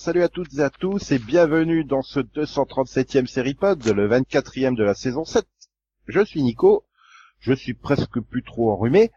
salut 0.00 0.22
à 0.22 0.30
toutes 0.30 0.54
et 0.54 0.62
à 0.62 0.70
tous 0.70 1.12
et 1.12 1.18
bienvenue 1.18 1.84
dans 1.84 2.00
ce 2.00 2.20
237e 2.20 3.26
série 3.26 3.52
pod, 3.52 3.86
le 3.86 4.08
24e 4.08 4.74
de 4.74 4.82
la 4.82 4.94
saison 4.94 5.26
7. 5.26 5.46
Je 6.06 6.24
suis 6.24 6.42
Nico, 6.42 6.86
je 7.38 7.52
suis 7.52 7.74
presque 7.74 8.18
plus 8.18 8.42
trop 8.42 8.72
enrhumé 8.72 9.12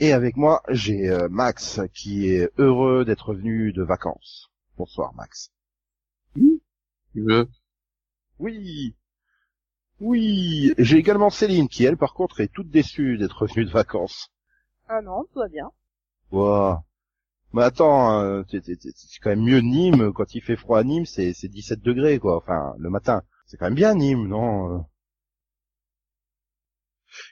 et 0.00 0.12
avec 0.12 0.36
moi 0.36 0.60
j'ai 0.70 1.08
euh, 1.08 1.28
Max 1.30 1.80
qui 1.94 2.30
est 2.30 2.50
heureux 2.58 3.04
d'être 3.04 3.32
venu 3.32 3.72
de 3.72 3.84
vacances. 3.84 4.50
Bonsoir 4.76 5.14
Max. 5.14 5.52
veux? 7.14 7.48
Oui. 8.40 8.96
Oui, 10.00 10.74
j'ai 10.78 10.96
également 10.96 11.30
Céline 11.30 11.68
qui 11.68 11.84
elle 11.84 11.96
par 11.96 12.12
contre 12.12 12.40
est 12.40 12.52
toute 12.52 12.70
déçue 12.70 13.18
d'être 13.18 13.46
venue 13.46 13.66
de 13.66 13.70
vacances. 13.70 14.32
Ah 14.88 15.00
non, 15.00 15.26
tout 15.32 15.38
va 15.38 15.46
bien. 15.46 15.70
Ouah. 16.32 16.82
Mais 17.54 17.62
attends, 17.62 18.20
euh, 18.20 18.42
c'est 18.50 18.62
c'est- 18.64 18.78
c'est- 18.82 18.92
c'est 18.94 19.18
quand 19.20 19.30
même 19.30 19.42
mieux 19.44 19.60
Nîmes, 19.60 20.12
quand 20.12 20.34
il 20.34 20.42
fait 20.42 20.56
froid 20.56 20.78
à 20.80 20.84
Nîmes, 20.84 21.06
c'est 21.06 21.32
c'est 21.32 21.48
17 21.48 21.80
degrés 21.80 22.18
quoi, 22.18 22.36
enfin 22.36 22.74
le 22.78 22.90
matin. 22.90 23.22
C'est 23.46 23.56
quand 23.56 23.66
même 23.66 23.74
bien 23.76 23.94
Nîmes, 23.94 24.26
non 24.28 24.74
euh 24.74 24.78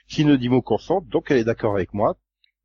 Qui 0.07 0.23
ne 0.23 0.35
dit 0.37 0.47
mot 0.49 0.61
consent, 0.61 1.01
donc 1.01 1.29
elle 1.29 1.37
est 1.39 1.43
d'accord 1.43 1.75
avec 1.75 1.93
moi. 1.93 2.15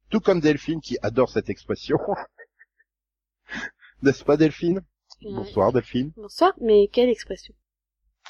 Tout 0.08 0.20
comme 0.20 0.40
Delphine 0.40 0.80
qui 0.80 0.96
adore 1.02 1.30
cette 1.30 1.50
expression. 1.50 1.98
N'est-ce 4.02 4.24
pas 4.24 4.36
Delphine? 4.36 4.82
Bonsoir 5.22 5.72
Delphine. 5.72 6.12
Bonsoir, 6.16 6.52
mais 6.60 6.88
quelle 6.92 7.08
expression? 7.08 7.54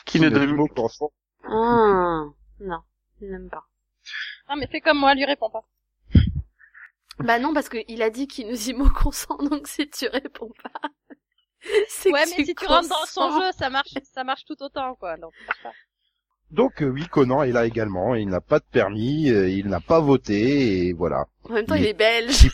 Qui 0.07 0.21
ne 0.21 0.31
dit 0.31 0.53
mot 0.55 0.69
consent. 0.69 1.13
Ah, 1.45 2.25
non, 2.61 2.81
même 3.21 3.51
pas. 3.51 3.65
Ah 4.47 4.57
mais 4.57 4.67
fais 4.69 4.81
comme 4.81 4.99
moi, 4.99 5.15
lui 5.15 5.27
réponds 5.27 5.51
pas. 5.51 5.65
Bah 7.21 7.39
non, 7.39 7.53
parce 7.53 7.69
qu'il 7.69 8.03
a 8.03 8.11
dit 8.11 8.27
qu'il 8.29 8.49
nous 8.49 8.57
dit 8.57 8.75
mot 8.75 8.89
consent, 8.91 9.37
donc 9.51 9.67
si 9.69 9.89
tu 9.91 10.07
réponds 10.09 10.53
pas... 10.63 10.89
c'est 11.89 12.13
Ouais, 12.13 12.25
que 12.25 12.31
mais 12.39 12.45
si 12.45 12.55
tu 12.55 12.67
rentres 12.67 12.89
dans 12.89 13.07
son 13.07 13.41
jeu, 13.41 13.47
ça 13.59 13.69
marche, 13.71 13.95
ça 14.15 14.23
marche 14.25 14.45
tout 14.45 14.61
autant, 14.63 14.95
quoi. 14.95 15.17
Donc, 16.51 16.81
euh, 16.83 16.87
oui, 16.89 17.07
Conan 17.09 17.43
est 17.43 17.53
là 17.53 17.67
également, 17.67 18.15
il 18.15 18.29
n'a 18.29 18.41
pas 18.41 18.59
de 18.61 18.65
permis, 18.71 19.29
euh, 19.31 19.49
il 19.51 19.67
n'a 19.67 19.81
pas 19.81 20.01
voté, 20.01 20.87
et 20.87 20.93
voilà. 20.93 21.27
En 21.45 21.53
même 21.55 21.67
temps, 21.67 21.75
Il 21.75 21.83
il 21.83 21.89
est- 21.89 21.95
belge. 21.95 22.49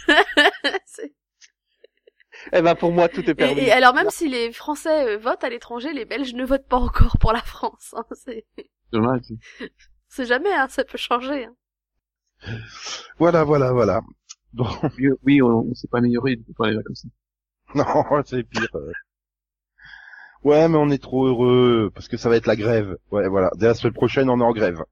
C'est- 0.86 1.12
Eh 2.52 2.60
ben 2.60 2.74
pour 2.74 2.90
moi 2.92 3.08
tout 3.08 3.24
est 3.30 3.34
permis. 3.34 3.60
et, 3.60 3.66
et 3.68 3.72
alors 3.72 3.94
même 3.94 4.10
si 4.10 4.28
les 4.28 4.52
Français 4.52 5.06
euh, 5.14 5.16
votent 5.18 5.44
à 5.44 5.48
l'étranger, 5.48 5.92
les 5.94 6.04
Belges 6.04 6.34
ne 6.34 6.44
votent 6.44 6.66
pas 6.68 6.76
encore 6.76 7.16
pour 7.18 7.32
la 7.32 7.40
France. 7.40 7.94
Hein. 7.96 8.04
C'est... 8.12 8.44
Dommage. 8.92 9.22
c'est 10.08 10.26
jamais, 10.26 10.52
hein, 10.52 10.66
ça 10.68 10.84
peut 10.84 10.98
changer. 10.98 11.46
Hein. 11.46 11.54
Voilà, 13.18 13.44
voilà, 13.44 13.72
voilà. 13.72 14.02
Donc, 14.54 14.68
Oui, 14.98 15.08
oui, 15.22 15.42
on, 15.42 15.68
on 15.70 15.74
s'est 15.74 15.88
pas 15.88 15.98
amélioré 15.98 16.36
depuis 16.36 16.54
les 16.70 16.76
vacances. 16.76 17.06
Non, 17.74 18.22
c'est 18.24 18.42
pire. 18.44 18.68
euh. 18.76 18.92
Ouais, 20.44 20.68
mais 20.68 20.78
on 20.78 20.90
est 20.90 21.02
trop 21.02 21.26
heureux 21.26 21.90
parce 21.94 22.06
que 22.08 22.16
ça 22.16 22.28
va 22.28 22.36
être 22.36 22.46
la 22.46 22.54
grève. 22.56 22.96
Ouais, 23.10 23.26
voilà. 23.28 23.50
Dès 23.56 23.66
la 23.66 23.74
semaine 23.74 23.94
prochaine, 23.94 24.30
on 24.30 24.40
est 24.40 24.44
en 24.44 24.52
grève. 24.52 24.84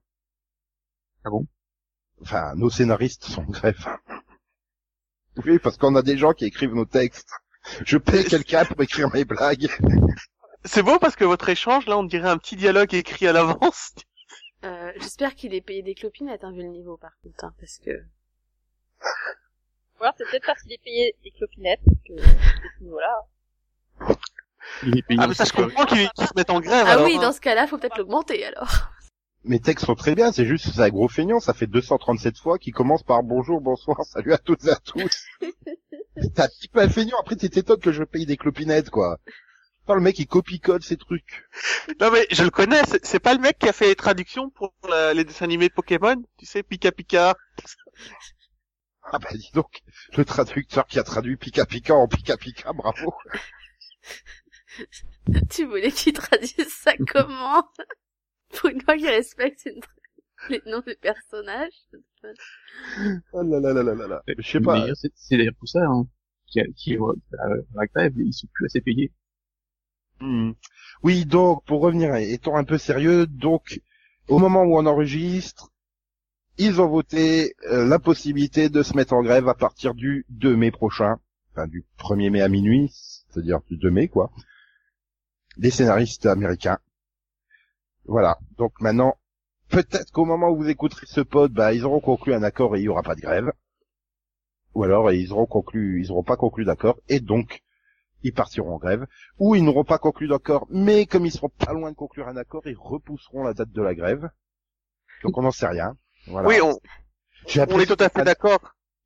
Ah 1.25 1.29
bon? 1.29 1.47
Enfin, 2.21 2.55
nos 2.55 2.69
scénaristes 2.69 3.25
sont 3.25 3.41
en 3.43 3.51
grève. 3.51 3.87
Oui, 5.45 5.59
parce 5.59 5.77
qu'on 5.77 5.95
a 5.95 6.01
des 6.01 6.17
gens 6.17 6.33
qui 6.33 6.45
écrivent 6.45 6.73
nos 6.75 6.85
textes. 6.85 7.29
Je 7.85 7.97
paie 7.97 8.23
quelqu'un 8.23 8.65
pour 8.65 8.81
écrire 8.81 9.09
mes 9.13 9.25
blagues. 9.25 9.67
C'est 10.65 10.83
beau 10.83 10.99
parce 10.99 11.15
que 11.15 11.23
votre 11.25 11.49
échange, 11.49 11.85
là, 11.87 11.97
on 11.97 12.03
dirait 12.03 12.29
un 12.29 12.37
petit 12.37 12.55
dialogue 12.55 12.93
écrit 12.93 13.27
à 13.27 13.33
l'avance. 13.33 13.93
Euh, 14.63 14.91
j'espère 14.97 15.35
qu'il 15.35 15.53
est 15.53 15.61
payé 15.61 15.81
des 15.83 15.95
clopinettes, 15.95 16.43
hein, 16.43 16.51
vu 16.51 16.61
le 16.61 16.69
niveau 16.69 16.97
par 16.97 17.11
contre, 17.21 17.43
hein, 17.45 17.53
parce 17.59 17.77
que... 17.79 17.91
Ou 20.03 20.05
alors 20.05 20.15
c'est 20.17 20.29
peut-être 20.29 20.45
parce 20.45 20.61
qu'il 20.63 20.73
est 20.73 20.83
payé 20.83 21.15
des 21.23 21.31
clopinettes 21.31 21.79
que, 22.05 22.11
à 22.21 22.25
ce 22.77 22.83
niveau-là. 22.83 23.21
Il 24.85 24.97
est 24.97 25.01
payé. 25.01 25.17
Ah, 25.23 25.27
mais 25.27 25.33
ça, 25.33 25.45
je 25.45 25.53
comprends 25.53 25.85
qu'ils 25.85 26.09
se 26.17 26.33
mettent 26.35 26.49
en 26.49 26.59
grève, 26.59 26.83
Ah 26.85 26.91
alors. 26.91 27.05
oui, 27.05 27.15
hein. 27.15 27.21
dans 27.21 27.31
ce 27.31 27.39
cas-là, 27.39 27.67
faut 27.67 27.77
peut-être 27.77 27.97
l'augmenter 27.97 28.43
alors. 28.43 28.89
Mes 29.45 29.61
textes 29.61 29.85
sont 29.85 29.95
très 29.95 30.13
bien, 30.13 30.33
c'est 30.33 30.45
juste 30.45 30.69
c'est 30.73 30.81
un 30.81 30.89
gros 30.89 31.07
feignant, 31.07 31.39
ça 31.39 31.53
fait 31.53 31.67
237 31.67 32.37
fois 32.37 32.57
qui 32.57 32.71
commence 32.71 33.03
par 33.03 33.23
bonjour, 33.23 33.61
bonsoir, 33.61 33.97
salut 34.05 34.33
à 34.33 34.37
toutes 34.37 34.65
et 34.65 34.71
à 34.71 34.75
tous. 34.75 35.25
T'es 35.41 36.41
un 36.41 36.47
petit 36.47 36.67
peu 36.67 36.81
un 36.81 36.89
feignant, 36.89 37.15
après 37.21 37.37
tu 37.37 37.49
t'étonnes 37.49 37.79
que 37.79 37.93
je 37.93 38.03
paye 38.03 38.25
des 38.25 38.35
clopinettes, 38.35 38.89
quoi. 38.89 39.19
Putain, 39.81 39.95
le 39.95 40.01
mec 40.01 40.19
il 40.19 40.27
copie-colle 40.27 40.83
ces 40.83 40.97
trucs. 40.97 41.45
Non, 42.01 42.11
mais 42.11 42.27
je 42.31 42.43
le 42.43 42.49
connais, 42.49 42.83
c'est- 42.85 43.05
c'est 43.05 43.19
pas 43.19 43.33
le 43.33 43.39
mec 43.39 43.57
qui 43.57 43.69
a 43.69 43.73
fait 43.73 43.87
les 43.87 43.95
traductions 43.95 44.49
pour 44.49 44.73
la- 44.89 45.13
les 45.13 45.23
dessins 45.23 45.45
animés 45.45 45.69
de 45.69 45.73
Pokémon, 45.73 46.21
tu 46.37 46.45
sais, 46.45 46.61
Pika 46.63 46.91
Pika. 46.91 47.35
Ah 49.11 49.19
bah 49.19 49.29
dis 49.33 49.51
donc, 49.53 49.81
le 50.17 50.25
traducteur 50.25 50.87
qui 50.87 50.99
a 50.99 51.03
traduit 51.03 51.37
Pika 51.37 51.65
Pika 51.65 51.93
en 51.93 52.07
Pika 52.07 52.37
Pika, 52.37 52.73
bravo. 52.73 53.13
tu 55.49 55.65
voulais 55.65 55.91
qu'il 55.91 56.13
traduise 56.13 56.67
ça 56.69 56.93
comment? 57.11 57.67
Pour 58.55 58.69
une 58.69 58.81
fois 58.81 58.95
qu'il 58.97 59.07
respecte 59.09 59.65
une... 59.65 59.81
les 60.49 60.61
noms 60.65 60.81
des 60.85 60.95
personnages. 60.95 61.73
Oh 63.33 63.41
là 63.41 63.59
là 63.59 63.73
là 63.73 63.83
là 63.83 63.95
là 63.95 64.07
là. 64.07 64.23
Je 64.37 64.47
sais 64.47 64.59
pas. 64.59 64.85
C'est 65.15 65.37
d'ailleurs 65.37 65.55
pour 65.57 65.67
ça, 65.67 65.79
hein, 65.85 66.07
qui, 66.47 66.59
a- 66.59 66.67
qui 66.75 66.97
euh, 66.97 67.13
la 67.73 67.87
grève, 67.87 68.13
ils 68.17 68.33
sont 68.33 68.47
plus 68.53 68.65
assez 68.67 68.81
payés. 68.81 69.11
Hmm. 70.19 70.51
Oui, 71.01 71.25
donc, 71.25 71.65
pour 71.65 71.81
revenir, 71.81 72.15
étant 72.15 72.55
un 72.55 72.63
peu 72.63 72.77
sérieux, 72.77 73.25
donc, 73.27 73.81
au 74.27 74.39
moment 74.39 74.63
où 74.63 74.77
on 74.77 74.85
enregistre, 74.85 75.72
ils 76.57 76.81
ont 76.81 76.87
voté 76.87 77.55
euh, 77.71 77.85
la 77.85 77.99
possibilité 77.99 78.69
de 78.69 78.83
se 78.83 78.95
mettre 78.95 79.13
en 79.13 79.23
grève 79.23 79.47
à 79.47 79.55
partir 79.55 79.93
du 79.93 80.25
2 80.29 80.55
mai 80.55 80.71
prochain, 80.71 81.17
enfin 81.51 81.67
du 81.67 81.85
1er 81.99 82.29
mai 82.29 82.41
à 82.41 82.49
minuit, 82.49 82.91
c'est-à-dire 82.93 83.61
du 83.69 83.77
2 83.77 83.89
mai, 83.89 84.07
quoi, 84.07 84.31
des 85.57 85.71
scénaristes 85.71 86.25
américains. 86.25 86.79
Voilà, 88.05 88.37
donc 88.57 88.73
maintenant, 88.81 89.15
peut-être 89.69 90.11
qu'au 90.11 90.25
moment 90.25 90.49
où 90.49 90.57
vous 90.57 90.69
écouterez 90.69 91.05
ce 91.07 91.21
pod, 91.21 91.51
bah, 91.51 91.73
ils 91.73 91.85
auront 91.85 92.01
conclu 92.01 92.33
un 92.33 92.43
accord 92.43 92.75
et 92.75 92.79
il 92.79 92.83
y 92.83 92.89
aura 92.89 93.03
pas 93.03 93.15
de 93.15 93.21
grève. 93.21 93.51
Ou 94.75 94.83
alors, 94.83 95.11
ils 95.11 95.31
auront 95.31 95.45
conclu, 95.45 96.01
ils 96.01 96.11
auront 96.11 96.23
pas 96.23 96.35
conclu 96.35 96.65
d'accord, 96.65 96.99
et 97.07 97.19
donc, 97.19 97.63
ils 98.23 98.33
partiront 98.33 98.75
en 98.75 98.77
grève 98.77 99.05
ou 99.37 99.55
ils 99.55 99.63
n'auront 99.63 99.83
pas 99.83 99.97
conclu 99.97 100.27
d'accord, 100.27 100.65
mais 100.69 101.05
comme 101.05 101.25
ils 101.25 101.31
seront 101.31 101.49
pas 101.49 101.73
loin 101.73 101.91
de 101.91 101.95
conclure 101.95 102.27
un 102.27 102.37
accord, 102.37 102.63
ils 102.65 102.77
repousseront 102.77 103.43
la 103.43 103.53
date 103.53 103.71
de 103.71 103.81
la 103.81 103.93
grève. 103.93 104.29
Donc 105.23 105.37
on 105.37 105.41
n'en 105.41 105.51
sait 105.51 105.67
rien. 105.67 105.95
Voilà. 106.27 106.47
Oui, 106.47 106.59
on, 106.61 106.79
J'ai 107.47 107.59
on 107.61 107.63
est 107.63 107.67
l'impression 107.67 107.95
tout 107.95 108.03
à 108.03 108.09
fait 108.09 108.15
d'être- 108.19 108.25
d'accord. 108.25 108.59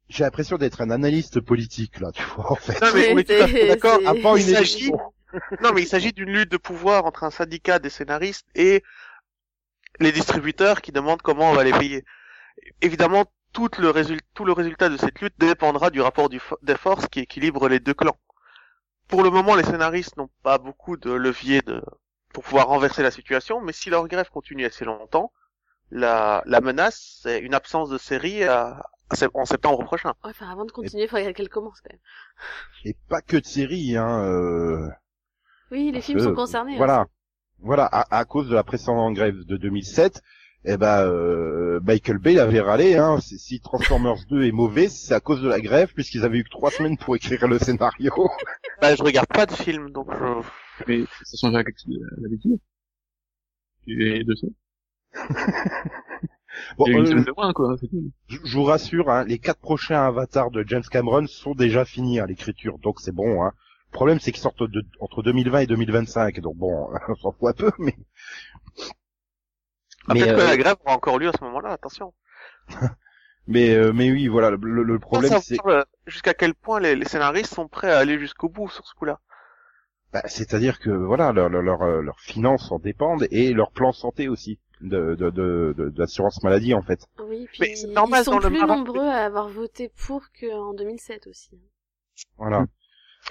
J'ai 0.10 0.24
l'impression 0.24 0.58
d'être 0.58 0.82
un 0.82 0.90
analyste 0.90 1.42
politique 1.42 2.00
là, 2.00 2.12
tu 2.14 2.24
vois 2.24 2.52
en 2.52 2.56
fait. 2.56 2.80
Non, 2.82 2.92
mais 2.94 3.14
on 3.14 3.18
est 3.18 3.24
tout 3.26 3.44
à 3.44 3.48
fait 3.48 3.68
d'accord. 3.68 4.00
Avant 4.06 4.36
une 4.38 4.48
élection. 4.48 4.98
non, 5.62 5.74
mais 5.74 5.82
il 5.82 5.88
s'agit 5.88 6.14
d'une 6.14 6.30
lutte 6.32 6.52
de 6.52 6.58
pouvoir 6.58 7.06
entre 7.06 7.24
un 7.26 7.32
syndicat 7.32 7.80
des 7.80 7.90
scénaristes 7.90 8.48
et 8.56 8.84
les 10.00 10.12
distributeurs 10.12 10.82
qui 10.82 10.92
demandent 10.92 11.22
comment 11.22 11.52
on 11.52 11.54
va 11.56 11.64
les 11.64 11.72
payer. 11.74 12.06
Évidemment, 12.82 13.26
tout 13.52 13.70
le, 13.80 13.90
résul- 13.90 14.22
tout 14.34 14.46
le 14.46 14.54
résultat 14.54 14.90
de 14.90 14.98
cette 14.98 15.20
lutte 15.20 15.34
dépendra 15.40 15.90
du 15.90 16.00
rapport 16.02 16.30
du 16.30 16.38
fo- 16.40 16.58
des 16.62 16.78
forces 16.78 17.08
qui 17.08 17.20
équilibre 17.22 17.68
les 17.68 17.80
deux 17.80 17.94
clans. 17.94 18.18
Pour 19.08 19.24
le 19.24 19.30
moment, 19.30 19.56
les 19.56 19.64
scénaristes 19.64 20.16
n'ont 20.18 20.30
pas 20.44 20.58
beaucoup 20.58 20.98
de 20.98 21.12
levier 21.12 21.62
de, 21.62 21.82
pour 22.34 22.44
pouvoir 22.44 22.68
renverser 22.68 23.04
la 23.04 23.12
situation, 23.12 23.62
mais 23.62 23.74
si 23.74 23.90
leur 23.90 24.08
grève 24.08 24.30
continue 24.30 24.66
assez 24.66 24.86
longtemps, 24.86 25.32
la, 25.92 26.44
la 26.46 26.62
menace, 26.62 27.20
c'est 27.24 27.40
une 27.40 27.54
absence 27.54 27.90
de 27.90 27.98
série 27.98 28.44
à, 28.44 28.84
sept- 29.14 29.32
en 29.34 29.46
septembre 29.46 29.84
prochain. 29.86 30.10
Ouais, 30.24 30.32
Enfin, 30.32 30.50
avant 30.50 30.66
de 30.66 30.72
continuer, 30.72 31.04
il 31.04 31.10
faudrait 31.10 31.34
qu'elle 31.34 31.50
commence 31.50 31.82
quand 31.82 31.92
même. 31.92 32.02
Et 32.86 32.96
pas 33.10 33.22
que 33.22 33.38
de 33.38 33.46
séries, 33.46 33.96
hein. 33.98 34.24
euh, 34.26 34.88
Oui, 35.72 35.86
les 35.92 35.94
parce 35.94 36.06
films 36.06 36.18
que, 36.20 36.24
sont 36.26 36.36
concernés. 36.36 36.74
hein. 36.74 36.78
Voilà. 36.78 37.06
Voilà, 37.60 37.86
à, 37.86 38.18
à 38.20 38.26
cause 38.26 38.50
de 38.50 38.54
la 38.56 38.64
précédente 38.64 39.16
grève 39.16 39.44
de 39.46 39.58
2007, 39.58 40.22
eh 40.66 40.78
ben, 40.78 41.04
euh, 41.08 41.80
Michael 41.84 42.20
Bay 42.20 42.38
avait 42.40 42.60
râlé, 42.62 42.96
hein. 42.98 43.20
Si 43.20 43.40
si 43.40 43.60
Transformers 43.62 44.26
2 44.30 44.44
est 44.46 44.52
mauvais, 44.52 44.90
c'est 44.90 45.16
à 45.16 45.20
cause 45.20 45.42
de 45.42 45.50
la 45.50 45.60
grève, 45.60 45.92
puisqu'ils 45.94 46.24
avaient 46.24 46.38
eu 46.40 46.44
que 46.44 46.50
trois 46.50 46.70
semaines 46.70 46.98
pour 46.98 47.16
écrire 47.16 47.48
le 47.48 47.58
scénario. 47.58 48.12
Bah, 48.82 48.96
je 48.96 49.02
regarde 49.04 49.28
pas 49.28 49.46
de 49.48 49.54
film, 49.54 49.92
donc 49.92 50.08
je... 50.14 50.44
Mais 50.88 51.04
ça 51.24 51.38
change 51.42 51.56
avec 51.56 51.76
l'habitude. 52.22 52.60
Et 53.88 54.24
de 54.24 54.36
ça. 54.36 54.48
Bon, 56.78 56.88
euh, 56.88 57.24
de 57.24 57.34
moins, 57.36 57.54
quoi, 57.54 57.76
je, 58.28 58.38
je 58.44 58.58
vous 58.58 58.64
rassure, 58.64 59.10
hein, 59.10 59.24
les 59.26 59.38
quatre 59.40 59.60
prochains 59.60 60.02
avatars 60.04 60.52
de 60.52 60.64
James 60.68 60.84
Cameron 60.90 61.28
sont 61.28 61.54
déjà 61.54 61.86
finis 61.86 62.20
à 62.20 62.26
l'écriture, 62.26 62.80
donc 62.80 63.00
c'est 63.00 63.12
bon. 63.14 63.44
Hein. 63.44 63.52
Le 63.92 63.94
problème, 63.94 64.20
c'est 64.20 64.32
qu'ils 64.32 64.42
sortent 64.42 64.64
de- 64.64 64.86
entre 65.00 65.24
2020 65.24 65.60
et 65.62 65.68
2025, 65.68 66.40
donc 66.40 66.56
bon, 66.58 66.90
on 67.10 67.16
s'en 67.16 67.32
fout 67.32 67.50
un 67.50 67.54
peu, 67.54 67.72
mais... 67.80 67.96
Ah, 70.10 70.14
mais, 70.14 70.22
peut-être 70.22 70.32
euh, 70.34 70.36
que 70.46 70.50
la 70.50 70.58
grève 70.58 70.76
aura 70.86 70.96
encore 70.96 71.18
lieu 71.20 71.30
à 71.30 71.32
ce 71.38 71.44
moment-là, 71.44 71.72
attention. 71.72 72.14
mais, 73.48 73.76
euh, 73.76 73.94
mais 73.94 74.12
oui, 74.12 74.28
voilà, 74.28 74.52
le, 74.52 74.58
le- 74.58 74.84
le 74.84 75.00
problème, 75.00 75.32
c'est... 75.42 75.58
euh, 75.68 75.84
jusqu'à 76.06 76.34
quel 76.34 76.54
point 76.54 76.80
les, 76.80 76.96
les 76.96 77.06
scénaristes 77.06 77.54
sont 77.54 77.68
prêts 77.68 77.92
à 77.92 78.00
aller 78.00 78.20
jusqu'au 78.20 78.50
bout 78.50 78.70
sur 78.70 78.86
ce 78.86 78.94
coup-là. 78.96 79.20
Bah, 80.12 80.22
C'est-à-dire 80.26 80.80
que 80.80 80.90
voilà, 80.90 81.32
leurs 81.32 81.50
leur, 81.50 81.62
leur, 81.62 81.82
euh, 81.82 82.02
leurs 82.02 82.20
finances 82.20 82.72
en 82.72 82.80
dépendent 82.80 83.28
et 83.32 83.54
leur 83.54 83.72
plan 83.72 83.92
santé 83.94 84.28
aussi. 84.28 84.60
De 84.82 85.16
de 85.16 85.30
de, 85.30 85.74
de- 85.78 85.90
d'assurance 85.90 86.42
maladie 86.44 86.74
en 86.74 86.82
fait. 86.82 87.00
Oui, 87.20 87.48
puis 87.52 87.58
Mais 87.62 87.76
c'est 87.76 87.88
normal 87.88 88.22
ils 88.22 88.26
sont 88.26 88.40
dans 88.40 88.50
plus 88.50 88.66
nombreux 88.66 89.08
à 89.08 89.26
avoir 89.26 89.50
voté 89.50 89.92
pour 90.06 90.22
qu'en 90.40 90.74
2007 90.74 91.28
aussi. 91.28 91.60
Voilà. 92.38 92.66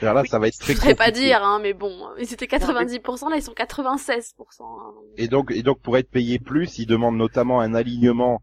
Et 0.02 0.04
là, 0.04 0.22
ça 0.24 0.38
va 0.38 0.48
être 0.48 0.54
Je 0.56 0.60
très 0.60 0.74
voudrais 0.74 0.94
pas 0.94 1.10
dire, 1.10 1.42
hein, 1.42 1.58
mais 1.62 1.72
bon, 1.72 2.08
ils 2.18 2.30
étaient 2.32 2.46
90%, 2.46 3.30
là 3.30 3.36
ils 3.36 3.42
sont 3.42 3.52
96%. 3.54 4.34
hein. 4.60 4.92
Et 5.16 5.28
donc, 5.28 5.50
et 5.52 5.62
donc 5.62 5.80
pour 5.80 5.96
être 5.96 6.10
payé 6.10 6.38
plus, 6.38 6.78
ils 6.78 6.86
demandent 6.86 7.16
notamment 7.16 7.60
un 7.60 7.72
alignement 7.74 8.42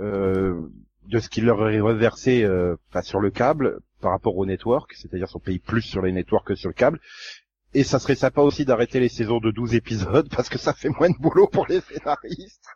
euh, 0.00 0.60
de 1.06 1.18
ce 1.18 1.28
qu'ils 1.28 1.44
leur 1.46 1.70
est 1.70 1.80
reversé 1.80 2.44
euh, 2.44 2.76
sur 3.02 3.20
le 3.20 3.30
câble 3.30 3.78
par 4.00 4.10
rapport 4.10 4.36
au 4.36 4.44
network, 4.44 4.92
c'est-à-dire 4.94 5.28
sont 5.28 5.38
payés 5.38 5.60
plus 5.60 5.82
sur 5.82 6.02
les 6.02 6.12
networks 6.12 6.48
que 6.48 6.54
sur 6.56 6.68
le 6.68 6.74
câble. 6.74 7.00
Et 7.74 7.84
ça 7.84 7.98
serait 7.98 8.14
sympa 8.14 8.42
aussi 8.42 8.64
d'arrêter 8.64 9.00
les 9.00 9.08
saisons 9.08 9.38
de 9.38 9.50
12 9.50 9.74
épisodes 9.74 10.28
parce 10.34 10.48
que 10.48 10.58
ça 10.58 10.72
fait 10.74 10.88
moins 10.90 11.10
de 11.10 11.16
boulot 11.18 11.46
pour 11.48 11.66
les 11.66 11.80
scénaristes. 11.80 12.66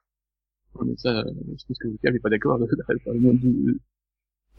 Ouais, 0.74 0.86
mais 0.88 0.96
ça, 0.96 1.22
je 1.24 1.64
pense 1.66 1.78
que 1.78 1.88
le 1.88 1.98
câble 2.02 2.16
est 2.16 2.20
pas 2.20 2.30
d'accord. 2.30 2.58
de- 2.58 3.78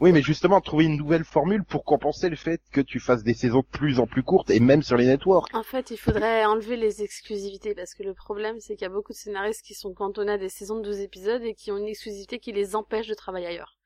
Oui, 0.00 0.12
mais 0.12 0.22
justement, 0.22 0.60
trouver 0.60 0.84
une 0.84 0.96
nouvelle 0.96 1.24
formule 1.24 1.64
pour 1.64 1.84
compenser 1.84 2.28
le 2.28 2.36
fait 2.36 2.60
que 2.72 2.80
tu 2.80 3.00
fasses 3.00 3.24
des 3.24 3.34
saisons 3.34 3.60
de 3.60 3.66
plus 3.78 3.98
en 4.00 4.06
plus 4.06 4.22
courtes 4.22 4.50
et 4.50 4.60
même 4.60 4.82
sur 4.82 4.96
les 4.96 5.06
networks. 5.06 5.52
En 5.54 5.62
fait, 5.64 5.90
il 5.90 5.96
faudrait 5.96 6.44
enlever 6.44 6.76
les 6.76 7.02
exclusivités 7.02 7.74
parce 7.74 7.94
que 7.94 8.02
le 8.02 8.14
problème 8.14 8.60
c'est 8.60 8.74
qu'il 8.74 8.82
y 8.82 8.90
a 8.90 8.92
beaucoup 8.92 9.12
de 9.12 9.18
scénaristes 9.18 9.64
qui 9.64 9.74
sont 9.74 9.94
cantonnés 9.94 10.32
à 10.32 10.38
des 10.38 10.48
saisons 10.48 10.76
de 10.78 10.82
12 10.84 11.00
épisodes 11.00 11.42
et 11.42 11.54
qui 11.54 11.72
ont 11.72 11.78
une 11.78 11.88
exclusivité 11.88 12.38
qui 12.38 12.52
les 12.52 12.76
empêche 12.76 13.08
de 13.08 13.14
travailler 13.14 13.46
ailleurs. 13.46 13.77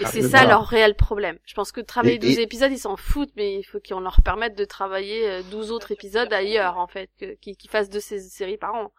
Et 0.00 0.04
Ah, 0.04 0.08
c'est 0.08 0.22
ça 0.22 0.28
voilà. 0.28 0.48
leur 0.50 0.66
réel 0.66 0.94
problème. 0.94 1.38
Je 1.44 1.54
pense 1.54 1.70
que 1.72 1.80
de 1.80 1.86
travailler 1.86 2.14
Et- 2.14 2.18
12 2.18 2.38
et- 2.38 2.42
épisodes, 2.42 2.72
ils 2.72 2.78
s'en 2.78 2.96
foutent, 2.96 3.32
mais 3.36 3.58
il 3.58 3.62
faut 3.62 3.78
qu'on 3.86 4.00
leur 4.00 4.22
permette 4.22 4.56
de 4.56 4.64
travailler 4.64 5.28
euh, 5.28 5.42
12 5.50 5.70
autres 5.70 5.92
épisodes 5.92 6.32
ailleurs, 6.32 6.78
en 6.78 6.86
fait, 6.86 7.10
que- 7.20 7.34
qu'ils 7.34 7.56
qu'ils 7.56 7.70
fassent 7.70 7.90
deux 7.90 8.00
sé- 8.00 8.20
séries 8.20 8.56
par 8.56 8.74
an. 8.74 8.90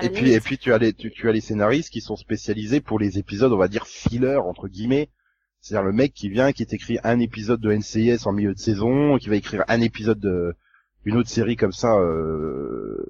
Et 0.00 0.10
puis, 0.10 0.30
et 0.32 0.38
puis 0.40 0.58
tu 0.58 0.72
as 0.72 0.78
les, 0.78 0.92
tu, 0.92 1.10
tu 1.10 1.28
as 1.28 1.32
les 1.32 1.40
scénaristes 1.40 1.90
qui 1.90 2.00
sont 2.00 2.14
spécialisés 2.14 2.80
pour 2.80 3.00
les 3.00 3.18
épisodes, 3.18 3.52
on 3.52 3.56
va 3.56 3.66
dire 3.66 3.86
filler 3.88 4.36
entre 4.36 4.68
guillemets. 4.68 5.10
C'est-à-dire 5.60 5.84
le 5.84 5.92
mec 5.92 6.14
qui 6.14 6.28
vient, 6.28 6.52
qui 6.52 6.64
t'écrit 6.66 6.98
un 7.02 7.18
épisode 7.18 7.60
de 7.60 7.72
NCIS 7.72 8.24
en 8.26 8.32
milieu 8.32 8.54
de 8.54 8.58
saison, 8.60 9.18
qui 9.18 9.28
va 9.28 9.34
écrire 9.34 9.64
un 9.66 9.80
épisode 9.80 10.20
de 10.20 10.54
une 11.04 11.16
autre 11.16 11.28
série 11.30 11.56
comme 11.56 11.72
ça, 11.72 11.96
euh, 11.98 13.04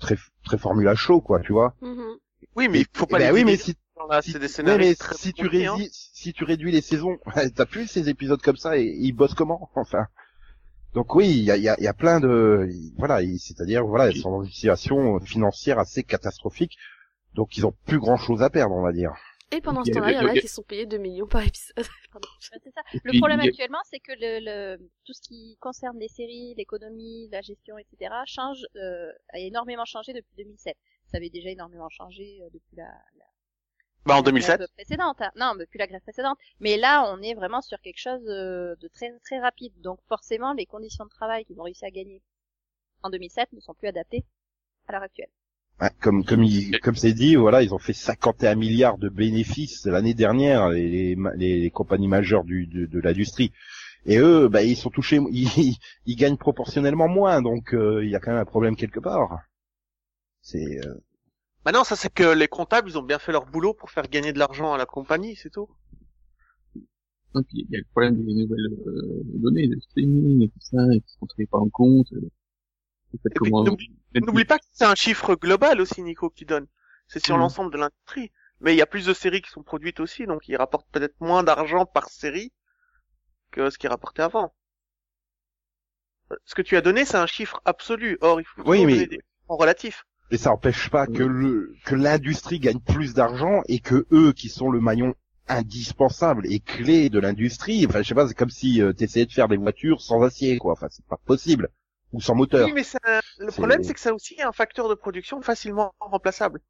très 0.00 0.16
très 0.44 0.58
formula 0.58 0.94
show 0.94 1.22
quoi, 1.22 1.40
tu 1.40 1.52
vois. 1.52 1.74
Mhm. 1.80 2.16
Oui, 2.56 2.68
mais 2.68 2.80
il 2.80 2.86
faut 2.92 3.06
pas 3.06 3.18
Ben 3.18 3.28
les 3.28 3.32
oui, 3.32 3.44
mais 3.44 3.52
diviser. 3.56 3.74
Si, 4.08 4.14
Là, 4.14 4.22
si, 4.22 4.32
c'est 4.32 4.38
des 4.38 4.44
ouais, 4.44 4.48
scénaristes 4.48 5.00
mais 5.00 5.06
très 5.06 5.16
si 5.16 5.32
tu 5.32 5.42
compris, 5.42 5.66
hein. 5.66 5.74
réduis, 5.74 5.90
si 5.92 6.32
tu 6.32 6.44
réduis 6.44 6.72
les 6.72 6.80
saisons, 6.80 7.18
t'as 7.54 7.66
plus 7.66 7.86
ces 7.86 8.08
épisodes 8.08 8.40
comme 8.40 8.56
ça 8.56 8.78
et 8.78 8.84
ils 8.84 9.12
bossent 9.12 9.34
comment 9.34 9.70
Enfin? 9.76 10.06
Donc 10.94 11.14
oui, 11.16 11.28
il 11.28 11.42
y 11.44 11.50
a, 11.50 11.56
il 11.56 11.62
y, 11.62 11.68
a, 11.68 11.74
il 11.78 11.84
y 11.84 11.88
a 11.88 11.92
plein 11.92 12.20
de, 12.20 12.68
voilà, 12.96 13.18
c'est-à-dire 13.38 13.84
voilà, 13.84 14.10
ils 14.10 14.20
sont 14.20 14.30
dans 14.30 14.42
une 14.44 14.50
situation 14.50 15.18
financière 15.18 15.80
assez 15.80 16.04
catastrophique, 16.04 16.76
donc 17.34 17.56
ils 17.56 17.66
ont 17.66 17.74
plus 17.84 17.98
grand 17.98 18.16
chose 18.16 18.42
à 18.42 18.50
perdre, 18.50 18.76
on 18.76 18.82
va 18.82 18.92
dire. 18.92 19.12
Et 19.50 19.60
pendant 19.60 19.84
ce 19.84 19.90
temps-là, 19.92 20.12
il 20.12 20.14
y 20.16 20.18
en 20.18 20.26
a 20.26 20.34
qui 20.34 20.48
sont 20.48 20.62
payés 20.62 20.86
2 20.86 20.98
millions 20.98 21.26
par 21.26 21.42
épisode. 21.42 21.76
Pardon. 22.12 22.28
Ouais, 22.52 22.58
c'est 22.62 22.72
ça. 22.72 22.80
Et 22.92 23.00
Le 23.04 23.18
problème 23.18 23.40
actuellement, 23.40 23.78
c'est 23.84 24.00
que 24.00 24.12
le, 24.12 24.40
le, 24.40 24.90
tout 25.04 25.12
ce 25.12 25.20
qui 25.20 25.56
concerne 25.60 25.98
les 25.98 26.08
séries, 26.08 26.54
l'économie, 26.56 27.28
la 27.30 27.40
gestion, 27.40 27.76
etc., 27.78 28.14
change, 28.26 28.64
euh, 28.76 29.12
a 29.32 29.38
énormément 29.38 29.84
changé 29.84 30.12
depuis 30.12 30.34
2007. 30.38 30.76
Ça 31.06 31.18
avait 31.18 31.30
déjà 31.30 31.50
énormément 31.50 31.88
changé 31.88 32.40
euh, 32.42 32.48
depuis 32.52 32.76
la, 32.76 32.84
la, 32.84 33.24
Bah, 34.06 34.14
en 34.14 34.18
la 34.18 34.22
2007. 34.22 34.56
grève 34.58 34.68
précédente. 34.74 35.20
hein. 35.20 35.30
Non, 35.36 35.54
depuis 35.58 35.78
la 35.78 35.86
grève 35.86 36.00
précédente. 36.02 36.38
Mais 36.60 36.76
là, 36.76 37.04
on 37.12 37.22
est 37.22 37.34
vraiment 37.34 37.62
sur 37.62 37.80
quelque 37.80 38.00
chose 38.00 38.22
euh, 38.28 38.74
de 38.80 38.88
très 38.88 39.10
très 39.24 39.38
rapide. 39.40 39.72
Donc 39.80 39.98
forcément, 40.08 40.52
les 40.52 40.66
conditions 40.66 41.04
de 41.04 41.10
travail 41.10 41.44
qu'ils 41.44 41.58
ont 41.60 41.64
réussi 41.64 41.84
à 41.84 41.90
gagner 41.90 42.22
en 43.02 43.10
2007 43.10 43.52
ne 43.52 43.60
sont 43.60 43.74
plus 43.74 43.88
adaptées 43.88 44.24
à 44.88 44.92
l'heure 44.92 45.02
actuelle. 45.02 45.30
Ouais, 45.80 45.90
comme 46.00 46.24
comme 46.24 46.44
il, 46.44 46.78
comme 46.80 46.94
c'est 46.94 47.12
dit, 47.14 47.34
voilà, 47.34 47.62
ils 47.62 47.74
ont 47.74 47.78
fait 47.80 47.92
51 47.92 48.54
milliards 48.54 48.96
de 48.98 49.08
bénéfices 49.08 49.86
l'année 49.86 50.14
dernière, 50.14 50.68
les, 50.68 50.88
les, 50.88 51.16
les- 51.36 51.60
les 51.60 51.70
compagnies 51.70 52.06
majeures 52.08 52.44
du, 52.44 52.66
de, 52.66 52.86
de 52.86 53.00
l'industrie. 53.00 53.52
Et 54.06 54.18
eux, 54.18 54.48
bah, 54.48 54.62
ils 54.62 54.76
sont 54.76 54.90
touchés, 54.90 55.18
ils, 55.32 55.76
ils 56.06 56.16
gagnent 56.16 56.36
proportionnellement 56.36 57.08
moins, 57.08 57.42
donc 57.42 57.74
euh, 57.74 58.04
il 58.04 58.10
y 58.10 58.14
a 58.16 58.20
quand 58.20 58.30
même 58.30 58.40
un 58.40 58.44
problème 58.44 58.76
quelque 58.76 59.00
part. 59.00 59.38
C'est 60.42 60.78
euh, 60.86 60.94
Maintenant, 61.64 61.84
ça 61.84 61.96
c'est 61.96 62.12
que 62.12 62.34
les 62.34 62.48
comptables, 62.48 62.90
ils 62.90 62.98
ont 62.98 63.02
bien 63.02 63.18
fait 63.18 63.32
leur 63.32 63.46
boulot 63.46 63.72
pour 63.74 63.90
faire 63.90 64.08
gagner 64.08 64.32
de 64.32 64.38
l'argent 64.38 64.72
à 64.74 64.78
la 64.78 64.86
compagnie, 64.86 65.34
c'est 65.36 65.50
tout. 65.50 65.68
Et 66.76 67.42
puis, 67.42 67.66
il 67.68 67.70
y 67.70 67.76
a 67.76 67.78
le 67.78 67.84
problème 67.90 68.24
des 68.24 68.34
nouvelles 68.34 68.72
euh, 68.86 69.22
données, 69.24 69.66
de 69.66 69.80
streaming 69.80 70.42
et 70.42 70.48
tout 70.48 70.60
ça, 70.60 70.78
et 70.92 71.00
qui 71.00 71.12
sont 71.18 71.26
très 71.26 71.46
pas 71.46 71.58
en 71.58 71.68
compte. 71.68 72.12
euh, 72.12 72.30
n'oublie- 74.20 74.44
pas 74.44 74.58
que 74.58 74.64
c'est 74.72 74.84
un 74.84 74.94
chiffre 74.94 75.34
global 75.34 75.80
aussi, 75.80 76.02
Nico, 76.02 76.30
qui 76.30 76.44
donne. 76.44 76.66
C'est 77.08 77.24
sur 77.24 77.34
Mhm. 77.36 77.40
l'ensemble 77.42 77.72
de 77.72 77.78
l'industrie. 77.78 78.30
Mais 78.60 78.72
il 78.74 78.78
y 78.78 78.82
a 78.82 78.86
plus 78.86 79.04
de 79.06 79.12
séries 79.14 79.42
qui 79.42 79.50
sont 79.50 79.62
produites 79.64 79.98
aussi, 80.00 80.26
donc 80.26 80.48
ils 80.48 80.56
rapportent 80.56 80.88
peut-être 80.92 81.20
moins 81.20 81.42
d'argent 81.42 81.86
par 81.86 82.08
série 82.08 82.52
que 83.50 83.68
ce 83.70 83.78
qu'ils 83.78 83.90
rapportaient 83.90 84.22
avant. 84.22 84.54
Ce 86.44 86.54
que 86.54 86.62
tu 86.62 86.76
as 86.76 86.80
donné, 86.80 87.04
c'est 87.04 87.16
un 87.16 87.26
chiffre 87.26 87.60
absolu. 87.64 88.16
Or, 88.20 88.40
il 88.40 88.44
faut 88.46 88.62
Oui, 88.64 88.86
mais- 88.86 88.92
donner 88.94 89.06
des 89.06 89.16
chiffres 89.16 89.56
relatifs. 89.56 90.04
Et 90.30 90.36
ça 90.38 90.52
empêche 90.52 90.90
pas 90.90 91.06
que 91.06 91.22
le 91.22 91.74
que 91.84 91.94
l'industrie 91.94 92.60
gagne 92.60 92.80
plus 92.80 93.14
d'argent 93.14 93.62
et 93.68 93.80
que 93.80 94.06
eux 94.12 94.32
qui 94.32 94.48
sont 94.48 94.70
le 94.70 94.80
maillon 94.80 95.14
indispensable 95.48 96.46
et 96.52 96.60
clé 96.60 97.10
de 97.10 97.18
l'industrie, 97.20 97.86
enfin 97.86 98.02
je 98.02 98.08
sais 98.08 98.14
pas, 98.14 98.28
c'est 98.28 98.34
comme 98.34 98.50
si 98.50 98.82
euh, 98.82 98.92
t'essayais 98.92 99.26
de 99.26 99.32
faire 99.32 99.48
des 99.48 99.56
voitures 99.58 100.00
sans 100.02 100.22
acier 100.22 100.58
quoi, 100.58 100.72
enfin 100.72 100.88
c'est 100.90 101.06
pas 101.06 101.18
possible 101.26 101.68
ou 102.12 102.20
sans 102.20 102.34
moteur. 102.34 102.68
Oui, 102.68 102.72
mais 102.72 102.84
c'est 102.84 102.98
un- 103.04 103.20
le 103.38 103.52
problème, 103.52 103.82
c'est 103.82 103.94
que 103.94 104.00
ça 104.00 104.14
aussi 104.14 104.34
est 104.34 104.42
un 104.42 104.52
facteur 104.52 104.88
de 104.88 104.94
production 104.94 105.42
facilement 105.42 105.94
remplaçable. 106.00 106.60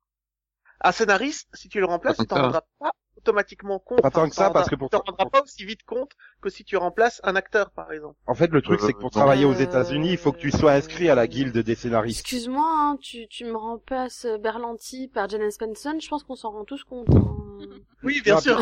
Un 0.83 0.93
scénariste, 0.93 1.49
si 1.55 1.69
tu 1.69 1.81
le 1.81 1.87
remplaces, 1.87 2.19
Pas 2.19 2.25
tu 2.25 2.29
t'en 2.29 2.39
ça. 2.39 2.41
rendras 2.41 2.62
pas 2.81 2.93
automatiquement 3.25 3.79
compte. 3.79 4.03
Pas 4.03 4.11
tant 4.11 4.29
que 4.29 4.35
ça, 4.35 4.50
parce 4.50 4.69
que 4.69 4.75
pour- 4.75 4.91
tu 4.91 4.97
t'en 4.97 5.03
rendras 5.06 5.26
pas 5.31 5.43
aussi 5.43 5.65
vite 5.65 5.82
compte 5.85 6.12
que 6.43 6.50
si 6.50 6.65
tu 6.65 6.76
remplaces 6.76 7.21
un 7.25 7.37
acteur, 7.37 7.71
par 7.71 7.91
exemple. 7.93 8.17
En 8.26 8.35
fait, 8.35 8.50
le 8.50 8.61
truc, 8.61 8.81
c'est 8.81 8.93
que 8.93 8.99
pour 8.99 9.11
travailler 9.11 9.44
aux 9.47 9.55
Euh, 9.55 9.65
États-Unis, 9.65 10.11
il 10.11 10.19
faut 10.19 10.32
que 10.32 10.38
tu 10.38 10.50
sois 10.50 10.73
inscrit 10.73 11.09
à 11.09 11.15
la 11.15 11.26
guilde 11.26 11.56
des 11.56 11.75
scénaristes. 11.75 12.21
Excuse-moi, 12.21 12.67
hein, 12.67 12.99
tu, 13.00 13.26
tu 13.29 13.44
me 13.44 13.56
remplaces 13.56 14.26
euh, 14.26 14.37
Berlanti 14.38 15.09
par 15.09 15.29
Jalen 15.29 15.50
Spencer, 15.50 15.93
je 16.00 16.09
pense 16.09 16.23
qu'on 16.25 16.37
s'en 16.37 16.50
rend 16.50 16.65
tous 16.65 16.85
compte. 16.85 17.09
hein. 17.15 17.37
Oui, 18.03 18.20
bien 18.22 18.39
sûr. 18.41 18.60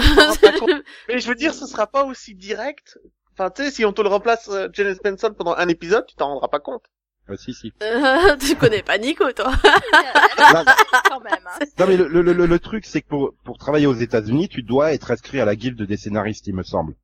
Mais 1.08 1.18
je 1.18 1.28
veux 1.28 1.34
dire, 1.34 1.54
ce 1.54 1.66
sera 1.66 1.86
pas 1.86 2.04
aussi 2.04 2.34
direct. 2.34 2.98
Enfin, 3.32 3.50
tu 3.50 3.64
sais, 3.64 3.70
si 3.70 3.84
on 3.84 3.92
te 3.92 4.02
le 4.02 4.08
remplace, 4.08 4.48
euh, 4.48 4.68
Jalen 4.72 4.94
Spencer 4.94 5.34
pendant 5.34 5.54
un 5.54 5.68
épisode, 5.68 6.06
tu 6.06 6.14
t'en 6.14 6.28
rendras 6.28 6.48
pas 6.48 6.60
compte. 6.60 6.84
Ah, 7.28 7.36
si, 7.36 7.54
si. 7.54 7.72
Euh, 7.82 8.36
tu 8.40 8.56
connais 8.56 8.82
pas 8.82 8.98
Nico, 8.98 9.30
toi 9.32 9.52
Non, 10.38 10.64
quand 11.08 11.20
même. 11.20 11.34
Hein. 11.46 11.64
non, 11.78 11.86
mais 11.86 11.96
le, 11.96 12.08
le, 12.08 12.22
le, 12.22 12.46
le 12.46 12.58
truc, 12.58 12.84
c'est 12.84 13.00
que 13.00 13.08
pour, 13.08 13.32
pour 13.44 13.58
travailler 13.58 13.86
aux 13.86 13.94
États-Unis, 13.94 14.48
tu 14.48 14.62
dois 14.62 14.92
être 14.92 15.10
inscrit 15.10 15.40
à 15.40 15.44
la 15.44 15.54
guilde 15.56 15.82
des 15.82 15.96
scénaristes, 15.96 16.46
il 16.46 16.54
me 16.54 16.62
semble. 16.62 16.94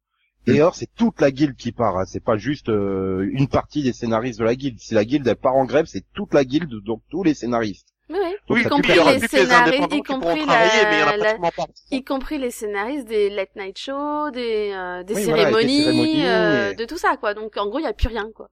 Et 0.46 0.62
or, 0.62 0.74
c'est 0.74 0.88
toute 0.96 1.20
la 1.20 1.30
guilde 1.30 1.56
qui 1.56 1.72
part. 1.72 1.98
hein. 1.98 2.04
C'est 2.06 2.24
pas 2.24 2.38
juste 2.38 2.70
euh, 2.70 3.28
une 3.32 3.48
partie 3.48 3.82
des 3.82 3.92
scénaristes 3.92 4.38
de 4.38 4.44
la 4.44 4.54
guilde. 4.54 4.78
Si 4.80 4.94
la 4.94 5.04
guilde 5.04 5.26
elle 5.28 5.36
part 5.36 5.54
en 5.56 5.66
grève, 5.66 5.84
c'est 5.86 6.04
toute 6.14 6.32
la 6.32 6.44
guilde, 6.44 6.72
donc 6.84 7.02
tous 7.10 7.22
les 7.22 7.34
scénaristes. 7.34 7.88
Oui, 8.08 8.16
Donc 8.48 8.56
oui, 8.56 8.62
y 8.62 8.64
compris 8.64 8.92
les 8.94 9.28
scénaristes, 9.28 9.92
y 9.94 10.02
compris 10.02 10.40
y 10.40 10.44
en 10.44 10.48
a 10.48 10.56
la, 10.56 11.16
la- 11.18 11.24
pratiquement 11.24 11.50
pas. 11.54 11.66
y 11.90 12.02
compris 12.02 12.38
les 12.38 12.50
scénaristes 12.50 13.06
des 13.06 13.28
late 13.28 13.54
night 13.56 13.76
shows, 13.78 14.30
des, 14.30 14.72
euh, 14.74 15.02
des 15.02 15.14
Oui, 15.14 15.24
voilà, 15.24 15.42
cérémonies, 15.50 15.76
des 15.78 15.84
cérémonies, 15.84 16.26
euh, 16.26 16.70
et- 16.70 16.74
de 16.76 16.84
tout 16.86 16.96
ça, 16.96 17.18
quoi. 17.18 17.34
Donc, 17.34 17.58
en 17.58 17.66
gros, 17.68 17.78
il 17.80 17.82
y 17.82 17.86
a 17.86 17.92
plus 17.92 18.08
rien, 18.08 18.26
quoi. 18.34 18.48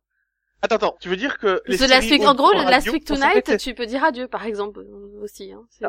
Attends, 0.62 0.76
attends, 0.76 0.96
tu 1.00 1.08
veux 1.08 1.16
dire 1.16 1.38
que 1.38 1.60
les 1.66 1.78
The 1.78 1.88
Last 1.88 2.10
Week, 2.10 2.22
en 2.22 2.34
gros, 2.34 2.52
le 2.52 2.68
Last 2.70 2.90
Week 2.90 3.04
Tonight, 3.04 3.58
tu 3.58 3.74
peux 3.74 3.86
dire 3.86 4.02
adieu, 4.04 4.26
par 4.26 4.46
exemple, 4.46 4.80
aussi, 5.22 5.52
hein. 5.52 5.62
C'est... 5.70 5.86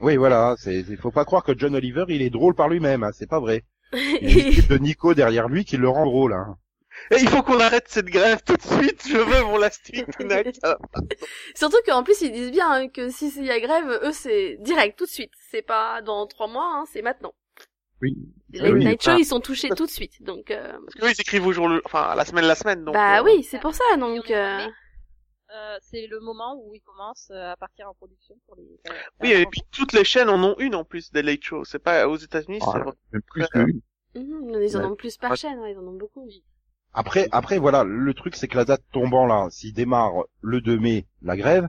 Oui, 0.00 0.16
voilà. 0.16 0.54
C'est, 0.58 0.80
il 0.80 0.96
faut 0.96 1.10
pas 1.10 1.24
croire 1.24 1.44
que 1.44 1.56
John 1.56 1.74
Oliver, 1.74 2.04
il 2.08 2.22
est 2.22 2.30
drôle 2.30 2.54
par 2.54 2.68
lui-même. 2.68 3.02
Hein. 3.02 3.10
C'est 3.12 3.28
pas 3.28 3.40
vrai. 3.40 3.64
Il 3.92 4.30
y 4.30 4.40
a 4.40 4.44
une 4.44 4.52
équipe 4.52 4.68
de 4.68 4.78
Nico 4.78 5.14
derrière 5.14 5.48
lui 5.48 5.64
qui 5.64 5.76
le 5.76 5.88
rend 5.88 6.06
drôle. 6.06 6.32
Hein. 6.32 6.56
Et 7.10 7.16
il 7.20 7.28
faut 7.28 7.42
qu'on 7.42 7.58
arrête 7.58 7.86
cette 7.88 8.06
grève 8.06 8.42
tout 8.44 8.56
de 8.56 8.62
suite. 8.62 9.02
Je 9.08 9.16
veux 9.16 9.44
mon 9.44 9.56
Last 9.56 9.88
Week 9.92 10.06
Tonight. 10.16 10.58
Ah, 10.62 10.76
Surtout 11.54 11.78
qu'en 11.86 12.02
plus, 12.02 12.20
ils 12.20 12.30
disent 12.30 12.52
bien 12.52 12.70
hein, 12.70 12.88
que 12.88 13.10
si 13.10 13.32
il 13.36 13.46
y 13.46 13.50
a 13.50 13.58
grève, 13.58 14.00
eux, 14.02 14.12
c'est 14.12 14.58
direct, 14.60 14.98
tout 14.98 15.06
de 15.06 15.10
suite. 15.10 15.32
C'est 15.50 15.62
pas 15.62 16.02
dans 16.02 16.26
trois 16.26 16.46
mois, 16.46 16.70
hein, 16.74 16.84
c'est 16.92 17.02
maintenant. 17.02 17.32
Oui. 18.00 18.16
Les 18.52 18.60
Ah 18.60 18.64
late 18.64 18.72
oui, 18.74 18.84
night 18.84 19.02
shows, 19.02 19.10
ah. 19.12 19.18
ils 19.18 19.24
sont 19.24 19.40
touchés 19.40 19.68
tout 19.70 19.86
de 19.86 19.90
suite. 19.90 20.22
Donc, 20.22 20.50
euh, 20.50 20.72
Parce 20.72 20.94
que 20.94 21.04
eux, 21.04 21.10
ils 21.16 21.20
écrivent 21.20 21.46
au 21.46 21.52
jour 21.52 21.68
le, 21.68 21.82
enfin, 21.84 22.02
à 22.02 22.14
la 22.14 22.24
semaine, 22.24 22.44
la 22.46 22.54
semaine, 22.54 22.84
donc. 22.84 22.94
bah 22.94 23.20
euh, 23.20 23.24
oui, 23.24 23.42
c'est 23.42 23.60
pour 23.60 23.74
ça. 23.74 23.84
Donc, 23.98 24.30
euh, 24.30 24.66
Euh, 25.52 25.76
c'est 25.82 26.06
le 26.06 26.20
moment 26.20 26.54
où 26.62 26.74
ils 26.74 26.80
commencent 26.80 27.30
euh, 27.32 27.50
à 27.52 27.56
partir 27.56 27.88
en 27.88 27.94
production 27.94 28.36
pour 28.46 28.54
les. 28.56 28.64
Oui, 29.20 29.32
et 29.32 29.46
puis 29.46 29.62
toutes 29.72 29.92
les 29.92 30.04
chaînes 30.04 30.28
en 30.28 30.40
ont 30.44 30.54
une 30.58 30.76
en 30.76 30.84
plus 30.84 31.10
des 31.10 31.22
late 31.22 31.42
shows. 31.42 31.64
C'est 31.64 31.80
pas 31.82 32.06
aux 32.06 32.16
États-Unis, 32.16 32.58
Ah, 32.62 32.72
c'est 32.72 32.84
même 33.12 33.22
plus 33.22 33.46
que 33.48 33.58
une. 33.58 33.80
mhm, 34.14 34.62
ils 34.62 34.76
en 34.76 34.80
Ouais. 34.80 34.86
ont 34.86 34.94
plus 34.96 35.16
par 35.16 35.32
Ouais. 35.32 35.36
chaîne, 35.36 35.58
ouais, 35.58 35.72
ils 35.72 35.78
en 35.78 35.86
ont 35.88 35.96
beaucoup. 35.96 36.28
Après, 36.92 37.28
après, 37.32 37.58
voilà, 37.58 37.82
le 37.84 38.14
truc, 38.14 38.36
c'est 38.36 38.46
que 38.48 38.56
la 38.56 38.64
date 38.64 38.82
tombant 38.92 39.26
là, 39.26 39.48
s'il 39.50 39.72
démarre 39.72 40.12
le 40.40 40.60
2 40.60 40.78
mai, 40.78 41.06
la 41.22 41.36
grève, 41.36 41.68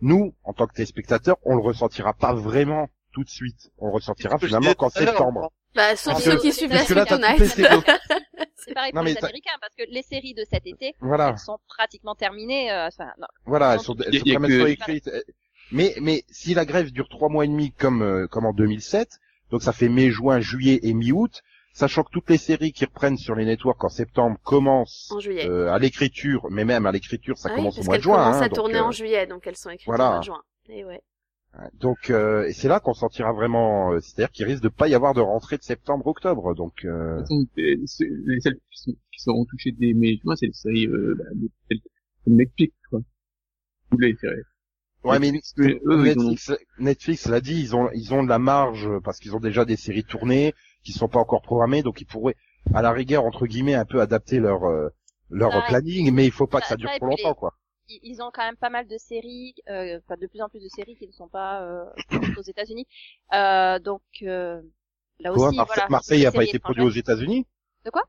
nous, 0.00 0.34
en 0.42 0.52
tant 0.52 0.66
que 0.66 0.74
téléspectateurs, 0.74 1.36
on 1.44 1.54
le 1.54 1.62
ressentira 1.62 2.14
pas 2.14 2.34
vraiment 2.34 2.88
tout 3.12 3.24
de 3.24 3.28
suite. 3.30 3.70
On 3.78 3.94
le 3.94 4.00
je 4.00 4.46
finalement 4.46 4.74
qu'en 4.74 4.90
septembre. 4.90 5.52
Bah, 5.74 5.96
sauf 5.96 6.12
Parce 6.14 6.24
ceux 6.24 6.36
que- 6.36 6.40
qui 6.42 6.52
suivent 6.52 6.72
la 6.72 6.84
séries- 6.84 7.00
C'est 8.56 8.74
pareil 8.74 8.92
pour 8.92 9.02
les 9.02 9.14
t'as- 9.14 9.26
Américains 9.26 9.56
parce 9.60 9.74
que 9.74 9.82
les 9.88 10.02
séries 10.02 10.34
de 10.34 10.44
cet 10.48 10.66
été, 10.66 10.94
Voilà, 11.00 11.30
elles 11.30 11.38
sont 11.38 11.58
pratiquement 11.66 12.14
terminées. 12.14 12.70
euh, 12.70 12.86
enfin, 12.88 13.10
non, 13.18 13.26
voilà, 13.46 13.74
elles 13.74 13.80
sont, 13.80 13.96
elles 13.96 14.18
sont 14.20 14.38
même 14.40 14.50
que- 14.50 14.66
écrites. 14.68 15.10
Mais 15.72 15.94
mais 16.00 16.24
si 16.30 16.54
la 16.54 16.64
grève 16.66 16.90
dure 16.92 17.08
trois 17.08 17.28
mois 17.30 17.44
et 17.44 17.48
demi 17.48 17.72
comme 17.72 18.02
euh, 18.02 18.26
comme 18.28 18.44
en 18.44 18.52
2007, 18.52 19.18
donc 19.50 19.62
ça 19.62 19.72
fait 19.72 19.88
mai, 19.88 20.10
juin, 20.10 20.40
juillet 20.40 20.80
et 20.82 20.92
mi-août, 20.92 21.40
sachant 21.72 22.02
que 22.04 22.10
toutes 22.12 22.28
les 22.30 22.36
séries 22.38 22.72
qui 22.72 22.84
reprennent 22.84 23.16
sur 23.16 23.34
les 23.34 23.46
networks 23.46 23.82
en 23.82 23.88
septembre 23.88 24.36
commencent 24.44 25.10
En 25.10 25.18
juillet. 25.20 25.48
euh, 25.48 25.72
à 25.72 25.78
l'écriture, 25.78 26.46
mais 26.50 26.64
même 26.66 26.84
à 26.86 26.92
l'écriture 26.92 27.38
ça 27.38 27.48
Ah 27.48 27.52
oui, 27.54 27.56
commence 27.60 27.78
au 27.78 27.82
mois 27.84 27.96
de 27.96 28.02
juin. 28.02 28.16
commencent 28.16 28.36
hein, 28.36 28.42
à 28.42 28.48
donc, 28.48 28.54
tourner 28.56 28.76
euh, 28.78 28.84
en 28.84 28.90
juillet, 28.90 29.26
donc 29.26 29.46
elles 29.46 29.56
sont 29.56 29.70
écrites 29.70 29.86
voilà. 29.86 30.06
au 30.08 30.10
mois 30.10 30.18
de 30.20 30.24
juin. 30.24 30.42
Et 30.68 30.84
ouais. 30.84 31.02
Donc 31.74 32.08
euh, 32.10 32.44
et 32.46 32.52
c'est 32.52 32.68
là 32.68 32.80
qu'on 32.80 32.94
sentira 32.94 33.32
vraiment, 33.32 33.92
euh, 33.92 34.00
c'est-à-dire 34.00 34.30
qu'il 34.32 34.46
risque 34.46 34.62
de 34.62 34.68
pas 34.70 34.88
y 34.88 34.94
avoir 34.94 35.12
de 35.12 35.20
rentrée 35.20 35.58
de 35.58 35.62
septembre-octobre. 35.62 36.54
Donc 36.54 36.84
euh, 36.84 37.16
De 37.16 37.18
toute 37.18 37.28
façon, 37.28 37.46
c'est- 37.86 38.08
les 38.26 38.40
seules 38.40 38.54
qui, 38.70 38.80
sont, 38.82 38.92
qui 39.12 39.20
seront 39.22 39.44
touchées 39.44 39.72
dès 39.72 39.92
mai 39.92 40.18
juin, 40.22 40.34
c'est 40.34 40.46
les 40.46 40.52
séries 40.54 40.86
euh, 40.86 41.14
bah, 41.18 41.24
de- 41.34 41.50
comme 42.24 42.36
Netflix, 42.36 42.74
quoi. 42.88 43.00
Ou 43.92 43.98
les 43.98 44.16
séries. 44.16 44.40
ouais, 45.04 45.18
mais 45.18 45.30
Netflix, 45.32 45.54
eux, 45.58 45.78
eux, 45.86 46.06
ils 46.06 46.18
ont- 46.18 46.30
Netflix, 46.30 46.52
Netflix 46.78 47.26
l'a 47.28 47.40
dit, 47.42 47.60
ils 47.60 47.76
ont 47.76 47.90
ils 47.92 48.14
ont 48.14 48.22
de 48.24 48.28
la 48.30 48.38
marge 48.38 48.88
parce 49.04 49.18
qu'ils 49.18 49.36
ont 49.36 49.40
déjà 49.40 49.66
des 49.66 49.76
séries 49.76 50.04
tournées 50.04 50.54
qui 50.82 50.92
sont 50.92 51.08
pas 51.08 51.20
encore 51.20 51.42
programmées, 51.42 51.82
donc 51.82 52.00
ils 52.00 52.06
pourraient 52.06 52.36
à 52.72 52.80
la 52.80 52.92
rigueur 52.92 53.24
entre 53.24 53.46
guillemets 53.46 53.74
un 53.74 53.84
peu 53.84 54.00
adapter 54.00 54.38
leur 54.40 54.64
euh, 54.64 54.88
leur 55.28 55.54
Ouais. 55.54 55.62
planning, 55.68 56.10
mais 56.14 56.24
il 56.24 56.32
faut 56.32 56.46
pas 56.46 56.60
que 56.62 56.66
Ça- 56.68 56.76
dure 56.76 56.90
trop 56.96 57.06
longtemps 57.06 57.28
les- 57.30 57.34
quoi. 57.34 57.54
Ils 57.88 58.00
ils 58.02 58.22
ont 58.22 58.30
quand 58.32 58.44
même 58.44 58.56
pas 58.56 58.70
mal 58.70 58.86
de 58.86 58.96
séries, 58.98 59.54
euh, 59.68 59.98
enfin 60.04 60.16
de 60.20 60.26
plus 60.26 60.40
en 60.40 60.48
plus 60.48 60.60
de 60.62 60.68
séries 60.68 60.96
qui 60.96 61.06
ne 61.06 61.12
sont 61.12 61.28
pas 61.28 61.62
euh, 61.62 61.84
aux 62.38 62.42
États-Unis. 62.42 62.86
Euh, 63.32 63.78
donc 63.78 64.02
euh, 64.22 64.60
là 65.20 65.32
Quoi, 65.32 65.48
aussi, 65.48 65.56
Marse- 65.56 65.68
voilà. 65.74 65.88
Marseille 65.88 66.20
des 66.20 66.26
a 66.26 66.32
pas 66.32 66.44
été 66.44 66.58
produit 66.58 66.82
aux. 66.82 66.90
États-Unis? 66.90 67.46
De 67.84 67.90
quoi? 67.90 68.02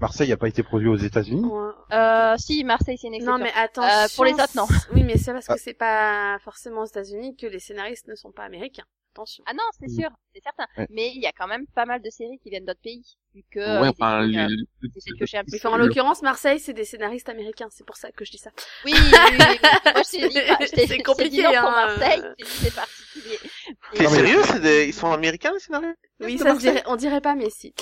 Marseille 0.00 0.30
a 0.30 0.36
pas 0.36 0.46
été 0.48 0.62
produit 0.62 0.88
aux 0.88 0.96
États-Unis? 0.96 1.44
Ouais. 1.44 1.70
Euh, 1.92 2.36
si 2.38 2.62
Marseille, 2.62 2.96
c'est 2.98 3.08
une 3.08 3.14
exception. 3.14 3.36
Non, 3.38 3.44
mais 3.44 3.50
attends. 3.56 3.82
Euh, 3.82 4.06
pour 4.14 4.24
les 4.24 4.32
autres, 4.34 4.54
non. 4.56 4.66
Oui, 4.94 5.02
mais 5.02 5.16
c'est 5.16 5.32
parce 5.32 5.46
que 5.48 5.54
Ah. 5.54 5.58
c'est 5.58 5.74
pas 5.74 6.38
forcément 6.44 6.82
aux 6.82 6.86
États-Unis 6.86 7.34
que 7.36 7.46
les 7.48 7.58
scénaristes 7.58 8.06
ne 8.06 8.14
sont 8.14 8.30
pas 8.30 8.44
américains. 8.44 8.84
Attention. 9.18 9.42
Ah 9.48 9.52
non, 9.52 9.64
c'est 9.80 9.88
sûr, 9.88 10.10
c'est 10.32 10.40
certain. 10.40 10.66
Ouais. 10.76 10.86
Mais 10.90 11.10
il 11.12 11.20
y 11.20 11.26
a 11.26 11.32
quand 11.32 11.48
même 11.48 11.66
pas 11.74 11.86
mal 11.86 12.00
de 12.00 12.08
séries 12.08 12.38
qui 12.40 12.50
viennent 12.50 12.64
d'autres 12.64 12.80
pays, 12.80 13.02
vu 13.34 13.42
que 13.50 13.58
ouais, 13.58 13.88
euh, 13.88 13.90
enfin, 13.90 14.24
les, 14.24 14.38
euh, 14.38 14.46
un 15.34 15.42
enfin, 15.56 15.70
en 15.70 15.76
l'occurrence, 15.76 16.22
Marseille, 16.22 16.60
c'est 16.60 16.72
des 16.72 16.84
scénaristes 16.84 17.28
américains. 17.28 17.66
C'est 17.72 17.84
pour 17.84 17.96
ça 17.96 18.12
que 18.12 18.24
je 18.24 18.30
dis 18.30 18.38
ça. 18.38 18.52
Oui, 18.84 18.92
oui, 18.94 19.00
oui, 19.00 19.36
oui. 19.40 19.58
Moi, 19.92 20.02
je 20.04 20.86
C'est 20.86 21.02
compliqué, 21.02 21.30
dit 21.30 21.42
non 21.42 21.50
pour 21.50 21.70
hein. 21.70 21.96
Marseille, 21.98 22.22
c'est 22.44 22.72
particulier. 22.72 23.38
T'es 23.94 24.04
mais- 24.04 24.08
sérieux 24.08 24.42
c'est 24.44 24.60
des... 24.60 24.86
Ils 24.86 24.94
sont 24.94 25.10
américains 25.10 25.52
les 25.52 25.58
scénarios 25.58 25.94
Oui, 26.20 26.38
ça 26.38 26.54
se 26.54 26.60
dirait, 26.60 26.84
on 26.86 26.94
dirait 26.94 27.20
pas, 27.20 27.34
mais 27.34 27.50
si. 27.50 27.74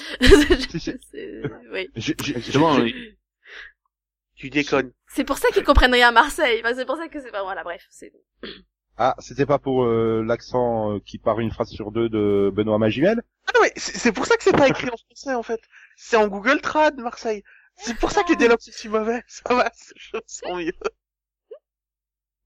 Oui. 1.70 1.90
Justement. 1.96 2.78
Tu 4.36 4.48
déconnes. 4.48 4.92
C'est 5.08 5.24
pour 5.24 5.36
ça 5.36 5.48
qu'ils 5.48 5.64
comprennent 5.64 5.92
rien 5.92 6.08
à 6.08 6.12
Marseille. 6.12 6.60
Enfin, 6.64 6.74
c'est 6.74 6.86
pour 6.86 6.96
ça 6.96 7.08
que 7.08 7.20
c'est 7.20 7.30
pas, 7.30 7.42
voilà, 7.42 7.62
bref, 7.62 7.86
c'est, 7.90 8.12
Ah, 8.98 9.14
c'était 9.18 9.46
pas 9.46 9.58
pour 9.58 9.84
euh, 9.84 10.22
l'accent 10.26 10.94
euh, 10.94 10.98
qui 11.04 11.18
part 11.18 11.40
une 11.40 11.50
phrase 11.50 11.68
sur 11.68 11.92
deux 11.92 12.08
de 12.08 12.50
Benoît 12.54 12.78
Magimel? 12.78 13.22
Ah 13.46 13.52
non 13.54 13.60
mais 13.62 13.72
c'est 13.76 13.96
c'est 13.96 14.12
pour 14.12 14.26
ça 14.26 14.36
que 14.36 14.42
c'est 14.42 14.56
pas 14.56 14.68
écrit 14.68 14.88
en 14.90 14.96
français 14.96 15.34
en 15.34 15.42
fait. 15.42 15.60
C'est 15.96 16.16
en 16.16 16.28
Google 16.28 16.60
Trad 16.60 16.98
Marseille. 16.98 17.42
C'est 17.76 17.96
pour 17.98 18.10
ça 18.10 18.22
que 18.22 18.30
les 18.30 18.36
dialogues 18.36 18.60
sont 18.60 18.72
si 18.72 18.88
mauvais. 18.88 19.22
Ça 19.28 19.54
va, 19.54 19.70
ces 19.74 19.92
choses 19.98 20.22
sont 20.26 20.56
mieux. 20.56 20.72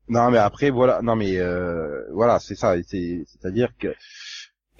Non, 0.09 0.31
mais 0.33 0.39
après, 0.39 0.71
voilà, 0.71 1.03
non, 1.03 1.15
mais 1.15 1.39
euh, 1.39 2.03
voilà, 2.13 2.41
c'est 2.41 2.57
ça. 2.57 2.75
C'est-à-dire 2.83 3.77
que 3.79 3.95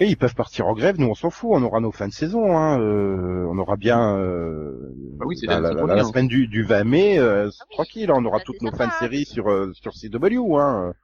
et 0.01 0.07
ils 0.07 0.17
peuvent 0.17 0.35
partir 0.35 0.67
en 0.67 0.75
grève. 0.75 0.99
Nous, 0.99 1.07
on 1.07 1.15
s'en 1.15 1.31
fout. 1.31 1.51
On 1.53 1.63
aura 1.63 1.79
nos 1.81 1.93
fins 1.93 2.09
de 2.09 2.13
saison. 2.13 2.57
Hein, 2.57 2.81
euh, 2.81 3.45
on 3.49 3.59
aura 3.59 3.77
bien 3.77 4.17
euh, 4.17 4.75
Bah 5.19 5.27
oui, 5.29 5.37
c'est 5.39 5.47
la, 5.47 5.61
la- 5.61 6.05
semaine 6.05 6.27
du, 6.27 6.47
du 6.49 6.65
20 6.65 6.85
mai, 6.85 7.19
euh, 7.19 7.51
Ah 7.61 7.65
oui, 7.69 7.75
tranquille. 7.77 8.11
hein, 8.11 8.15
on 8.17 8.25
aura 8.25 8.39
bah, 8.39 8.45
toutes 8.45 8.63
nos 8.63 8.73
fins 8.73 8.87
de 8.89 8.93
série 8.93 9.25
sur 9.27 9.49
euh, 9.51 9.73
sur 9.75 9.93
CW. 9.93 10.59
Hein. 10.59 10.95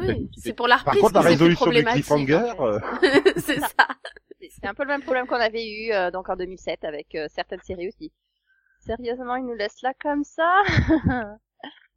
Oui, 0.00 0.06
oui. 0.08 0.30
C'est 0.36 0.52
pour 0.54 0.68
la 0.68 0.78
Par 0.78 0.96
contre, 0.96 1.14
la 1.14 1.22
c'est 1.22 1.28
résolution 1.28 1.70
du 1.70 1.84
cliffhanger, 1.84 2.52
en 2.58 2.66
euh, 2.66 2.78
fait. 3.00 3.32
c'est 3.40 3.60
ça. 3.60 3.88
C'est 4.40 4.48
c'est 4.50 4.66
un 4.66 4.74
peu 4.74 4.82
le 4.84 4.88
même 4.88 5.02
problème 5.02 5.26
qu'on 5.26 5.36
avait 5.36 5.66
eu 5.66 5.92
euh, 5.92 6.10
donc 6.10 6.28
en 6.28 6.36
2007 6.36 6.84
avec 6.84 7.14
euh, 7.14 7.26
certaines 7.34 7.62
séries 7.62 7.88
aussi. 7.88 8.12
Sérieusement, 8.80 9.36
ils 9.36 9.44
nous 9.46 9.54
laissent 9.54 9.82
là 9.82 9.92
comme 10.00 10.24
ça? 10.24 10.62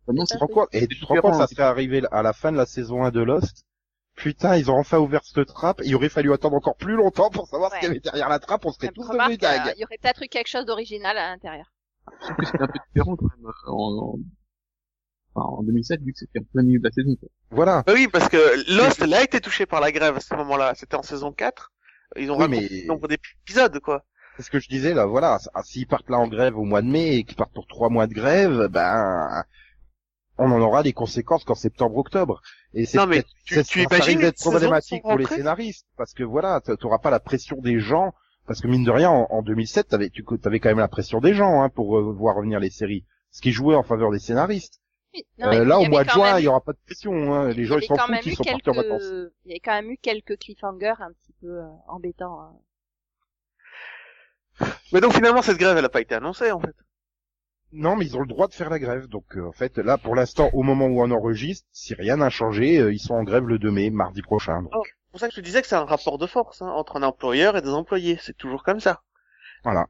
Vraiment, 0.07 0.23
tu 0.25 0.37
c'est 0.37 0.39
compte 0.39 0.69
Et 0.73 0.87
tu 0.87 0.99
te 0.99 1.05
rends 1.05 1.15
compte, 1.17 1.35
ça 1.35 1.47
serait 1.47 1.63
arrivé 1.63 2.03
à 2.11 2.21
la 2.21 2.33
fin 2.33 2.51
de 2.51 2.57
la 2.57 2.65
saison 2.65 3.03
1 3.03 3.11
de 3.11 3.21
Lost. 3.21 3.65
Putain, 4.15 4.55
ils 4.55 4.71
ont 4.71 4.77
enfin 4.77 4.99
ouvert 4.99 5.21
cette 5.23 5.47
trappe. 5.47 5.81
Il 5.83 5.95
aurait 5.95 6.09
fallu 6.09 6.31
attendre 6.31 6.55
encore 6.55 6.77
plus 6.77 6.95
longtemps 6.95 7.29
pour 7.29 7.47
savoir 7.47 7.71
ce 7.71 7.79
qu'il 7.79 7.87
y 7.87 7.91
avait 7.91 7.99
derrière 7.99 8.29
la 8.29 8.39
trappe. 8.39 8.65
On 8.65 8.71
serait 8.71 8.89
tous 8.89 9.09
devenus 9.09 9.37
dingues. 9.39 9.67
euh, 9.67 9.73
il 9.75 9.81
y 9.81 9.83
aurait 9.83 9.97
peut-être 9.97 10.23
eu 10.23 10.27
quelque 10.27 10.47
chose 10.47 10.65
d'original 10.65 11.17
à 11.17 11.29
l'intérieur. 11.29 11.65
Sauf 12.21 12.37
que 12.37 12.45
c'était 12.45 12.63
un 12.63 12.67
peu 12.67 12.79
différent 12.93 13.15
quand 13.15 13.25
même 13.35 13.45
euh, 13.45 13.71
en, 13.71 13.97
en, 13.97 14.13
enfin, 14.13 14.19
en 15.35 15.63
2007 15.63 16.01
vu 16.01 16.13
que 16.13 16.19
c'était 16.19 16.39
en 16.39 16.43
plein 16.53 16.63
milieu 16.63 16.79
de 16.79 16.83
la 16.85 16.91
saison. 16.91 17.15
Quoi. 17.19 17.29
Voilà. 17.51 17.83
Bah 17.85 17.93
oui 17.93 18.07
parce 18.11 18.29
que 18.29 18.75
Lost 18.77 19.01
elle 19.01 19.13
a 19.13 19.23
été 19.23 19.39
touché 19.41 19.65
par 19.65 19.81
la 19.81 19.91
grève 19.91 20.15
à 20.15 20.19
ce 20.19 20.33
moment-là. 20.35 20.73
C'était 20.75 20.95
en 20.95 21.03
saison 21.03 21.31
4. 21.31 21.71
Ils 22.17 22.31
ont 22.31 22.39
Oui, 22.39 22.47
mais- 22.49 22.67
le 22.69 22.87
nombre 22.87 23.07
d'épisodes 23.07 23.79
quoi. 23.79 24.03
C'est 24.37 24.43
ce 24.43 24.49
que 24.51 24.59
je 24.59 24.67
disais 24.67 24.93
là, 24.93 25.05
voilà. 25.05 25.37
Ah, 25.53 25.63
S'ils 25.63 25.87
partent 25.87 26.09
là 26.09 26.17
en 26.17 26.27
grève 26.27 26.57
au 26.57 26.63
mois 26.65 26.81
de 26.81 26.87
mai 26.87 27.15
et 27.17 27.23
qu'ils 27.23 27.37
partent 27.37 27.53
pour 27.53 27.67
trois 27.67 27.89
mois 27.89 28.05
de 28.07 28.13
grève, 28.13 28.67
ben 28.69 29.43
on 30.37 30.51
en 30.51 30.59
aura 30.59 30.83
des 30.83 30.91
conséquences 30.93 31.45
qu'en 31.45 31.55
septembre-octobre. 31.55 32.41
Et 32.73 32.85
c'est 32.85 32.97
Non 32.97 33.07
mais 33.07 33.23
tu, 33.45 33.55
c'est- 33.55 33.63
tu 33.63 33.79
ça 33.83 33.87
imagines 33.95 34.19
d'être 34.19 34.37
problématique 34.39 35.01
pour 35.03 35.17
les 35.17 35.25
scénaristes 35.25 35.87
parce 35.97 36.13
que 36.13 36.23
voilà, 36.23 36.59
t'auras 36.61 36.97
pas 36.99 37.09
la 37.09 37.19
pression 37.21 37.57
des 37.61 37.79
gens. 37.79 38.13
Parce 38.47 38.61
que 38.61 38.67
mine 38.67 38.83
de 38.83 38.91
rien, 38.91 39.09
en, 39.09 39.25
en 39.31 39.41
2007, 39.41 39.87
t'avais, 39.87 40.11
tu 40.11 40.23
avais 40.43 40.59
quand 40.59 40.69
même 40.69 40.77
la 40.77 40.87
pression 40.87 41.19
des 41.19 41.33
gens 41.33 41.63
hein, 41.63 41.69
pour 41.69 41.97
euh, 41.97 42.13
voir 42.13 42.35
revenir 42.35 42.59
les 42.59 42.69
séries, 42.69 43.03
ce 43.31 43.41
qui 43.41 43.51
jouait 43.51 43.73
en 43.73 43.81
faveur 43.81 44.11
des 44.11 44.19
scénaristes. 44.19 44.81
Non, 45.37 45.47
Euh, 45.47 45.65
là, 45.65 45.79
au 45.79 45.85
mois 45.87 46.03
de 46.03 46.09
juin, 46.09 46.33
même- 46.33 46.39
il 46.41 46.45
y 46.45 46.47
aura 46.47 46.61
pas 46.61 46.73
de 46.73 46.77
pression. 46.85 47.33
Hein. 47.33 47.49
Les 47.49 47.65
gens, 47.65 47.77
ils 47.77 47.85
s'en 47.85 47.95
foutent, 47.95 48.25
ils 48.25 48.35
sont 48.35 48.43
partis 48.43 48.69
en 48.69 48.73
quelques- 48.73 48.85
vacances. 48.85 49.03
Il 49.45 49.49
y 49.49 49.51
avait 49.53 49.59
quand 49.59 49.73
même 49.73 49.91
eu 49.91 49.97
quelques 49.97 50.37
cliffhangers 50.39 50.93
un 50.99 51.11
petit 51.13 51.33
peu 51.41 51.47
euh, 51.61 51.67
embêtants. 51.87 52.39
hein. 52.41 52.53
Mais 54.93 55.01
donc 55.01 55.13
finalement 55.13 55.41
cette 55.41 55.57
grève 55.57 55.75
elle 55.77 55.83
a 55.85 55.89
pas 55.89 55.99
été 56.01 56.15
annoncée 56.15 56.51
en 56.51 56.59
fait. 56.61 56.75
Non, 57.73 57.97
mais 57.97 58.05
ils 58.05 58.15
ont 58.15 58.21
le 58.21 58.27
droit 58.27 58.47
de 58.47 58.53
faire 58.53 58.69
la 58.69 58.79
grève. 58.79 59.07
Donc, 59.07 59.35
euh, 59.35 59.45
en 59.47 59.51
fait, 59.51 59.77
là, 59.79 59.97
pour 59.97 60.15
l'instant, 60.15 60.49
au 60.53 60.63
moment 60.63 60.85
où 60.85 61.01
on 61.01 61.11
enregistre, 61.11 61.67
si 61.73 61.93
rien 61.93 62.15
n'a 62.15 62.29
changé, 62.29 62.77
euh, 62.79 62.93
ils 62.93 62.99
sont 62.99 63.15
en 63.15 63.23
grève 63.23 63.45
le 63.47 63.59
2 63.59 63.69
mai, 63.71 63.89
mardi 63.89 64.21
prochain. 64.21 64.61
donc. 64.61 64.71
C'est 64.85 65.11
pour 65.11 65.19
ça 65.19 65.27
que 65.27 65.33
je 65.33 65.41
te 65.41 65.45
disais 65.45 65.61
que 65.61 65.67
c'est 65.67 65.75
un 65.75 65.83
rapport 65.83 66.17
de 66.17 66.25
force 66.25 66.61
hein, 66.61 66.69
entre 66.69 66.95
un 66.95 67.03
employeur 67.03 67.57
et 67.57 67.61
des 67.61 67.69
employés. 67.71 68.17
C'est 68.21 68.37
toujours 68.37 68.63
comme 68.63 68.79
ça. 68.79 69.01
Voilà. 69.65 69.87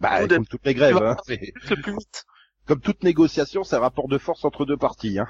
Bah, 0.00 0.26
comme 0.28 0.46
toutes 0.46 0.64
les 0.64 0.72
grèves, 0.72 0.96
hein, 1.02 1.16
c'est- 1.26 1.52
plus 1.82 1.92
vite. 1.92 2.24
Comme 2.66 2.80
toute 2.80 3.02
négociation, 3.02 3.64
c'est 3.64 3.76
un 3.76 3.80
rapport 3.80 4.08
de 4.08 4.18
force 4.18 4.44
entre 4.44 4.64
deux 4.64 4.76
parties. 4.76 5.18
Hein. 5.18 5.26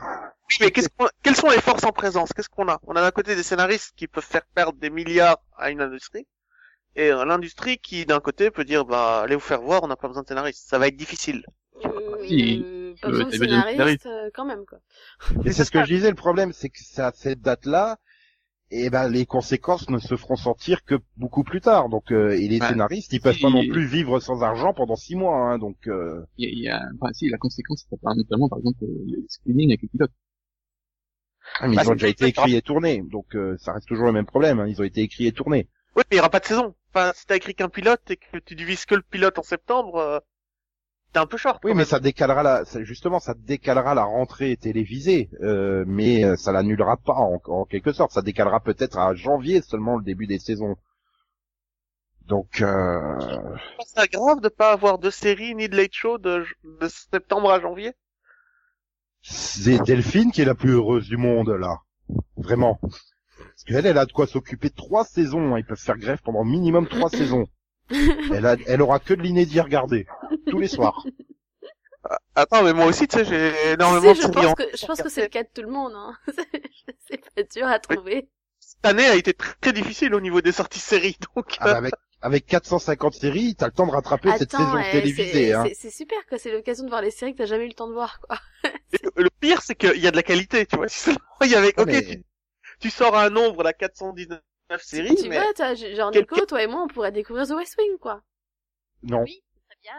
Oui, 0.51 0.57
mais 0.61 0.71
qu'est-ce 0.71 0.89
qu'on- 0.89 1.09
quelles 1.23 1.37
sont 1.37 1.49
les 1.51 1.61
forces 1.61 1.85
en 1.85 1.93
présence? 1.93 2.33
Qu'est-ce 2.33 2.49
qu'on 2.49 2.69
a? 2.69 2.79
On 2.87 2.95
a 2.97 3.01
d'un 3.01 3.11
côté 3.11 3.35
des 3.35 3.43
scénaristes 3.43 3.93
qui 3.97 4.07
peuvent 4.07 4.25
faire 4.25 4.45
perdre 4.55 4.79
des 4.79 4.91
milliards 4.91 5.39
à 5.57 5.71
une 5.71 5.81
industrie, 5.81 6.27
et 6.97 7.11
euh, 7.11 7.25
l'industrie 7.25 7.79
qui 7.79 8.05
d'un 8.07 8.21
côté 8.21 8.51
peut 8.51 8.65
dire 8.65 8.85
bah 8.85 9.23
allez 9.23 9.35
vous 9.35 9.41
faire 9.41 9.61
voir, 9.63 9.83
on 9.83 9.89
n'a 9.89 9.97
pas 9.97 10.09
besoin 10.09 10.23
de 10.23 10.29
scénaristes. 10.29 10.69
Ça 10.69 10.79
va 10.79 10.89
être 10.89 10.97
difficile. 10.97 11.45
Euh, 11.85 12.25
Si, 12.27 12.63
euh, 12.65 12.95
pas 13.03 13.09
besoin 13.09 13.25
de 13.25 13.31
t'avais 13.31 13.47
besoin 13.47 13.63
de 13.65 13.69
scénaristes, 13.71 14.07
euh, 14.07 14.31
quand 14.35 14.45
même, 14.45 14.65
quoi. 14.67 14.79
Et 15.45 15.53
c'est 15.53 15.65
ce 15.65 15.71
que 15.71 15.81
je 15.83 15.93
disais, 15.95 16.09
le 16.11 16.15
problème, 16.15 16.53
c'est 16.53 16.69
que 16.69 16.79
c'est 16.81 17.03
à 17.03 17.13
cette 17.13 17.41
date-là, 17.41 17.99
et 18.71 18.91
ben 18.91 19.09
les 19.09 19.27
conséquences 19.27 19.89
ne 19.91 19.99
se 19.99 20.17
feront 20.17 20.37
sentir 20.37 20.85
que 20.85 20.97
beaucoup 21.17 21.45
plus 21.45 21.61
tard. 21.61 21.89
Donc, 21.89 22.13
euh, 22.13 22.31
et 22.33 22.49
les 22.49 22.61
scénaristes, 22.61 23.13
ils 23.13 23.21
peuvent 23.21 23.35
Si- 23.35 23.43
pas 23.43 23.51
non 23.51 23.65
plus 23.67 23.87
vivre 23.87 24.21
sans 24.21 24.43
argent 24.43 24.75
pendant 24.75 24.97
six 24.97 25.17
mois. 25.17 25.37
Hein, 25.37 25.59
donc, 25.59 25.77
euh, 25.87 26.23
Il 26.39 26.45
y 26.45 26.49
a, 26.49 26.51
il 26.53 26.59
y 26.61 26.69
a 26.69 26.83
enfin, 27.01 27.13
si, 27.13 27.29
la 27.29 27.39
conséquence, 27.39 27.87
ça 27.91 27.97
part 28.01 28.15
notamment, 28.15 28.49
par 28.49 28.59
exemple, 28.59 28.85
euh, 28.85 29.05
le 29.07 29.25
screening 29.29 29.71
avec 29.71 29.83
les 29.83 29.89
pilotes. 29.89 30.13
ah, 31.61 31.67
mais 31.69 31.75
Bah, 31.77 31.83
ils 31.83 31.89
ont 31.89 31.93
c'est 31.93 31.97
déjà 31.97 32.09
été 32.09 32.27
écrits 32.27 32.55
et 32.57 32.63
tournés. 32.63 33.03
Donc, 33.11 33.35
euh, 33.35 33.57
ça 33.59 33.73
reste 33.73 33.87
toujours 33.89 34.07
le 34.07 34.13
même 34.13 34.27
problème. 34.27 34.61
Hein, 34.61 34.67
ils 34.69 34.81
ont 34.81 34.85
été 34.85 35.03
écrits 35.03 35.27
et 35.27 35.33
tournés. 35.33 35.69
Oui, 35.97 36.03
mais 36.11 36.17
il 36.17 36.19
y 36.19 36.21
aura 36.21 36.31
pas 36.31 36.41
de 36.41 36.45
saison. 36.47 36.75
Enfin, 36.91 37.13
si 37.15 37.27
t'as 37.27 37.37
écrit 37.37 37.55
qu'un 37.55 37.69
pilote 37.69 38.11
et 38.11 38.17
que 38.17 38.39
tu 38.39 38.55
divises 38.55 38.85
que 38.85 38.95
le 38.95 39.03
pilote 39.03 39.39
en 39.39 39.43
septembre, 39.43 40.23
t'es 41.15 41.21
un 41.21 41.27
peu 41.27 41.39
short. 41.39 41.65
Oui, 41.65 41.73
mais 41.75 41.79
même. 41.79 41.87
ça 41.87 42.01
décalera 42.01 42.43
la, 42.43 42.65
justement, 42.83 43.21
ça 43.21 43.35
décalera 43.35 43.95
la 43.95 44.05
rentrée 44.05 44.57
télévisée, 44.59 45.31
euh, 45.43 45.85
mais 45.87 46.25
euh, 46.25 46.37
ça 46.37 46.53
l'annulera 46.53 46.97
pas 46.99 47.15
en, 47.15 47.41
en 47.47 47.65
quelque 47.65 47.93
sorte. 47.93 48.13
Ça 48.13 48.23
décalera 48.23 48.61
peut-être 48.61 48.99
à 48.99 49.15
janvier 49.15 49.63
seulement 49.63 49.97
le 49.97 50.05
début 50.05 50.27
des 50.27 50.39
saisons. 50.39 50.77
Donc, 52.27 52.61
euh, 52.63 53.47
C'est 53.87 53.95
pas 53.95 54.07
grave 54.07 54.41
de 54.41 54.49
pas 54.49 54.73
avoir 54.73 54.99
de 54.99 55.11
série 55.11 55.55
ni 55.55 55.69
de 55.69 55.77
late 55.77 55.93
show 55.93 56.19
de, 56.19 56.45
de 56.65 56.89
septembre 56.89 57.51
à 57.51 57.61
janvier? 57.61 57.93
c'est 59.23 59.83
Delphine 59.85 60.31
qui 60.33 60.43
est 60.43 60.45
la 60.45 60.55
plus 60.55 60.73
heureuse 60.73 61.09
du 61.09 61.17
monde 61.17 61.51
là, 61.51 61.79
vraiment. 62.37 62.79
Parce 62.83 63.65
qu'elle, 63.67 63.87
elle 63.87 63.99
a 63.99 64.07
de 64.07 64.13
quoi 64.13 64.27
s'occuper 64.27 64.71
trois 64.71 65.05
saisons. 65.05 65.55
hein. 65.55 65.59
Ils 65.59 65.65
peuvent 65.65 65.79
faire 65.79 65.99
grève 65.99 66.21
pendant 66.25 66.45
minimum 66.45 66.87
trois 66.89 67.11
saisons. 67.11 67.47
Elle, 67.91 68.47
a, 68.47 68.57
elle 68.67 68.83
aura 68.83 68.99
que 68.99 69.15
de 69.15 69.23
l'inédit 69.23 69.61
à 69.61 69.65
regarder 69.65 70.07
tous 70.49 70.59
les 70.59 70.69
soirs. 70.69 71.05
Attends, 72.35 72.63
mais 72.63 72.73
moi 72.75 72.85
aussi, 72.87 73.09
tu 73.09 73.17
sais, 73.19 73.25
j'ai 73.25 73.53
Tu 73.53 73.69
énormément 73.73 74.15
sais, 74.15 74.27
de 74.27 74.27
je 74.27 74.33
séries 74.33 74.47
en 74.47 74.53
pense 74.55 74.55
que, 74.67 74.77
je 74.77 74.87
pense 74.87 75.03
que 75.03 75.09
c'est 75.09 75.23
le 75.23 75.29
cas 75.29 75.43
de 75.43 75.49
tout 75.55 75.63
le 75.63 75.71
monde, 75.71 75.93
hein. 75.95 76.15
c'est 77.09 77.21
pas 77.35 77.43
dur 77.43 77.67
à 77.67 77.79
trouver. 77.79 78.29
cette 78.61 78.85
année 78.85 79.07
a 79.07 79.15
été 79.17 79.33
très, 79.33 79.55
très 79.61 79.73
difficile 79.73 80.15
au 80.15 80.21
niveau 80.21 80.43
des 80.43 80.53
sorties 80.53 80.81
séries, 80.81 81.17
donc 81.35 81.57
Ah 81.61 81.65
bah 81.65 81.71
euh, 81.73 81.75
avec, 81.77 81.95
avec 82.21 82.47
450 82.47 83.15
séries, 83.15 83.55
t'as 83.57 83.67
le 83.67 83.73
temps 83.73 83.87
de 83.87 83.93
rattraper 83.93 84.31
cette 84.37 84.51
saison 84.51 84.77
eh, 84.79 84.91
télévisée. 84.93 85.33
c'est- 85.33 85.53
Hein. 85.55 85.65
super 85.91 86.19
que 86.27 86.37
c'est 86.37 86.53
l'occasion 86.53 86.85
de 86.85 86.91
voir 86.91 87.01
les 87.01 87.11
séries 87.11 87.33
que 87.33 87.39
t'as 87.39 87.47
jamais 87.47 87.65
eu 87.65 87.69
le 87.69 87.75
temps 87.75 87.89
de 87.89 87.95
voir, 87.95 88.21
quoi. 88.21 88.39
Le- 89.03 89.23
Le 89.25 89.31
pire, 89.41 89.63
c'est 89.63 89.75
qu'il 89.75 89.97
y 90.01 90.07
a 90.07 90.11
de 90.11 90.17
la 90.17 90.23
qualité, 90.23 90.67
tu 90.67 90.77
vois. 90.77 90.89
Si 90.89 90.99
seulement 91.01 91.21
il 91.43 91.51
y 91.51 91.55
avait, 91.55 91.73
ok, 91.79 91.87
mais- 91.87 92.05
tu, 92.05 92.23
tu 92.81 92.91
sors 92.91 93.17
un 93.17 93.31
nombre, 93.31 93.63
la 93.63 93.73
419 93.73 94.41
séries, 94.79 95.17
tu 95.17 95.29
mais 95.29 95.39
vois, 95.41 95.53
t'as- 95.55 95.75
genre 95.75 96.11
Nico, 96.11 96.45
toi 96.47 96.63
et 96.63 96.67
moi, 96.67 96.83
on 96.83 96.89
pourrait 96.89 97.13
découvrir 97.13 97.47
The 97.47 97.53
West 97.53 97.77
Wing, 97.79 97.99
quoi. 97.99 98.23
Non, 99.03 99.23
Oui, 99.23 99.43
très 99.69 99.77
bien. 99.83 99.93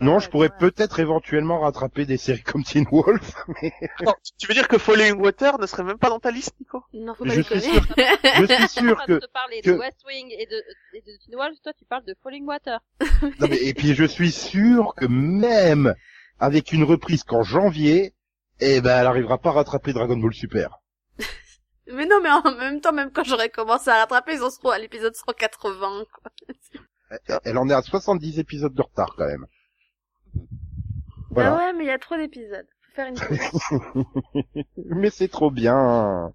non, 0.00 0.14
Ouais, 0.14 0.20
je 0.20 0.30
pourrais 0.30 0.48
ouais. 0.50 0.58
peut-être 0.58 0.98
éventuellement 1.00 1.60
rattraper 1.60 2.06
des 2.06 2.16
séries 2.16 2.42
comme 2.42 2.64
Teen 2.64 2.86
Wolf. 2.90 3.34
Attends, 4.00 4.16
tu 4.38 4.46
veux 4.46 4.54
dire 4.54 4.66
que 4.68 4.78
Falling 4.78 5.20
Water 5.20 5.58
ne 5.58 5.66
serait 5.66 5.82
même 5.84 5.98
pas 5.98 6.08
dans 6.08 6.20
ta 6.20 6.30
liste, 6.30 6.54
Nico? 6.60 6.82
Non, 6.94 7.14
faut 7.14 7.24
pas 7.24 7.30
Je 7.34 7.42
suis 7.42 7.60
sûr 7.60 7.72
Je 7.74 8.46
suis 8.46 8.68
sûr 8.68 9.04
que 9.06 9.12
de 9.12 9.18
te 9.18 9.26
parler 9.30 9.60
que- 9.60 9.70
de 9.70 9.76
West 9.76 10.02
Wing 10.06 10.28
et 10.30 10.46
de, 10.46 10.62
et 10.94 11.00
de 11.02 11.16
Teen 11.24 11.36
Wolf, 11.36 11.60
toi 11.62 11.72
tu 11.78 11.84
parles 11.84 12.04
de 12.04 12.14
Falling 12.22 12.46
Water. 12.46 12.80
Non, 13.40 13.46
mais, 13.48 13.58
et 13.62 13.74
puis 13.74 13.94
je 13.94 14.04
suis 14.04 14.32
sûr 14.32 14.94
que 14.96 15.04
même 15.06 15.94
avec 16.40 16.72
une 16.72 16.84
reprise 16.84 17.22
qu'en 17.24 17.42
janvier, 17.42 18.14
eh 18.60 18.80
ben 18.80 19.00
elle 19.00 19.06
arrivera 19.06 19.38
pas 19.38 19.50
à 19.50 19.52
rattraper 19.52 19.92
Dragon 19.92 20.16
Ball 20.16 20.32
Super. 20.32 20.78
Mais 21.86 22.06
non, 22.06 22.20
mais 22.22 22.30
en 22.30 22.54
même 22.56 22.80
temps, 22.80 22.92
même 22.92 23.10
quand 23.10 23.24
j'aurais 23.24 23.50
commencé 23.50 23.90
à 23.90 23.98
rattraper, 23.98 24.34
ils 24.34 24.42
en 24.42 24.50
seront 24.50 24.70
à 24.70 24.78
l'épisode 24.78 25.14
180, 25.14 26.04
quoi. 26.12 26.32
Elle 27.44 27.58
en 27.58 27.68
est 27.68 27.74
à 27.74 27.82
70 27.82 28.38
épisodes 28.38 28.74
de 28.74 28.82
retard 28.82 29.14
quand 29.16 29.26
même. 29.26 29.46
Voilà. 31.30 31.54
Ah 31.54 31.56
ouais, 31.58 31.72
mais 31.72 31.84
il 31.84 31.88
y 31.88 31.90
a 31.90 31.98
trop 31.98 32.16
d'épisodes. 32.16 32.66
Faut 32.82 32.92
faire 32.94 33.08
une 33.08 33.20
pause. 33.20 33.48
Mais 34.76 35.10
c'est 35.10 35.28
trop 35.28 35.50
bien. 35.50 36.32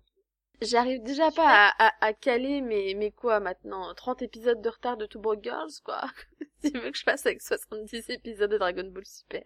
J'arrive 0.62 1.01
déjà 1.03 1.32
pas 1.32 1.48
à, 1.48 1.88
à, 1.88 2.06
à 2.06 2.13
caler 2.13 2.62
mes, 2.62 2.94
mes 2.94 3.12
quoi 3.12 3.39
maintenant 3.39 3.94
30 3.94 4.22
épisodes 4.22 4.62
de 4.62 4.70
retard 4.70 4.98
de 4.98 5.06
Two 5.06 5.22
Broke 5.22 5.44
Girls, 5.44 5.72
quoi. 5.86 6.03
si 6.62 6.72
tu 6.72 6.79
veux 6.79 6.91
que 6.91 6.98
je 6.98 7.03
fasse 7.03 7.25
avec 7.25 7.41
70 7.41 8.10
épisodes 8.10 8.51
de 8.51 8.58
Dragon 8.58 8.89
Ball 8.91 9.06
Super. 9.06 9.44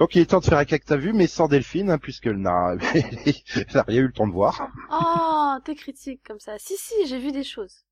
Donc 0.00 0.14
il 0.14 0.22
est 0.22 0.26
temps 0.26 0.40
de 0.40 0.46
faire 0.46 0.56
un 0.58 0.64
que 0.64 0.76
t'as 0.76 0.96
vu, 0.96 1.12
mais 1.12 1.26
sans 1.26 1.46
Delphine, 1.46 1.90
hein, 1.90 1.98
puisqu'elle 1.98 2.38
n'a 2.38 2.74
elle 2.94 3.34
n'a 3.74 3.82
rien 3.86 4.00
eu 4.00 4.06
le 4.06 4.12
temps 4.12 4.26
de 4.26 4.32
voir. 4.32 4.66
Oh, 4.90 5.56
t'es 5.64 5.74
critique 5.74 6.22
comme 6.26 6.40
ça. 6.40 6.58
Si, 6.58 6.74
si, 6.78 7.06
j'ai 7.06 7.18
vu 7.18 7.32
des 7.32 7.44
choses. 7.44 7.84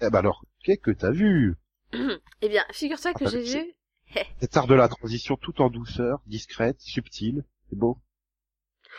Eh 0.00 0.08
ben 0.08 0.20
alors, 0.20 0.44
qu'est-ce 0.64 0.80
que 0.80 0.90
t'as 0.90 1.10
vu? 1.10 1.54
Eh 2.40 2.48
bien, 2.48 2.64
figure-toi 2.72 3.12
que 3.12 3.24
Ah, 3.26 3.28
j'ai 3.28 3.44
c'est- 3.44 3.62
vu... 3.62 3.74
Cet 4.40 4.56
art 4.56 4.66
de 4.66 4.74
la 4.74 4.88
transition 4.88 5.36
tout 5.36 5.60
en 5.60 5.68
douceur, 5.68 6.20
discrète, 6.26 6.80
subtile, 6.80 7.44
c'est 7.68 7.76
beau. 7.76 7.98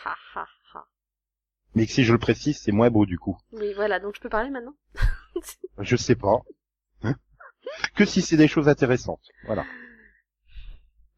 Ha, 0.04 0.14
ha, 0.36 0.46
ha. 0.74 0.84
Mais 1.74 1.86
si 1.86 2.04
je 2.04 2.12
le 2.12 2.18
précise, 2.20 2.60
c'est 2.60 2.70
moins 2.72 2.90
beau 2.90 3.06
du 3.06 3.18
coup. 3.18 3.36
Oui, 3.52 3.72
voilà, 3.74 3.98
donc 3.98 4.14
je 4.14 4.20
peux 4.20 4.28
parler 4.28 4.50
maintenant? 4.50 4.74
Je 5.80 5.96
sais 5.96 6.14
pas. 6.14 6.42
Hein? 7.02 7.16
Que 7.96 8.04
si 8.04 8.22
c'est 8.22 8.36
des 8.36 8.46
choses 8.48 8.68
intéressantes. 8.68 9.22
Voilà. 9.46 9.64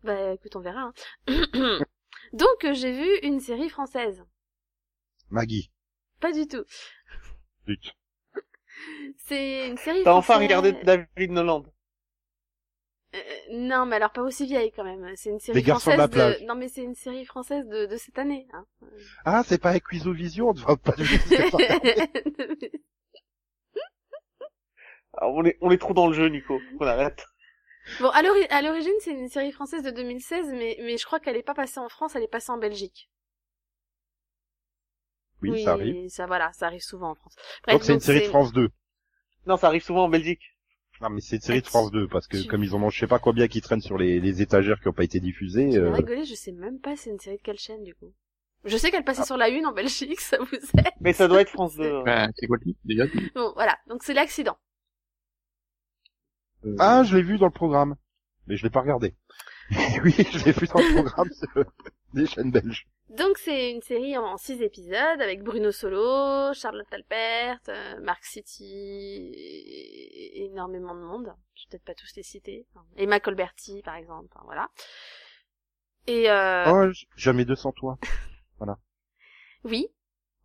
Bah 0.03 0.33
écoute, 0.33 0.57
on 0.57 0.61
verra. 0.61 0.93
hein. 1.29 1.83
donc, 2.33 2.65
euh, 2.65 2.75
j'ai 2.75 2.93
vu 2.93 3.09
une 3.23 3.41
série 3.41 3.69
française. 3.69 4.25
Maggie. 5.31 5.71
Pas 6.21 6.33
du 6.33 6.47
tout. 6.47 6.65
Zut. 7.67 7.95
C'est 9.19 9.69
une 9.69 9.77
série 9.79 10.03
T'as 10.05 10.13
enfin 10.15 10.39
regardé 10.39 10.73
David 10.73 11.31
Noland. 11.31 11.65
Euh, 13.15 13.19
non, 13.51 13.85
mais 13.85 13.97
alors 13.97 14.11
pas 14.13 14.23
aussi 14.23 14.47
vieille 14.47 14.73
quand 14.73 14.85
même. 14.85 15.07
C'est 15.17 15.29
une 15.31 15.39
série 15.39 15.59
Les 15.59 15.63
garçons 15.63 15.91
de 15.91 15.97
française 15.97 16.17
la 16.19 16.29
plage. 16.31 16.43
Non, 16.47 16.55
mais 16.55 16.69
c'est 16.69 16.83
une 16.83 16.95
série 16.95 17.27
française 17.27 17.67
de, 17.69 17.85
de 17.87 17.97
cette 17.99 18.19
année. 18.19 18.49
Hein. 18.55 18.67
Ah, 19.27 19.43
c'est 19.47 19.59
pas 19.61 19.71
avec 19.71 19.85
Vision, 19.93 20.49
on 20.49 20.55
pas 20.77 20.95
c'est 20.97 21.51
pas- 21.51 21.59
Ah, 25.15 25.29
on 25.29 25.45
est, 25.45 25.59
on 25.61 25.71
est 25.71 25.77
trop 25.79 25.93
dans 25.93 26.07
le 26.07 26.15
jeu, 26.15 26.29
Nico. 26.29 26.59
On 26.81 26.87
arrête. 26.87 27.27
Bon, 28.01 28.09
à 28.11 28.23
l'ori- 28.23 28.47
à 28.51 28.63
l'origine, 28.63 28.93
c'est 29.01 29.13
une 29.13 29.29
série 29.29 29.53
française 29.53 29.83
de 29.83 29.91
2016, 29.91 30.49
mais, 30.53 30.77
mais 30.83 30.97
je 30.99 31.05
crois 31.07 31.21
qu'elle 31.21 31.37
est 31.37 31.43
pas 31.43 31.55
passée 31.55 31.81
en 31.81 31.89
France, 31.89 32.15
elle 32.17 32.23
est 32.23 32.29
passée 32.29 32.53
en 32.53 32.59
Belgique. 32.59 33.09
Oui, 35.43 35.65
ça 35.65 35.73
arrive. 35.73 36.09
Ça, 36.09 36.27
voilà, 36.27 36.53
ça 36.53 36.67
arrive 36.67 36.83
souvent 36.83 37.11
en 37.11 37.15
France. 37.15 37.35
Bref, 37.65 37.75
Donc 37.75 37.85
c'est 37.85 37.95
une 37.95 38.01
série 38.01 38.21
de 38.21 38.27
France 38.27 38.53
2. 38.53 38.69
Non, 39.47 39.57
ça 39.57 39.67
arrive 39.67 39.83
souvent 39.83 40.05
en 40.05 40.09
Belgique. 40.09 40.43
Non, 41.01 41.11
mais 41.11 41.21
c'est 41.21 41.37
une 41.37 41.43
série 41.43 41.61
de 41.61 41.67
Ah, 41.67 41.71
France 41.71 41.91
2, 41.91 42.07
parce 42.07 42.29
que 42.29 42.37
tu- 42.37 42.47
comme 42.47 42.63
ils 42.63 42.75
en 42.75 42.83
ont 42.83 42.91
je 42.91 43.01
sais 43.01 43.09
pas 43.09 43.19
combien 43.19 43.49
qui 43.49 43.61
traînent 43.61 43.81
sur 43.81 43.99
les, 43.99 44.21
les 44.21 44.41
étagères 44.41 44.81
qui 44.81 44.87
ont 44.87 44.93
pas 44.93 45.03
été 45.03 45.19
diffusées. 45.19 45.69
Tu 45.71 45.79
euh, 45.79 45.91
rigolé, 45.91 46.25
je 46.25 46.35
sais 46.35 46.53
même 46.53 46.79
pas 46.79 46.97
c'est 46.97 47.11
une 47.11 47.19
série 47.19 47.39
de 47.39 47.43
quelle 47.43 47.59
chaîne 47.59 47.83
du 47.83 47.95
coup. 47.97 48.13
Je 48.65 48.77
sais 48.77 48.93
qu'elle 48.93 49.01
Ah. 49.01 49.07
passait 49.07 49.25
sur 49.25 49.37
la 49.37 49.49
une 49.49 49.67
en 49.67 49.73
Belgique, 49.73 50.21
ça 50.21 50.39
vous 50.39 50.55
aide. 50.79 50.87
Mais 51.01 51.13
ça 51.13 51.27
doit 51.27 51.41
être 51.41 51.51
France 51.51 51.75
2. 51.75 51.93
hein. 51.93 52.03
Bah, 52.07 52.29
c'est 52.37 52.47
quoi 52.47 52.57
le 52.61 52.65
titre, 52.65 52.79
déjà? 52.85 53.05
Bon, 53.35 53.53
voilà, 53.57 53.77
donc 53.89 54.05
c'est 54.05 54.15
l'accident. 54.15 54.57
Euh, 56.65 56.77
Ah, 56.79 57.03
je 57.05 57.17
l'ai 57.17 57.23
vu 57.23 57.39
dans 57.39 57.47
le 57.47 57.53
programme. 57.53 57.97
Mais 58.47 58.57
je 58.57 58.65
l'ai 58.65 58.71
pas 58.71 58.81
regardé. 58.81 59.15
oui, 60.05 60.15
je 60.33 60.45
l'ai 60.45 60.53
vu 60.53 60.67
dans 60.67 60.81
le 60.81 60.95
programme 60.95 61.31
des 62.15 62.27
chaînes 62.27 62.51
belges. 62.51 62.87
Donc 63.11 63.37
c'est 63.39 63.71
une 63.71 63.83
série 63.83 64.17
en 64.17 64.37
six 64.39 64.63
épisodes 64.63 65.21
avec 65.21 65.43
Bruno 65.43 65.71
Solo, 65.71 66.53
Charlotte 66.55 66.91
Alpert, 66.93 67.59
euh, 67.69 68.01
Mark 68.01 68.25
City, 68.25 69.31
et- 69.35 70.45
énormément 70.47 70.95
de 70.95 71.01
monde. 71.01 71.35
Je 71.55 71.63
vais 71.65 71.69
peut-être 71.71 71.85
pas 71.85 71.95
tous 71.95 72.11
les 72.17 72.23
citer. 72.23 72.67
Enfin, 72.75 72.85
Emma 72.97 73.21
Colberti 73.21 73.83
par 73.83 73.97
exemple, 73.97 74.29
enfin, 74.35 74.43
voilà. 74.47 74.69
Et 76.07 76.31
euh, 76.31 76.65
Oh, 76.89 76.93
jamais 77.17 77.45
200 77.45 77.73
toi. 77.73 77.99
oui, 79.65 79.87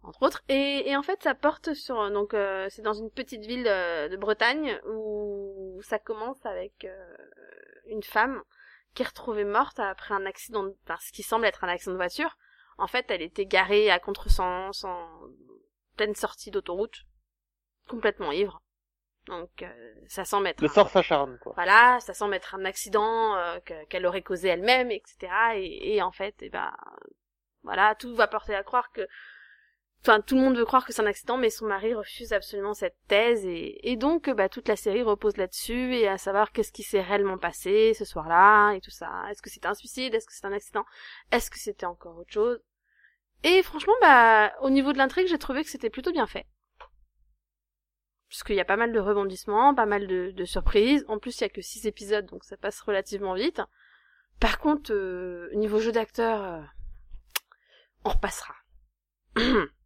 entre 0.08 0.24
autres. 0.24 0.42
Et, 0.50 0.90
et 0.90 0.96
en 0.96 1.04
fait 1.04 1.22
ça 1.24 1.36
porte 1.36 1.74
sur 1.74 2.10
donc 2.12 2.34
euh, 2.34 2.68
c'est 2.70 2.82
dans 2.82 2.94
une 2.94 3.12
petite 3.12 3.46
ville 3.46 3.68
euh, 3.68 4.08
de 4.10 4.18
Bretagne 4.18 4.80
où 4.90 5.80
ça 5.84 6.00
commence 6.00 6.44
avec 6.46 6.86
euh, 6.86 7.16
une 7.88 8.04
femme 8.04 8.42
qui 8.94 9.04
est 9.04 9.08
retrouvée 9.08 9.44
morte 9.46 9.80
après 9.80 10.14
un 10.16 10.26
accident, 10.26 10.64
de- 10.64 10.76
enfin, 10.86 10.98
ce 11.06 11.12
qui 11.12 11.24
semble 11.24 11.46
être 11.46 11.64
un 11.64 11.70
accident 11.70 11.92
de 11.94 11.98
voiture. 11.98 12.36
En 12.80 12.88
fait, 12.88 13.06
elle 13.10 13.22
était 13.22 13.46
garée 13.46 13.90
à 13.92 14.00
contresens, 14.00 14.84
en 14.84 15.08
pleine 15.98 16.16
sortie 16.16 16.52
d'autoroute, 16.52 17.04
complètement 17.88 18.32
ivre. 18.32 18.62
Donc, 19.28 19.62
euh, 19.62 19.94
ça 20.08 20.26
semble 20.26 20.48
être 20.48 20.62
Le 20.62 20.68
sort 20.68 20.90
s'acharne, 20.90 21.38
quoi. 21.40 21.54
voilà, 21.56 22.00
ça 22.00 22.14
semble 22.14 22.34
être 22.36 22.56
un 22.56 22.66
accident 22.66 23.36
euh, 23.36 23.60
que- 23.60 23.86
qu'elle 23.86 24.06
aurait 24.06 24.22
causé 24.22 24.48
elle-même, 24.48 24.90
etc. 24.92 25.32
Et, 25.56 25.96
et 25.96 26.02
en 26.02 26.12
fait, 26.12 26.36
eh 26.42 26.50
ben, 26.50 26.72
voilà, 27.64 27.96
tout 27.96 28.16
va 28.16 28.28
porter 28.28 28.56
à 28.56 28.64
croire 28.64 28.92
que 28.92 29.06
enfin 30.02 30.22
tout 30.22 30.36
le 30.36 30.42
monde 30.42 30.58
veut 30.58 30.66
croire 30.66 30.86
que 30.86 30.94
c'est 30.94 31.02
un 31.02 31.06
accident, 31.08 31.38
mais 31.38 31.50
son 31.50 31.66
mari 31.66 31.94
refuse 31.94 32.34
absolument 32.34 32.74
cette 32.74 32.98
thèse 33.08 33.46
et, 33.46 33.96
donc 33.98 34.30
bah 34.30 34.50
toute 34.50 34.68
la 34.68 34.76
série 34.76 35.02
repose 35.02 35.38
là-dessus 35.38 35.96
et 35.96 36.08
à 36.08 36.18
savoir 36.18 36.52
qu'est-ce 36.52 36.72
qui 36.72 36.84
s'est 36.84 37.02
réellement 37.02 37.38
passé 37.38 37.94
ce 37.94 38.06
soir-là 38.06 38.74
et 38.74 38.82
tout 38.82 38.92
ça. 38.92 39.10
Est-ce 39.30 39.42
que 39.42 39.50
c'était 39.50 39.68
un 39.68 39.74
suicide? 39.74 40.14
Est-ce 40.14 40.28
que 40.28 40.34
c'était 40.34 40.48
un 40.48 40.54
accident? 40.54 40.86
Est-ce 41.32 41.50
que 41.50 41.60
c'était 41.60 41.86
encore 41.86 42.18
autre 42.18 42.32
chose? 42.32 42.60
Et 43.44 43.62
franchement, 43.64 43.94
bah 44.02 44.54
au 44.62 44.70
niveau 44.70 44.94
de 44.94 44.98
l'intrigue, 44.98 45.28
j'ai 45.28 45.38
trouvé 45.38 45.64
que 45.64 45.70
c'était 45.70 45.90
plutôt 45.90 46.12
bien 46.12 46.28
fait. 46.28 46.48
Puisqu'il 48.30 48.56
y 48.56 48.62
a 48.62 48.66
pas 48.66 48.76
mal 48.76 48.92
de 48.92 49.00
rebondissements, 49.00 49.74
pas 49.74 49.86
mal 49.86 50.06
de, 50.08 50.32
de 50.32 50.46
surprises. 50.46 51.06
En 51.08 51.18
plus, 51.18 51.40
il 51.40 51.42
y 51.42 51.46
a 51.46 51.50
que 51.50 51.62
six 51.62 51.88
épisodes, 51.88 52.26
donc 52.26 52.44
ça 52.44 52.58
passe 52.58 52.82
relativement 52.82 53.36
vite. 53.36 53.62
Par 54.40 54.60
contre, 54.60 54.94
euh, 54.94 55.50
niveau 55.56 55.80
jeu 55.80 55.92
d'acteur, 55.92 56.44
euh, 56.44 56.62
on 58.04 58.10
repassera. 58.10 58.56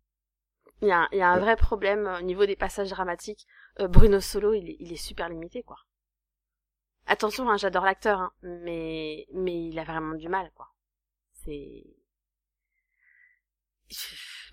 il, 0.82 0.88
y 0.88 0.91
a, 0.91 1.08
il 1.12 1.17
y 1.20 1.22
a 1.22 1.30
un 1.30 1.39
vrai 1.39 1.56
problème 1.56 2.08
au 2.20 2.22
niveau 2.22 2.46
des 2.46 2.56
passages 2.56 2.89
dramatiques. 2.89 3.48
Euh, 3.80 3.88
Bruno 3.88 4.20
Solo, 4.20 4.54
il 4.54 4.70
est, 4.70 4.78
il 4.80 4.91
est 4.91 4.96
super 4.98 5.30
limité, 5.30 5.63
quoi. 5.63 5.78
Attention, 7.08 7.50
hein, 7.50 7.58
j'adore 7.58 7.84
l'acteur, 7.86 8.20
hein, 8.20 8.32
mais 8.41 9.28
mais 9.34 9.67
il 9.67 9.78
a 9.80 9.84
vraiment 9.84 10.15
du 10.15 10.30
mal, 10.30 10.52
quoi. 10.56 10.67
C'est 11.34 11.84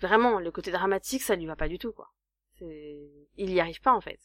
vraiment 0.01 0.39
le 0.39 0.51
côté 0.51 0.71
dramatique, 0.71 1.21
ça 1.21 1.35
lui 1.35 1.45
va 1.45 1.55
pas 1.55 1.67
du 1.67 1.77
tout, 1.77 1.93
quoi. 1.93 2.11
Il 2.61 3.51
y 3.51 3.59
arrive 3.59 3.79
pas 3.81 3.93
en 3.93 4.01
fait. 4.01 4.19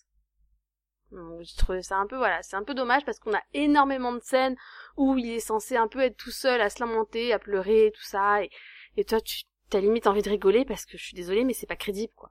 Donc, 1.12 1.44
je 1.44 1.56
trouve 1.56 1.80
ça 1.82 1.98
un 1.98 2.06
peu 2.06 2.16
voilà, 2.16 2.42
c'est 2.42 2.56
un 2.56 2.64
peu 2.64 2.74
dommage 2.74 3.04
parce 3.04 3.20
qu'on 3.20 3.34
a 3.34 3.42
énormément 3.52 4.12
de 4.12 4.20
scènes 4.20 4.56
où 4.96 5.16
il 5.16 5.30
est 5.30 5.40
censé 5.40 5.76
un 5.76 5.86
peu 5.86 6.00
être 6.00 6.16
tout 6.16 6.32
seul 6.32 6.60
à 6.60 6.70
se 6.70 6.80
lamenter, 6.80 7.32
à 7.32 7.38
pleurer, 7.38 7.92
tout 7.94 8.02
ça, 8.02 8.42
et, 8.42 8.50
et 8.96 9.04
toi 9.04 9.20
tu 9.20 9.44
t'as 9.70 9.80
limite 9.80 10.06
envie 10.06 10.22
de 10.22 10.30
rigoler 10.30 10.64
parce 10.64 10.86
que 10.86 10.96
je 10.98 11.04
suis 11.04 11.14
désolée 11.14 11.44
mais 11.44 11.52
c'est 11.54 11.66
pas 11.66 11.76
crédible 11.76 12.12
quoi. 12.16 12.30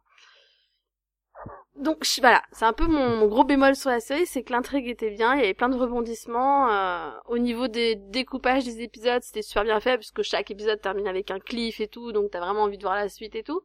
Donc 1.75 2.05
voilà, 2.21 2.43
c'est 2.51 2.65
un 2.65 2.73
peu 2.73 2.85
mon, 2.87 3.17
mon 3.17 3.27
gros 3.27 3.43
bémol 3.43 3.75
sur 3.75 3.89
la 3.89 3.99
série, 3.99 4.25
c'est 4.27 4.43
que 4.43 4.53
l'intrigue 4.53 4.87
était 4.87 5.09
bien, 5.09 5.33
il 5.33 5.41
y 5.41 5.43
avait 5.43 5.53
plein 5.55 5.69
de 5.69 5.77
rebondissements. 5.77 6.69
euh, 6.71 7.11
au 7.25 7.37
niveau 7.39 7.67
des 7.67 7.95
découpages 7.95 8.63
des 8.63 8.81
épisodes, 8.81 9.23
c'était 9.23 9.41
super 9.41 9.63
bien 9.63 9.79
fait 9.79 9.97
puisque 9.97 10.21
chaque 10.21 10.51
épisode 10.51 10.79
termine 10.81 11.07
avec 11.07 11.31
un 11.31 11.39
cliff 11.39 11.79
et 11.81 11.87
tout, 11.87 12.11
donc 12.11 12.29
t'as 12.31 12.39
vraiment 12.39 12.63
envie 12.63 12.77
de 12.77 12.83
voir 12.83 12.95
la 12.95 13.09
suite 13.09 13.35
et 13.35 13.43
tout. 13.43 13.61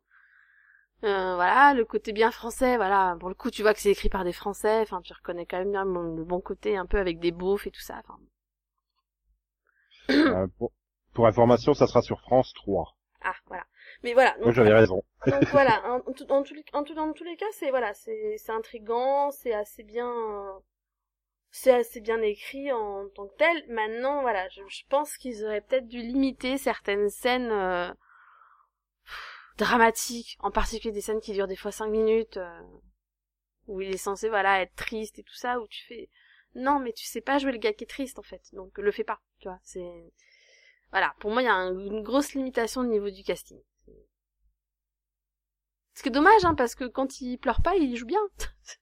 Euh, 1.05 1.35
voilà, 1.37 1.75
le 1.75 1.85
côté 1.85 2.13
bien 2.13 2.31
français, 2.31 2.77
voilà, 2.77 3.17
pour 3.21 3.29
le 3.29 3.35
coup 3.35 3.51
tu 3.51 3.63
vois 3.63 3.75
que 3.75 3.81
c'est 3.81 3.91
écrit 3.91 4.09
par 4.09 4.25
des 4.25 4.33
Français, 4.33 4.81
enfin 4.81 5.01
tu 5.03 5.13
reconnais 5.13 5.47
quand 5.47 5.59
même 5.59 5.71
bien 5.73 5.85
le 5.85 6.25
bon 6.25 6.41
côté 6.41 6.77
un 6.77 6.87
peu 6.87 6.99
avec 6.99 7.21
des 7.21 7.31
beaufs 7.33 7.67
et 7.67 7.71
tout 7.71 7.81
ça. 7.81 8.03
Euh, 10.27 10.47
pour, 10.59 10.73
pour 11.15 11.27
information, 11.27 11.75
ça 11.75 11.87
sera 11.87 12.03
sur 12.03 12.21
France 12.21 12.53
3. 12.55 12.98
Ah 13.23 13.35
voilà. 13.47 13.67
Mais 14.03 14.13
voilà. 14.15 14.37
Donc- 14.41 14.53
j'avais 14.53 14.73
raison. 14.75 15.03
Donc 15.27 15.45
voilà, 15.49 15.83
en, 16.07 16.13
tout- 16.13 16.31
en 16.31 16.43
tous 16.43 16.55
les- 16.55 16.65
en 16.73 16.85
tout- 16.85 16.95
dans 16.95 17.13
tous 17.13 17.25
les 17.25 17.37
cas, 17.37 17.47
c'est 17.53 17.71
voilà, 17.71 17.95
c'est 17.95 18.37
c'est 18.39 18.53
intrigant, 18.53 19.31
c'est 19.31 19.53
assez 19.55 19.83
bien, 19.83 20.09
euh, 20.11 20.53
c'est 21.51 21.73
assez 21.73 22.01
bien 22.01 22.21
écrit 22.23 22.73
en 22.73 23.09
tant 23.11 23.27
que 23.29 23.35
tel. 23.37 23.65
Maintenant, 23.69 24.23
voilà, 24.23 24.49
je, 24.51 24.63
je 24.69 24.83
pense 24.89 25.17
qu'ils 25.17 25.45
auraient 25.45 25.61
peut-être 25.63 25.89
dû 25.89 26.01
limiter 26.01 26.59
certaines 26.59 27.11
scènes 27.11 27.51
euh, 27.53 27.93
dramatiques, 29.57 30.37
en 30.41 30.51
particulier 30.51 30.93
des 30.93 31.01
scènes 31.01 31.21
qui 31.21 31.33
durent 31.33 31.49
des 31.49 31.57
fois 31.57 31.73
cinq 31.73 31.89
minutes, 31.89 32.37
euh, 32.37 32.61
où 33.67 33.81
il 33.81 33.93
est 33.95 33.99
censé 33.99 34.29
voilà 34.29 34.63
être 34.63 34.75
triste 34.75 35.19
et 35.19 35.23
tout 35.23 35.35
ça, 35.35 35.61
où 35.61 35.67
tu 35.69 35.85
fais 35.87 36.09
non 36.55 36.79
mais 36.81 36.93
tu 36.93 37.05
sais 37.07 37.21
pas 37.21 37.39
jouer 37.39 37.53
le 37.53 37.59
gars 37.59 37.73
qui 37.73 37.85
est 37.85 37.89
triste 37.89 38.19
en 38.19 38.23
fait, 38.23 38.43
donc 38.53 38.77
le 38.79 38.91
fais 38.91 39.05
pas, 39.05 39.21
tu 39.41 39.49
vois. 39.49 39.59
C'est 39.65 40.13
voilà, 40.91 41.15
pour 41.21 41.31
moi 41.31 41.43
il 41.43 41.47
y 41.47 41.49
a 41.49 41.55
un- 41.55 41.79
une 41.79 42.03
grosse 42.03 42.33
limitation 42.35 42.81
au 42.83 42.87
niveau 42.87 43.11
du 43.11 43.23
casting. 43.23 43.59
Ce 45.95 46.03
qui 46.03 46.09
est 46.09 46.13
dommage, 46.13 46.45
hein, 46.45 46.55
parce 46.55 46.75
que 46.77 46.85
quand 46.85 47.21
il 47.21 47.39
pleure 47.39 47.61
pas, 47.61 47.75
il 47.77 47.97
joue 47.97 48.07
bien. 48.07 48.21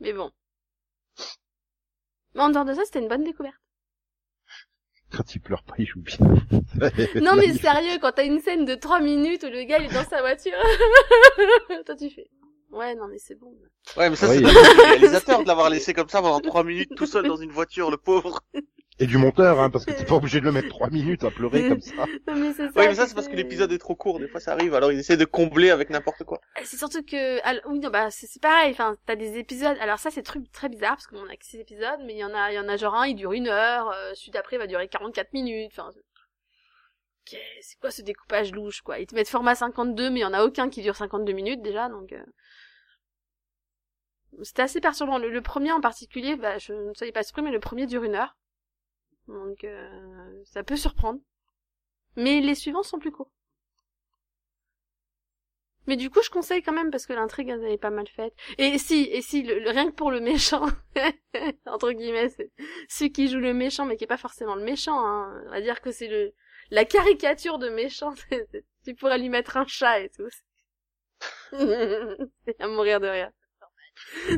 Mais 0.00 0.12
bon. 0.12 0.30
Mais 2.34 2.42
en 2.42 2.50
dehors 2.50 2.64
de 2.64 2.74
ça, 2.74 2.84
c'était 2.84 2.98
une 2.98 3.08
bonne 3.08 3.24
découverte. 3.24 3.54
Quand 5.12 5.34
il 5.34 5.40
pleure 5.40 5.62
pas, 5.62 5.74
il 5.78 5.86
joue 5.86 6.00
bien. 6.02 6.18
Non 7.22 7.36
mais 7.36 7.52
sérieux, 7.58 7.98
quand 8.00 8.12
t'as 8.12 8.26
une 8.26 8.40
scène 8.40 8.64
de 8.64 8.74
3 8.74 9.00
minutes 9.00 9.44
où 9.44 9.46
le 9.46 9.62
gars 9.64 9.78
il 9.78 9.86
est 9.86 9.94
dans 9.94 10.04
sa 10.04 10.20
voiture, 10.20 10.58
toi 11.86 11.94
tu 11.96 12.10
fais. 12.10 12.28
Ouais, 12.70 12.94
non 12.96 13.06
mais 13.08 13.18
c'est 13.18 13.36
bon. 13.36 13.56
Ouais, 13.96 14.10
mais 14.10 14.16
ça, 14.16 14.28
Oui. 14.28 14.34
c'est 14.36 14.40
le 14.42 14.82
réalisateur 14.82 15.42
de 15.42 15.48
l'avoir 15.48 15.70
laissé 15.70 15.94
comme 15.94 16.08
ça 16.08 16.20
pendant 16.20 16.40
trois 16.40 16.64
minutes 16.64 16.94
tout 16.96 17.06
seul 17.06 17.26
dans 17.28 17.36
une 17.36 17.52
voiture, 17.52 17.90
le 17.90 17.96
pauvre. 17.96 18.40
Et 18.98 19.06
du 19.06 19.18
monteur, 19.18 19.60
hein, 19.60 19.68
parce 19.68 19.84
que 19.84 19.92
t'es 19.98 20.04
pas 20.04 20.14
obligé 20.14 20.40
de 20.40 20.44
le 20.46 20.52
mettre 20.52 20.68
trois 20.68 20.88
minutes 20.88 21.22
à 21.24 21.30
pleurer 21.30 21.68
comme 21.68 21.80
ça. 21.82 22.06
Non 22.26 22.34
mais 22.34 22.52
c'est 22.54 22.68
ça. 22.70 22.80
Ouais, 22.80 22.88
mais 22.88 22.94
ça, 22.94 23.06
c'est 23.06 23.14
parce 23.14 23.28
que 23.28 23.36
l'épisode 23.36 23.70
est 23.72 23.78
trop 23.78 23.94
court. 23.94 24.18
Des 24.18 24.28
fois, 24.28 24.40
ça 24.40 24.52
arrive. 24.52 24.74
Alors, 24.74 24.90
ils 24.90 24.98
essaient 24.98 25.18
de 25.18 25.24
combler 25.26 25.70
avec 25.70 25.90
n'importe 25.90 26.24
quoi. 26.24 26.40
C'est 26.64 26.78
surtout 26.78 27.02
que, 27.04 27.40
alors, 27.46 27.62
oui, 27.66 27.78
non, 27.78 27.90
bah, 27.90 28.10
c'est 28.10 28.40
pareil. 28.40 28.70
Enfin, 28.72 28.96
t'as 29.04 29.16
des 29.16 29.36
épisodes. 29.38 29.76
Alors 29.80 29.98
ça, 29.98 30.10
c'est 30.10 30.22
très, 30.22 30.40
très 30.52 30.68
bizarre 30.70 30.92
parce 30.96 31.06
qu'on 31.08 31.28
a 31.28 31.36
que 31.36 31.44
six 31.44 31.58
épisodes, 31.58 32.00
mais 32.06 32.14
il 32.14 32.18
y 32.18 32.24
en 32.24 32.34
a, 32.34 32.52
il 32.52 32.54
y 32.54 32.58
en 32.58 32.68
a 32.68 32.76
genre 32.78 32.94
un, 32.94 33.06
il 33.06 33.16
dure 33.16 33.32
une 33.32 33.48
heure. 33.48 33.90
Euh, 33.90 34.12
celui 34.14 34.30
d'après 34.32 34.56
va 34.56 34.66
durer 34.66 34.88
44 34.88 35.32
minutes. 35.34 35.72
Enfin, 35.72 35.90
c'est- 35.92 36.00
Ok, 37.28 37.40
c'est 37.60 37.78
quoi 37.80 37.90
ce 37.90 38.02
découpage 38.02 38.52
louche, 38.52 38.82
quoi? 38.82 39.00
Ils 39.00 39.06
te 39.06 39.14
mettent 39.16 39.28
format 39.28 39.56
52, 39.56 40.10
mais 40.10 40.20
il 40.20 40.22
y 40.22 40.24
en 40.24 40.32
a 40.32 40.44
aucun 40.44 40.70
qui 40.70 40.80
dure 40.80 40.94
52 40.96 41.32
minutes 41.32 41.60
déjà, 41.60 41.88
donc. 41.88 42.12
euh, 42.12 42.22
C'était 44.42 44.62
assez 44.62 44.80
perturbant. 44.80 45.18
Le, 45.18 45.30
le 45.30 45.40
premier 45.42 45.72
en 45.72 45.80
particulier, 45.80 46.36
bah, 46.36 46.58
je 46.58 46.72
ne 46.72 46.94
soyez 46.94 47.12
pas 47.12 47.22
surpris, 47.22 47.42
mais 47.42 47.50
le 47.50 47.60
premier 47.60 47.86
dure 47.86 48.04
une 48.04 48.14
heure. 48.14 48.36
Donc, 49.28 49.62
euh, 49.64 50.42
ça 50.44 50.64
peut 50.64 50.76
surprendre. 50.76 51.20
Mais 52.16 52.40
les 52.40 52.54
suivants 52.56 52.82
sont 52.84 52.98
plus 52.98 53.12
courts. 53.12 53.32
Mais 55.86 55.96
du 55.96 56.10
coup, 56.10 56.20
je 56.22 56.30
conseille 56.30 56.62
quand 56.62 56.72
même 56.72 56.90
parce 56.90 57.06
que 57.06 57.12
l'intrigue 57.12 57.48
elle 57.48 57.64
est 57.64 57.78
pas 57.78 57.90
mal 57.90 58.08
faite. 58.08 58.34
Et 58.58 58.76
si, 58.78 59.04
et 59.12 59.22
si, 59.22 59.42
le, 59.44 59.60
le- 59.60 59.70
rien 59.70 59.86
que 59.88 59.94
pour 59.94 60.10
le 60.10 60.18
méchant, 60.20 60.66
entre 61.66 61.92
guillemets, 61.92 62.28
c'est 62.30 62.50
celui 62.88 63.12
qui 63.12 63.28
joue 63.28 63.38
le 63.38 63.54
méchant, 63.54 63.86
mais 63.86 63.96
qui 63.96 64.02
est 64.04 64.08
pas 64.08 64.16
forcément 64.16 64.56
le 64.56 64.64
méchant. 64.64 64.98
Hein. 64.98 65.42
On 65.46 65.50
va 65.50 65.60
dire 65.60 65.80
que 65.80 65.92
c'est 65.92 66.08
le 66.08 66.32
la 66.70 66.84
caricature 66.84 67.58
de 67.58 67.68
méchant. 67.68 68.12
tu 68.84 68.94
pourrais 68.96 69.18
lui 69.18 69.28
mettre 69.28 69.56
un 69.56 69.66
chat 69.66 70.00
et 70.00 70.10
tout. 70.10 70.28
c'est 71.50 72.60
à 72.60 72.68
mourir 72.68 73.00
de 73.00 73.08
rire. 73.08 73.30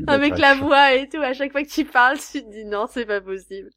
Avec 0.06 0.38
la 0.38 0.54
voix 0.54 0.94
et 0.94 1.08
tout, 1.08 1.18
à 1.18 1.32
chaque 1.32 1.52
fois 1.52 1.62
que 1.62 1.68
tu 1.68 1.84
parles, 1.84 2.18
tu 2.18 2.42
te 2.42 2.50
dis 2.50 2.64
non, 2.64 2.86
c'est 2.88 3.06
pas 3.06 3.20
possible. 3.20 3.70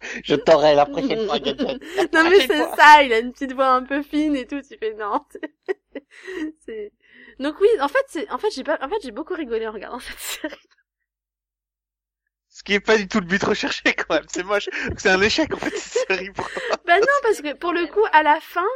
Je 0.24 0.34
t'aurai 0.34 0.74
la 0.74 0.86
prochaine 0.86 1.26
fois, 1.26 1.38
Gadget. 1.40 1.82
Non 2.12 2.24
mais 2.30 2.46
c'est 2.46 2.64
ça, 2.76 3.02
il 3.02 3.12
a 3.12 3.18
une 3.18 3.32
petite 3.32 3.52
voix 3.52 3.70
un 3.70 3.82
peu 3.82 4.02
fine 4.02 4.36
et 4.36 4.46
tout, 4.46 4.60
tu 4.60 4.76
fais 4.78 4.94
non. 4.94 5.24
c'est 6.66 6.92
Donc 7.38 7.60
oui, 7.60 7.68
en 7.80 7.88
fait, 7.88 8.04
c'est 8.08 8.30
en 8.30 8.38
fait, 8.38 8.50
j'ai 8.50 8.64
pas 8.64 8.78
en 8.80 8.88
fait, 8.88 8.98
j'ai 9.02 9.10
beaucoup 9.10 9.34
rigolé 9.34 9.66
en 9.66 9.72
regardant 9.72 10.00
cette 10.00 10.18
série. 10.18 10.68
Ce 12.48 12.64
qui 12.64 12.74
est 12.74 12.80
pas 12.80 12.96
du 12.96 13.06
tout 13.06 13.20
le 13.20 13.26
but 13.26 13.42
recherché, 13.44 13.94
quand 13.94 14.14
même. 14.14 14.24
C'est 14.26 14.42
moche. 14.42 14.68
C'est 14.96 15.10
un 15.10 15.20
échec, 15.20 15.54
en 15.54 15.58
fait, 15.58 15.76
cette 15.76 16.08
série. 16.08 16.30
pour. 16.30 16.48
Bah 16.86 16.98
non, 16.98 17.06
parce 17.22 17.40
que 17.40 17.54
pour 17.54 17.72
le 17.72 17.86
coup, 17.86 18.04
à 18.10 18.24
la 18.24 18.40
fin, 18.40 18.66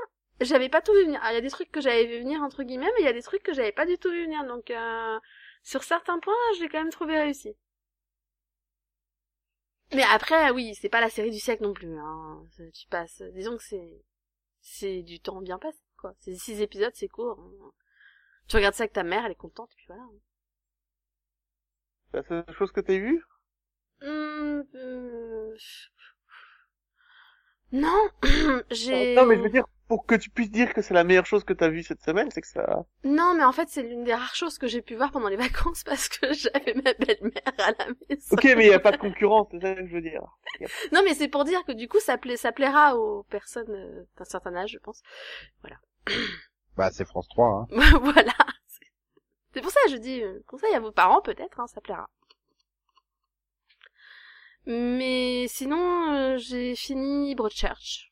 j'avais 0.41 0.69
pas 0.69 0.81
tout 0.81 0.93
vu 0.93 1.05
venir. 1.05 1.21
Il 1.31 1.35
y 1.35 1.39
a 1.39 1.41
des 1.41 1.51
trucs 1.51 1.73
que 1.73 1.81
j'avais 1.81 2.07
vu 2.07 2.21
venir 2.21 2.43
entre 2.43 2.63
guillemets, 2.63 2.91
mais 2.95 3.03
il 3.03 3.05
y 3.07 3.09
a 3.09 3.13
des 3.13 3.23
trucs 3.23 3.43
que 3.43 3.53
j'avais 3.53 3.73
pas 3.73 3.87
du 3.87 3.99
tout 3.99 4.11
vu 4.11 4.25
venir. 4.25 4.45
Donc 4.45 4.71
euh, 4.71 5.19
sur 5.63 5.83
certains 5.83 6.19
points, 6.21 6.35
je 6.57 6.63
l'ai 6.63 6.69
quand 6.69 6.79
même 6.79 6.91
trouvé 6.91 7.19
réussi. 7.19 7.57
Mais 9.95 10.03
après, 10.05 10.51
oui, 10.51 10.75
c'est 10.75 10.89
pas 10.89 11.01
la 11.01 11.11
série 11.11 11.31
du 11.31 11.39
siècle 11.39 11.63
non 11.63 11.73
plus. 11.73 11.97
Hein. 11.99 12.45
Tu 12.75 12.87
passes, 12.89 13.23
disons 13.35 13.57
que 13.57 13.63
c'est 13.65 14.03
c'est 14.61 15.03
du 15.03 15.21
temps 15.21 15.41
bien 15.43 15.59
passé, 15.59 15.79
quoi. 15.99 16.15
C'est 16.21 16.37
six 16.37 16.61
épisodes, 16.63 16.93
c'est 16.95 17.09
court. 17.09 17.39
hein. 17.41 17.73
Tu 18.49 18.57
regardes 18.57 18.75
ça 18.75 18.85
avec 18.85 18.93
ta 18.95 19.03
mère, 19.05 19.25
elle 19.27 19.33
est 19.33 19.37
contente, 19.37 19.73
et 19.73 19.77
puis 19.77 19.87
voilà. 19.89 20.05
C'est 22.11 22.17
la 22.19 22.23
seule 22.23 22.55
chose 22.57 22.71
que 22.73 22.81
t'as 22.81 22.97
vue? 22.97 23.25
Hum, 24.03 24.65
euh, 24.75 25.57
Non, 27.73 28.09
j'ai. 28.71 29.17
Non, 29.17 29.27
mais 29.27 29.37
je 29.37 29.41
veux 29.43 29.49
dire, 29.51 29.65
pour 29.93 30.07
que 30.07 30.15
tu 30.15 30.31
puisses 30.31 30.51
dire 30.51 30.73
que 30.73 30.81
c'est 30.81 30.95
la 30.95 31.05
meilleure 31.05 31.27
chose 31.27 31.45
que 31.45 31.53
t'as 31.53 31.69
vue 31.69 31.83
cette 31.83 32.01
semaine, 32.01 32.31
c'est 32.31 32.41
que 32.41 32.47
ça... 32.47 32.87
Non, 33.05 33.35
mais 33.35 33.45
en 33.45 33.53
fait, 33.53 33.69
c'est 33.69 33.83
l'une 33.83 34.05
des 34.05 34.15
rares 34.15 34.35
choses 34.35 34.57
que 34.57 34.67
j'ai 34.67 34.81
pu 34.81 34.95
voir 34.95 35.11
pendant 35.11 35.29
les 35.29 35.37
vacances 35.37 35.85
parce 35.85 36.09
que 36.09 36.33
j'avais 36.33 36.73
ma 36.73 36.95
belle-mère 36.95 37.53
à 37.59 37.73
la 37.73 37.87
maison. 38.09 38.29
Ok, 38.31 38.45
mais 38.57 38.65
il 38.65 38.71
y 38.71 38.73
a 38.73 38.81
pas 38.81 38.93
de 38.93 38.97
concurrence, 38.97 39.49
c'est 39.51 39.61
ça 39.61 39.75
que 39.75 39.87
je 39.87 39.93
veux 39.93 40.01
dire. 40.01 40.23
Non, 40.93 41.03
mais 41.05 41.13
c'est 41.13 41.29
pour 41.29 41.45
dire 41.45 41.63
que 41.67 41.73
du 41.73 41.89
coup, 41.89 42.01
ça, 42.01 42.17
pla- 42.17 42.39
ça 42.39 42.53
plaira 42.53 42.97
aux 42.97 43.25
personnes 43.25 43.71
euh, 43.71 44.05
d'un 44.17 44.25
certain 44.25 44.55
âge, 44.57 44.71
je 44.71 44.79
pense. 44.79 45.03
Bah, 46.79 46.91
c'est 46.91 47.05
France 47.05 47.29
3, 47.29 47.47
hein. 47.47 47.67
voilà. 48.01 48.33
C'est- 49.53 49.61
pour 49.61 49.71
ça 49.71 49.81
que 49.85 49.91
je 49.91 49.97
dis 49.97 50.23
euh, 50.23 50.43
conseil 50.47 50.75
à 50.75 50.81
vos 50.81 50.91
parents, 50.93 51.21
peut-être, 51.21 51.61
hein, 51.61 51.67
ça 51.67 51.83
plaira. 51.83 52.09
Mais 54.67 55.47
sinon, 55.49 56.13
euh, 56.15 56.39
j'ai 56.39 56.77
fini 56.77 57.35
Broadchurch. 57.35 58.12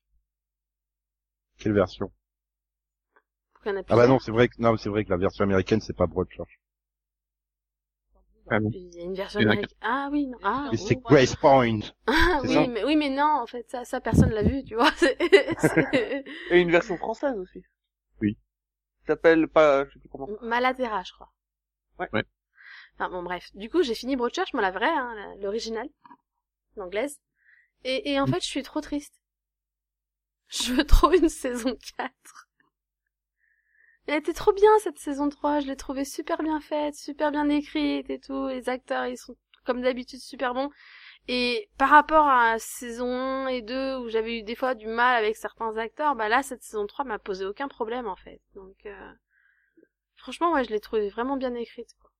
Quelle 1.60 1.74
version? 1.74 2.10
Pour 3.52 3.62
qu'il 3.62 3.70
y 3.72 3.74
en 3.76 3.78
a 3.78 3.84
Ah 3.88 3.94
bah 3.96 4.08
non, 4.08 4.18
c'est 4.18 4.32
vrai 4.32 4.48
que, 4.48 4.54
non, 4.58 4.76
c'est 4.76 4.88
vrai 4.88 5.04
que 5.04 5.10
la 5.10 5.16
version 5.16 5.44
américaine, 5.44 5.80
c'est 5.80 5.96
pas 5.96 6.06
Broadchurch. 6.08 6.58
Ah 8.50 8.58
non. 8.58 8.70
Il 8.74 8.94
y 8.96 9.00
a 9.00 9.04
une 9.04 9.14
version 9.14 9.40
américaine. 9.40 9.68
Ah 9.80 10.08
oui, 10.10 10.26
non. 10.26 10.38
Ah, 10.42 10.68
Mais 10.72 10.76
c'est 10.76 10.96
Grace 10.96 11.36
Point. 11.36 11.80
Ah, 12.08 12.40
oui, 12.42 12.54
ça? 12.54 12.66
mais 12.66 12.82
oui, 12.84 12.96
mais 12.96 13.08
non, 13.10 13.40
en 13.42 13.46
fait, 13.46 13.68
ça, 13.70 13.84
ça 13.84 14.00
personne 14.00 14.30
l'a 14.30 14.42
vu, 14.42 14.64
tu 14.64 14.74
vois. 14.74 14.90
c'est- 14.96 15.16
c'est- 15.58 16.24
Et 16.50 16.60
une 16.60 16.70
version 16.72 16.96
française 16.96 17.36
aussi. 17.38 17.62
Oui. 18.20 18.36
s'appelle 19.06 19.46
pas, 19.48 19.84
je 19.86 19.92
sais 19.92 19.98
plus 20.00 20.08
comment. 20.08 20.28
Malatera, 20.42 21.02
je 21.04 21.12
crois. 21.12 21.30
Ouais. 21.98 22.08
Ouais. 22.12 22.24
Enfin 22.94 23.10
bon, 23.10 23.22
bref. 23.22 23.50
Du 23.54 23.70
coup, 23.70 23.82
j'ai 23.82 23.94
fini 23.94 24.16
Broadchurch, 24.16 24.52
moi 24.54 24.62
la 24.62 24.70
vraie, 24.72 24.88
hein, 24.90 25.34
l'original, 25.40 25.88
l'anglaise. 26.76 27.20
Et, 27.84 28.12
et 28.12 28.20
en 28.20 28.26
Mm. 28.26 28.32
fait, 28.32 28.40
je 28.42 28.48
suis 28.48 28.62
trop 28.62 28.80
triste. 28.80 29.19
Je 30.64 30.72
veux 30.74 30.84
trop 30.84 31.12
une 31.12 31.28
saison 31.28 31.76
4. 31.96 32.10
Elle 34.06 34.16
était 34.16 34.32
trop 34.32 34.52
bien 34.52 34.70
cette 34.82 34.98
saison 34.98 35.28
3, 35.28 35.60
je 35.60 35.66
l'ai 35.68 35.76
trouvée 35.76 36.04
super 36.04 36.42
bien 36.42 36.60
faite, 36.60 36.96
super 36.96 37.30
bien 37.30 37.48
écrite 37.48 38.10
et 38.10 38.18
tout. 38.18 38.48
Les 38.48 38.68
acteurs, 38.68 39.06
ils 39.06 39.16
sont 39.16 39.36
comme 39.64 39.82
d'habitude 39.82 40.18
super 40.20 40.52
bons. 40.52 40.70
Et 41.28 41.68
par 41.78 41.90
rapport 41.90 42.26
à 42.26 42.58
saison 42.58 43.06
1 43.06 43.46
et 43.48 43.62
2 43.62 43.98
où 43.98 44.08
j'avais 44.08 44.38
eu 44.38 44.42
des 44.42 44.56
fois 44.56 44.74
du 44.74 44.88
mal 44.88 45.16
avec 45.16 45.36
certains 45.36 45.76
acteurs, 45.76 46.16
bah 46.16 46.28
là 46.28 46.42
cette 46.42 46.62
saison 46.62 46.86
3 46.86 47.04
m'a 47.04 47.18
posé 47.20 47.44
aucun 47.44 47.68
problème 47.68 48.08
en 48.08 48.16
fait. 48.16 48.40
Donc 48.54 48.74
euh, 48.86 49.12
franchement, 50.16 50.52
ouais, 50.54 50.64
je 50.64 50.70
l'ai 50.70 50.80
trouvée 50.80 51.08
vraiment 51.10 51.36
bien 51.36 51.54
écrite. 51.54 51.94
quoi. 52.00 52.10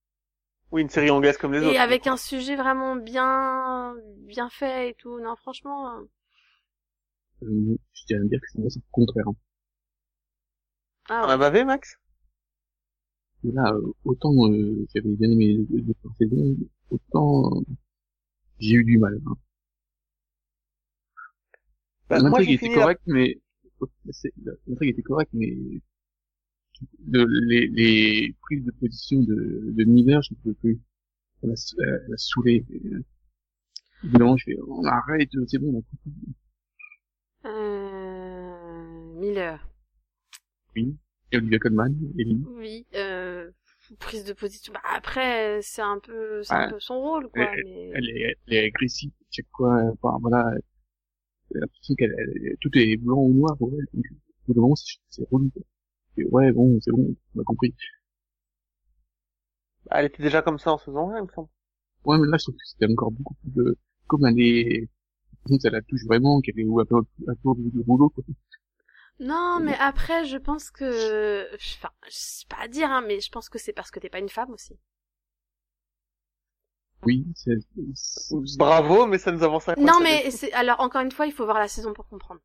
Oui, 0.71 0.83
une 0.83 0.91
série 0.91 1.11
anglaise 1.11 1.39
comme 1.39 1.53
les 1.55 1.61
autres. 1.61 1.75
Et 1.75 1.79
avec 1.79 2.07
un 2.07 2.17
sujet 2.17 2.55
vraiment 2.55 2.95
bien 2.95 3.97
bien 4.19 4.49
fait 4.49 4.91
et 4.91 4.95
tout. 4.95 5.19
Non, 5.19 5.35
franchement, 5.35 5.97
euh, 5.97 6.01
Euh, 6.03 6.05
je 7.43 8.05
tiens 8.07 8.23
à 8.23 8.25
dire 8.25 8.41
que 8.41 8.47
c'est 8.53 8.71
c'est 8.71 8.79
le 8.81 8.85
contraire. 8.91 9.29
hein. 9.29 9.37
ah 11.11 11.25
On 11.25 11.29
ouais. 11.29 11.33
a 11.33 11.37
bavé, 11.37 11.65
Max? 11.65 11.97
Et 13.45 13.53
là, 13.53 13.73
euh, 13.75 13.93
autant 14.05 14.33
euh, 14.51 14.87
j'avais 14.95 15.15
bien 15.15 15.31
aimé 15.31 15.59
les 15.71 15.83
deux 15.83 15.95
saisons, 16.19 16.57
autant 16.91 17.55
euh, 17.61 17.65
j'ai 18.61 18.75
eu 18.77 18.85
du 18.85 18.99
mal. 18.99 19.21
Hein. 19.27 19.37
Bah, 22.09 22.19
moi, 22.21 22.41
L'intrigue 22.41 22.51
était 22.55 22.59
fini 22.67 22.75
la- 22.77 22.83
correcte, 22.83 23.03
mais 23.07 23.41
l'intrigue 24.67 24.91
était 24.91 25.03
correcte, 25.03 25.33
mais 25.33 25.57
de, 26.99 27.25
les, 27.49 27.67
les 27.69 28.37
prises 28.43 28.65
de 28.65 28.71
position 28.73 29.21
de, 29.23 29.73
de 29.73 29.85
Miller, 29.85 30.23
je 30.23 30.35
ne 30.35 30.39
peux 30.45 30.55
plus. 30.55 30.81
Elle 31.43 31.51
m'a 31.51 32.17
saoulé. 32.17 32.65
Euh, 32.87 33.03
Évidemment, 34.05 34.37
je 34.37 34.45
fais, 34.45 34.57
on 34.69 34.85
arrête, 34.85 35.31
c'est 35.47 35.59
bon, 35.59 35.75
on 35.75 35.79
a. 35.79 35.83
Euh... 37.45 39.13
Miller. 39.15 39.67
Et 40.77 41.37
Olivia 41.37 41.59
Colman, 41.59 41.95
Ellie. 42.19 42.43
Oui. 42.49 42.87
Euh... 42.95 43.51
Prise 43.99 44.25
de 44.25 44.33
position. 44.33 44.73
Bah, 44.73 44.81
après, 44.95 45.61
c'est 45.63 45.83
un 45.83 45.99
peu, 45.99 46.43
c'est 46.45 46.55
un 46.55 46.71
peu 46.71 46.79
son 46.79 47.01
rôle, 47.01 47.29
quoi. 47.31 47.43
Elle- 47.43 47.65
mais... 47.65 47.91
elle 47.95 48.09
est, 48.11 48.37
elle 48.47 48.55
est 48.55 48.67
agressive 48.67 49.11
chaque 49.33 49.47
fois. 49.57 49.83
Enfin, 50.01 50.17
voilà, 50.21 50.45
j'ai 51.53 51.59
l'impression 51.61 51.95
qu'elle, 51.97 52.15
elle- 52.17 52.57
tout 52.61 52.71
est 52.75 52.97
blanc 52.97 53.19
ou 53.19 53.33
noir 53.35 53.57
pour 53.59 53.73
elle. 53.73 53.87
Donc, 53.93 54.05
au 54.13 54.15
bout 54.47 54.55
d'un 54.55 54.61
moment, 54.61 54.77
c'est, 54.77 54.97
c'est 55.09 55.27
relou. 55.33 55.51
quoi. 55.51 55.63
Et 56.19 56.25
ouais, 56.27 56.53
bon, 56.53 56.79
c'est 56.81 56.93
bon, 56.93 57.17
on 57.35 57.41
a 57.41 57.45
compris. 57.45 57.75
Bah, 59.87 59.97
Elle 59.99 60.07
était 60.07 60.23
déjà 60.23 60.43
comme 60.43 60.59
ça 60.59 60.73
en 60.73 60.79
saison 60.79 61.11
1, 61.11 61.19
il 61.19 61.23
me 61.25 61.29
semble. 61.33 61.49
Ouais, 62.05 62.19
mais 62.19 62.29
là, 62.29 62.37
je 62.39 62.45
trouve 62.45 62.55
que 62.57 62.65
c'était 62.67 62.87
encore 62.93 63.11
beaucoup 63.11 63.35
plus 63.35 63.51
de, 63.51 63.77
comme 64.07 64.25
elle 64.27 64.39
est, 64.41 64.89
elle 65.65 65.73
la 65.73 65.83
touche 65.83 66.05
vraiment, 66.07 66.41
qu'elle 66.41 66.59
est 66.59 66.65
du 66.65 67.81
rouleau, 67.87 68.11
quoi. 68.11 68.25
Non, 69.19 69.61
mais 69.61 69.77
après, 69.79 70.25
je 70.25 70.39
pense 70.39 70.71
que, 70.71 71.49
enfin, 71.55 71.91
je 72.07 72.11
sais 72.15 72.47
pas 72.49 72.57
à 72.63 72.69
dire, 72.69 72.91
hein, 72.91 73.03
mais 73.07 73.21
je 73.21 73.31
pense 73.31 73.49
que 73.49 73.59
c'est 73.59 73.73
parce 73.75 73.91
que 73.91 74.01
t'es 74.01 74.09
pas 74.09 74.19
une 74.19 74.29
femme 74.31 74.51
aussi. 74.51 74.79
Oui, 77.03 77.27
c'est, 77.35 77.57
c'est- 77.95 78.35
Bravo, 78.59 79.07
mais 79.07 79.19
ça 79.19 79.33
nous 79.33 79.43
avance 79.43 79.69
à 79.69 79.75
quoi 79.75 79.85
Non, 79.85 79.95
ça, 79.95 80.05
mais 80.05 80.31
c'est, 80.31 80.53
alors, 80.53 80.81
encore 80.81 81.01
une 81.01 81.11
fois, 81.13 81.27
il 81.27 81.33
faut 81.33 81.45
voir 81.45 81.59
la 81.59 81.69
saison 81.69 81.93
pour 81.95 82.07
comprendre. 82.07 82.41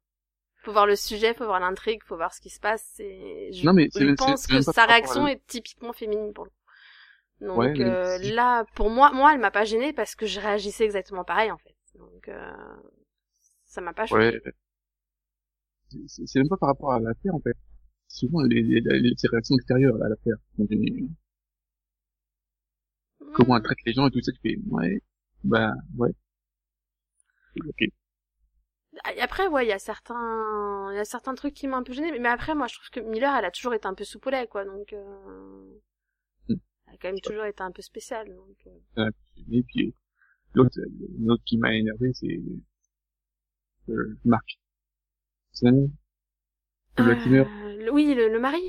Faut 0.64 0.72
voir 0.72 0.88
le 0.88 0.96
sujet, 0.96 1.34
faut 1.34 1.46
voir 1.46 1.60
l'intrigue, 1.60 2.02
faut 2.06 2.16
voir 2.16 2.34
ce 2.34 2.42
qui 2.42 2.50
se 2.50 2.60
passe, 2.60 3.00
et 3.00 3.52
je, 3.54 3.66
Non, 3.66 3.74
mais 3.74 3.90
c'est 3.92 4.00
je 4.00 4.06
même- 4.06 4.16
pense 4.16 4.42
c'est- 4.42 4.54
c'est 4.54 4.60
que 4.60 4.74
sa 4.74 4.86
réaction 4.86 5.28
est 5.28 5.46
typiquement 5.48 5.94
féminine 5.94 6.34
pour 6.34 6.46
le 6.46 6.50
coup. 6.50 6.56
Donc, 7.42 7.58
Ouais, 7.58 7.82
euh, 7.82 8.18
là, 8.34 8.66
pour 8.76 8.90
moi, 8.90 9.12
moi, 9.12 9.34
elle 9.34 9.40
m'a 9.40 9.52
pas 9.52 9.66
gênée 9.66 9.92
parce 9.94 10.16
que 10.16 10.26
je 10.26 10.40
réagissais 10.40 10.86
exactement 10.86 11.26
pareil, 11.26 11.52
en 11.52 11.58
fait. 11.58 11.75
Donc, 11.98 12.28
euh, 12.30 12.54
ça 13.66 13.82
m'a 13.82 13.94
pas 13.94 14.06
choqué. 14.06 14.40
ouais. 14.44 14.54
C'est, 16.08 16.40
même 16.40 16.50
pas 16.50 16.58
par 16.58 16.70
rapport 16.70 16.94
à 16.94 17.00
l'affaire, 17.00 17.36
en 17.36 17.40
fait. 17.40 17.56
Souvent, 18.08 18.42
les, 18.42 18.62
les, 18.62 18.82
les, 18.82 19.14
ces 19.18 19.28
réactions 19.28 19.56
extérieures 19.56 19.96
à 20.04 20.10
l'affaire. 20.10 20.36
Donc, 20.58 20.72
euh, 20.72 21.08
Comment 23.34 23.58
elle 23.58 23.64
traite 23.64 23.78
les 23.86 23.94
gens 23.94 24.08
et 24.08 24.12
tout 24.12 24.22
ça, 24.22 24.32
tu 24.32 24.40
fais, 24.42 24.58
ouais, 24.70 25.02
bah, 25.44 25.74
ouais. 25.98 26.12
Ok. 27.68 27.82
Et 27.82 29.22
Après, 29.22 29.48
ouais, 29.48 29.66
il 29.66 29.70
y 29.70 29.74
a 29.74 29.80
certains, 29.80 30.90
il 30.92 30.96
y 30.96 31.00
a 31.00 31.06
certains 31.06 31.36
trucs 31.36 31.54
qui 31.54 31.68
m'ont 31.68 31.78
un 31.78 31.84
peu 31.84 31.94
gêné, 31.94 32.18
mais 32.20 32.30
après, 32.30 32.56
moi, 32.56 32.68
je 32.68 32.76
trouve 32.76 32.90
que 32.90 33.00
Miller, 33.02 33.36
elle 33.36 33.46
a 33.46 33.52
toujours 33.52 33.74
été 33.74 33.88
un 33.88 33.94
peu 33.94 34.04
soupe 34.04 34.30
quoi, 34.50 34.66
donc, 34.66 34.94
euh... 34.94 35.80
Hmm. 36.50 36.56
elle 36.88 36.94
a 36.94 36.98
quand 36.98 37.10
même 37.10 37.20
toujours 37.20 37.46
été 37.46 37.62
un 37.62 37.72
peu 37.72 37.82
spéciale, 37.82 38.34
donc. 38.34 38.68
euh. 38.98 39.10
Et 39.52 39.64
puis, 39.64 39.94
l'autre, 40.56 40.80
l'autre 41.20 41.44
qui 41.46 41.58
m'a 41.58 41.74
énervé, 41.74 42.12
c'est, 42.14 42.42
euh, 43.90 44.18
Marc. 44.24 44.60
C'est 45.52 45.70
Latimer. 46.98 47.46
Euh, 47.48 47.90
oui, 47.92 48.14
le, 48.14 48.30
le 48.30 48.40
mari. 48.40 48.62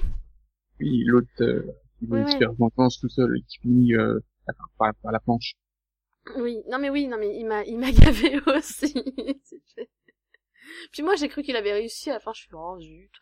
Oui, 0.80 1.04
l'autre, 1.04 1.28
euh, 1.40 1.62
qui 1.98 2.06
veut 2.06 2.24
Oui, 2.24 2.32
se 2.32 2.38
faire 2.38 2.52
vengeance 2.54 3.00
tout 3.00 3.08
seul 3.08 3.36
et 3.36 3.42
qui 3.42 3.58
finit, 3.58 3.94
euh, 3.94 4.18
par, 4.78 4.92
la 5.04 5.20
planche. 5.20 5.54
Oui, 6.36 6.62
non 6.68 6.78
mais 6.78 6.90
oui, 6.90 7.06
non 7.06 7.18
mais 7.18 7.38
il 7.38 7.46
m'a, 7.46 7.64
il 7.64 7.78
m'a 7.78 7.92
gavé 7.92 8.40
aussi. 8.46 8.94
Puis 10.92 11.02
moi, 11.02 11.14
j'ai 11.14 11.28
cru 11.28 11.42
qu'il 11.42 11.56
avait 11.56 11.72
réussi. 11.72 12.10
À 12.10 12.14
la 12.14 12.20
fin, 12.20 12.32
je 12.32 12.40
suis 12.40 12.50
oh 12.52 12.78
zut. 12.80 13.12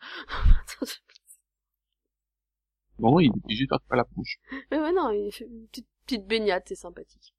Bon, 2.97 3.19
il 3.19 3.29
est 3.49 3.55
juste 3.55 3.69
par, 3.69 3.81
par 3.81 3.97
la 3.97 4.05
planche. 4.05 4.39
mais 4.71 4.79
ouais, 4.79 4.93
non, 4.93 5.11
il 5.11 5.31
fait 5.31 5.45
une 5.45 5.67
petite, 5.67 5.87
petite 6.05 6.25
baignade, 6.25 6.63
c'est 6.65 6.75
sympathique. 6.75 7.35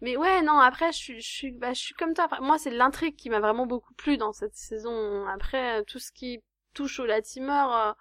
Mais 0.00 0.16
ouais, 0.16 0.42
non, 0.42 0.58
après, 0.58 0.92
je 0.92 0.98
suis, 0.98 1.20
je 1.20 1.28
suis, 1.28 1.52
bah, 1.52 1.72
je 1.74 1.80
suis 1.80 1.94
comme 1.94 2.14
toi. 2.14 2.24
Après, 2.24 2.40
moi, 2.40 2.58
c'est 2.58 2.70
l'intrigue 2.70 3.16
qui 3.16 3.28
m'a 3.28 3.40
vraiment 3.40 3.66
beaucoup 3.66 3.92
plu 3.94 4.16
dans 4.16 4.32
cette 4.32 4.56
saison. 4.56 5.26
Après, 5.28 5.80
euh, 5.80 5.84
tout 5.84 5.98
ce 5.98 6.10
qui 6.10 6.42
touche 6.72 7.00
au 7.00 7.06
Latimer, 7.06 7.64
euh, 7.70 7.92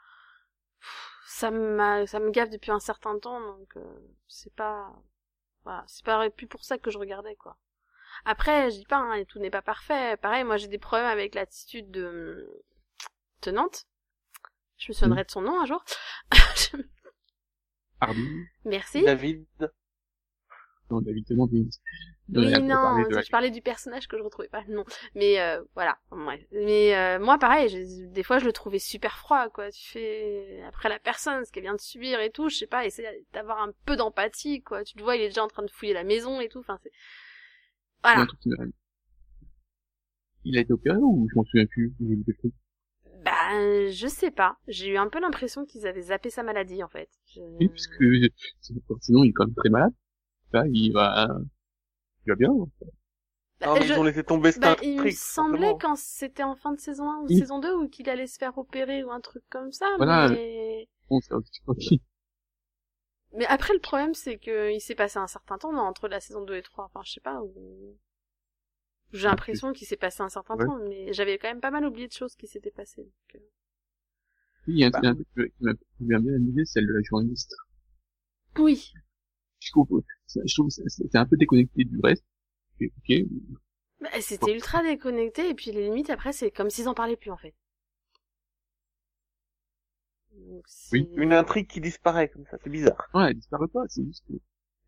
ça 1.27 1.51
m'a, 1.51 2.07
ça 2.07 2.19
me 2.19 2.31
gaffe 2.31 2.49
depuis 2.49 2.71
un 2.71 2.79
certain 2.79 3.17
temps, 3.19 3.39
donc 3.41 3.75
euh, 3.77 3.99
c'est 4.27 4.53
pas, 4.55 4.93
voilà, 5.63 5.83
c'est 5.87 6.05
pas 6.05 6.29
plus 6.29 6.47
pour 6.47 6.63
ça 6.63 6.77
que 6.77 6.89
je 6.89 6.97
regardais, 6.97 7.35
quoi. 7.35 7.57
Après, 8.25 8.71
je 8.71 8.77
dis 8.77 8.85
pas, 8.85 8.97
hein, 8.97 9.23
tout 9.25 9.39
n'est 9.39 9.49
pas 9.49 9.61
parfait. 9.61 10.17
Pareil, 10.17 10.43
moi, 10.43 10.57
j'ai 10.57 10.67
des 10.67 10.77
problèmes 10.77 11.07
avec 11.07 11.35
l'attitude 11.35 11.91
de 11.91 12.47
hum, 12.47 12.61
tenante. 13.41 13.85
Je 14.77 14.91
me 14.91 14.93
souviendrai 14.93 15.25
de 15.25 15.31
son 15.31 15.41
nom 15.41 15.59
un 15.59 15.65
jour. 15.65 15.83
Hardy. 18.01 18.45
Merci. 18.63 19.03
David. 19.03 19.45
Non, 20.91 21.01
David 21.01 21.25
oui. 21.53 21.67
Non, 22.67 22.77
parlé 22.77 23.05
de 23.05 23.15
la- 23.15 23.21
je 23.23 23.29
parlais 23.31 23.49
du 23.51 23.61
personnage 23.61 24.07
que 24.07 24.17
je 24.17 24.21
retrouvais 24.23 24.49
pas 24.49 24.63
le 24.67 24.75
nom. 24.75 24.85
Mais 25.15 25.39
euh, 25.41 25.63
voilà, 25.73 25.97
ouais. 26.11 26.47
Mais 26.51 26.95
euh, 26.95 27.19
moi, 27.19 27.39
pareil, 27.39 27.69
je- 27.69 28.05
des 28.07 28.23
fois, 28.23 28.37
je 28.39 28.45
le 28.45 28.53
trouvais 28.53 28.77
super 28.79 29.17
froid, 29.17 29.49
quoi. 29.49 29.71
Tu 29.71 29.89
fais 29.89 30.61
après 30.67 30.89
la 30.89 30.99
personne, 30.99 31.43
ce 31.45 31.51
qu'elle 31.51 31.63
vient 31.63 31.75
de 31.75 31.81
subir 31.81 32.19
et 32.19 32.29
tout, 32.31 32.49
je 32.49 32.55
sais 32.57 32.67
pas, 32.67 32.85
essayer 32.85 33.07
d'avoir 33.33 33.59
un 33.61 33.71
peu 33.85 33.95
d'empathie, 33.95 34.61
quoi. 34.61 34.83
Tu 34.83 34.93
te 34.93 35.01
vois, 35.01 35.15
il 35.15 35.23
est 35.23 35.27
déjà 35.29 35.43
en 35.43 35.47
train 35.47 35.63
de 35.63 35.71
fouiller 35.71 35.93
la 35.93 36.03
maison 36.03 36.39
et 36.39 36.49
tout. 36.49 36.59
Enfin, 36.59 36.77
c'est 36.83 36.91
voilà. 38.03 38.25
Il 40.43 40.57
a 40.57 40.61
été 40.61 40.73
opéré 40.73 40.97
ou 40.97 41.29
je 41.31 41.35
m'en 41.37 41.45
souviens 41.45 41.65
plus 41.65 41.93
Bah, 43.23 43.31
je 43.91 44.07
sais 44.07 44.31
pas. 44.31 44.57
J'ai 44.67 44.87
eu 44.87 44.97
un 44.97 45.07
peu 45.09 45.19
l'impression 45.19 45.65
qu'ils 45.65 45.85
avaient 45.87 46.01
zappé 46.03 46.29
sa 46.29 46.43
maladie, 46.43 46.83
en 46.83 46.87
fait. 46.87 47.09
Je- 47.27 47.41
Oui, 47.59 47.69
puisque 47.69 48.03
sinon 49.01 49.23
il 49.23 49.29
est 49.29 49.33
quand 49.33 49.45
même 49.45 49.55
très 49.55 49.69
malade. 49.69 49.93
Là, 50.53 50.63
il 50.71 50.91
va, 50.93 51.27
il 52.25 52.29
va 52.31 52.35
bien. 52.35 52.49
Bah, 53.59 53.67
Non, 53.67 53.75
mais 53.75 53.87
je- 53.87 53.93
ils 53.93 53.99
ont 53.99 54.03
laissé 54.03 54.23
tomber 54.23 54.51
Bah, 54.55 54.75
il 54.81 55.01
me 55.03 55.09
semblait 55.09 55.75
quand 55.79 55.95
c'était 55.97 56.43
en 56.43 56.55
fin 56.55 56.73
de 56.73 56.79
saison 56.79 57.09
1 57.09 57.19
ou 57.21 57.29
saison 57.29 57.59
2 57.59 57.73
ou 57.75 57.87
qu'il 57.89 58.09
allait 58.09 58.27
se 58.27 58.37
faire 58.37 58.57
opérer 58.57 59.03
ou 59.03 59.11
un 59.11 59.21
truc 59.21 59.43
comme 59.49 59.71
ça, 59.71 59.87
Voilà. 59.97 60.29
mais... 60.29 60.87
Bon, 61.09 61.19
c'est 61.21 61.33
ok. 61.67 61.77
Mais 63.33 63.47
après, 63.47 63.73
le 63.73 63.79
problème, 63.79 64.13
c'est 64.13 64.37
que 64.37 64.71
il 64.71 64.79
s'est 64.79 64.93
passé 64.93 65.17
un 65.17 65.25
certain 65.25 65.57
temps 65.57 65.71
non, 65.73 65.81
entre 65.81 66.07
la 66.07 66.19
saison 66.19 66.43
2 66.43 66.57
et 66.57 66.61
3. 66.61 66.85
Enfin, 66.85 67.01
je 67.03 67.13
sais 67.13 67.19
pas, 67.21 67.41
ou... 67.41 67.97
J'ai 69.13 69.27
l'impression 69.27 69.71
qu'il 69.71 69.85
s'est 69.85 69.97
passé 69.97 70.23
un 70.23 70.29
certain 70.29 70.57
Ouais. 70.57 70.65
temps, 70.65 70.77
mais 70.77 71.13
j'avais 71.13 71.37
quand 71.37 71.47
même 71.47 71.61
pas 71.61 71.69
mal 71.69 71.85
oublié 71.85 72.07
de 72.07 72.11
choses 72.13 72.35
qui 72.35 72.47
s'étaient 72.47 72.71
passées. 72.71 73.03
donc, 73.03 73.35
euh. 73.35 73.39
Oui, 74.67 74.73
il 74.75 74.79
y 74.79 74.83
a 74.85 74.87
un, 74.87 74.91
Bah. 74.91 75.01
un 75.03 75.15
truc 75.15 75.51
qui 75.57 75.63
m'a 75.65 75.73
bien 75.99 76.33
amusé, 76.33 76.63
c'est 76.63 76.73
celle 76.79 76.87
de 76.87 76.93
la 76.93 77.01
journaliste. 77.03 77.53
Oui. 78.59 78.93
Je 79.59 79.71
trouve, 79.71 80.03
je 80.27 80.53
trouve 80.55 80.67
que 80.69 80.83
c'est 80.87 81.15
un 81.15 81.25
peu 81.25 81.37
déconnecté 81.37 81.83
du 81.83 81.99
reste. 82.03 82.23
Et, 82.79 82.91
ok, 82.97 83.27
Bah, 84.01 84.09
c'était 84.19 84.53
ultra 84.53 84.83
déconnecté, 84.83 85.49
et 85.49 85.53
puis 85.53 85.71
les 85.71 85.83
limites, 85.83 86.09
après, 86.09 86.33
c'est 86.33 86.51
comme 86.51 86.69
s'ils 86.69 86.89
en 86.89 86.93
parlaient 86.93 87.15
plus, 87.15 87.31
en 87.31 87.37
fait. 87.37 87.53
Donc, 90.31 90.65
Oui, 90.91 91.07
Une 91.15 91.33
intrigue 91.33 91.67
qui 91.67 91.81
disparaît 91.81 92.29
comme 92.29 92.45
ça, 92.47 92.57
c'est 92.63 92.69
bizarre. 92.69 93.09
ouais, 93.13 93.27
elle 93.29 93.35
disparaît 93.35 93.67
pas, 93.67 93.83
c'est 93.87 94.03
juste 94.05 94.23
que 94.27 94.33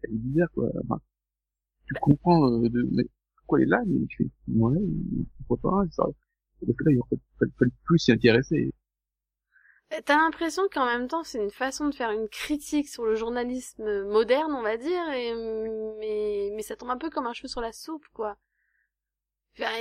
elle 0.03 0.11
est 0.15 0.17
bizarre, 0.17 0.51
quoi. 0.53 0.69
Enfin, 0.83 0.99
tu 1.87 1.95
comprends 1.95 2.51
euh, 2.51 2.69
de, 2.69 2.87
mais 2.91 3.05
pourquoi 3.37 3.59
elle 3.59 3.65
est 3.67 3.69
là, 3.71 3.81
mais 3.87 4.05
tu 4.07 4.17
fais, 4.25 4.29
ouais, 4.53 4.79
pourquoi 5.47 5.71
pas, 5.71 5.91
ça, 5.91 6.05
parce 6.61 6.77
que 6.77 6.83
là, 6.85 6.91
il 6.91 6.99
aurait 6.99 7.17
fallu- 7.39 7.51
fallu 7.59 7.71
plus 7.85 7.99
s'y 7.99 8.11
intéresser. 8.11 8.73
T'as 10.05 10.15
l'impression 10.17 10.63
qu'en 10.69 10.85
même 10.85 11.07
temps, 11.07 11.23
c'est 11.23 11.37
une 11.37 11.51
façon 11.51 11.87
de 11.87 11.93
faire 11.95 12.09
une 12.11 12.27
critique 12.29 12.89
sur 12.89 13.05
le 13.05 13.15
journalisme 13.15 14.03
moderne, 14.05 14.53
on 14.53 14.61
va 14.63 14.75
dire, 14.77 15.09
et, 15.11 15.33
mais, 15.99 16.49
mais 16.55 16.61
ça 16.63 16.75
tombe 16.75 16.89
un 16.89 16.97
peu 16.97 17.09
comme 17.11 17.27
un 17.27 17.33
cheveu 17.33 17.47
sur 17.47 17.61
la 17.61 17.71
soupe, 17.73 18.07
quoi. 18.13 18.37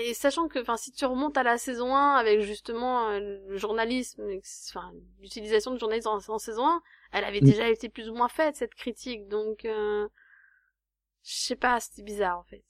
Et 0.03 0.15
sachant 0.15 0.49
que, 0.49 0.59
enfin, 0.61 0.77
si 0.77 0.93
tu 0.93 1.05
remontes 1.07 1.37
à 1.37 1.43
la 1.43 1.57
saison 1.57 1.95
1 1.95 2.15
avec 2.17 2.41
justement 2.41 3.09
euh, 3.11 3.21
le 3.21 3.57
journalisme, 3.57 4.23
enfin, 4.69 4.93
l'utilisation 5.21 5.71
de 5.73 5.79
journalisme 5.79 6.09
en, 6.09 6.19
en 6.29 6.39
saison 6.39 6.67
1, 6.67 6.83
elle 7.13 7.25
avait 7.25 7.41
Mm. 7.41 7.45
déjà 7.45 7.69
été 7.69 7.89
plus 7.89 8.09
ou 8.11 8.15
moins 8.15 8.29
faite, 8.29 8.57
cette 8.57 8.75
critique, 8.75 9.29
donc, 9.29 9.65
euh, 9.65 10.09
je 11.25 11.33
sais 11.33 11.57
pas, 11.57 11.81
c'était 11.81 12.03
bizarre, 12.03 12.39
en 12.39 12.43
fait. 12.45 12.63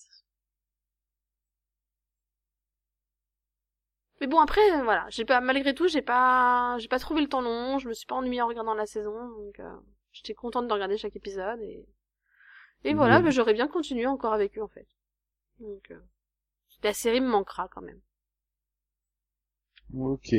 Mais 4.21 4.27
bon, 4.27 4.39
après, 4.39 4.61
euh, 4.73 4.83
voilà, 4.85 5.07
j'ai 5.09 5.25
pas, 5.25 5.41
malgré 5.41 5.75
tout, 5.75 5.89
j'ai 5.89 6.03
pas, 6.03 6.77
j'ai 6.79 6.89
pas 6.89 6.99
trouvé 6.99 7.23
le 7.23 7.29
temps 7.29 7.41
long, 7.41 7.79
je 7.79 7.89
me 7.89 7.95
suis 7.95 8.07
pas 8.07 8.17
ennuyée 8.17 8.43
en 8.43 8.49
regardant 8.49 8.75
la 8.75 8.87
saison, 8.87 9.29
donc, 9.29 9.59
euh, 9.61 9.77
j'étais 10.13 10.35
contente 10.35 10.69
de 10.69 10.73
regarder 10.73 10.99
chaque 10.99 11.17
épisode, 11.17 11.61
et, 11.63 11.87
et 12.85 12.95
voilà, 12.95 13.21
bah, 13.21 13.31
j'aurais 13.31 13.55
bien 13.55 13.67
continué 13.69 14.07
encore 14.07 14.35
avec 14.35 14.59
eux, 14.59 14.63
en 14.63 14.69
fait. 14.69 14.87
Donc, 15.59 15.91
euh, 15.91 16.01
la 16.83 16.93
série 16.93 17.21
me 17.21 17.29
manquera 17.29 17.69
quand 17.69 17.83
même. 17.83 18.01
Ok. 19.95 20.35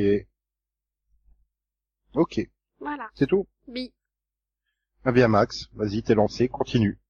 Ok. 2.14 2.40
Voilà. 2.78 3.10
C'est 3.14 3.26
tout? 3.26 3.46
Oui. 3.66 3.92
Ah 5.04 5.12
bien 5.12 5.28
Max, 5.28 5.68
vas-y, 5.74 6.02
t'es 6.02 6.14
lancé, 6.14 6.48
continue. 6.48 7.00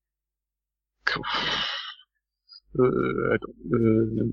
Euh, 2.79 3.35
attends, 3.35 3.53
euh, 3.73 4.33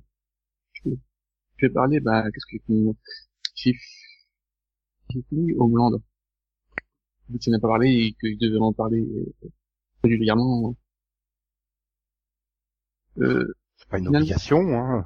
vais 1.62 1.70
parler, 1.74 2.00
bah, 2.00 2.24
qu'est-ce 2.32 2.46
que 2.46 2.64
J'ai 3.56 3.74
j'ai 5.12 5.22
fini? 5.30 5.54
Homeland. 5.58 6.02
Vu 7.30 7.38
n'en 7.48 7.58
as 7.58 7.60
pas 7.60 7.68
parlé 7.68 7.90
et 7.90 8.14
que 8.14 8.28
je 8.32 8.38
devais 8.40 8.58
en 8.60 8.74
parler 8.74 9.02
euh, 9.02 9.50
régulièrement. 10.04 10.76
Euh, 13.20 13.54
C'est 13.78 13.88
pas 13.90 13.98
une 13.98 14.06
Finalement- 14.06 14.20
obligation, 14.26 14.60
hein. 14.76 15.06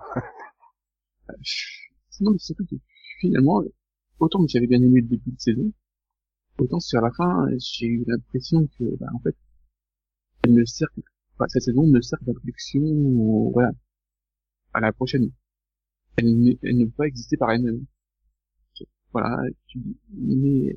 non, 2.22 2.32
mais 2.32 2.38
surtout 2.40 2.66
que 2.66 2.76
finalement, 3.20 3.62
autant 4.20 4.44
que 4.46 4.50
j'avais 4.52 4.68
bien 4.68 4.82
aimé 4.82 5.02
le 5.02 5.08
début 5.08 5.32
de 5.32 5.40
saison, 5.40 5.72
autant 6.58 6.80
sur 6.80 7.02
la 7.02 7.12
fin, 7.12 7.48
j'ai 7.58 7.88
eu 7.88 8.04
l'impression 8.08 8.68
que, 8.78 8.96
bah, 8.98 9.08
en 9.14 9.20
fait, 9.20 9.36
elle 10.44 10.54
ne 10.54 10.66
sert 10.66 10.88
enfin, 11.36 11.48
cette 11.48 11.64
saison 11.64 11.88
ne 11.88 12.02
sert 12.02 12.20
d'introduction, 12.22 12.82
au- 12.84 13.52
voilà, 13.52 13.72
à 14.74 14.80
la 14.82 14.92
prochaine. 14.94 15.32
Elle 16.18 16.40
ne, 16.42 16.54
elle 16.64 16.78
ne 16.80 16.86
peut 16.86 16.92
pas 16.98 17.06
exister 17.08 17.38
par 17.38 17.52
elle-même. 17.52 17.86
Voilà, 19.12 19.44
tu 19.68 19.78
dis, 19.80 19.98
mais, 20.12 20.76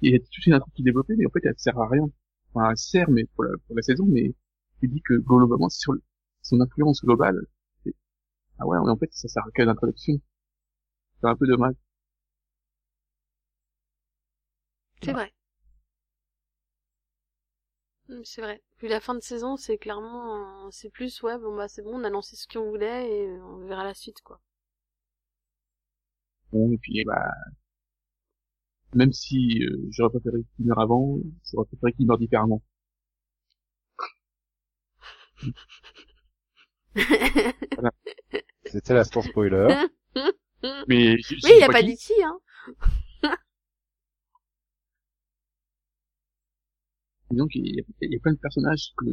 il 0.00 0.12
y 0.12 0.14
a 0.14 0.18
toute 0.18 0.46
une 0.46 0.54
intrigue 0.54 0.74
qui 0.74 0.82
est 0.82 0.84
développée, 0.84 1.16
mais 1.16 1.26
en 1.26 1.30
fait, 1.30 1.40
elle 1.44 1.54
sert 1.58 1.78
à 1.78 1.88
rien. 1.88 2.08
Enfin, 2.54 2.70
elle 2.70 2.76
sert, 2.78 3.10
mais 3.10 3.24
pour 3.34 3.44
la, 3.44 3.50
pour 3.66 3.76
la 3.76 3.82
saison, 3.82 4.06
mais 4.06 4.34
tu 4.80 4.88
dis 4.88 5.02
que 5.02 5.14
globalement, 5.14 5.68
sur 5.68 5.94
son 6.42 6.60
influence 6.60 7.04
globale, 7.04 7.46
ah 8.58 8.66
ouais, 8.66 8.78
mais 8.84 8.90
en 8.90 8.96
fait, 8.98 9.10
ça 9.12 9.28
sert 9.28 9.44
qu'à 9.54 9.64
l'introduction. 9.64 10.20
C'est 11.20 11.26
un 11.28 11.36
peu 11.36 11.46
dommage. 11.46 11.74
C'est 15.02 15.12
vrai. 15.12 15.32
C'est 18.24 18.40
vrai. 18.40 18.60
Puis 18.78 18.88
la 18.88 19.00
fin 19.00 19.14
de 19.14 19.20
saison, 19.20 19.56
c'est 19.56 19.78
clairement, 19.78 20.70
c'est 20.70 20.90
plus, 20.90 21.22
ouais, 21.22 21.38
bon 21.38 21.56
bah 21.56 21.68
c'est 21.68 21.82
bon, 21.82 22.00
on 22.00 22.04
a 22.04 22.10
lancé 22.10 22.36
ce 22.36 22.46
qu'on 22.46 22.68
voulait 22.68 23.10
et 23.10 23.40
on 23.40 23.58
verra 23.66 23.84
la 23.84 23.94
suite, 23.94 24.20
quoi. 24.22 24.40
Bon, 26.52 26.72
et 26.72 26.78
puis, 26.78 27.04
bah, 27.04 27.30
même 28.94 29.12
si 29.12 29.62
euh, 29.62 29.86
j'aurais 29.90 30.10
préféré 30.10 30.42
qu'il 30.56 30.66
meure 30.66 30.80
avant, 30.80 31.18
j'aurais 31.52 31.66
préféré 31.66 31.92
qu'il 31.92 32.06
meure 32.06 32.18
différemment. 32.18 32.62
C'était 38.64 38.94
l'instant 38.94 39.22
spoiler. 39.22 39.68
Mais 40.88 41.16
oui, 41.16 41.22
je 41.22 41.38
sais 41.40 41.58
y 41.58 41.62
a 41.62 41.68
pas 41.68 41.80
qui. 41.80 41.86
dit 41.86 41.96
qui, 41.96 42.14
hein. 42.22 42.38
Donc, 47.36 47.54
il 47.54 47.76
y, 47.76 48.16
a, 48.16 48.18
plein 48.20 48.32
de 48.32 48.38
personnages 48.38 48.92
que 48.96 49.06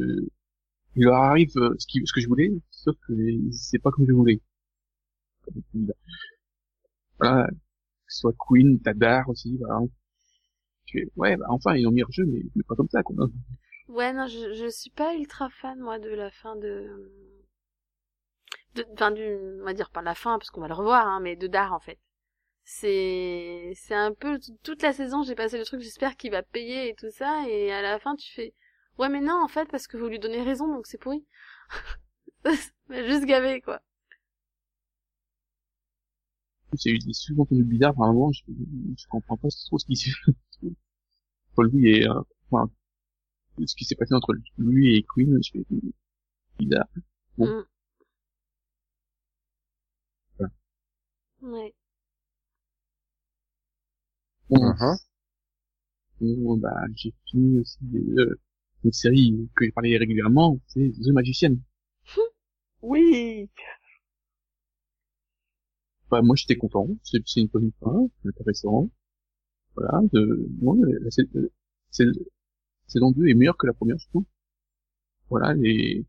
il 0.96 1.04
leur 1.04 1.16
arrive 1.16 1.50
euh, 1.56 1.74
ce, 1.78 1.86
que 2.14 2.20
je 2.20 2.28
voulais, 2.28 2.50
sauf 2.70 2.96
que 3.06 3.12
c'est 3.50 3.78
pas 3.78 3.90
comme 3.90 4.06
je 4.06 4.12
voulais. 4.12 4.40
Voilà, 7.18 7.48
ce 8.08 8.20
soit 8.20 8.34
Queen, 8.38 8.80
Tadar 8.80 9.28
aussi, 9.28 9.56
voilà. 9.58 9.80
Ouais, 11.16 11.36
bah, 11.36 11.46
enfin, 11.48 11.74
ils 11.74 11.86
ont 11.86 11.90
mis 11.90 12.02
le 12.02 12.06
jeu, 12.10 12.24
mais, 12.24 12.42
mais 12.54 12.62
pas 12.62 12.76
comme 12.76 12.88
ça, 12.88 13.02
quoi. 13.02 13.16
Ouais, 13.88 14.12
non, 14.12 14.26
je, 14.26 14.54
je 14.54 14.70
suis 14.70 14.90
pas 14.90 15.14
ultra 15.14 15.50
fan, 15.50 15.78
moi, 15.80 15.98
de 15.98 16.08
la 16.10 16.30
fin 16.30 16.56
de... 16.56 16.88
de 18.74 18.86
enfin, 18.92 19.10
du... 19.10 19.22
On 19.60 19.64
va 19.64 19.74
dire 19.74 19.90
pas 19.90 20.02
la 20.02 20.14
fin, 20.14 20.38
parce 20.38 20.50
qu'on 20.50 20.60
va 20.60 20.68
le 20.68 20.74
revoir, 20.74 21.06
hein, 21.06 21.20
mais 21.20 21.36
de 21.36 21.46
Dar, 21.46 21.72
en 21.72 21.80
fait. 21.80 21.98
C'est... 22.64 23.72
C'est 23.74 23.94
un 23.94 24.12
peu... 24.12 24.38
Toute 24.62 24.82
la 24.82 24.92
saison, 24.92 25.22
j'ai 25.22 25.34
passé 25.34 25.58
le 25.58 25.64
truc, 25.64 25.80
j'espère 25.80 26.16
qu'il 26.16 26.30
va 26.30 26.42
payer 26.42 26.88
et 26.88 26.94
tout 26.94 27.10
ça, 27.10 27.48
et 27.48 27.72
à 27.72 27.82
la 27.82 27.98
fin, 27.98 28.16
tu 28.16 28.32
fais... 28.32 28.54
Ouais, 28.98 29.08
mais 29.08 29.20
non, 29.20 29.42
en 29.42 29.48
fait, 29.48 29.68
parce 29.70 29.86
que 29.86 29.96
vous 29.96 30.08
lui 30.08 30.18
donnez 30.18 30.42
raison, 30.42 30.68
donc 30.68 30.86
c'est 30.86 30.98
pourri. 30.98 31.24
Juste 32.90 33.24
gavé, 33.24 33.60
quoi. 33.60 33.80
C'est 36.76 36.90
eu 36.90 36.98
des 36.98 37.12
sous-entendus 37.12 37.64
bizarres, 37.64 37.94
par 37.94 38.12
moment, 38.12 38.32
je, 38.32 38.42
je 38.48 39.06
comprends 39.08 39.36
pas 39.36 39.48
trop 39.66 39.78
ce 39.78 39.86
qui 39.86 39.96
s'est 39.96 40.10
Paul 41.54 41.70
lui 41.70 41.90
et, 41.90 42.08
euh, 42.08 42.20
enfin, 42.50 42.70
ce 43.64 43.74
qui 43.76 43.84
s'est 43.84 43.94
passé 43.94 44.14
entre 44.14 44.34
lui 44.58 44.96
et 44.96 45.04
Queen, 45.14 45.38
je 45.42 45.50
fais, 45.52 45.66
bizarre. 46.58 46.88
Bon. 47.38 47.46
Mm. 47.46 47.64
Voilà. 50.38 50.52
Ouais. 51.42 51.74
Bon, 54.48 54.74
sinon, 56.18 56.56
bah, 56.56 56.74
j'ai 56.96 57.12
fini 57.26 57.58
aussi 57.60 57.78
euh, 58.18 58.34
une 58.84 58.92
série 58.92 59.48
que 59.56 59.64
j'ai 59.64 59.72
parlé 59.72 59.96
régulièrement, 59.96 60.58
c'est 60.66 60.90
The 61.02 61.08
Magician. 61.12 61.56
Oui. 62.82 63.48
Bah, 66.10 66.22
moi, 66.22 66.34
j'étais 66.36 66.56
content, 66.56 66.88
c'est 67.02 67.18
une 67.36 67.48
bonne 67.48 67.70
fin, 67.80 68.08
c'est 68.22 68.28
intéressant. 68.30 68.88
Voilà, 69.76 70.02
de, 70.12 70.48
moi, 70.60 70.76
la 70.80 71.10
sa- 71.10 71.22
euh, 71.36 71.50
saison 72.86 73.10
2 73.12 73.26
est 73.28 73.34
meilleure 73.34 73.56
que 73.58 73.66
la 73.66 73.74
première, 73.74 73.98
je 73.98 74.08
trouve. 74.08 74.24
Voilà, 75.30 75.52
elle 75.52 75.66
est, 75.66 76.04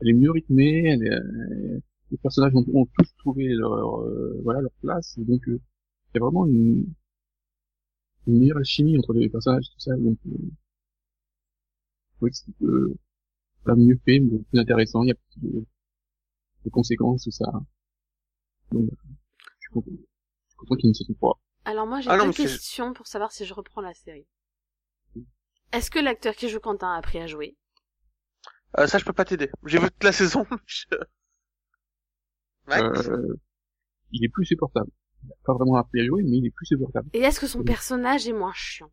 elle 0.00 0.08
est 0.10 0.14
mieux 0.14 0.30
rythmée, 0.32 0.84
elle 0.86 1.04
est, 1.06 1.10
euh, 1.12 1.80
les 2.12 2.18
personnages 2.18 2.54
ont, 2.56 2.64
ont 2.74 2.86
tous 2.98 3.14
trouvé 3.18 3.48
leur, 3.54 4.02
euh, 4.02 4.40
voilà, 4.44 4.60
leur 4.62 4.72
place, 4.82 5.18
donc, 5.18 5.46
euh, 5.48 5.60
il 6.14 6.18
y 6.18 6.18
a 6.18 6.20
vraiment 6.24 6.46
une, 6.46 6.86
une 8.26 8.38
meilleure 8.40 8.58
alchimie 8.58 8.98
entre 8.98 9.14
les 9.14 9.28
personnages, 9.30 9.64
tout 9.70 9.80
ça, 9.80 9.96
donc, 9.96 10.18
euh, 10.26 10.36
oui, 12.20 12.30
c'est, 12.32 12.50
euh, 12.62 12.94
voilà, 13.64 13.80
mieux 13.82 13.98
fait, 14.04 14.20
mais 14.20 14.38
plus 14.50 14.60
intéressant, 14.60 15.02
il 15.04 15.08
y 15.08 15.12
a 15.12 15.14
plus 15.14 15.40
de, 15.42 15.64
de 16.64 16.70
conséquences, 16.70 17.24
tout 17.24 17.30
ça. 17.30 17.46
Donc, 18.72 18.90
je 18.90 19.60
suis 19.60 19.70
content, 19.72 19.90
je 19.90 19.96
suis 20.50 20.56
content 20.58 20.74
qu'il 20.76 20.84
y 20.84 20.88
ait 20.88 20.90
une 20.90 20.94
saison 20.94 21.14
3. 21.14 21.40
Alors 21.64 21.86
moi, 21.86 22.00
j'ai 22.00 22.10
Ah 22.10 22.18
deux 22.18 22.32
questions 22.32 22.92
pour 22.92 23.06
savoir 23.06 23.32
si 23.32 23.44
je 23.46 23.54
reprends 23.54 23.80
la 23.80 23.94
série. 23.94 24.26
Est-ce 25.72 25.90
que 25.90 25.98
l'acteur 25.98 26.36
qui 26.36 26.48
joue 26.48 26.58
Quentin 26.60 26.94
a 26.94 26.96
appris 26.96 27.18
à 27.18 27.26
jouer? 27.26 27.54
Euh, 28.78 28.86
ça, 28.86 28.98
je 28.98 29.04
peux 29.04 29.12
pas 29.12 29.24
t'aider. 29.24 29.50
J'ai 29.66 29.78
vu 29.78 29.90
toute 29.90 30.04
la 30.04 30.12
saison. 30.12 30.46
je- 30.66 30.86
Max? 32.66 33.08
Euh, 33.08 33.36
il 34.12 34.24
est 34.24 34.28
plus 34.30 34.46
supportable. 34.46 34.90
Il 35.24 35.32
pas 35.44 35.54
vraiment 35.54 35.76
appris 35.76 36.00
à 36.00 36.04
jouer, 36.04 36.22
mais 36.22 36.38
il 36.38 36.46
est 36.46 36.50
plus 36.50 36.66
supportable. 36.66 37.08
Et 37.12 37.20
est-ce 37.20 37.40
que 37.40 37.46
son 37.46 37.62
personnage 37.64 38.26
est 38.28 38.32
moins 38.32 38.52
chiant? 38.54 38.90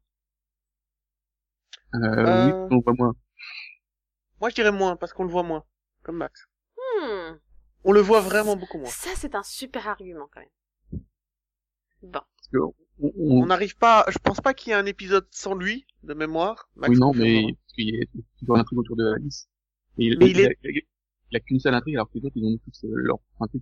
Euh, 1.94 1.98
Euh. 2.00 2.64
oui, 2.64 2.70
non, 2.76 2.82
pas 2.82 2.94
moins. 2.94 3.14
Moi, 4.40 4.50
je 4.50 4.56
dirais 4.56 4.72
moins, 4.72 4.96
parce 4.96 5.14
qu'on 5.14 5.24
le 5.24 5.30
voit 5.32 5.44
moins. 5.44 5.64
Comme 6.04 6.18
Max. 6.18 6.48
Hmm, 6.78 7.36
On 7.84 7.92
le 7.92 8.00
voit 8.02 8.22
vraiment 8.22 8.56
beaucoup 8.56 8.78
moins. 8.78 8.90
Ça, 8.90 9.10
c'est 9.16 9.36
un 9.36 9.44
super 9.44 9.88
argument 9.88 10.28
quand 10.34 10.40
même. 10.40 11.02
Bon. 12.04 12.12
Parce 12.12 12.48
que 12.52 12.58
on, 12.58 12.74
on- 13.18 13.42
On 13.44 13.46
n'arrive 13.48 13.76
pas, 13.78 14.06
je 14.10 14.18
pense 14.20 14.40
pas 14.42 14.54
qu'il 14.54 14.70
y 14.70 14.74
ait 14.74 14.78
un 14.78 14.86
épisode 14.86 15.28
sans 15.32 15.54
lui, 15.56 15.86
de 16.04 16.14
mémoire. 16.14 16.70
Max 16.76 16.92
oui, 16.94 17.00
non, 17.00 17.14
mais 17.14 17.44
parce 17.44 17.74
qu'il 17.74 17.90
y 17.96 18.02
a 18.02 18.06
toujours 18.40 18.58
un 18.58 18.64
truc 18.64 18.80
autour 18.80 18.96
de 18.96 19.14
Alice. 19.16 19.48
Et 19.98 20.06
il, 20.06 20.18
Mais 20.20 20.30
il, 20.30 20.40
il 20.40 20.46
a, 20.48 20.50
il 20.64 21.38
a 21.38 21.40
qu'une 21.40 21.60
seule 21.60 21.74
intrigue, 21.76 21.96
alors 21.96 22.10
que 22.10 22.18
les 22.18 22.26
autres, 22.26 22.38
ils 22.38 22.46
ont 22.46 22.58
tous 22.66 22.84
euh, 22.86 22.90
leur 22.96 23.18
intrigue. 23.40 23.62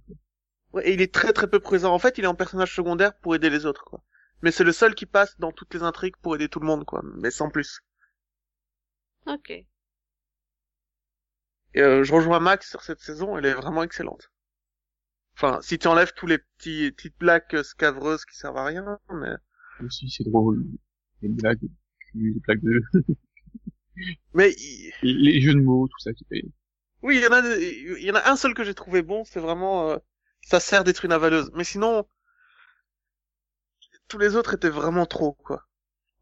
Ouais, 0.73 0.89
et 0.89 0.93
il 0.93 1.01
est 1.01 1.13
très 1.13 1.31
très 1.31 1.47
peu 1.47 1.59
présent. 1.59 1.93
En 1.93 1.99
fait, 1.99 2.17
il 2.17 2.23
est 2.23 2.27
en 2.27 2.33
personnage 2.33 2.73
secondaire 2.75 3.13
pour 3.19 3.35
aider 3.35 3.51
les 3.51 3.67
autres, 3.67 3.83
quoi. 3.85 4.01
Mais 4.41 4.51
c'est 4.51 4.63
le 4.63 4.71
seul 4.71 4.95
qui 4.95 5.05
passe 5.05 5.37
dans 5.39 5.51
toutes 5.51 5.71
les 5.75 5.83
intrigues 5.83 6.17
pour 6.23 6.33
aider 6.35 6.49
tout 6.49 6.59
le 6.59 6.65
monde, 6.65 6.85
quoi. 6.85 7.01
Mais 7.03 7.29
sans 7.29 7.51
plus. 7.51 7.81
Ok. 9.25 9.49
Et 9.49 9.65
euh, 11.81 12.03
je 12.03 12.13
rejoins 12.13 12.39
Max 12.39 12.69
sur 12.69 12.83
cette 12.83 12.99
saison, 12.99 13.35
elle 13.35 13.47
est 13.47 13.55
vraiment 13.55 13.81
excellente. 13.81 14.29
Enfin, 15.35 15.59
si 15.63 15.79
tu 15.79 15.87
enlèves 15.87 16.13
tous 16.13 16.27
les 16.27 16.37
petits 16.37 16.91
petites 16.91 17.17
blagues 17.17 17.63
scavreuses 17.63 18.25
qui 18.25 18.37
servent 18.37 18.57
à 18.57 18.65
rien, 18.65 18.99
mais 19.11 19.33
Aussi, 19.83 20.09
c'est 20.09 20.23
drôle. 20.23 20.63
Des 21.21 21.27
blagues, 21.29 21.59
des 22.13 22.31
blagues 22.45 22.61
de, 22.63 22.81
Mais 24.33 24.53
il- 24.57 24.91
les 25.03 25.39
jeux 25.41 25.53
de 25.53 25.59
mots, 25.61 25.87
tout 25.87 25.99
ça 25.99 26.13
qui 26.13 26.25
fait. 26.25 26.43
oui, 27.01 27.17
il 27.17 27.23
y 27.23 27.27
en 27.27 27.31
a, 27.33 27.39
il 27.57 28.03
y 28.03 28.11
en 28.11 28.15
a 28.15 28.29
un 28.29 28.35
seul 28.35 28.53
que 28.53 28.63
j'ai 28.63 28.73
trouvé 28.73 29.01
bon, 29.01 29.23
c'est 29.25 29.39
vraiment, 29.39 29.89
euh, 29.91 29.97
ça 30.41 30.59
sert 30.59 30.83
d'être 30.83 31.05
une 31.05 31.11
avaleuse. 31.13 31.51
Mais 31.55 31.63
sinon, 31.63 32.05
tous 34.09 34.17
les 34.17 34.35
autres 34.35 34.55
étaient 34.55 34.67
vraiment 34.69 35.05
trop, 35.05 35.31
quoi. 35.31 35.63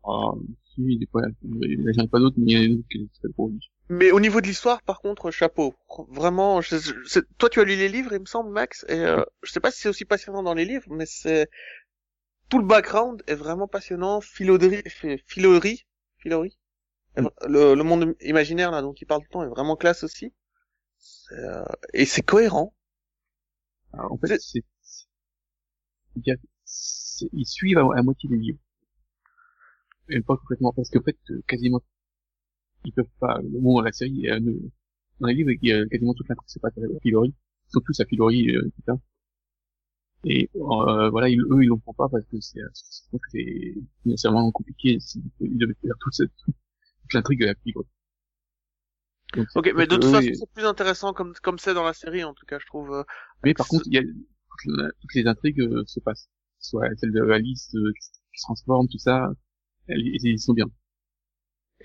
Ah, 0.03 0.31
si, 0.73 0.97
des 0.97 1.07
fois, 1.07 1.23
j'en 1.43 2.03
ai 2.03 2.07
pas 2.07 2.19
d'autres, 2.19 2.37
mais 2.39 2.51
il 2.53 2.53
y 2.53 2.57
en 2.57 2.73
a 2.73 2.75
d'autres 2.75 2.87
qui 2.89 3.09
drôles. 3.35 3.59
Mais 3.89 4.11
au 4.11 4.19
niveau 4.19 4.41
de 4.41 4.47
l'histoire, 4.47 4.81
par 4.81 4.99
contre, 5.01 5.31
chapeau. 5.31 5.75
Vraiment, 6.09 6.61
je, 6.61 7.19
toi 7.37 7.49
tu 7.49 7.59
as 7.61 7.63
lu 7.63 7.75
les 7.75 7.87
livres, 7.89 8.13
il 8.13 8.19
me 8.19 8.25
semble, 8.25 8.51
Max, 8.51 8.85
et 8.89 8.99
euh, 8.99 9.23
je 9.43 9.51
sais 9.51 9.59
pas 9.61 9.71
si 9.71 9.79
c'est 9.81 9.89
aussi 9.89 10.05
passionnant 10.05 10.43
dans 10.43 10.53
les 10.53 10.65
livres, 10.65 10.87
mais 10.89 11.05
c'est 11.05 11.49
tout 12.49 12.59
le 12.59 12.65
background 12.65 13.23
est 13.27 13.35
vraiment 13.35 13.69
passionnant. 13.69 14.19
Philoderie, 14.19 14.83
fi- 14.89 15.23
Filori, 15.27 15.85
Filori, 16.17 16.57
le, 17.47 17.75
le 17.75 17.83
monde 17.83 18.15
imaginaire 18.21 18.71
là 18.71 18.81
dont 18.81 18.93
il 18.93 19.05
parle 19.07 19.21
tout 19.21 19.27
le 19.29 19.33
temps 19.33 19.43
est 19.43 19.49
vraiment 19.49 19.75
classe 19.75 20.03
aussi. 20.03 20.33
Euh, 21.31 21.65
et 21.93 22.05
c'est 22.05 22.21
cohérent. 22.21 22.73
Alors, 23.91 24.13
en 24.13 24.17
fait, 24.17 24.27
c'est, 24.39 24.63
c'est- 24.81 25.07
c'est- 26.25 26.39
c'est- 26.65 27.29
ils 27.31 27.45
suivent 27.45 27.77
à, 27.77 27.87
à 27.97 28.03
moitié 28.03 28.29
les 28.29 28.35
livres. 28.37 28.59
Et 30.09 30.19
pas 30.19 30.35
complètement, 30.35 30.73
parce 30.73 30.89
qu'en 30.89 31.01
fait, 31.01 31.15
euh, 31.31 31.41
quasiment, 31.47 31.79
ils 32.85 32.91
peuvent 32.93 33.05
pas, 33.19 33.39
bon, 33.43 33.81
la 33.81 33.91
série, 33.91 34.29
euh, 34.29 34.39
dans 35.19 35.27
les 35.27 35.33
livres, 35.35 35.51
il 35.51 35.69
y 35.69 35.73
a 35.73 35.85
quasiment 35.87 36.13
toute 36.13 36.27
l'intrigue, 36.29 36.45
c'est 36.47 36.61
pas 36.61 36.69
à 36.69 36.99
Filori. 37.01 37.29
Ils 37.69 37.71
sont 37.71 37.81
tous 37.81 37.99
à 37.99 38.05
Filori, 38.05 38.49
euh, 38.55 38.67
etc. 38.67 38.99
Et, 40.25 40.49
euh, 40.55 41.09
voilà, 41.09 41.29
ils, 41.29 41.41
eux, 41.41 41.63
ils 41.63 41.67
l'ont 41.67 41.79
pas 41.79 42.09
parce 42.09 42.25
que 42.25 42.39
c'est, 42.41 42.59
que 43.11 43.17
c'est 43.31 43.73
financièrement 44.03 44.51
compliqué, 44.51 44.97
ils 45.39 45.57
devaient 45.57 45.75
faire 45.81 45.95
toute 45.99 46.13
cette, 46.13 46.31
toute 46.45 47.13
l'intrigue 47.13 47.43
à 47.45 47.55
Filori. 47.63 47.87
Donc, 49.35 49.47
Ok, 49.55 49.71
mais 49.75 49.87
de 49.87 49.95
toute 49.97 50.05
façon 50.05 50.29
c'est 50.33 50.49
plus 50.51 50.65
intéressant 50.65 51.13
comme 51.13 51.33
comme 51.43 51.59
c'est 51.59 51.73
dans 51.73 51.83
la 51.83 51.93
série 51.93 52.23
en 52.23 52.33
tout 52.33 52.45
cas, 52.45 52.59
je 52.59 52.65
trouve. 52.65 52.93
euh, 52.93 53.03
Mais 53.43 53.53
par 53.55 53.67
contre, 53.67 53.85
il 53.87 53.93
y 53.93 53.97
a 53.97 54.01
toutes, 54.03 55.13
les 55.15 55.25
intrigues 55.27 55.61
euh, 55.61 55.83
se 55.87 55.99
passent. 55.99 56.29
Soit 56.59 56.89
celle 56.97 57.11
de 57.11 57.21
Alice 57.31 57.73
euh, 57.75 57.91
qui, 57.99 58.07
se 58.39 58.43
transforme, 58.43 58.87
tout 58.89 58.97
ça, 58.99 59.29
elles, 59.87 60.01
ils 60.01 60.39
sont 60.39 60.53
bien. 60.53 60.67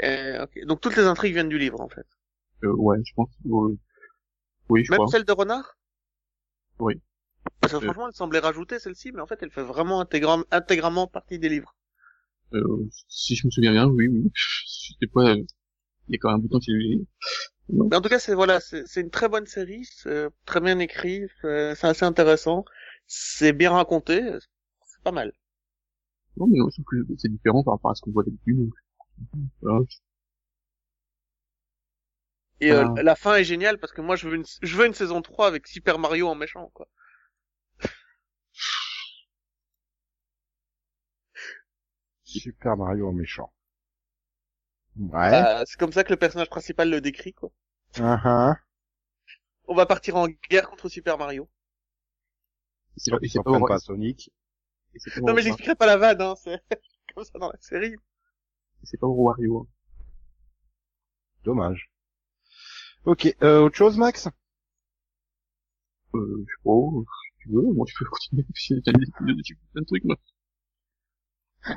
et- 0.01 0.39
ok. 0.43 0.65
Donc 0.67 0.81
toutes 0.83 0.97
les 0.97 1.05
intrigues 1.07 1.33
viennent 1.35 1.49
du 1.49 1.59
livre 1.59 1.81
en 1.81 1.89
fait. 1.89 2.07
Euh, 2.65 2.73
ouais, 2.75 2.99
je 3.05 3.13
pense. 3.15 3.29
euh, 3.47 3.77
oui, 4.71 4.85
je 4.85 4.91
Même 4.91 5.01
crois. 5.03 5.09
celle 5.09 5.25
de 5.25 5.33
Renard? 5.33 5.77
Oui. 6.79 7.01
Parce 7.61 7.73
que 7.73 7.81
Euh. 7.81 7.81
franchement, 7.81 8.09
elle 8.09 8.13
semblait 8.15 8.41
rajouter 8.41 8.79
celle-ci, 8.79 9.11
mais 9.11 9.23
en 9.23 9.27
fait, 9.27 9.43
elle 9.43 9.51
fait 9.51 9.63
vraiment 9.63 10.03
intégram- 10.03 10.45
intégralement 10.51 11.07
partie 11.07 11.39
des 11.39 11.49
livres. 11.49 11.75
Euh, 12.55 12.89
si 13.09 13.35
je 13.37 13.47
me 13.47 13.51
souviens 13.51 13.73
bien, 13.73 13.87
oui, 13.89 14.09
oui. 14.09 14.31
Sais 15.01 15.07
pas, 15.13 15.31
euh, 15.35 15.43
il 16.13 16.17
y 16.17 16.17
a 16.17 16.19
quand 16.21 16.29
même 16.29 16.37
un 16.37 16.43
bouton 16.43 16.59
qui 16.59 16.73
est... 16.73 17.01
Mais 17.71 17.97
en 17.97 18.01
tout 18.01 18.09
cas, 18.09 18.19
c'est 18.19 18.35
voilà, 18.35 18.61
c'est 18.61 19.01
une 19.01 19.11
très 19.11 19.29
bonne 19.29 19.47
série, 19.47 19.85
c'est 19.85 20.29
très 20.45 20.61
bien 20.61 20.79
écrit, 20.79 21.23
c'est 21.41 21.85
assez 21.85 22.05
intéressant, 22.05 22.65
c'est 23.07 23.53
bien 23.53 23.71
raconté, 23.73 24.21
c'est 24.85 25.03
pas 25.03 25.13
mal. 25.13 25.33
Non, 26.37 26.47
mais 26.47 26.59
je 26.59 26.83
trouve 26.83 26.85
que 26.85 27.15
c'est 27.17 27.31
différent 27.31 27.63
par 27.63 27.75
rapport 27.75 27.93
à 27.93 27.95
ce 27.95 28.03
qu'on 28.03 28.11
voit 28.11 28.25
d'habitude. 28.25 28.59
donc, 28.59 28.73
Voilà. 29.63 29.81
Et 32.61 32.71
euh, 32.71 32.85
la 33.03 33.17
fin 33.17 33.35
est 33.35 33.45
géniale 33.45 33.79
parce 33.79 33.93
que 33.93 34.01
moi, 34.01 34.15
je 34.17 34.29
veux 34.29 34.37
une, 34.37 34.45
je 34.63 34.77
veux 34.77 34.87
une 34.87 34.95
saison 34.95 35.21
3 35.21 35.49
avec 35.49 35.67
Super 35.67 35.99
Mario 35.99 36.29
en 36.29 36.35
méchant, 36.35 36.71
quoi. 36.75 36.87
Super 42.25 42.77
Mario 42.77 43.09
en 43.09 43.13
méchant. 43.13 43.53
Ouais. 44.97 45.11
Bah, 45.31 45.65
c'est 45.67 45.79
comme 45.79 45.93
ça 45.93 46.05
que 46.05 46.11
le 46.13 46.17
personnage 46.19 46.49
principal 46.51 46.91
le 46.91 47.01
décrit, 47.01 47.33
quoi. 47.35 47.51
Uh-huh. 47.97 48.57
On 49.67 49.75
va 49.75 49.87
partir 49.87 50.15
en 50.15 50.29
guerre 50.49 50.69
contre 50.71 50.89
Super 50.89 51.19
Mario. 51.19 51.49
C'est 52.97 53.11
pas, 53.11 53.19
pas, 53.43 53.61
pas 53.67 53.79
Sonic. 53.79 54.31
c'est 54.97 55.13
pas, 55.15 55.21
Non, 55.21 55.35
mais 55.35 55.43
j'expliquerai 55.43 55.75
pas 55.75 55.87
la 55.87 55.97
vanne, 55.97 56.21
hein, 56.23 56.35
c'est 56.37 56.61
comme 57.15 57.25
ça 57.25 57.39
dans 57.39 57.51
la 57.51 57.59
série. 57.61 57.97
c'est 58.85 58.99
pas 59.01 59.07
Wario. 59.09 59.61
hein. 59.61 59.67
Dommage. 61.45 61.91
Ok, 63.05 63.35
euh, 63.43 63.61
autre 63.63 63.77
chose, 63.77 63.97
Max? 63.97 64.29
Euh, 66.15 66.45
je 66.47 66.53
sais 66.55 66.63
pas, 66.65 66.71
si 67.33 67.39
tu 67.41 67.49
veux, 67.51 67.73
moi 67.73 67.85
je 67.89 67.95
peux 67.99 68.05
continuer, 68.07 68.45
j'ai 68.55 69.55
plein 69.73 69.81
de 69.83 69.87
trucs, 69.87 70.05
moi. 70.05 70.17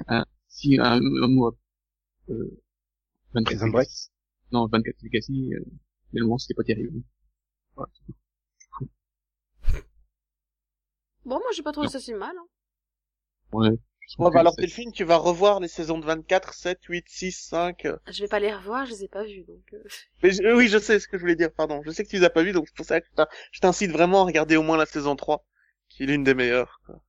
Ah, 0.08 0.26
si, 0.48 0.80
un, 0.80 1.00
un 1.00 1.28
mot, 1.28 1.56
euh, 2.30 2.62
24 3.36 3.46
Prison 3.46 3.68
Break. 3.70 3.90
Non, 4.52 4.68
24 4.68 4.96
Legacy, 5.04 5.54
euh, 5.54 5.60
finalement, 6.10 6.38
c'était 6.38 6.54
pas 6.56 6.64
terrible. 6.64 7.02
Voilà, 7.76 7.92
c'est 7.94 8.06
tout. 8.08 8.16
Bon, 11.26 11.36
moi 11.40 11.50
j'ai 11.56 11.64
pas 11.64 11.72
trouvé 11.72 11.86
Non. 11.88 11.92
ça 11.92 12.00
si 12.00 12.14
mal. 12.14 12.36
hein. 12.38 12.48
Ouais. 13.52 13.70
Ouais, 14.20 14.30
bah 14.32 14.42
alors 14.42 14.54
c'est- 14.56 14.62
Delphine, 14.62 14.92
tu 14.92 15.04
vas 15.04 15.18
revoir 15.18 15.60
les 15.60 15.68
saisons 15.68 15.98
de 15.98 16.06
24, 16.06 16.54
7, 16.54 16.80
8, 16.88 17.06
6, 17.10 17.32
5. 17.32 17.86
euh. 17.86 17.98
Je 18.08 18.22
vais 18.22 18.28
pas 18.28 18.40
les 18.40 18.54
revoir, 18.54 18.86
je 18.86 18.92
les 18.92 19.06
ai 19.06 19.08
pas 19.08 19.24
vus 19.24 19.44
donc. 19.44 19.64
euh, 19.74 19.84
Mais 20.24 20.30
je- 20.32 20.44
euh, 20.44 20.56
oui, 20.56 20.68
je 20.68 20.78
sais 20.78 21.00
ce 21.00 21.08
que 21.08 21.18
je 21.18 21.22
voulais 21.22 21.36
dire, 21.36 21.52
pardon. 21.52 21.82
Je 21.84 21.90
sais 21.92 22.04
que 22.04 22.10
tu 22.10 22.18
les 22.18 22.24
as 22.24 22.30
pas 22.30 22.44
vus, 22.44 22.52
donc 22.52 22.68
c'est 22.68 22.76
pour 22.76 22.86
ça 22.86 23.02
que 23.02 23.08
je 23.52 23.60
t'incite 23.60 23.90
vraiment 23.92 24.22
à 24.22 24.26
regarder 24.26 24.56
au 24.58 24.62
moins 24.64 24.78
la 24.78 24.86
saison 24.86 25.16
3, 25.16 25.44
qui 25.90 26.04
est 26.04 26.06
l'une 26.06 26.24
des 26.24 26.36
meilleures. 26.36 26.80
quoi. 26.86 27.02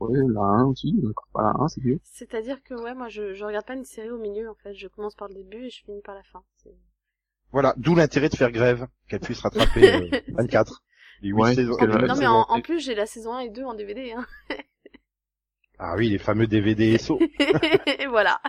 Ouais, 0.00 0.16
la 0.32 0.40
1 0.40 0.64
aussi, 0.66 0.94
pas 1.32 1.42
la 1.42 1.54
1, 1.64 1.68
c'est 1.68 1.80
vieux. 1.80 1.98
C'est-à-dire 2.04 2.62
que 2.62 2.74
ouais, 2.74 2.94
moi 2.94 3.08
je, 3.08 3.34
je 3.34 3.44
regarde 3.44 3.66
pas 3.66 3.74
une 3.74 3.84
série 3.84 4.10
au 4.10 4.18
milieu 4.18 4.48
en 4.48 4.54
fait. 4.54 4.74
Je 4.74 4.86
commence 4.88 5.14
par 5.16 5.28
le 5.28 5.34
début 5.34 5.64
et 5.66 5.70
je 5.70 5.82
finis 5.84 6.02
par 6.02 6.14
la 6.14 6.22
fin. 6.22 6.42
Voilà, 7.50 7.74
d'où 7.78 7.94
l'intérêt 7.94 8.28
de 8.28 8.36
faire 8.36 8.52
grève, 8.52 8.86
qu'elle 9.08 9.20
puisse 9.20 9.40
rattraper 9.40 9.92
euh, 10.12 10.20
24. 10.28 10.82
Les 11.22 11.30
huit 11.30 11.34
Ouais, 11.34 11.54
saisons- 11.54 11.70
parce 11.76 11.80
que 11.80 11.86
les 11.86 11.92
là- 11.92 11.98
neuf 12.00 12.08
Non 12.10 12.16
mais 12.16 12.26
en, 12.26 12.42
en 12.42 12.60
plus 12.60 12.78
j'ai 12.80 12.94
la 12.94 13.06
saison 13.06 13.34
1 13.34 13.40
et 13.40 13.50
2 13.50 13.64
en 13.64 13.74
DVD. 13.74 14.12
Hein. 14.12 14.26
Ah 15.80 15.94
oui, 15.96 16.10
les 16.10 16.18
fameux 16.18 16.46
DVD 16.46 16.96
SO. 16.98 17.18
et 17.98 18.06
voilà. 18.06 18.40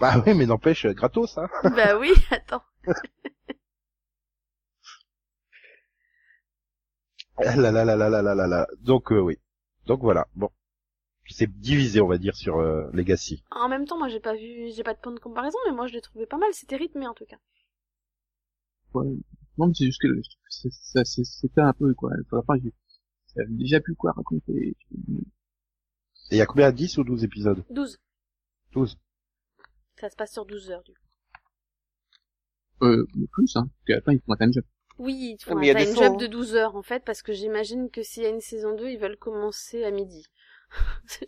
bah 0.00 0.22
oui, 0.26 0.34
mais 0.34 0.46
n'empêche, 0.46 0.84
euh, 0.86 0.92
gratos, 0.92 1.36
hein. 1.38 1.48
bah 1.64 1.98
oui, 1.98 2.12
attends. 2.30 2.62
Ah 7.38 7.56
là 7.56 7.70
là 7.70 7.84
là 7.84 7.96
là 7.96 8.08
là 8.08 8.22
là 8.22 8.34
là 8.34 8.46
là. 8.46 8.66
Donc 8.80 9.12
euh, 9.12 9.20
oui. 9.20 9.38
Donc 9.86 10.00
voilà. 10.00 10.26
Bon. 10.34 10.50
C'est 11.30 11.50
divisé, 11.60 12.00
on 12.00 12.08
va 12.08 12.16
dire, 12.16 12.34
sur 12.34 12.58
euh, 12.58 12.88
Legacy. 12.92 13.44
En 13.50 13.68
même 13.68 13.84
temps, 13.84 13.98
moi 13.98 14.08
j'ai 14.08 14.20
pas 14.20 14.34
vu, 14.34 14.70
j'ai 14.74 14.82
pas 14.82 14.94
de 14.94 14.98
point 14.98 15.12
de 15.12 15.20
comparaison, 15.20 15.58
mais 15.66 15.74
moi 15.74 15.86
je 15.86 15.92
l'ai 15.92 16.00
trouvé 16.00 16.26
pas 16.26 16.38
mal. 16.38 16.48
C'était 16.52 16.76
rythmé 16.76 17.06
en 17.06 17.14
tout 17.14 17.26
cas. 17.26 17.36
Ouais. 18.94 19.06
Non, 19.58 19.66
mais 19.66 19.74
c'est 19.74 19.84
juste 19.84 20.00
que 20.00 20.08
c'était 21.14 21.60
un 21.60 21.72
peu, 21.72 21.92
quoi. 21.94 22.10
Sur 22.28 22.36
la 22.36 22.42
fin, 22.42 22.54
j'ai, 22.62 22.72
j'avais 23.36 23.52
déjà 23.52 23.80
plus 23.80 23.94
quoi 23.94 24.12
raconter. 24.12 24.52
Et 24.52 24.76
il 26.30 26.38
y 26.38 26.40
a 26.40 26.46
combien? 26.46 26.70
10 26.72 26.98
ou 26.98 27.04
12 27.04 27.24
épisodes? 27.24 27.64
12. 27.70 27.98
12. 28.72 28.98
Ça 29.96 30.08
se 30.08 30.16
passe 30.16 30.32
sur 30.32 30.46
12 30.46 30.70
heures 30.70 30.82
du 30.84 30.92
coup. 30.92 31.00
Euh, 32.84 33.06
plus, 33.32 33.56
hein. 33.56 33.68
Parce 33.68 33.84
qu'à 33.86 33.94
la 33.96 34.00
fin, 34.02 34.12
ils 34.12 34.20
font 34.20 34.32
un 34.32 34.36
time 34.36 34.52
jump. 34.52 34.66
Oui, 34.98 35.36
ils 35.38 35.44
font 35.44 35.54
Mais 35.54 35.66
il 35.66 35.68
y 35.68 35.70
un 35.70 35.76
a 35.76 35.78
des 35.78 35.84
time 35.86 35.94
sauts, 35.94 36.02
job 36.02 36.12
hein. 36.14 36.16
de 36.16 36.26
12 36.26 36.54
heures 36.56 36.76
en 36.76 36.82
fait, 36.82 37.04
parce 37.04 37.22
que 37.22 37.32
j'imagine 37.32 37.90
que 37.90 38.02
s'il 38.02 38.22
y 38.24 38.26
a 38.26 38.30
une 38.30 38.40
saison 38.40 38.74
2, 38.74 38.88
ils 38.90 38.98
veulent 38.98 39.16
commencer 39.16 39.84
à 39.84 39.90
midi. 39.90 40.26
C'est 41.06 41.26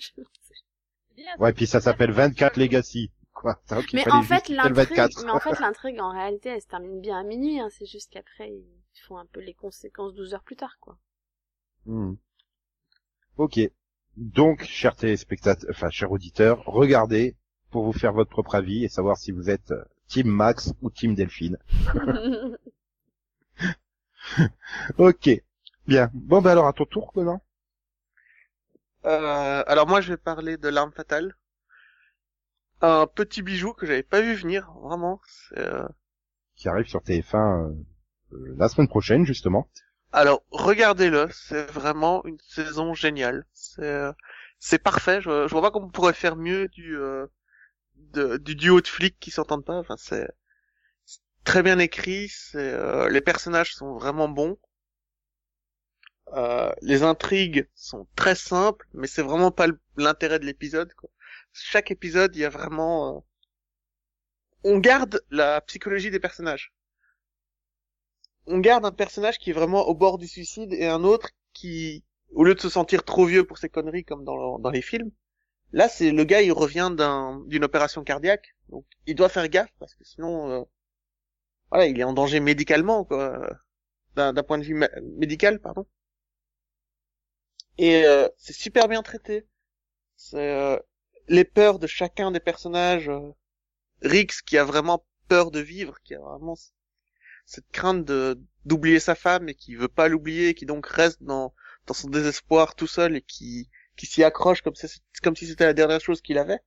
bien, 1.17 1.37
Ouais, 1.39 1.53
puis 1.53 1.67
ça 1.67 1.81
s'appelle 1.81 2.13
24 2.13 2.57
Legacy. 2.57 3.11
Quoi? 3.33 3.61
Ça, 3.67 3.83
qu'il 3.83 3.99
Mais 3.99 4.05
fallait 4.05 4.17
en 4.17 4.23
fait, 4.23 4.47
juste 4.47 4.57
faire 4.57 4.69
le 4.69 4.75
l'intrigue, 4.75 4.99
24. 4.99 5.25
mais 5.25 5.31
en 5.31 5.41
fait, 5.41 5.59
l'intrigue, 5.61 6.01
en 6.01 6.11
réalité, 6.13 6.51
elle 6.51 6.61
se 6.63 6.67
termine 6.67 7.01
bien 7.01 7.19
à 7.19 7.23
minuit, 7.23 7.61
hein. 7.61 7.69
C'est 7.71 7.87
juste 7.87 8.11
qu'après, 8.13 8.51
ils 8.51 9.01
font 9.07 9.17
un 9.19 9.27
peu 9.27 9.41
les 9.41 9.55
conséquences 9.55 10.15
12 10.15 10.35
heures 10.35 10.43
plus 10.43 10.57
tard, 10.57 10.77
quoi. 10.81 10.99
Hmm. 11.87 12.15
Ok. 13.37 13.61
Donc, 14.17 14.65
chers 14.65 14.97
téléspectateurs, 14.97 15.71
enfin, 15.71 15.91
chers 15.91 16.11
auditeurs, 16.13 16.63
regardez 16.67 17.37
pour 17.71 17.85
vous 17.85 17.93
faire 17.93 18.13
votre 18.13 18.31
propre 18.31 18.57
avis 18.57 18.85
et 18.85 18.89
savoir 18.89 19.17
si 19.17 19.31
vous 19.31 19.49
êtes 19.49 19.71
euh, 19.71 19.85
Team 20.09 20.29
Max 20.29 20.75
ou 20.83 20.91
Team 20.91 21.15
Delphine. 21.15 21.57
Ok. 24.99 25.31
Bien. 25.87 26.11
Bon, 26.15 26.41
bah 26.43 26.53
alors, 26.53 26.67
à 26.67 26.73
ton 26.73 26.85
tour, 26.85 27.13
Conan. 27.13 27.41
Euh, 29.05 29.63
alors 29.67 29.87
moi, 29.87 30.01
je 30.01 30.13
vais 30.13 30.17
parler 30.17 30.57
de 30.57 30.69
l'arme 30.71 30.93
fatale. 30.93 31.35
Un 32.83 33.07
petit 33.07 33.41
bijou 33.41 33.73
que 33.73 33.87
j'avais 33.87 34.03
pas 34.03 34.21
vu 34.21 34.35
venir, 34.35 34.71
vraiment. 34.83 35.23
c'est, 35.25 35.61
euh, 35.61 35.89
Qui 36.55 36.69
arrive 36.69 36.87
sur 36.87 37.03
TF1 37.03 37.65
euh, 37.65 37.75
euh, 38.35 38.55
la 38.57 38.69
semaine 38.69 38.87
prochaine, 38.87 39.25
justement. 39.27 39.69
Alors, 40.13 40.43
regardez-le, 40.51 41.29
c'est 41.33 41.67
vraiment 41.73 42.25
une 42.25 42.39
saison 42.41 42.95
géniale. 42.95 43.45
C'est 43.53 43.83
euh, 43.85 44.13
c'est 44.59 44.79
parfait. 44.83 45.21
Je, 45.21 45.47
je 45.49 45.53
vois 45.53 45.63
pas 45.63 45.71
comment 45.71 45.87
on 45.87 45.91
pourrait 45.91 46.13
faire 46.15 46.37
mieux 46.37 46.69
du 46.69 46.97
euh, 46.97 47.27
de- 47.97 48.37
du 48.39 48.57
duo 48.57 48.81
de 48.83 48.89
flics 48.89 49.19
qui 49.21 49.31
s'entendent 49.33 49.65
pas. 49.65 49.79
Enfin, 49.79 49.97
c'est 49.99 50.29
très 51.51 51.65
bien 51.65 51.81
écrit. 51.81 52.31
Euh, 52.55 53.09
les 53.09 53.21
personnages 53.21 53.75
sont 53.75 53.95
vraiment 53.95 54.29
bons. 54.29 54.57
Euh, 56.35 56.71
les 56.81 57.03
intrigues 57.03 57.69
sont 57.75 58.07
très 58.15 58.37
simples, 58.37 58.87
mais 58.93 59.09
c'est 59.09 59.23
vraiment 59.23 59.51
pas 59.51 59.67
l'intérêt 59.97 60.39
de 60.39 60.47
l'épisode. 60.47 60.93
Chaque 61.53 61.91
épisode, 61.91 62.37
il 62.37 62.43
y 62.43 62.45
a 62.45 62.51
vraiment... 62.51 63.17
euh, 63.17 63.21
On 64.63 64.79
garde 64.79 65.23
la 65.31 65.61
psychologie 65.63 66.13
des 66.13 66.21
personnages. 66.21 66.73
On 68.47 68.59
garde 68.59 68.85
un 68.85 68.93
personnage 68.93 69.39
qui 69.39 69.51
est 69.51 69.59
vraiment 69.61 69.89
au 69.89 69.95
bord 69.97 70.19
du 70.19 70.29
suicide 70.29 70.73
et 70.73 70.87
un 70.87 71.03
autre 71.03 71.31
qui, 71.53 72.05
au 72.33 72.45
lieu 72.45 72.55
de 72.55 72.61
se 72.61 72.69
sentir 72.69 73.03
trop 73.03 73.25
vieux 73.25 73.45
pour 73.45 73.59
ses 73.59 73.69
conneries 73.69 74.05
comme 74.05 74.25
dans, 74.25 74.61
dans 74.61 74.71
les 74.71 74.83
films, 74.83 75.11
là 75.73 75.89
c'est 75.89 76.13
le 76.13 76.25
gars 76.25 76.43
il 76.43 76.53
revient 76.53 76.91
d'un 76.97 77.41
d'une 77.49 77.65
opération 77.65 78.05
cardiaque, 78.05 78.55
donc 78.69 78.85
il 79.07 79.17
doit 79.17 79.29
faire 79.29 79.49
gaffe 79.49 79.73
parce 79.81 79.95
que 79.95 80.05
sinon, 80.05 80.51
euh, 80.51 80.65
voilà, 81.71 81.87
il 81.87 81.99
est 82.01 82.05
en 82.05 82.13
danger 82.13 82.41
médicalement 82.41 83.05
quoi, 83.05 83.41
d'un 84.17 84.35
point 84.45 84.59
de 84.59 84.65
vue 84.65 84.75
mé- 84.77 84.91
médical 85.19 85.61
pardon. 85.61 85.87
Et 87.79 88.05
euh, 88.05 88.29
c'est 88.37 88.53
super 88.53 88.89
bien 88.89 89.03
traité. 89.03 89.47
C'est 90.17 90.39
euh, 90.53 90.79
les 91.29 91.45
peurs 91.45 91.79
de 91.81 91.87
chacun 91.89 92.31
des 92.33 92.41
personnages. 92.41 93.09
euh, 93.11 93.31
Rix 94.03 94.43
qui 94.47 94.59
a 94.59 94.65
vraiment 94.65 95.07
peur 95.29 95.51
de 95.53 95.61
vivre, 95.61 96.01
qui 96.05 96.15
a 96.15 96.21
vraiment 96.21 96.57
cette 97.47 97.71
crainte 97.73 98.05
d'oublier 98.67 99.01
sa 99.01 99.15
femme 99.17 99.49
et 99.51 99.55
qui 99.55 99.75
veut 99.77 99.89
pas 99.89 100.09
l'oublier, 100.09 100.55
qui 100.55 100.67
donc 100.67 100.87
reste 100.87 101.23
dans 101.23 101.55
son 101.93 102.09
désespoir 102.11 102.75
tout 102.77 102.87
seul 102.89 103.17
et 103.17 103.23
qui 103.23 103.71
qui 103.97 104.07
s'y 104.07 104.25
accroche 104.25 104.63
comme 104.63 104.75
si 104.77 104.87
comme 105.23 105.37
si 105.37 105.47
c'était 105.49 105.67
la 105.67 105.75
dernière 105.75 106.01
chose 106.01 106.21
qu'il 106.23 106.39
avait. 106.39 106.61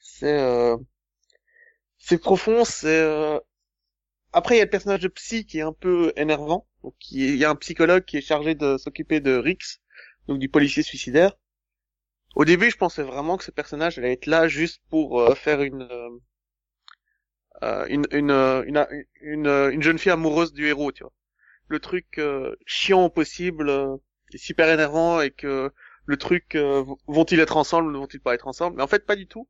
C'est 0.00 0.38
euh, 0.40 0.76
c'est 1.98 2.18
profond, 2.18 2.64
c'est 2.64 3.00
euh, 3.00 3.38
après 4.34 4.56
il 4.56 4.58
y 4.58 4.60
a 4.62 4.64
le 4.64 4.70
personnage 4.70 5.00
de 5.00 5.08
Psy 5.08 5.46
qui 5.46 5.58
est 5.58 5.62
un 5.62 5.72
peu 5.72 6.12
énervant. 6.16 6.66
Donc 6.82 6.94
il 7.10 7.36
y 7.36 7.44
a 7.44 7.50
un 7.50 7.56
psychologue 7.56 8.04
qui 8.04 8.18
est 8.18 8.20
chargé 8.20 8.54
de 8.54 8.76
s'occuper 8.78 9.20
de 9.20 9.36
Rix, 9.36 9.80
donc 10.28 10.38
du 10.38 10.48
policier 10.50 10.82
suicidaire. 10.82 11.32
Au 12.36 12.44
début, 12.44 12.70
je 12.70 12.76
pensais 12.76 13.02
vraiment 13.02 13.36
que 13.36 13.42
ce 13.42 13.50
personnage 13.50 13.98
allait 13.98 14.12
être 14.12 14.26
là 14.26 14.46
juste 14.46 14.80
pour 14.88 15.20
euh, 15.20 15.34
faire 15.34 15.62
une 15.62 15.82
euh, 15.82 16.10
euh, 17.62 17.86
une 17.88 18.06
une, 18.12 18.30
euh, 18.30 18.62
une 18.66 18.86
une 19.20 19.46
une 19.72 19.82
jeune 19.82 19.98
fille 19.98 20.12
amoureuse 20.12 20.52
du 20.52 20.66
héros, 20.66 20.92
tu 20.92 21.02
vois. 21.04 21.12
Le 21.68 21.80
truc 21.80 22.18
euh, 22.18 22.56
chiant 22.66 23.10
possible, 23.10 23.68
euh, 23.70 23.96
est 24.34 24.38
super 24.38 24.68
énervant 24.70 25.20
et 25.22 25.30
que 25.32 25.72
le 26.06 26.16
truc 26.18 26.56
vont-ils 27.08 27.40
être 27.40 27.56
ensemble, 27.56 27.92
ne 27.92 27.98
vont-ils 27.98 28.20
pas 28.20 28.34
être 28.34 28.48
ensemble? 28.48 28.76
Mais 28.76 28.82
en 28.82 28.88
fait, 28.88 29.06
pas 29.06 29.16
du 29.16 29.26
tout. 29.28 29.48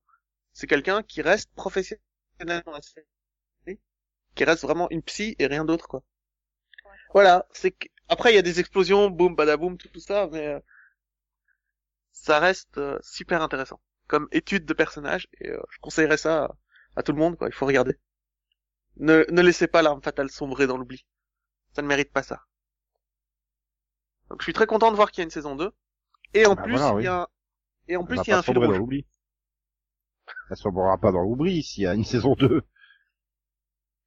C'est 0.52 0.66
quelqu'un 0.68 1.02
qui 1.02 1.22
reste 1.22 1.52
professionnel 1.54 2.00
dans 2.66 2.72
la 2.72 2.82
série, 2.82 3.06
qui 4.34 4.44
reste 4.44 4.62
vraiment 4.62 4.88
une 4.90 5.02
psy 5.02 5.36
et 5.38 5.46
rien 5.46 5.64
d'autre, 5.64 5.88
quoi. 5.88 6.02
Voilà, 7.14 7.46
c'est 7.52 7.70
que... 7.70 7.88
après 8.08 8.32
il 8.32 8.36
y 8.36 8.38
a 8.38 8.42
des 8.42 8.60
explosions, 8.60 9.08
boum, 9.10 9.34
badaboum, 9.34 9.76
tout, 9.78 9.88
tout 9.88 10.00
ça, 10.00 10.28
mais 10.32 10.46
euh, 10.48 10.60
ça 12.12 12.38
reste 12.38 12.78
euh, 12.78 12.98
super 13.02 13.42
intéressant 13.42 13.78
comme 14.06 14.26
étude 14.32 14.64
de 14.64 14.72
personnage 14.74 15.28
et 15.40 15.50
euh, 15.50 15.60
je 15.70 15.78
conseillerais 15.80 16.16
ça 16.16 16.44
à, 16.44 16.56
à 16.96 17.02
tout 17.02 17.12
le 17.12 17.18
monde, 17.18 17.36
quoi. 17.36 17.48
Il 17.48 17.54
faut 17.54 17.66
regarder. 17.66 17.98
Ne, 18.96 19.24
ne 19.30 19.40
laissez 19.40 19.68
pas 19.68 19.82
l'arme 19.82 20.02
fatale 20.02 20.30
sombrer 20.30 20.66
dans 20.66 20.76
l'oubli. 20.76 21.06
Ça 21.74 21.82
ne 21.82 21.88
mérite 21.88 22.12
pas 22.12 22.22
ça. 22.24 22.42
Donc 24.28 24.40
je 24.40 24.44
suis 24.44 24.52
très 24.52 24.66
content 24.66 24.90
de 24.90 24.96
voir 24.96 25.10
qu'il 25.10 25.20
y 25.20 25.22
a 25.22 25.24
une 25.24 25.30
saison 25.30 25.56
2. 25.56 25.72
Et 26.34 26.46
en 26.46 26.56
Bah 26.56 26.62
plus, 26.62 26.74
voilà, 26.78 26.94
il 26.94 27.02
y 27.02 27.06
a 27.06 27.28
et 27.88 27.96
en 27.96 28.04
plus 28.04 28.16
va 28.16 28.24
il 28.26 28.30
y 28.30 28.32
a 28.32 28.38
un 28.38 28.42
fil 28.42 28.58
dans 28.60 28.72
l'oubli. 28.72 29.06
Elle 30.50 30.56
sombrera 30.56 30.96
pas 30.96 31.12
dans 31.12 31.20
l'oubli 31.20 31.62
s'il 31.62 31.82
y 31.82 31.86
a 31.86 31.92
une 31.92 32.02
saison 32.04 32.34
2. 32.34 32.62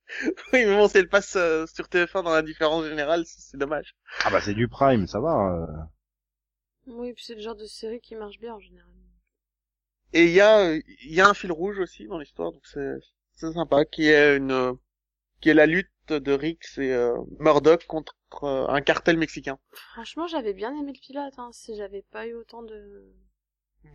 oui, 0.53 0.65
mais 0.65 0.75
bon, 0.75 0.87
si 0.87 0.97
elle 0.97 1.09
passe 1.09 1.35
euh, 1.35 1.65
sur 1.67 1.85
TF1 1.87 2.23
dans 2.23 2.33
la 2.33 2.41
différence 2.41 2.85
générale, 2.85 3.25
c'est 3.25 3.41
c'est 3.41 3.57
dommage. 3.57 3.95
Ah 4.23 4.29
bah 4.31 4.41
c'est 4.41 4.53
du 4.53 4.67
prime, 4.67 5.07
ça 5.07 5.19
va. 5.19 5.33
euh. 5.53 5.67
Oui, 6.87 7.13
puis 7.13 7.23
c'est 7.23 7.35
le 7.35 7.41
genre 7.41 7.55
de 7.55 7.65
série 7.65 7.99
qui 8.01 8.15
marche 8.15 8.39
bien 8.39 8.55
en 8.55 8.59
général. 8.59 8.89
Et 10.13 10.23
il 10.25 10.31
y 10.31 10.41
a 10.41 10.73
il 10.73 11.13
y 11.13 11.21
a 11.21 11.27
un 11.27 11.33
fil 11.33 11.51
rouge 11.51 11.79
aussi 11.79 12.07
dans 12.07 12.17
l'histoire, 12.17 12.51
donc 12.51 12.65
c'est 12.65 12.95
c'est 13.33 13.51
sympa, 13.53 13.85
qui 13.85 14.07
est 14.07 14.37
une 14.37 14.51
euh, 14.51 14.73
qui 15.41 15.49
est 15.49 15.53
la 15.53 15.65
lutte 15.65 15.89
de 16.09 16.31
Rix 16.31 16.77
et 16.77 16.93
euh, 16.93 17.17
Murdoch 17.39 17.85
contre 17.87 18.15
euh, 18.43 18.67
un 18.69 18.81
cartel 18.81 19.17
mexicain. 19.17 19.59
Franchement, 19.71 20.27
j'avais 20.27 20.53
bien 20.53 20.73
aimé 20.77 20.93
le 20.93 20.99
pilote, 20.99 21.33
hein. 21.37 21.51
Si 21.51 21.75
j'avais 21.75 22.03
pas 22.03 22.25
eu 22.27 22.33
autant 22.33 22.63
de, 22.63 23.05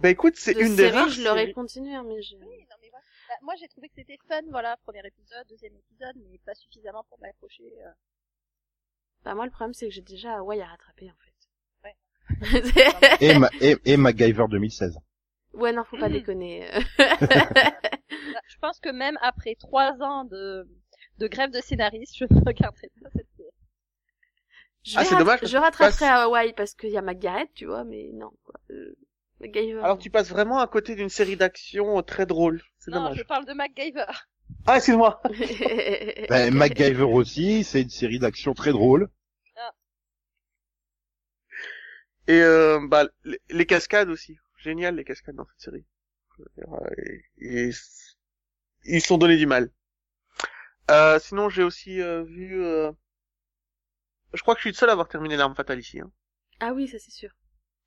Bah 0.00 0.10
écoute, 0.10 0.34
c'est 0.36 0.54
de 0.54 0.60
une 0.60 0.74
des 0.76 0.90
rares 0.90 1.08
je 1.10 1.22
l'aurais 1.22 1.52
continué, 1.52 1.94
hein, 1.94 2.02
mais 2.06 2.20
j'ai... 2.22 2.36
Oui, 2.36 2.58
non, 2.70 2.76
mais 2.80 2.88
voilà. 2.90 3.04
Bah, 3.28 3.34
moi, 3.42 3.54
j'ai 3.58 3.68
trouvé 3.68 3.88
que 3.88 3.94
c'était 3.96 4.18
fun, 4.28 4.40
voilà, 4.50 4.76
premier 4.78 5.00
épisode, 5.06 5.46
deuxième 5.48 5.76
épisode, 5.76 6.16
mais 6.28 6.38
pas 6.44 6.54
suffisamment 6.54 7.04
pour 7.08 7.20
m'accrocher. 7.20 7.72
euh. 7.86 7.90
Bah, 9.24 9.34
moi, 9.34 9.44
le 9.44 9.52
problème, 9.52 9.74
c'est 9.74 9.86
que 9.88 9.94
j'ai 9.94 10.02
déjà 10.02 10.34
Hawaii 10.38 10.60
à 10.60 10.66
rattraper, 10.66 11.10
en 11.10 11.14
fait. 11.24 11.32
Ouais. 11.84 13.16
Et, 13.20 13.38
Ma- 13.38 13.50
et, 13.60 13.76
et 13.84 13.96
MacGyver 13.96 14.46
2016. 14.50 14.98
ouais, 15.54 15.72
non, 15.72 15.84
faut 15.84 15.98
pas 15.98 16.08
Mm. 16.08 16.12
déconner. 16.12 16.68
Bah, 16.98 18.40
Je 18.48 18.58
pense 18.60 18.80
que 18.80 18.88
même 18.90 19.18
après 19.22 19.54
trois 19.54 19.92
ans 20.02 20.24
de, 20.24 20.66
de 21.18 21.26
grève 21.28 21.50
de 21.50 21.60
scénariste, 21.60 22.16
je 22.16 22.24
ne 22.24 22.44
regarderai 22.44 22.90
pas 23.02 23.08
cette 23.14 23.28
série. 23.36 23.48
je 24.84 24.98
Ah, 24.98 25.02
rat- 25.02 25.18
dommage 25.18 25.40
je 25.44 25.56
rattraperai 25.56 25.98
passes- 25.98 26.02
Hawaii 26.02 26.52
parce 26.54 26.74
qu'il 26.74 26.90
y 26.90 26.96
a 26.98 27.02
Margaret, 27.02 27.48
tu 27.54 27.66
vois, 27.66 27.84
mais 27.84 28.10
non, 28.14 28.30
quoi. 28.44 28.54
Euh, 28.70 28.94
MacGyver. 29.42 29.80
Alors 29.82 29.98
tu 29.98 30.08
passes 30.10 30.28
vraiment 30.30 30.58
à 30.60 30.66
côté 30.66 30.94
d'une 30.94 31.08
série 31.08 31.36
d'action 31.36 31.98
euh, 31.98 32.02
très 32.02 32.26
drôle. 32.26 32.62
C'est 32.78 32.90
Non, 32.90 33.02
dommage. 33.02 33.18
je 33.18 33.22
parle 33.24 33.44
de 33.44 33.52
MacGyver. 33.52 34.06
Ah, 34.66 34.76
excuse-moi. 34.76 35.20
Ben, 36.28 36.54
MacGyver 36.54 37.02
aussi, 37.04 37.64
c'est 37.64 37.82
une 37.82 37.90
série 37.90 38.18
d'action 38.18 38.54
très 38.54 38.70
drôle. 38.72 39.08
Et 42.28 42.40
euh, 42.40 42.78
bah 42.88 43.08
les, 43.24 43.40
les 43.50 43.66
cascades 43.66 44.08
aussi. 44.08 44.38
Génial 44.58 44.94
les 44.94 45.04
cascades 45.04 45.34
dans 45.34 45.46
cette 45.46 45.60
série. 45.60 45.84
Euh, 46.58 46.88
et- 46.96 47.24
et 47.64 47.70
ils 48.84 49.00
se 49.00 49.06
sont 49.08 49.18
donné 49.18 49.36
du 49.36 49.46
mal. 49.46 49.70
Euh, 50.90 51.18
sinon 51.18 51.48
j'ai 51.48 51.64
aussi 51.64 52.00
euh, 52.00 52.22
vu. 52.22 52.62
euh, 52.64 52.92
Je 54.34 54.40
crois 54.42 54.54
que 54.54 54.60
je 54.60 54.64
suis 54.64 54.70
le 54.70 54.76
seul 54.76 54.88
à 54.88 54.92
avoir 54.92 55.08
terminé 55.08 55.36
l'arme 55.36 55.54
fatale 55.56 55.80
ici. 55.80 55.98
Hein. 56.00 56.10
ah 56.60 56.72
oui, 56.72 56.86
ça 56.86 56.98
c'est 57.00 57.10
sûr. 57.10 57.30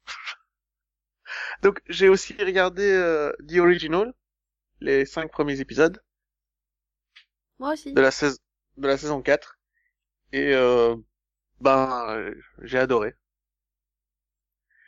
Donc 1.63 1.81
j'ai 1.87 2.09
aussi 2.09 2.33
regardé 2.39 2.83
euh, 2.83 3.33
The 3.47 3.57
Original, 3.59 4.13
les 4.81 5.05
cinq 5.05 5.31
premiers 5.31 5.59
épisodes 5.61 6.01
Moi 7.59 7.73
aussi. 7.73 7.93
de 7.93 8.01
la 8.01 8.11
saison 8.11 8.37
de 8.77 8.87
la 8.87 8.97
saison 8.97 9.21
4 9.23 9.57
et 10.33 10.53
euh, 10.53 10.95
ben 11.61 12.33
j'ai 12.63 12.79
adoré. 12.79 13.15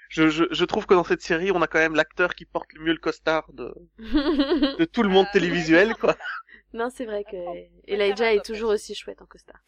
Je, 0.10 0.30
je, 0.30 0.44
je 0.52 0.66
trouve 0.66 0.86
que 0.86 0.94
dans 0.94 1.04
cette 1.06 1.22
série, 1.22 1.52
on 1.52 1.62
a 1.62 1.68
quand 1.68 1.80
même 1.80 1.96
l'acteur 1.96 2.34
qui 2.36 2.46
porte 2.46 2.72
le 2.74 2.82
mieux 2.84 2.94
le 2.94 2.98
costard 3.00 3.52
de, 3.54 3.74
de 4.78 4.86
tout 4.86 5.04
le 5.04 5.10
monde 5.10 5.30
Euh, 5.34 5.34
télévisuel, 5.34 5.96
quoi. 5.96 6.18
non, 6.74 6.90
c'est 6.90 7.06
vrai 7.06 7.24
que 7.24 7.38
Elijah 7.88 8.34
est 8.34 8.46
toujours 8.46 8.72
aussi 8.72 8.96
chouette 8.96 9.22
en 9.22 9.26
costard. 9.26 9.60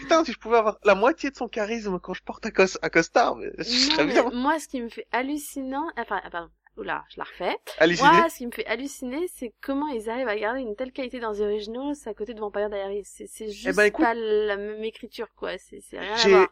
Putain, 0.00 0.24
si 0.24 0.32
je 0.32 0.38
pouvais 0.38 0.58
avoir 0.58 0.78
la 0.84 0.94
moitié 0.94 1.30
de 1.30 1.36
son 1.36 1.48
charisme 1.48 1.98
quand 2.00 2.14
je 2.14 2.22
porte 2.22 2.44
un, 2.46 2.50
cos 2.50 2.78
un 2.82 2.88
costard, 2.88 3.36
mais 3.36 3.50
je 3.58 3.64
serais 3.64 4.06
bien. 4.06 4.30
moi, 4.30 4.58
ce 4.58 4.68
qui 4.68 4.80
me 4.80 4.88
fait 4.88 5.06
hallucinant, 5.12 5.86
enfin, 5.96 6.20
ah, 6.24 6.30
pardon, 6.30 6.50
oula, 6.76 7.04
je 7.10 7.18
la 7.18 7.24
refais. 7.24 7.56
Halluciné. 7.78 8.10
Moi, 8.10 8.28
ce 8.28 8.36
qui 8.38 8.46
me 8.46 8.52
fait 8.52 8.66
halluciner, 8.66 9.28
c'est 9.34 9.52
comment 9.60 9.88
ils 9.88 10.08
arrivent 10.10 10.28
à 10.28 10.36
garder 10.36 10.60
une 10.60 10.76
telle 10.76 10.92
qualité 10.92 11.20
dans 11.20 11.34
The 11.34 11.40
Originals 11.40 11.96
à 12.06 12.14
côté 12.14 12.34
de 12.34 12.40
Vampire 12.40 12.70
Diaries. 12.70 13.04
C'est, 13.04 13.26
c'est 13.26 13.50
juste 13.50 13.76
ben, 13.76 13.84
écoute, 13.84 14.04
pas 14.04 14.14
la 14.14 14.56
même 14.56 14.82
écriture, 14.84 15.28
quoi. 15.36 15.52
C'est, 15.58 15.82
rien 15.92 16.14
à 16.14 16.28
voir. 16.28 16.48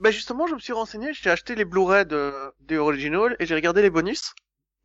bah 0.00 0.10
justement, 0.10 0.46
je 0.46 0.54
me 0.54 0.60
suis 0.60 0.72
renseigné, 0.72 1.12
j'ai 1.12 1.30
acheté 1.30 1.54
les 1.54 1.64
Blu-ray 1.64 2.06
de, 2.06 2.32
de 2.60 2.76
Original 2.76 3.36
et 3.38 3.46
j'ai 3.46 3.54
regardé 3.54 3.82
les 3.82 3.90
bonus. 3.90 4.34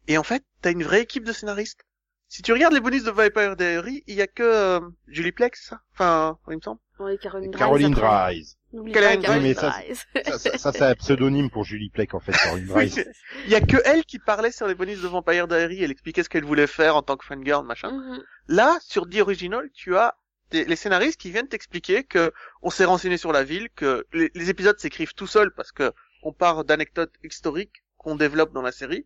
Et 0.07 0.17
en 0.17 0.23
fait, 0.23 0.43
t'as 0.61 0.71
une 0.71 0.83
vraie 0.83 1.01
équipe 1.01 1.23
de 1.23 1.31
scénaristes. 1.31 1.85
Si 2.31 2.41
tu 2.43 2.53
regardes 2.53 2.73
les 2.73 2.79
bonus 2.79 3.03
de 3.03 3.11
Vampire 3.11 3.57
Diaries, 3.57 4.05
il 4.07 4.15
y 4.15 4.21
a 4.21 4.27
que 4.27 4.41
euh, 4.41 4.79
Julie 5.09 5.33
Plex, 5.33 5.67
ça? 5.67 5.81
Enfin, 5.91 6.37
il 6.47 6.55
me 6.55 6.61
semble. 6.61 6.79
Oui, 6.97 7.17
Caroline 7.19 7.51
Dries. 7.51 7.59
Caroline. 7.59 7.91
Dries. 7.93 8.55
Caroline 8.93 9.21
Dries, 9.21 9.53
ça. 9.55 9.75
Ça, 10.23 10.37
ça, 10.39 10.57
ça, 10.57 10.71
c'est 10.71 10.83
un 10.83 10.95
pseudonyme 10.95 11.49
pour 11.49 11.65
Julie 11.65 11.89
Plec, 11.89 12.13
en 12.13 12.21
fait, 12.21 12.31
Caroline 12.31 12.71
Oui, 12.73 12.89
Dries. 12.89 13.03
Il 13.47 13.51
y 13.51 13.55
a 13.55 13.59
que 13.59 13.75
elle 13.83 14.05
qui 14.05 14.17
parlait 14.17 14.53
sur 14.53 14.65
les 14.65 14.75
bonus 14.75 15.01
de 15.01 15.09
Vampire 15.09 15.45
Diaries, 15.49 15.83
elle 15.83 15.91
expliquait 15.91 16.23
ce 16.23 16.29
qu'elle 16.29 16.45
voulait 16.45 16.67
faire 16.67 16.95
en 16.95 17.01
tant 17.01 17.17
que 17.17 17.25
fangirl, 17.25 17.65
machin. 17.65 17.91
Mhm. 17.91 18.23
Là, 18.47 18.77
sur 18.79 19.09
The 19.09 19.17
Original, 19.19 19.69
tu 19.73 19.97
as 19.97 20.15
des- 20.51 20.63
les 20.63 20.77
scénaristes 20.77 21.19
qui 21.19 21.31
viennent 21.31 21.49
t'expliquer 21.49 22.05
que 22.05 22.31
on 22.61 22.69
s'est 22.69 22.85
renseigné 22.85 23.17
sur 23.17 23.33
la 23.33 23.43
ville, 23.43 23.67
que 23.75 24.05
les, 24.13 24.31
les 24.35 24.49
épisodes 24.49 24.79
s'écrivent 24.79 25.15
tout 25.15 25.27
seuls 25.27 25.51
parce 25.53 25.73
que 25.73 25.91
on 26.23 26.31
part 26.31 26.63
d'anecdotes 26.63 27.11
historiques 27.25 27.83
qu'on 27.97 28.15
développe 28.15 28.53
dans 28.53 28.61
la 28.61 28.71
série 28.71 29.05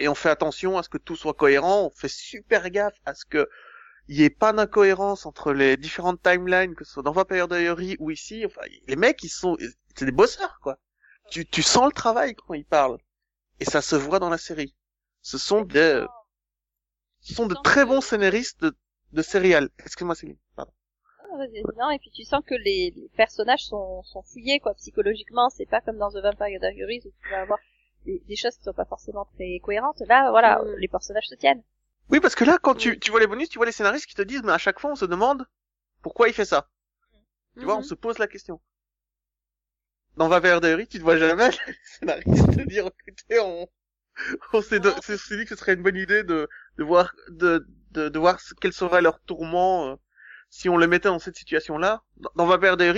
et 0.00 0.08
on 0.08 0.14
fait 0.14 0.30
attention 0.30 0.78
à 0.78 0.82
ce 0.82 0.88
que 0.88 0.98
tout 0.98 1.14
soit 1.14 1.34
cohérent, 1.34 1.84
on 1.84 1.90
fait 1.90 2.08
super 2.08 2.70
gaffe 2.70 2.98
à 3.04 3.14
ce 3.14 3.24
que 3.24 3.48
il 4.08 4.18
y 4.18 4.24
ait 4.24 4.30
pas 4.30 4.52
d'incohérence 4.52 5.24
entre 5.24 5.52
les 5.52 5.76
différentes 5.76 6.20
timelines, 6.20 6.74
que 6.74 6.84
ce 6.84 6.94
soit 6.94 7.02
dans 7.04 7.12
Vampire 7.12 7.46
Diaries 7.46 7.96
ou 8.00 8.10
ici. 8.10 8.44
Enfin, 8.44 8.62
les 8.88 8.96
mecs, 8.96 9.22
ils 9.22 9.28
sont, 9.28 9.56
c'est 9.94 10.04
des 10.04 10.10
bosseurs, 10.10 10.58
quoi. 10.62 10.78
Tu, 11.30 11.46
tu 11.46 11.62
sens 11.62 11.86
le 11.86 11.92
travail 11.92 12.34
quand 12.34 12.54
ils 12.54 12.64
parlent. 12.64 12.98
Et 13.60 13.64
ça 13.64 13.80
se 13.82 13.94
voit 13.94 14.18
dans 14.18 14.30
la 14.30 14.38
série. 14.38 14.74
Ce 15.22 15.38
sont 15.38 15.62
des, 15.62 16.04
ce 17.20 17.34
sont 17.34 17.46
de 17.46 17.54
très 17.62 17.84
bons 17.84 18.00
scénaristes 18.00 18.60
de, 18.62 18.76
de 19.12 19.22
céréales. 19.22 19.68
Excuse-moi, 19.78 20.16
Céline. 20.16 20.38
Pardon. 20.56 20.72
vas-y, 21.36 21.62
non, 21.78 21.90
et 21.90 22.00
puis 22.00 22.10
tu 22.10 22.24
sens 22.24 22.42
que 22.44 22.56
les, 22.56 22.92
les 22.96 23.10
personnages 23.16 23.64
sont, 23.66 24.02
sont 24.02 24.22
fouillés, 24.22 24.58
quoi, 24.58 24.74
psychologiquement, 24.74 25.50
c'est 25.50 25.66
pas 25.66 25.80
comme 25.82 25.98
dans 25.98 26.10
The 26.10 26.22
Vampire 26.22 26.58
Diaries 26.58 27.02
où 27.04 27.12
tu 27.22 27.30
vas 27.30 27.42
avoir 27.42 27.60
des, 28.06 28.20
des 28.26 28.36
choses 28.36 28.56
qui 28.56 28.64
sont 28.64 28.72
pas 28.72 28.84
forcément 28.84 29.26
très 29.36 29.60
cohérentes. 29.60 30.00
Là, 30.08 30.30
voilà, 30.30 30.62
Mm. 30.62 30.76
les 30.78 30.88
personnages 30.88 31.26
se 31.28 31.34
tiennent. 31.34 31.62
Oui, 32.10 32.20
parce 32.20 32.34
que 32.34 32.44
là, 32.44 32.58
quand 32.58 32.74
tu, 32.74 32.98
tu 32.98 33.10
vois 33.10 33.20
les 33.20 33.26
bonus, 33.26 33.48
tu 33.48 33.58
vois 33.58 33.64
les 33.64 33.72
scénaristes 33.72 34.04
qui 34.06 34.14
te 34.14 34.20
disent, 34.20 34.42
mais 34.42 34.52
à 34.52 34.58
chaque 34.58 34.78
fois, 34.80 34.90
on 34.90 34.96
se 34.96 35.06
demande 35.06 35.46
pourquoi 36.02 36.28
il 36.28 36.34
fait 36.34 36.44
ça. 36.46 36.68
Tu 37.58 37.66
vois, 37.66 37.76
on 37.78 37.80
Mhm. 37.80 37.84
se 37.84 37.94
pose 37.94 38.18
la 38.18 38.28
question. 38.28 38.60
Dans 40.16 40.28
Diaries, 40.60 40.86
tu 40.86 40.98
ne 40.98 41.02
vois 41.02 41.16
jamais 41.16 41.50
les 41.66 41.74
scénaristes 41.84 42.56
te 42.56 42.62
dire, 42.62 42.88
écoutez, 43.08 43.40
on, 43.40 43.66
on 44.52 44.62
s'est 44.62 44.80
s'est 45.18 45.36
dit 45.38 45.44
que 45.44 45.50
ce 45.50 45.56
serait 45.56 45.74
une 45.74 45.82
bonne 45.82 45.96
idée 45.96 46.24
de, 46.24 46.48
de 46.78 46.84
voir, 46.84 47.14
de, 47.30 47.66
de, 47.92 48.08
de 48.08 48.18
voir 48.18 48.40
ce- 48.40 48.54
quel 48.60 48.72
serait 48.72 49.02
leur 49.02 49.20
tourment, 49.22 49.88
euh, 49.92 49.96
si 50.50 50.68
on 50.68 50.78
les 50.78 50.86
mettait 50.88 51.08
dans 51.08 51.18
cette 51.20 51.36
situation-là. 51.36 52.02
Dans, 52.36 52.46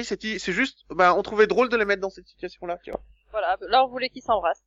c'est, 0.04 0.22
c'est 0.38 0.52
juste, 0.52 0.84
ben, 0.90 1.12
on 1.14 1.22
trouvait 1.22 1.46
drôle 1.46 1.68
de 1.70 1.76
les 1.76 1.84
mettre 1.84 2.02
dans 2.02 2.10
cette 2.10 2.28
situation-là, 2.28 2.78
tu 2.82 2.90
vois. 2.90 3.02
Voilà, 3.32 3.56
là 3.62 3.84
on 3.84 3.88
voulait 3.88 4.10
qu'ils 4.10 4.22
s'embrassent. 4.22 4.62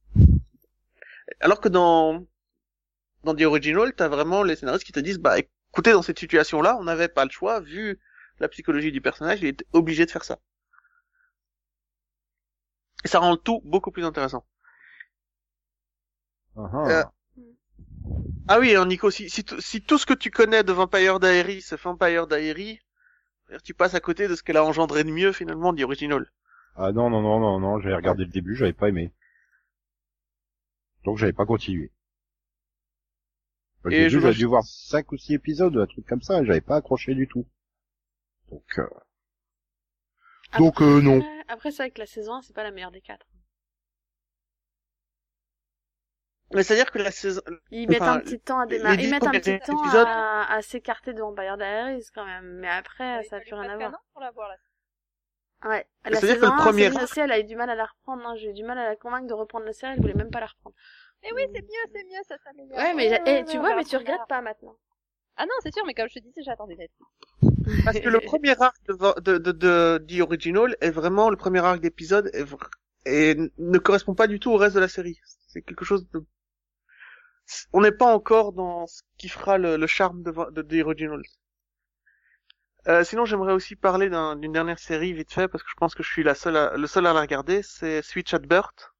Alors 1.39 1.61
que 1.61 1.70
dans, 1.70 2.26
dans 3.26 3.36
The 3.36 3.41
Original, 3.41 3.93
t'as 3.93 4.07
vraiment 4.07 4.41
les 4.43 4.55
scénaristes 4.55 4.86
qui 4.86 4.93
te 4.93 5.01
disent, 5.01 5.20
bah, 5.20 5.36
écoutez, 5.39 5.91
dans 5.91 6.01
cette 6.01 6.20
situation-là, 6.20 6.78
on 6.80 6.86
n'avait 6.86 7.09
pas 7.09 7.26
le 7.26 7.32
choix, 7.32 7.59
vu 7.59 7.99
la 8.39 8.47
psychologie 8.47 8.91
du 8.93 9.01
personnage, 9.01 9.41
il 9.41 9.47
était 9.47 9.66
obligé 9.74 10.05
de 10.05 10.11
faire 10.11 10.24
ça. 10.24 10.39
Et 13.05 13.07
ça 13.07 13.20
rend 13.20 13.32
le 13.32 13.38
tout 13.38 13.61
beaucoup 13.63 13.89
plus 13.89 14.03
intéressant. 14.03 14.45
Ah, 16.55 16.70
ah. 16.74 16.89
Euh, 16.89 17.03
Ah 18.47 18.59
oui, 18.59 18.76
Nico, 18.88 19.11
si, 19.11 19.30
si, 19.30 19.43
t- 19.43 19.55
si 19.59 19.82
tout 19.82 19.97
ce 19.97 20.05
que 20.05 20.13
tu 20.13 20.32
connais 20.32 20.63
de 20.63 20.72
Vampire 20.72 21.20
Diaries, 21.20 21.61
c'est 21.61 21.80
Vampire 21.80 22.28
Diaries, 22.28 22.80
tu 23.63 23.74
passes 23.74 23.95
à 23.95 23.99
côté 24.01 24.28
de 24.28 24.36
ce 24.36 24.43
qu'elle 24.43 24.57
a 24.57 24.66
engendré 24.66 25.03
de 25.03 25.11
mieux, 25.11 25.32
finalement, 25.34 25.74
The 25.76 25.82
Original. 25.84 26.26
Ah 26.78 26.93
non, 26.93 27.09
non, 27.09 27.21
non, 27.21 27.39
non, 27.41 27.59
non, 27.59 27.80
j'avais 27.82 27.95
regardé 27.95 28.23
le 28.23 28.30
début, 28.32 28.55
j'avais 28.55 28.71
pas 28.71 28.88
aimé. 28.88 29.11
Donc 31.05 31.17
j'avais 31.17 31.32
pas 31.32 31.45
continué. 31.45 31.89
Au 33.86 33.89
Et 33.89 34.09
début, 34.09 34.09
je- 34.09 34.19
j'avais 34.19 34.34
dû 34.34 34.43
voir 34.43 34.65
cinq 34.65 35.13
ou 35.13 35.17
six 35.17 35.32
épisodes, 35.36 35.78
un 35.78 35.86
truc 35.86 36.05
comme 36.05 36.21
ça, 36.21 36.41
et 36.41 36.45
j'avais 36.45 36.59
pas 36.59 36.76
accroché 36.76 37.15
du 37.15 37.26
tout. 37.26 37.45
Donc, 38.49 38.63
euh... 38.80 38.88
donc 40.57 40.82
euh, 40.82 41.01
non. 41.01 41.21
Après, 41.47 41.71
c'est 41.71 41.84
vrai 41.84 41.91
que 41.91 41.99
la 41.99 42.05
saison 42.07 42.34
1, 42.36 42.41
c'est 42.41 42.53
pas 42.53 42.63
la 42.63 42.71
meilleure 42.71 42.91
des 42.91 43.01
quatre. 43.01 43.28
Mais 46.53 46.63
c'est-à-dire 46.63 46.91
que 46.91 46.97
la 46.99 47.11
saison, 47.11 47.41
Ils 47.71 47.88
mettent 47.88 48.01
Enfin, 48.01 48.15
un 48.17 48.19
petit 48.19 48.39
temps 48.39 48.59
à 48.59 48.65
démarrer. 48.65 49.03
Ils 49.03 49.09
mettent 49.09 49.28
un 49.28 49.32
petit 49.32 49.57
temps 49.59 49.73
épisodes- 49.73 50.07
à, 50.07 50.53
à 50.55 50.61
s'écarter 50.63 51.13
de 51.13 51.19
Vampire 51.21 51.57
Diaries 51.57 52.05
quand 52.13 52.26
même. 52.26 52.45
Mais 52.59 52.67
après, 52.69 53.23
ça 53.23 53.36
a 53.38 53.39
plus 53.41 53.53
rien 53.53 53.69
à 53.69 53.78
voir. 53.78 54.01
pour 54.13 54.21
la 54.21 54.32
voir, 54.32 54.49
là. 54.49 54.55
Ouais. 55.66 55.86
La 56.05 56.11
c'est-à-dire 56.20 56.36
que 56.39 56.45
saison 56.45 56.51
le 56.51 56.51
1, 56.53 56.63
premier 56.63 56.89
aussi, 57.03 57.20
elle 57.20 57.32
a 57.32 57.39
eu 57.39 57.43
du 57.43 57.55
mal 57.55 57.70
à 57.70 57.76
la 57.76 57.86
reprendre. 57.86 58.26
hein. 58.26 58.36
J'ai 58.38 58.51
eu 58.51 58.53
du 58.53 58.63
mal 58.63 58.78
à 58.78 58.89
la 58.89 58.95
convaincre 58.95 59.28
de 59.28 59.34
reprendre 59.34 59.66
la 59.66 59.74
série. 59.74 59.93
Elle 59.93 60.01
voulait 60.01 60.13
même 60.13 60.30
pas 60.30 60.39
la 60.39 60.45
reprendre. 60.47 60.76
Mais 61.24 61.30
oui, 61.36 61.41
c'est 61.53 61.61
mieux, 61.61 61.91
c'est 61.93 62.03
mieux, 62.03 62.24
ça 62.28 62.38
s'améliore. 62.43 62.78
Ouais, 62.78 62.93
mais 62.93 63.09
Ouais, 63.09 63.22
eh, 63.26 63.32
ouais, 63.32 63.45
tu 63.45 63.57
vois, 63.57 63.76
mais 63.76 63.84
tu 63.84 63.97
regrettes 63.97 64.28
pas 64.30 64.41
maintenant. 64.41 64.78
Ah 65.38 65.45
non, 65.45 65.53
c'est 65.63 65.74
sûr, 65.74 65.84
mais 65.86 65.93
comme 65.93 66.07
je 66.07 66.16
te 66.16 66.20
disais, 66.20 66.43
j'attendais 66.43 66.76
d'être. 66.76 66.93
parce 67.84 67.99
que 67.99 68.09
le 68.09 68.20
premier 68.22 68.55
arc 68.61 68.76
de, 68.88 69.22
de, 69.22 69.38
de, 69.38 69.51
de 69.51 70.05
The 70.07 70.22
Original 70.22 70.78
est 70.82 70.91
vraiment, 70.91 71.30
le 71.30 71.38
premier 71.38 71.59
arc 71.59 71.80
d'épisode 71.82 72.30
est 72.34 72.43
vr- 72.43 72.70
et 73.05 73.36
ne 73.57 73.78
correspond 73.80 74.16
pas 74.16 74.28
du 74.28 74.39
tout 74.39 74.51
au 74.51 74.57
reste 74.57 74.76
de 74.76 74.80
la 74.82 74.88
série. 74.88 75.20
C'est 75.47 75.61
quelque 75.61 75.86
chose 75.86 76.07
de, 76.11 76.24
on 77.74 77.82
n'est 77.82 77.91
pas 77.91 78.13
encore 78.13 78.53
dans 78.53 78.88
ce 78.88 79.01
qui 79.18 79.30
fera 79.30 79.57
le, 79.57 79.78
le 79.78 79.88
charme 79.88 80.22
de, 80.24 80.32
Va- 80.32 80.49
de 80.51 80.61
The 80.61 80.86
Original. 80.86 81.22
Euh, 82.88 83.04
sinon, 83.04 83.26
j'aimerais 83.26 83.54
aussi 83.54 83.76
parler 83.76 84.10
d'un- 84.10 84.36
d'une 84.36 84.52
dernière 84.52 84.80
série 84.80 85.14
vite 85.14 85.32
fait 85.32 85.48
parce 85.48 85.64
que 85.64 85.70
je 85.70 85.76
pense 85.76 85.94
que 85.94 86.02
je 86.02 86.10
suis 86.10 86.24
le 86.24 86.34
seul 86.34 86.58
à 86.58 87.14
la 87.14 87.22
regarder. 87.22 87.62
C'est 87.62 88.02
Switch 88.02 88.34
at 88.34 88.40
Birth 88.40 88.92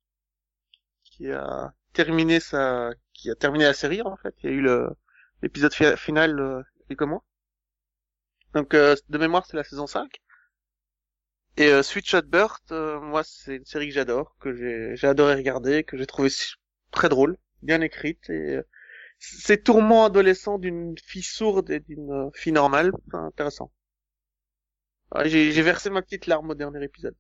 qui 1.04 1.32
a 1.32 1.74
terminé 1.94 2.40
sa, 2.40 2.92
qui 3.14 3.30
a 3.32 3.36
terminé 3.36 3.66
la 3.66 3.74
série 3.74 4.02
en 4.02 4.16
fait. 4.18 4.36
Il 4.44 4.50
y 4.50 4.54
a 4.54 4.56
eu 4.56 4.68
l'épisode 5.42 5.74
fi- 5.74 5.98
final 5.98 6.40
euh, 6.40 6.62
quelques 6.88 7.04
mois. 7.04 7.24
Donc 8.56 8.74
euh, 8.74 8.96
de 9.10 9.20
mémoire, 9.20 9.46
c'est 9.46 9.56
la 9.56 9.64
saison 9.64 9.86
5. 9.86 10.20
Et 11.58 11.68
euh, 11.68 11.84
Switch 11.84 12.14
at 12.14 12.22
Birth, 12.24 12.72
euh, 12.72 13.00
moi, 13.02 13.24
c'est 13.24 13.56
une 13.58 13.66
série 13.66 13.88
que 13.88 13.94
j'adore, 13.94 14.36
que 14.40 14.54
j'ai 14.96 15.08
adoré 15.08 15.36
regarder, 15.36 15.84
que 15.84 15.98
j'ai 15.98 16.06
trouvé 16.06 16.30
très 16.92 17.10
drôle, 17.10 17.38
bien 17.62 17.82
écrite 17.82 18.30
et 18.30 18.60
euh, 19.34 19.38
c'est 19.42 19.64
tourment 19.64 20.06
adolescent 20.06 20.58
d'une 20.60 20.96
fille 21.04 21.24
sourde 21.24 21.70
et 21.72 21.80
d'une 21.80 22.12
euh, 22.12 22.30
fille 22.34 22.54
normale, 22.54 22.92
enfin, 23.08 23.26
intéressant. 23.26 23.72
Ouais, 25.14 25.30
J'ai 25.30 25.52
j'ai 25.52 25.62
versé 25.62 25.90
ma 25.90 26.02
petite 26.02 26.28
larme 26.28 26.50
au 26.52 26.56
dernier 26.56 26.84
épisode. 26.84 27.16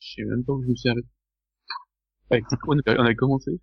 Je 0.00 0.14
sais 0.14 0.22
même 0.24 0.44
pas 0.44 0.52
où 0.52 0.62
je 0.62 0.68
me 0.68 0.74
suis 0.74 0.88
arrêté. 0.88 1.08
Avec 2.30 2.44
Nico, 2.50 2.74
on 2.74 3.04
a, 3.06 3.14
commencé. 3.14 3.58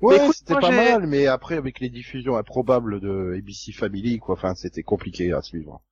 Ouais, 0.00 0.16
écoute, 0.16 0.34
c'était 0.36 0.52
moi, 0.54 0.60
pas 0.60 0.70
j'ai- 0.70 0.76
mal, 0.76 1.06
mais 1.06 1.26
après 1.26 1.56
avec 1.56 1.80
les 1.80 1.90
diffusions 1.90 2.36
improbables 2.36 2.98
de 3.00 3.34
ABC 3.36 3.72
Family, 3.72 4.18
quoi, 4.18 4.34
enfin, 4.36 4.54
c'était 4.54 4.82
compliqué 4.82 5.32
à 5.32 5.42
suivre. 5.42 5.82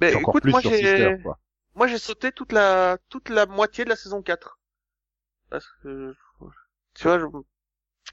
Mais 0.00 0.08
Puis 0.08 0.16
encore 0.16 0.30
écoute, 0.30 0.42
plus 0.42 0.52
moi 0.52 0.60
sur 0.60 0.70
j'ai 0.70 0.78
Sister, 0.78 1.16
quoi. 1.22 1.40
moi 1.74 1.86
j'ai 1.88 1.98
sauté 1.98 2.30
toute 2.32 2.52
la 2.52 2.98
toute 3.08 3.28
la 3.30 3.46
moitié 3.46 3.84
de 3.84 3.90
la 3.90 3.96
saison 3.96 4.22
4. 4.22 4.60
Parce 5.50 5.66
que 5.82 6.14
tu 6.94 7.02
vois, 7.04 7.18
je- 7.18 7.26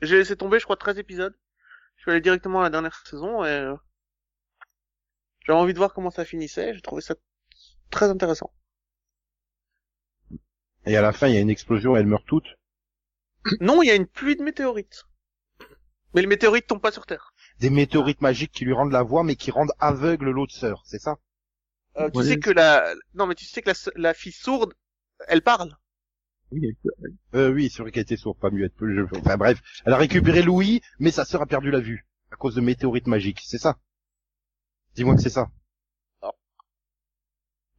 j'ai 0.02 0.18
laissé 0.18 0.36
tomber 0.36 0.60
je 0.60 0.64
crois 0.66 0.78
13 0.78 0.98
épisodes. 0.98 1.36
Je 2.06 2.10
suis 2.10 2.12
allé 2.12 2.22
directement 2.22 2.60
à 2.60 2.64
la 2.66 2.70
dernière 2.70 3.02
saison 3.08 3.44
et 3.46 3.50
euh, 3.50 3.76
j'avais 5.46 5.58
envie 5.58 5.72
de 5.72 5.78
voir 5.78 5.94
comment 5.94 6.12
ça 6.12 6.26
finissait, 6.26 6.74
j'ai 6.74 6.82
trouvé 6.82 7.02
ça 7.02 7.16
très 7.92 8.10
intéressant. 8.10 8.54
Et 10.86 10.96
à 10.96 11.02
la 11.02 11.12
fin, 11.12 11.28
il 11.28 11.34
y 11.34 11.38
a 11.38 11.42
une 11.42 11.50
explosion, 11.50 11.98
elles 11.98 12.06
meurent 12.08 12.24
toutes. 12.24 12.56
Non, 13.62 13.82
il 13.82 13.88
y 13.88 13.90
a 13.90 13.96
une 13.96 14.06
pluie 14.06 14.36
de 14.36 14.44
météorites. 14.44 15.06
Mais 16.16 16.22
les 16.22 16.28
météorites 16.28 16.66
tombent 16.66 16.82
pas 16.82 16.92
sur 16.92 17.06
Terre. 17.06 17.36
Des 17.60 17.72
météorites 17.72 18.22
magiques 18.22 18.52
qui 18.52 18.64
lui 18.64 18.74
rendent 18.74 18.92
la 18.92 19.02
voix, 19.02 19.24
mais 19.24 19.36
qui 19.36 19.50
rendent 19.50 19.74
aveugle 19.80 20.30
l'autre 20.30 20.54
sœur, 20.54 20.84
c'est 20.86 21.00
ça? 21.02 21.18
Euh, 21.98 22.10
tu 22.12 22.22
Ouais. 22.22 22.24
sais 22.24 22.38
que 22.38 22.50
la 22.52 22.94
non 23.16 23.26
mais 23.26 23.36
tu 23.36 23.46
sais 23.46 23.62
que 23.64 23.70
la, 23.70 23.76
la 23.96 24.14
fille 24.14 24.32
sourde, 24.32 24.74
elle 25.28 25.42
parle. 25.42 25.76
Oui, 26.54 26.60
il 26.64 26.70
y 26.70 26.90
a- 26.90 27.38
Euh, 27.40 27.52
oui, 27.52 27.70
c'est 27.70 27.82
vrai 27.82 27.92
qu'elle 27.92 28.04
était 28.04 28.16
sourde, 28.18 28.38
pas. 28.40 28.50
Je- 28.52 29.18
Enfin 29.20 29.38
bref, 29.38 29.60
elle 29.86 29.94
a 29.94 29.98
récupéré 29.98 30.42
Louis, 30.42 30.82
mais 31.00 31.12
sa 31.12 31.26
sœur 31.26 31.42
a 31.42 31.46
perdu 31.48 31.72
la 31.72 31.80
vue 31.82 32.06
à 32.32 32.36
cause 32.38 32.56
de 32.56 32.62
météorites 32.62 33.08
magiques, 33.08 33.42
c'est 33.46 33.58
ça? 33.58 33.78
Dis-moi 34.96 35.16
que 35.16 35.22
c'est 35.22 35.30
ça. 35.30 35.50
Non. 36.24 36.32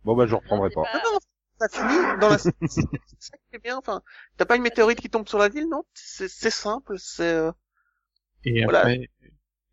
Bon 0.05 0.17
bah 0.17 0.27
je 0.27 0.35
reprendrai 0.35 0.71
pas. 0.71 0.83
Non, 0.95 1.01
non, 1.13 1.19
ça 1.61 1.69
finit 1.69 2.21
dans 2.21 2.29
la. 2.29 2.39
c'est 2.39 2.51
ça 3.19 3.37
qui 3.51 3.57
est 3.57 3.59
bien. 3.63 3.77
Enfin, 3.79 4.03
t'as 4.37 4.45
pas 4.45 4.57
une 4.57 4.63
météorite 4.63 5.01
qui 5.01 5.11
tombe 5.11 5.29
sur 5.29 5.39
la 5.39 5.49
ville, 5.49 5.69
non? 5.69 5.85
C'est 5.95 6.29
c'est 6.29 6.51
simple, 6.51 6.99
c'est. 6.99 7.23
euh, 7.35 7.53
Et 8.45 8.65
Voilà. 8.65 8.81
après, 8.81 9.09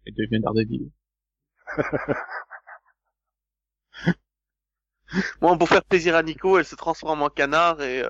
elle 0.06 0.14
devient 0.16 0.42
Daredevil. 0.42 0.92
Bon, 5.42 5.58
pour 5.58 5.68
faire 5.68 5.84
plaisir 5.84 6.16
à 6.16 6.24
Nico, 6.24 6.58
elle 6.58 6.66
se 6.66 6.76
transforme 6.76 7.22
en 7.22 7.30
canard 7.30 7.82
et 7.82 8.04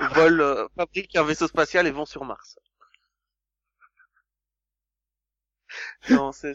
euh, 0.00 0.06
vole, 0.06 0.40
euh, 0.40 0.66
fabrique 0.76 1.16
un 1.16 1.24
vaisseau 1.24 1.48
spatial 1.48 1.86
et 1.86 1.90
vont 1.90 2.04
sur 2.06 2.24
Mars. 2.24 2.56
Non, 6.08 6.32
c'est 6.32 6.54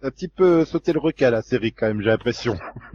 Un 0.00 0.10
petit 0.10 0.28
peu 0.28 0.64
sauter 0.64 0.94
le 0.94 1.00
requin 1.00 1.28
la 1.30 1.42
série 1.42 1.74
quand 1.74 1.86
même, 1.88 2.00
j'ai 2.00 2.08
l'impression. 2.08 2.56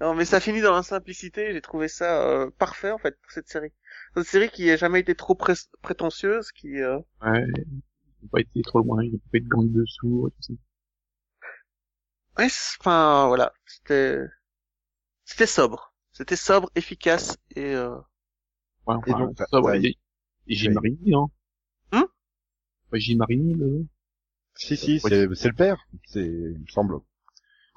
non, 0.00 0.14
mais 0.14 0.24
ça 0.24 0.40
finit 0.40 0.60
dans 0.60 0.74
la 0.74 0.82
simplicité. 0.82 1.52
J'ai 1.52 1.60
trouvé 1.60 1.88
ça 1.88 2.22
euh, 2.28 2.50
parfait 2.58 2.90
en 2.90 2.98
fait 2.98 3.18
pour 3.20 3.30
cette 3.32 3.48
série. 3.48 3.72
Cette 4.16 4.26
série 4.26 4.50
qui 4.50 4.70
a 4.70 4.76
jamais 4.76 5.00
été 5.00 5.14
trop 5.14 5.34
pré- 5.34 5.54
prétentieuse, 5.82 6.52
qui 6.52 6.80
euh, 6.82 6.98
Ouais. 7.20 7.44
Ils 7.58 8.24
n'ont 8.24 8.28
pas 8.32 8.40
été 8.40 8.62
trop 8.62 8.80
loin, 8.80 9.02
ils 9.04 9.12
n'ont 9.12 9.18
pas 9.30 9.38
été 9.38 9.46
gang 9.48 9.70
de 9.70 9.84
sourds 9.86 10.28
et 10.28 10.30
tout 10.30 10.42
ça. 10.42 10.54
ouais, 12.38 12.48
c'est- 12.48 12.76
enfin 12.80 13.26
voilà, 13.28 13.52
c'était 13.66 14.18
c'était 15.26 15.46
sobre, 15.46 15.94
c'était 16.12 16.36
sobre, 16.36 16.70
efficace 16.74 17.36
et 17.54 17.74
euh, 17.74 17.94
Ouais, 18.86 18.96
Et 19.06 19.10
donc, 19.12 19.36
ça, 19.50 19.60
ouais. 19.60 19.84
Et, 19.84 19.98
et 20.48 20.54
Gilles 20.54 20.78
hein. 21.14 21.26
Ouais, 22.92 23.00
Gilles 23.00 23.18
Marigny, 23.18 23.54
le... 23.54 23.84
Si 24.54 24.76
si, 24.76 25.00
c'est 25.00 25.34
c'est 25.34 25.48
le 25.48 25.54
père, 25.54 25.76
c'est 26.04 26.24
il 26.24 26.60
me 26.60 26.66
semble. 26.68 27.00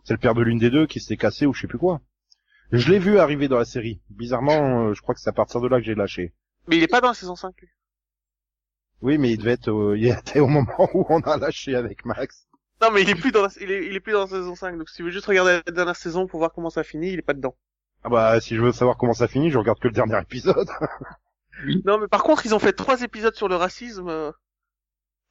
C'est 0.05 0.13
le 0.13 0.19
père 0.19 0.33
de 0.33 0.41
l'une 0.41 0.59
des 0.59 0.69
deux 0.69 0.87
qui 0.87 0.99
s'était 1.01 1.17
cassé 1.17 1.45
ou 1.45 1.53
je 1.53 1.61
sais 1.61 1.67
plus 1.67 1.77
quoi. 1.77 2.01
Je 2.71 2.89
l'ai 2.89 2.99
vu 2.99 3.19
arriver 3.19 3.47
dans 3.47 3.57
la 3.57 3.65
série. 3.65 3.99
Bizarrement, 4.09 4.87
euh, 4.87 4.93
je 4.93 5.01
crois 5.01 5.13
que 5.15 5.19
c'est 5.21 5.29
à 5.29 5.33
partir 5.33 5.59
de 5.59 5.67
là 5.67 5.79
que 5.79 5.85
j'ai 5.85 5.95
lâché. 5.95 6.33
mais 6.67 6.77
il 6.77 6.83
est 6.83 6.87
pas 6.87 7.01
dans 7.01 7.09
la 7.09 7.13
saison 7.13 7.35
5 7.35 7.53
lui. 7.61 7.69
Oui, 9.01 9.17
mais 9.17 9.31
il 9.31 9.37
devait 9.37 9.51
être, 9.53 9.71
euh, 9.71 9.97
il 9.97 10.07
était 10.07 10.39
au 10.39 10.47
moment 10.47 10.89
où 10.93 11.05
on 11.09 11.19
a 11.21 11.37
lâché 11.37 11.75
avec 11.75 12.05
Max. 12.05 12.47
Non, 12.81 12.91
mais 12.91 13.01
il 13.01 13.09
est 13.09 13.15
plus 13.15 13.31
dans 13.31 13.41
la, 13.41 13.49
il 13.59 13.71
est, 13.71 13.87
il 13.87 13.95
est 13.95 13.99
plus 13.99 14.13
dans 14.13 14.21
la 14.21 14.27
saison 14.27 14.55
5. 14.55 14.77
Donc 14.77 14.89
si 14.89 14.97
tu 14.97 15.03
veux 15.03 15.09
juste 15.11 15.25
regarder 15.25 15.61
la 15.65 15.71
dernière 15.71 15.95
saison 15.95 16.27
pour 16.27 16.39
voir 16.39 16.53
comment 16.53 16.69
ça 16.69 16.83
finit, 16.83 17.11
il 17.11 17.19
est 17.19 17.23
pas 17.23 17.33
dedans. 17.33 17.57
Ah 18.03 18.09
bah, 18.09 18.39
si 18.41 18.55
je 18.55 18.61
veux 18.61 18.71
savoir 18.71 18.97
comment 18.97 19.13
ça 19.13 19.27
finit, 19.27 19.51
je 19.51 19.57
regarde 19.57 19.79
que 19.79 19.87
le 19.87 19.93
dernier 19.93 20.19
épisode. 20.21 20.69
Non, 21.83 21.97
mais 21.99 22.07
par 22.07 22.23
contre, 22.23 22.45
ils 22.45 22.55
ont 22.55 22.59
fait 22.59 22.71
trois 22.71 23.01
épisodes 23.01 23.35
sur 23.35 23.49
le 23.49 23.57
racisme. 23.57 24.07
euh, 24.07 24.31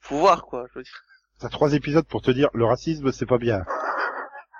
Faut 0.00 0.18
voir, 0.18 0.44
quoi, 0.44 0.66
je 0.68 0.78
veux 0.78 0.82
dire. 0.82 1.00
T'as 1.38 1.48
trois 1.48 1.72
épisodes 1.72 2.04
pour 2.06 2.20
te 2.20 2.30
dire, 2.30 2.50
le 2.52 2.66
racisme, 2.66 3.12
c'est 3.12 3.24
pas 3.24 3.38
bien. 3.38 3.64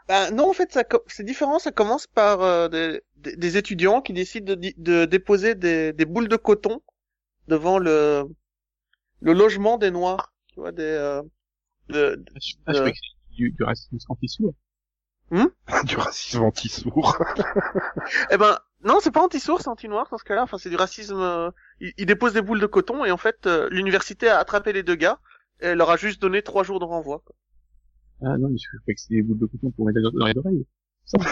Bah, 0.09 0.31
non, 0.31 0.49
en 0.49 0.53
fait, 0.55 0.73
ça 0.73 0.85
c'est 1.09 1.25
différent. 1.25 1.59
Ça 1.59 1.71
commence 1.71 2.07
par 2.07 2.41
euh, 2.41 2.69
des, 2.69 3.03
des- 3.17 3.37
des 3.37 3.57
étudiants 3.59 4.01
qui 4.01 4.15
décident 4.15 4.47
de, 4.47 4.55
di- 4.55 4.75
de 4.79 5.05
déposer 5.05 5.55
des, 5.55 5.93
des 5.93 6.07
boules 6.07 6.29
de 6.29 6.37
coton 6.37 6.81
devant 7.49 7.79
le 7.79 8.25
le 9.21 9.33
logement 9.35 9.77
des 9.77 9.91
Noirs. 9.91 10.33
Tu 10.55 10.61
vois, 10.61 10.73
des 10.73 10.83
euh, 10.83 11.21
de- 11.91 12.15
de- 12.17 12.25
Ah, 12.35 12.39
je, 12.41 12.55
ah, 12.67 12.73
je 13.33 13.45
du 13.51 13.55
racisme 13.63 13.99
anti-sourd. 14.09 14.55
du 15.85 15.97
racisme 15.97 16.43
anti-sourd. 16.43 17.23
Eh 18.31 18.37
ben, 18.37 18.59
non, 18.85 18.99
c'est 19.01 19.11
pas 19.11 19.23
anti-sourd, 19.23 19.61
c'est 19.61 19.69
anti-noir 19.69 20.07
dans 20.11 20.19
ce 20.19 20.25
cas-là. 20.25 20.43
Enfin, 20.43 20.59
c'est 20.59 20.71
du 20.71 20.77
racisme. 20.77 21.19
euh, 21.21 21.51
Ils, 21.81 21.93
ils 21.99 22.07
déposent 22.07 22.33
des 22.33 22.43
boules 22.43 22.61
de 22.61 22.67
coton 22.67 23.05
et 23.05 23.11
en 23.11 23.17
fait, 23.17 23.47
euh, 23.47 23.69
l'université 23.71 24.29
a 24.29 24.39
attrapé 24.39 24.73
les 24.73 24.83
deux 24.83 24.95
gars 24.95 25.19
et 25.61 25.67
elle 25.67 25.79
leur 25.79 25.91
a 25.91 25.97
juste 25.97 26.21
donné 26.23 26.43
trois 26.43 26.63
jours 26.63 26.81
de 26.81 26.85
renvoi. 26.85 27.23
quoi. 27.27 27.35
Ah 28.23 28.37
non, 28.39 28.49
mais 28.49 28.57
je 28.59 28.79
croyais 28.81 28.95
que 28.95 29.01
c'était 29.01 29.17
des 29.17 29.23
boules 29.23 29.39
de 29.39 29.47
coton 29.47 29.71
pour 29.71 29.87
mettre 29.87 30.01
dans, 30.01 30.27
les 30.27 30.39
oreilles. 30.39 30.67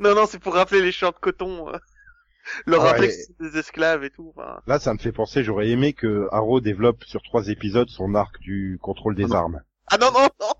Non, 0.00 0.14
non, 0.14 0.26
c'est 0.26 0.38
pour 0.40 0.54
rappeler 0.54 0.82
les 0.82 0.90
champs 0.92 1.10
de 1.10 1.16
coton. 1.20 1.68
euh, 1.68 1.78
leur 2.66 2.82
Ah, 2.82 2.88
rappeler 2.90 3.06
et- 3.06 3.08
que 3.08 3.14
c'est 3.14 3.38
des 3.40 3.58
esclaves 3.58 4.04
et 4.04 4.10
tout. 4.10 4.32
enfin. 4.36 4.60
Là, 4.66 4.78
ça 4.78 4.92
me 4.94 4.98
fait 4.98 5.12
penser, 5.12 5.42
j'aurais 5.44 5.68
aimé 5.68 5.92
que 5.92 6.28
Arrow 6.32 6.60
développe 6.60 7.04
sur 7.04 7.22
trois 7.22 7.48
épisodes 7.48 7.88
son 7.88 8.14
arc 8.14 8.38
du 8.40 8.78
contrôle 8.82 9.14
des 9.14 9.24
Ah 9.24 9.28
non. 9.28 9.34
armes. 9.36 9.60
Ah 9.88 9.98
non, 9.98 10.10
non, 10.12 10.28
non, 10.40 10.52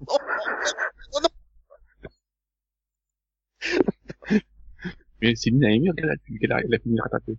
non. 1.23 1.26
Mais 5.23 5.35
Céline 5.35 5.65
a 5.65 5.95
qu'elle 5.95 6.11
a, 6.53 6.61
elle 6.61 6.75
a 6.75 6.79
fini 6.79 6.97
de 6.97 7.03
rattraper. 7.03 7.39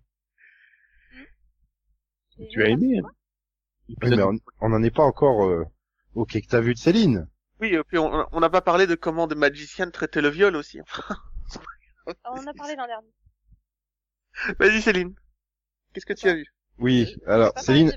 Tu 2.50 2.64
as 2.64 2.70
aimé, 2.70 3.00
hein 3.00 3.10
Oui, 3.90 3.96
mais 4.02 4.24
on 4.62 4.70
n'en 4.70 4.84
est 4.84 4.96
pas 4.96 5.04
encore 5.04 5.46
euh, 5.46 5.64
au 6.14 6.26
quai 6.26 6.42
que 6.42 6.48
t'as 6.48 6.62
vu 6.62 6.74
de 6.74 6.80
Céline. 6.80 7.28
Oui, 7.60 7.74
et 7.74 7.84
puis 7.84 7.98
on 7.98 8.40
n'a 8.40 8.50
pas 8.50 8.62
parlé 8.62 8.86
de 8.86 8.96
comment 8.96 9.26
des 9.28 9.36
magiciens 9.36 9.90
traitaient 9.90 10.22
le 10.22 10.30
viol 10.30 10.56
aussi. 10.56 10.80
Ah, 12.24 12.32
On 12.32 12.40
en 12.40 12.48
a 12.48 12.54
parlé 12.54 12.74
l'an 12.78 12.88
dernier. 12.88 13.12
Vas-y 14.60 14.82
Céline, 14.82 15.14
qu'est-ce 15.92 16.06
que 16.06 16.14
tu 16.14 16.30
as 16.30 16.36
vu? 16.36 16.46
Oui, 16.78 17.18
alors 17.26 17.52
Céline, 17.60 17.92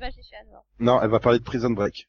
non, 0.80 1.00
elle 1.00 1.10
va 1.10 1.20
parler 1.20 1.38
de 1.38 1.44
Prison 1.44 1.70
Break. 1.70 2.08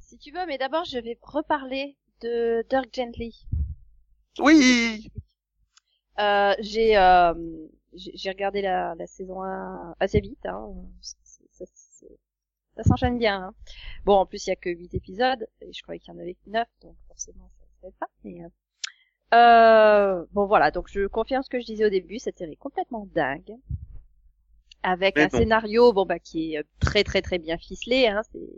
Si 0.00 0.16
tu 0.16 0.32
veux, 0.32 0.46
mais 0.46 0.56
d'abord, 0.56 0.84
je 0.84 0.98
vais 0.98 1.18
reparler 1.20 1.98
de 2.22 2.64
Dirk 2.70 2.88
Gently. 2.94 3.46
Oui 4.38 5.10
Euh, 6.18 6.54
j'ai 6.60 6.96
euh, 6.96 7.34
j'ai 7.94 8.30
regardé 8.30 8.62
la, 8.62 8.94
la 8.94 9.06
saison 9.06 9.42
1 9.42 9.94
assez 10.00 10.20
vite. 10.20 10.44
Hein. 10.46 10.72
Ça, 11.00 11.64
ça 12.76 12.82
s'enchaîne 12.84 13.18
bien. 13.18 13.42
Hein. 13.48 13.54
Bon, 14.04 14.14
en 14.14 14.26
plus, 14.26 14.46
il 14.46 14.50
y 14.50 14.52
a 14.52 14.56
que 14.56 14.70
8 14.70 14.94
épisodes. 14.94 15.46
Et 15.60 15.72
je 15.72 15.82
croyais 15.82 15.98
qu'il 15.98 16.12
y 16.12 16.16
en 16.16 16.20
avait 16.20 16.34
que 16.34 16.50
9, 16.50 16.66
donc 16.82 16.96
forcément, 17.08 17.50
ça 17.80 17.86
ne 17.86 17.92
pas. 17.92 18.08
Mais, 18.24 18.42
euh... 18.44 18.48
Euh, 19.34 20.26
bon, 20.32 20.46
voilà. 20.46 20.70
Donc, 20.70 20.88
je 20.88 21.06
confirme 21.06 21.42
ce 21.42 21.48
que 21.50 21.58
je 21.60 21.66
disais 21.66 21.86
au 21.86 21.90
début. 21.90 22.18
Cette 22.18 22.38
série 22.38 22.52
est 22.52 22.56
complètement 22.56 23.06
dingue. 23.14 23.56
Avec 24.82 25.16
Mais 25.16 25.22
un 25.22 25.28
bon. 25.28 25.38
scénario, 25.38 25.92
bon, 25.92 26.04
bah, 26.06 26.18
qui 26.18 26.54
est 26.54 26.64
très, 26.80 27.02
très, 27.02 27.22
très 27.22 27.38
bien 27.38 27.56
ficelé. 27.58 28.06
Hein. 28.08 28.22
C'est... 28.32 28.48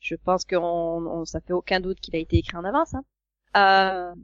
Je 0.00 0.16
pense 0.16 0.44
qu'on, 0.44 0.58
on, 0.58 1.24
ça 1.24 1.40
fait 1.40 1.52
aucun 1.52 1.78
doute 1.80 2.00
qu'il 2.00 2.16
a 2.16 2.18
été 2.18 2.38
écrit 2.38 2.56
en 2.56 2.64
avance. 2.64 2.94
Hein. 2.94 3.04
Euh... 3.56 4.14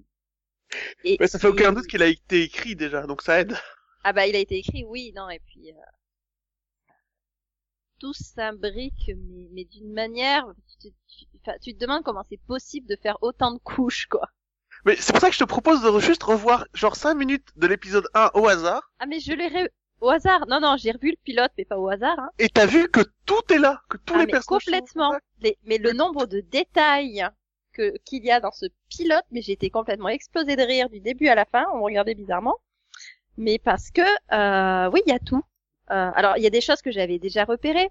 Et 1.04 1.20
Mais 1.20 1.26
ça 1.28 1.38
fait 1.38 1.48
aucun 1.48 1.72
doute 1.72 1.86
qu'il 1.86 2.02
a 2.02 2.06
été 2.06 2.42
écrit 2.42 2.74
déjà, 2.76 3.06
donc 3.06 3.22
ça 3.22 3.40
aide. 3.40 3.56
ah 4.02 4.12
bah 4.12 4.26
il 4.26 4.34
a 4.34 4.40
été 4.40 4.56
écrit, 4.58 4.84
oui, 4.84 5.12
non, 5.14 5.30
et 5.30 5.38
puis 5.38 5.70
euh, 5.70 5.74
tout 8.00 8.12
s'imbrique, 8.12 9.10
mais, 9.16 9.48
mais 9.52 9.64
d'une 9.64 9.92
manière, 9.92 10.44
tu, 10.68 10.88
te- 10.90 10.94
tu, 11.06 11.26
enfin, 11.40 11.56
tu 11.62 11.74
te 11.74 11.78
demandes 11.78 12.02
comment 12.02 12.24
c'est 12.28 12.40
possible 12.46 12.88
de 12.88 12.96
faire 12.96 13.18
autant 13.22 13.52
de 13.52 13.58
couches, 13.58 14.06
quoi. 14.06 14.28
Mais 14.84 14.96
c'est 14.96 15.12
pour 15.12 15.20
ça 15.20 15.28
que 15.28 15.34
je 15.34 15.38
te 15.40 15.44
propose 15.44 15.82
de 15.82 16.00
juste 16.00 16.24
revoir 16.24 16.66
genre 16.74 16.96
5 16.96 17.14
minutes 17.14 17.48
de 17.56 17.66
l'épisode 17.68 18.08
1 18.14 18.30
au 18.34 18.48
hasard, 18.48 18.92
Ah 19.00 19.06
mais 19.06 19.18
je 19.18 19.32
l'ai 19.32 19.48
re- 19.48 19.70
au 20.00 20.08
hasard, 20.10 20.46
non 20.46 20.60
non, 20.60 20.76
j'ai 20.76 20.92
revu 20.92 21.10
le 21.10 21.16
pilote, 21.24 21.50
mais 21.58 21.64
pas 21.64 21.78
au 21.78 21.88
hasard, 21.88 22.18
hein. 22.20 22.30
et 22.38 22.48
t'as 22.48 22.66
vu 22.66 22.88
que 22.90 23.00
tout 23.26 23.42
est 23.52 23.58
là, 23.58 23.82
que 23.88 23.96
tous 23.98 24.14
Ah, 24.14 24.18
les 24.18 24.26
mais 24.26 24.32
personnages 24.32 24.62
sont 24.62 24.74
complètement. 24.82 25.10
là. 25.10 25.20
Les- 25.40 25.56
mais 25.64 25.78
le 25.78 25.92
nombre 25.94 26.26
de 26.26 26.40
détails 26.40 27.26
qu'il 28.04 28.24
y 28.24 28.30
a 28.30 28.40
dans 28.40 28.52
ce 28.52 28.66
pilote, 28.88 29.24
mais 29.30 29.42
j'ai 29.42 29.52
été 29.52 29.70
complètement 29.70 30.08
explosé 30.08 30.56
de 30.56 30.62
rire 30.62 30.88
du 30.88 31.00
début 31.00 31.28
à 31.28 31.34
la 31.34 31.44
fin. 31.44 31.66
On 31.72 31.78
me 31.78 31.82
regardait 31.84 32.14
bizarrement, 32.14 32.56
mais 33.36 33.58
parce 33.58 33.90
que 33.90 34.02
euh, 34.32 34.90
oui, 34.92 35.00
il 35.06 35.10
y 35.10 35.14
a 35.14 35.18
tout. 35.18 35.42
Euh, 35.90 36.10
alors 36.14 36.36
il 36.36 36.42
y 36.42 36.46
a 36.46 36.50
des 36.50 36.60
choses 36.60 36.82
que 36.82 36.90
j'avais 36.90 37.18
déjà 37.18 37.44
repérées, 37.44 37.90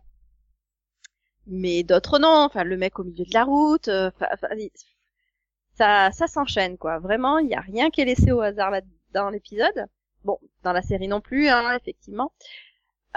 mais 1.48 1.84
d'autres 1.84 2.20
non. 2.20 2.46
Enfin, 2.46 2.64
le 2.64 2.78
mec 2.78 3.00
au 3.00 3.04
milieu 3.04 3.26
de 3.26 3.34
la 3.34 3.44
route, 3.44 3.88
euh, 3.88 4.12
ça 5.76 6.12
s'enchaîne 6.12 6.78
quoi. 6.78 7.00
Vraiment, 7.00 7.40
il 7.40 7.50
y 7.50 7.56
a 7.56 7.62
rien 7.62 7.90
qui 7.90 8.02
est 8.02 8.06
laissé 8.06 8.32
au 8.32 8.42
hasard 8.42 8.74
dans 9.14 9.30
l'épisode. 9.30 9.88
Bon, 10.24 10.40
dans 10.64 10.74
la 10.74 10.82
série 10.82 11.08
non 11.08 11.22
plus, 11.22 11.48
hein, 11.48 11.76
effectivement. 11.78 12.34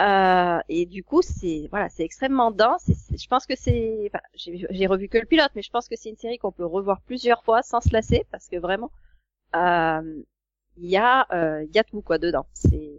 Euh, 0.01 0.61
et 0.69 0.87
du 0.87 1.05
coup, 1.05 1.23
c'est 1.23 1.69
voilà, 1.71 1.89
c'est 1.91 2.05
extrêmement 2.05 2.51
dense. 2.51 2.89
Et 2.89 3.19
je 3.19 3.29
pense 3.29 3.47
que 3.47 3.55
c'est, 3.57 4.09
enfin, 4.13 4.23
j'ai 4.35 4.67
j'ai 4.71 4.87
revu 4.87 5.09
que 5.09 5.19
le 5.19 5.27
pilote, 5.27 5.51
mais 5.55 5.63
je 5.63 5.71
pense 5.71 5.89
que 5.89 5.97
c'est 5.97 6.09
une 6.11 6.17
série 6.17 6.39
qu'on 6.39 6.53
peut 6.53 6.65
revoir 6.67 7.01
plusieurs 7.03 7.45
fois 7.45 7.63
sans 7.63 7.81
se 7.81 7.93
lasser, 7.93 8.25
parce 8.31 8.49
que 8.49 8.57
vraiment, 8.57 8.91
euh, 9.57 10.23
il 10.79 10.89
y 10.91 10.97
a, 10.97 11.27
euh, 11.33 11.67
y 11.75 11.79
a 11.79 11.85
tout 11.85 12.03
quoi 12.03 12.19
dedans. 12.19 12.47
C'est 12.55 12.97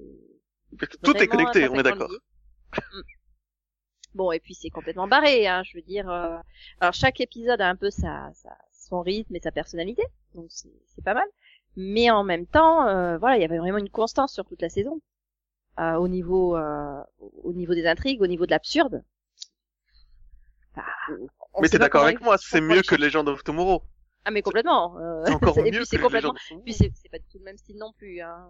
Tout 1.03 1.17
est 1.17 1.27
connecté, 1.27 1.67
on 1.69 1.75
est 1.75 1.83
d'accord. 1.83 2.11
Mm. 2.75 3.01
Bon, 4.13 4.31
et 4.31 4.39
puis 4.39 4.53
c'est 4.53 4.69
complètement 4.69 5.07
barré, 5.07 5.47
hein, 5.47 5.63
je 5.63 5.77
veux 5.77 5.81
dire. 5.83 6.09
euh, 6.09 6.37
Alors 6.81 6.93
chaque 6.93 7.21
épisode 7.21 7.61
a 7.61 7.67
un 7.69 7.75
peu 7.75 7.89
sa, 7.89 8.29
sa 8.33 8.55
son 8.73 9.01
rythme 9.01 9.35
et 9.35 9.39
sa 9.39 9.51
personnalité, 9.51 10.03
donc 10.35 10.47
c'est 10.49 10.71
c'est 10.87 11.03
pas 11.03 11.13
mal. 11.13 11.27
Mais 11.77 12.11
en 12.11 12.23
même 12.25 12.45
temps, 12.45 12.87
euh, 12.87 13.17
voilà, 13.17 13.37
il 13.37 13.41
y 13.41 13.45
avait 13.45 13.57
vraiment 13.57 13.77
une 13.77 13.89
constance 13.89 14.33
sur 14.33 14.45
toute 14.45 14.61
la 14.61 14.69
saison, 14.69 14.99
euh, 15.81 15.95
au 15.95 16.07
niveau, 16.07 16.55
euh, 16.55 17.01
au 17.43 17.53
niveau 17.53 17.73
des 17.73 17.87
intrigues, 17.87 18.21
au 18.21 18.27
niveau 18.27 18.45
de 18.45 18.51
l'absurde. 18.51 19.03
On 21.53 21.61
Mais 21.61 21.69
t'es 21.69 21.79
d'accord 21.79 22.03
avec 22.03 22.21
moi, 22.21 22.37
c'est 22.37 22.61
mieux 22.61 22.75
les 22.75 22.83
que 22.83 22.95
Legend 22.95 23.27
of 23.27 23.43
Tomorrow. 23.43 23.81
ah 24.25 24.31
mais 24.31 24.41
complètement. 24.41 24.97
euh, 24.99 25.25
C'est 25.25 25.33
encore 25.33 25.57
et 25.59 25.63
mieux 25.63 25.79
puis 25.79 25.85
c'est 25.85 25.97
complètement. 25.97 26.33
Puis 26.63 26.73
c'est 26.73 26.89
pas 27.11 27.19
du 27.19 27.25
tout 27.31 27.39
le 27.39 27.43
même 27.43 27.57
style 27.57 27.77
non 27.77 27.91
plus. 27.93 28.21
Hein. 28.21 28.49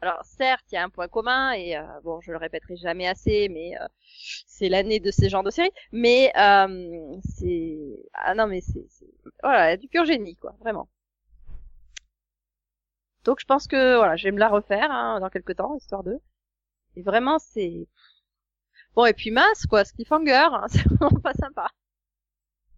Alors 0.00 0.22
certes, 0.24 0.64
il 0.70 0.74
y 0.74 0.78
a 0.78 0.84
un 0.84 0.90
point 0.90 1.08
commun 1.08 1.52
et 1.52 1.76
euh, 1.76 1.82
bon, 2.04 2.20
je 2.20 2.30
le 2.32 2.36
répéterai 2.38 2.76
jamais 2.76 3.06
assez, 3.06 3.48
mais 3.48 3.76
euh, 3.80 3.86
c'est 4.46 4.68
l'année 4.68 5.00
de 5.00 5.10
ces 5.10 5.28
genres 5.28 5.42
de 5.42 5.50
séries. 5.50 5.70
Mais 5.92 6.32
euh, 6.36 7.16
c'est 7.38 7.78
ah 8.14 8.34
non 8.34 8.46
mais 8.46 8.60
c'est 8.60 8.84
c'est- 8.88 9.06
voilà 9.42 9.76
du 9.76 9.88
pur 9.88 10.04
génie 10.04 10.36
quoi, 10.36 10.54
vraiment. 10.60 10.88
Donc 13.24 13.40
je 13.40 13.44
pense 13.44 13.66
que 13.66 13.96
voilà, 13.96 14.16
je 14.16 14.24
vais 14.24 14.32
me 14.32 14.38
la 14.38 14.48
refaire 14.48 14.90
hein, 14.90 15.20
dans 15.20 15.28
quelques 15.30 15.56
temps, 15.56 15.74
histoire 15.76 16.02
de. 16.02 16.18
Et 16.96 17.02
vraiment 17.02 17.38
c'est 17.38 17.86
bon 18.96 19.06
et 19.06 19.12
puis 19.14 19.30
mince 19.30 19.64
quoi, 19.66 19.84
ce 19.84 19.92
cliffhanger, 19.92 20.32
hein, 20.52 20.66
c'est 20.68 20.82
vraiment 20.88 21.20
pas 21.20 21.34
sympa. 21.34 21.68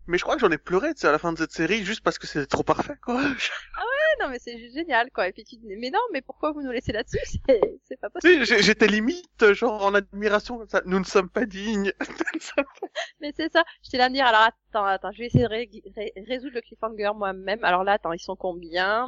Mais 0.08 0.18
je 0.18 0.24
crois 0.24 0.34
que 0.34 0.40
j'en 0.40 0.50
ai 0.50 0.58
pleuré, 0.58 0.92
tu 0.94 1.02
sais, 1.02 1.06
à 1.06 1.12
la 1.12 1.18
fin 1.18 1.32
de 1.32 1.38
cette 1.38 1.52
série, 1.52 1.84
juste 1.84 2.00
parce 2.02 2.18
que 2.18 2.26
c'était 2.26 2.46
trop 2.46 2.64
parfait, 2.64 2.96
quoi. 3.00 3.22
non 4.20 4.28
mais 4.30 4.38
c'est 4.38 4.58
juste 4.58 4.74
génial 4.74 5.10
quoi. 5.12 5.28
Et 5.28 5.32
puis 5.32 5.44
tu 5.44 5.56
dis 5.56 5.76
mais 5.76 5.90
non 5.90 6.00
mais 6.12 6.22
pourquoi 6.22 6.52
vous 6.52 6.62
nous 6.62 6.70
laissez 6.70 6.92
là-dessus? 6.92 7.18
C'est 7.48 7.60
c'est 7.84 8.00
pas 8.00 8.10
possible. 8.10 8.44
J'étais 8.44 8.86
limite, 8.86 9.52
genre, 9.54 9.84
en 9.84 9.94
admiration, 9.94 10.58
comme 10.58 10.68
ça. 10.68 10.82
Nous 10.86 10.98
ne 10.98 11.04
sommes 11.04 11.28
pas 11.30 11.44
dignes. 11.46 11.92
mais 13.20 13.32
c'est 13.36 13.50
ça. 13.52 13.64
J'étais 13.82 13.98
là 13.98 14.06
à 14.06 14.08
me 14.08 14.14
dire 14.14 14.26
alors 14.26 14.42
attends 14.42 14.84
attends 14.84 15.12
je 15.12 15.18
vais 15.18 15.26
essayer 15.26 15.44
de 15.44 15.48
ré- 15.48 15.70
ré- 15.96 16.12
résoudre 16.26 16.54
le 16.54 16.60
cliffhanger 16.60 17.10
moi-même. 17.14 17.64
Alors 17.64 17.84
là 17.84 17.92
attends 17.92 18.12
ils 18.12 18.20
sont 18.20 18.36
combien? 18.36 19.06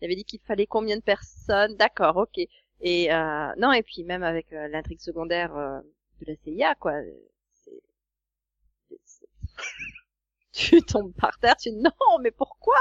Il 0.00 0.06
avait 0.06 0.16
dit 0.16 0.24
qu'il 0.24 0.40
fallait 0.42 0.66
combien 0.66 0.96
de 0.96 1.02
personnes? 1.02 1.76
D'accord 1.76 2.16
ok 2.18 2.40
et 2.80 3.12
euh, 3.12 3.52
non 3.58 3.72
et 3.72 3.82
puis 3.82 4.04
même 4.04 4.22
avec 4.22 4.52
euh, 4.52 4.68
l'intrigue 4.68 5.00
secondaire 5.00 5.54
euh, 5.56 5.80
de 6.20 6.26
la 6.32 6.36
CIA 6.36 6.74
quoi 6.74 6.94
c'est- 7.54 7.82
tu 10.52 10.82
tombes 10.82 11.12
par 11.14 11.38
terre 11.38 11.56
tu 11.56 11.70
dis 11.70 11.76
non 11.76 12.18
mais 12.20 12.30
pourquoi? 12.30 12.78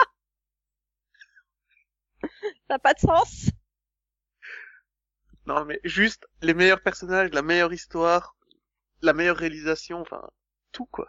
Ça 2.67 2.75
n'a 2.75 2.79
pas 2.79 2.93
de 2.93 2.99
sens 2.99 3.49
Non, 5.47 5.65
mais 5.65 5.79
juste, 5.83 6.27
les 6.43 6.53
meilleurs 6.53 6.81
personnages, 6.83 7.31
la 7.31 7.41
meilleure 7.41 7.73
histoire, 7.73 8.35
la 9.01 9.13
meilleure 9.13 9.37
réalisation, 9.37 10.01
enfin, 10.01 10.29
tout, 10.71 10.85
quoi. 10.87 11.07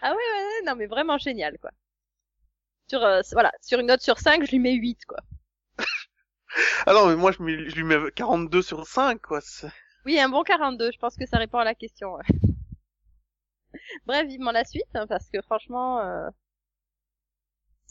Ah 0.00 0.10
ouais, 0.12 0.16
ouais, 0.16 0.44
ouais, 0.46 0.62
non, 0.66 0.74
mais 0.76 0.86
vraiment 0.86 1.18
génial, 1.18 1.58
quoi. 1.58 1.70
Sur, 2.88 3.04
euh, 3.04 3.20
voilà, 3.32 3.52
sur 3.60 3.78
une 3.78 3.86
note 3.86 4.00
sur 4.00 4.18
5, 4.18 4.44
je 4.44 4.50
lui 4.50 4.58
mets 4.58 4.74
8, 4.74 5.04
quoi. 5.06 5.18
Ah 6.86 6.92
non, 6.92 7.06
mais 7.08 7.16
moi, 7.16 7.32
je, 7.32 7.42
mets- 7.42 7.68
je 7.68 7.76
lui 7.76 7.84
mets 7.84 8.10
42 8.14 8.62
sur 8.62 8.86
5, 8.86 9.20
quoi. 9.22 9.40
c'est- 9.40 9.70
Oui, 10.06 10.18
un 10.18 10.30
bon 10.30 10.42
42, 10.42 10.90
je 10.90 10.98
pense 10.98 11.16
que 11.16 11.26
ça 11.26 11.36
répond 11.36 11.58
à 11.58 11.64
la 11.64 11.74
question, 11.74 12.14
ouais. 12.14 12.22
Bref, 14.06 14.26
vivement 14.26 14.52
la 14.52 14.64
suite, 14.64 14.86
hein, 14.94 15.06
parce 15.06 15.28
que 15.30 15.40
franchement, 15.42 16.00
euh, 16.00 16.28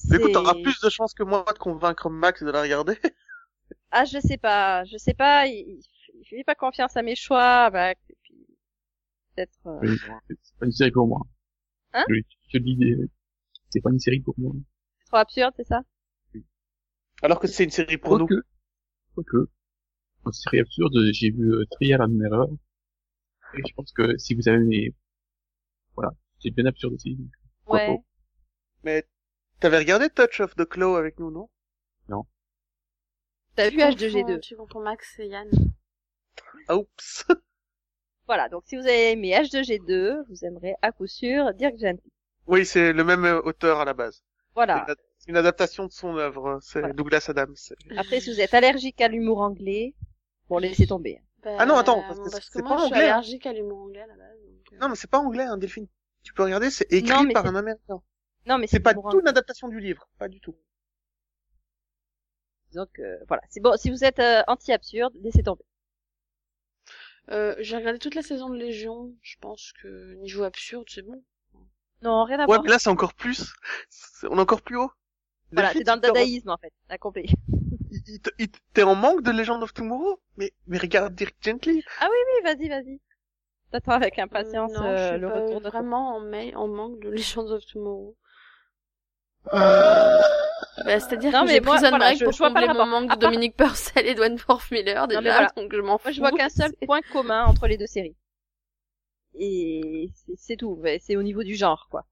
Mais 0.10 0.18
écoute, 0.18 0.32
c'est- 0.32 0.34
t'auras 0.34 0.56
plus 0.56 0.80
de 0.82 0.90
chances 0.90 1.14
que 1.14 1.24
moi 1.24 1.46
de 1.54 1.58
convaincre 1.60 2.10
Max 2.10 2.44
de 2.44 2.50
la 2.52 2.62
regarder. 2.62 2.98
Ah, 3.92 4.06
je 4.06 4.20
sais 4.20 4.38
pas, 4.38 4.84
je 4.86 4.98
sais 4.98 5.14
pas, 5.14 5.48
il, 5.48 5.80
fait 6.30 6.44
pas 6.44 6.56
confiance 6.56 6.98
à 6.98 7.02
mes 7.02 7.16
choix, 7.16 7.70
bah, 7.70 7.92
et 7.92 7.96
puis, 8.24 8.36
peut-être, 9.36 9.60
euh, 9.68 9.80
Oui, 9.82 9.98
C'est 10.44 10.58
pas 10.60 10.66
une 10.66 10.72
série 10.72 10.92
pour 10.92 11.08
moi. 11.08 11.22
Hein 11.94 12.06
je, 12.10 12.16
je 12.16 12.58
te 12.60 12.64
dis, 12.64 12.76
des- 12.78 12.98
c'est 13.70 13.82
pas 13.82 13.92
une 13.92 14.00
série 14.00 14.22
pour 14.22 14.36
moi. 14.38 14.54
trop 15.08 15.18
absurde, 15.18 15.54
c'est 15.58 15.64
ça? 15.68 15.82
Alors 17.22 17.40
que 17.42 17.48
c'est 17.48 17.66
une 17.66 17.72
série 17.72 17.98
pour 17.98 18.18
nous. 18.18 18.28
Quoique, 19.16 19.50
en 20.26 20.32
série 20.32 20.60
absurde, 20.60 20.94
j'ai 21.14 21.32
vu 21.32 21.54
euh, 21.54 21.66
Trial 21.72 22.02
and 22.02 22.20
Error. 22.22 22.50
Et 23.56 23.62
je 23.68 23.74
pense 23.74 23.92
que 23.94 24.18
si 24.18 24.36
vous 24.36 24.48
avez 24.50 24.58
aimé, 24.58 24.94
voilà, 25.96 26.12
c'est 26.40 26.52
bien 26.52 26.66
absurde 26.66 26.94
aussi. 26.94 27.18
Ouais. 27.68 27.88
pas. 27.88 28.04
Mais 28.84 29.06
t'avais 29.60 29.78
regardé 29.80 30.10
Touch 30.10 30.42
of 30.42 30.56
the 30.56 30.66
Claw 30.66 30.96
avec 30.96 31.20
nous, 31.20 31.32
non? 31.32 31.50
T'as 33.56 33.70
vu 33.70 33.78
Tu 33.78 33.84
H2G2 33.84 34.12
confonds- 34.26 34.40
Tu 34.42 34.56
confonds 34.58 34.82
Max 34.82 35.18
et 35.20 35.28
Yann. 35.28 35.50
Ah, 36.68 36.76
Oups. 36.76 37.26
Voilà, 38.28 38.50
donc 38.50 38.64
si 38.66 38.76
vous 38.76 38.82
avez 38.82 39.12
aimé 39.12 39.32
H2G2, 39.32 40.24
vous 40.28 40.44
aimerez 40.46 40.74
à 40.82 40.92
coup 40.92 41.06
sûr 41.08 41.54
Dirk 41.54 41.78
Gently. 41.78 42.12
Oui, 42.48 42.66
c'est 42.66 42.92
le 42.92 43.04
même 43.06 43.24
euh, 43.24 43.40
auteur 43.44 43.80
à 43.80 43.86
la 43.86 43.94
base. 43.94 44.24
Voilà. 44.56 44.86
C'est 45.26 45.32
une- 45.32 45.36
C'est 45.36 45.40
adaptation 45.40 45.86
de 45.86 45.92
son 45.92 46.18
œuvre. 46.18 46.60
C'est 46.62 46.80
Voilà. 46.80 46.94
Douglas 46.94 47.26
Adams. 47.30 47.56
Après, 47.98 48.20
si 48.22 48.32
vous 48.34 48.40
êtes 48.40 48.54
allergique 48.54 49.02
à 49.02 49.08
l'humour 49.08 49.42
anglais, 49.42 49.96
bon, 50.50 50.58
laissez 50.60 50.88
tomber. 50.88 51.22
Ah 51.44 51.66
non, 51.66 51.76
attends, 51.76 52.02
parce 52.02 52.18
Bah, 52.18 52.26
que 52.26 52.32
parce 52.32 52.46
que 52.50 52.54
c'est 52.54 52.62
moi, 52.64 52.70
pas 52.72 52.78
je 52.78 52.86
suis 52.86 52.94
anglais, 52.94 53.10
hein. 53.10 53.14
allergique 53.14 53.46
à 53.46 53.54
l'humour 53.54 53.78
anglais 53.80 54.02
à 54.02 54.08
la 54.08 54.16
base. 54.16 54.40
donc, 54.44 54.74
euh. 54.74 54.78
Non, 54.82 54.90
mais 54.90 54.96
c'est 54.96 55.10
pas 55.10 55.20
anglais, 55.20 55.44
hein, 55.44 55.58
Delphine. 55.58 55.88
Tu 56.24 56.34
peux 56.34 56.44
regarder, 56.44 56.72
c'est 56.72 56.92
écrit 56.92 57.12
Non, 57.26 57.32
par 57.32 57.44
c'est- 57.44 57.50
un 57.50 57.56
américain. 57.56 58.02
Non, 58.48 58.58
mais 58.58 58.68
C'est 58.68 58.80
pas 58.80 58.94
du 58.94 59.02
tout 59.02 59.20
une 59.20 59.28
adaptation 59.28 59.68
du 59.68 59.80
livre. 59.80 60.08
Pas 60.18 60.28
du 60.28 60.40
tout. 60.40 60.56
Donc, 62.74 63.00
euh, 63.00 63.18
voilà. 63.28 63.42
C'est 63.50 63.62
bon, 63.62 63.78
si 63.78 63.90
vous 63.90 64.04
êtes 64.04 64.20
euh, 64.20 64.42
anti-absurde, 64.48 65.14
laissez 65.22 65.44
tomber. 65.44 65.64
Euh, 67.32 67.56
j'ai 67.60 67.78
regardé 67.78 67.98
toute 68.00 68.16
la 68.16 68.22
saison 68.22 68.50
de 68.50 68.56
Légion. 68.58 69.14
Je 69.22 69.36
pense 69.40 69.72
que 69.82 70.14
niveau 70.16 70.44
absurde, 70.44 70.86
c'est 70.90 71.02
bon. 71.04 71.24
Non, 72.02 72.24
rien 72.24 72.38
à 72.38 72.42
Ouais, 72.42 72.46
voir. 72.48 72.64
mais 72.64 72.70
là, 72.70 72.80
c'est 72.80 72.90
encore 72.90 73.14
plus. 73.14 73.54
C'est- 73.90 74.28
On 74.28 74.38
est 74.38 74.42
encore 74.42 74.62
plus 74.62 74.78
haut. 74.78 74.92
Voilà, 75.52 75.72
c'est 75.74 75.84
dans 75.84 75.96
le 75.96 76.02
dadaïsme, 76.02 76.50
en 76.50 76.58
fait. 76.58 76.74
T'as 76.88 76.98
compris. 76.98 77.28
T'es 78.74 78.84
en 78.84 78.96
manque 78.96 79.24
de 79.24 79.32
Legend 79.32 79.62
of 79.64 79.74
Tomorrow? 79.74 80.20
Mais, 80.38 80.52
mais 80.68 80.78
regarde 80.78 81.16
Dirk 81.16 81.36
Gently. 81.42 81.84
Oui, 82.02 82.44
vas-y, 82.44 82.68
vas-y. 82.68 83.00
T'attends 83.72 83.94
avec 83.94 84.20
impatience 84.20 84.72
non, 84.74 84.84
euh, 84.84 84.98
je 84.98 85.12
suis 85.14 85.20
le 85.20 85.28
pas 85.28 85.40
retour 85.40 85.62
de 85.62 85.70
vraiment 85.70 86.16
en, 86.16 86.20
ma- 86.20 86.58
en 86.58 86.68
manque 86.68 87.00
de 87.00 87.10
Legends 87.10 87.48
of 87.52 87.66
Tomorrow. 87.66 88.16
Bah, 90.86 91.00
C'est-à-dire 91.00 91.32
Non, 91.32 91.42
que 91.42 91.48
mais 91.48 91.54
j'ai 91.54 91.62
Prison 91.62 91.90
voilà, 91.90 91.98
Break 91.98 92.20
je- 92.20 92.24
pour 92.26 92.34
je 92.34 92.38
vois 92.38 92.52
pas 92.52 92.62
le 92.62 92.74
manque 92.74 93.12
de 93.12 93.16
Dominique 93.20 93.56
Purcell 93.58 94.06
et 94.08 94.16
Dwayne 94.16 94.38
Force 94.38 94.72
Miller 94.72 95.08
déjà, 95.08 95.22
mais 95.22 95.30
voilà. 95.30 95.52
donc 95.56 95.74
je 95.74 95.82
m'en 95.82 95.98
fous. 95.98 96.06
Moi, 96.06 96.12
je 96.14 96.20
vois 96.20 96.32
qu'un 96.32 96.50
seul 96.50 96.74
point 96.86 97.02
commun 97.12 97.46
entre 97.46 97.68
les 97.68 97.78
deux 97.78 97.88
séries. 97.88 98.16
Et 99.38 100.10
c'est- 100.38 100.56
tout. 100.58 100.82
C'est 101.02 101.16
au 101.16 101.24
niveau 101.24 101.44
du 101.44 101.56
genre, 101.56 101.88
quoi. 101.92 102.06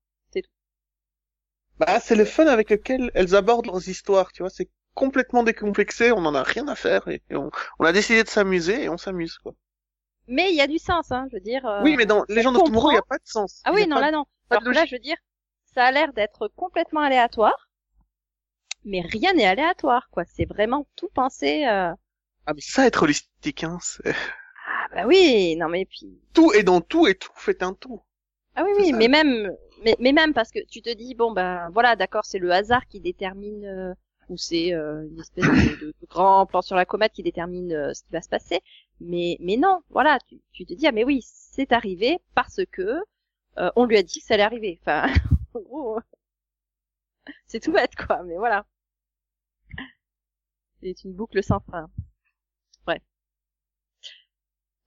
Bah, 1.86 2.00
c'est 2.00 2.16
le 2.16 2.26
fun 2.26 2.48
avec 2.48 2.70
lequel 2.70 3.12
elles 3.14 3.36
abordent 3.36 3.68
leurs 3.68 3.88
histoires, 3.88 4.32
tu 4.32 4.44
vois. 4.44 4.50
C'est 4.50 4.70
complètement 4.94 5.44
décomplexé, 5.44 6.12
on 6.12 6.26
en 6.26 6.36
a 6.36 6.44
rien 6.44 6.68
à 6.68 6.76
faire 6.76 7.08
et, 7.08 7.22
on, 7.32 7.50
on 7.80 7.86
a 7.86 7.92
décidé 7.92 8.24
de 8.24 8.30
s'amuser 8.30 8.84
et 8.84 8.90
on 8.90 8.98
s'amuse, 8.98 9.38
quoi. 9.38 9.54
Mais 10.28 10.52
il 10.52 10.56
y 10.56 10.62
a 10.62 10.68
du 10.68 10.78
sens, 10.80 11.12
hein, 11.12 11.26
je 11.32 11.36
veux 11.38 11.42
dire. 11.42 11.66
euh, 11.66 11.82
Oui, 11.84 11.96
mais 11.98 12.06
dans 12.06 12.24
Legend 12.30 12.56
of 12.56 12.64
Tomorrow, 12.64 12.92
il 12.92 12.94
n'y 12.94 13.00
a 13.00 13.02
pas 13.02 13.18
de 13.18 13.26
sens. 13.26 13.62
Ah 13.66 13.72
oui, 13.74 13.88
non, 13.88 14.00
là, 14.00 14.08
de- 14.08 14.16
non. 14.16 14.22
de 14.22 14.28
Alors 14.52 14.64
que 14.64 14.70
là, 14.70 14.86
je 14.86 14.96
veux 14.96 15.00
dire, 15.00 15.18
ça 15.74 15.84
a 15.86 15.92
l'air 15.92 16.14
d'être 16.14 16.48
complètement 16.56 17.02
aléatoire. 17.02 17.70
Mais 18.86 19.02
rien 19.02 19.34
n'est 19.34 19.46
aléatoire, 19.46 20.10
quoi. 20.12 20.24
C'est 20.26 20.46
vraiment 20.46 20.88
tout 20.96 21.10
pensé. 21.14 21.66
euh, 21.66 21.92
Ah, 22.46 22.54
mais 22.54 22.62
ça, 22.62 22.86
être 22.86 23.04
holistique, 23.04 23.64
hein, 23.64 23.80
c'est... 23.82 24.14
Ah 24.66 24.88
bah 24.96 25.08
oui, 25.08 25.56
non 25.58 25.70
mais 25.70 25.86
puis. 25.86 26.20
Tout 26.34 26.52
est 26.54 26.64
dans 26.64 26.82
tout 26.82 27.08
et 27.08 27.16
tout 27.16 27.32
fait 27.36 27.64
un 27.64 27.74
tout. 27.74 28.02
Ah 28.56 28.64
oui, 28.64 28.72
oui, 28.78 28.92
ça. 28.92 28.98
mais 28.98 29.08
même, 29.08 29.52
mais, 29.84 29.96
mais 30.00 30.12
même 30.14 30.34
parce 30.34 30.52
que 30.52 30.60
tu 30.66 30.82
te 30.82 30.94
dis 30.94 31.16
bon 31.16 31.32
ben 31.32 31.70
voilà, 31.72 31.96
d'accord, 31.96 32.26
c'est 32.26 32.40
le 32.40 32.52
hasard 32.52 32.88
qui 32.88 33.00
détermine 33.00 33.66
euh, 33.66 33.94
ou 34.30 34.38
c'est 34.38 34.74
euh, 34.74 35.08
une 35.10 35.20
espèce 35.20 35.46
de, 35.80 35.94
grand 36.10 36.46
plan 36.46 36.62
sur 36.62 36.76
la 36.76 36.86
comète 36.86 37.14
qui 37.14 37.24
détermine 37.24 37.74
euh, 37.74 37.94
ce 37.94 38.04
qui 38.04 38.12
va 38.12 38.22
se 38.22 38.30
passer. 38.30 38.62
Mais 39.00 39.38
mais 39.40 39.58
non, 39.58 39.82
voilà, 39.90 40.18
tu, 40.28 40.40
tu 40.52 40.66
te 40.66 40.74
dis 40.74 40.88
ah 40.88 40.92
mais 40.92 41.04
oui, 41.04 41.22
c'est 41.26 41.72
arrivé 41.72 42.20
parce 42.36 42.62
que 42.72 43.00
euh, 43.58 43.72
on 43.76 43.86
lui 43.86 43.98
a 43.98 44.04
dit 44.04 44.20
que 44.20 44.26
ça 44.26 44.36
allait 44.36 44.44
arriver. 44.44 44.80
Enfin, 44.82 45.08
en 45.54 45.60
gros, 45.62 45.98
euh, 45.98 46.02
c'est 47.48 47.60
tout 47.62 47.72
bête 47.72 47.96
quoi, 47.96 48.24
mais 48.24 48.36
voilà. 48.38 48.66
C'est 50.84 51.04
une 51.04 51.14
boucle 51.14 51.42
sans 51.44 51.62
fin. 51.62 51.90
Bref. 52.86 53.02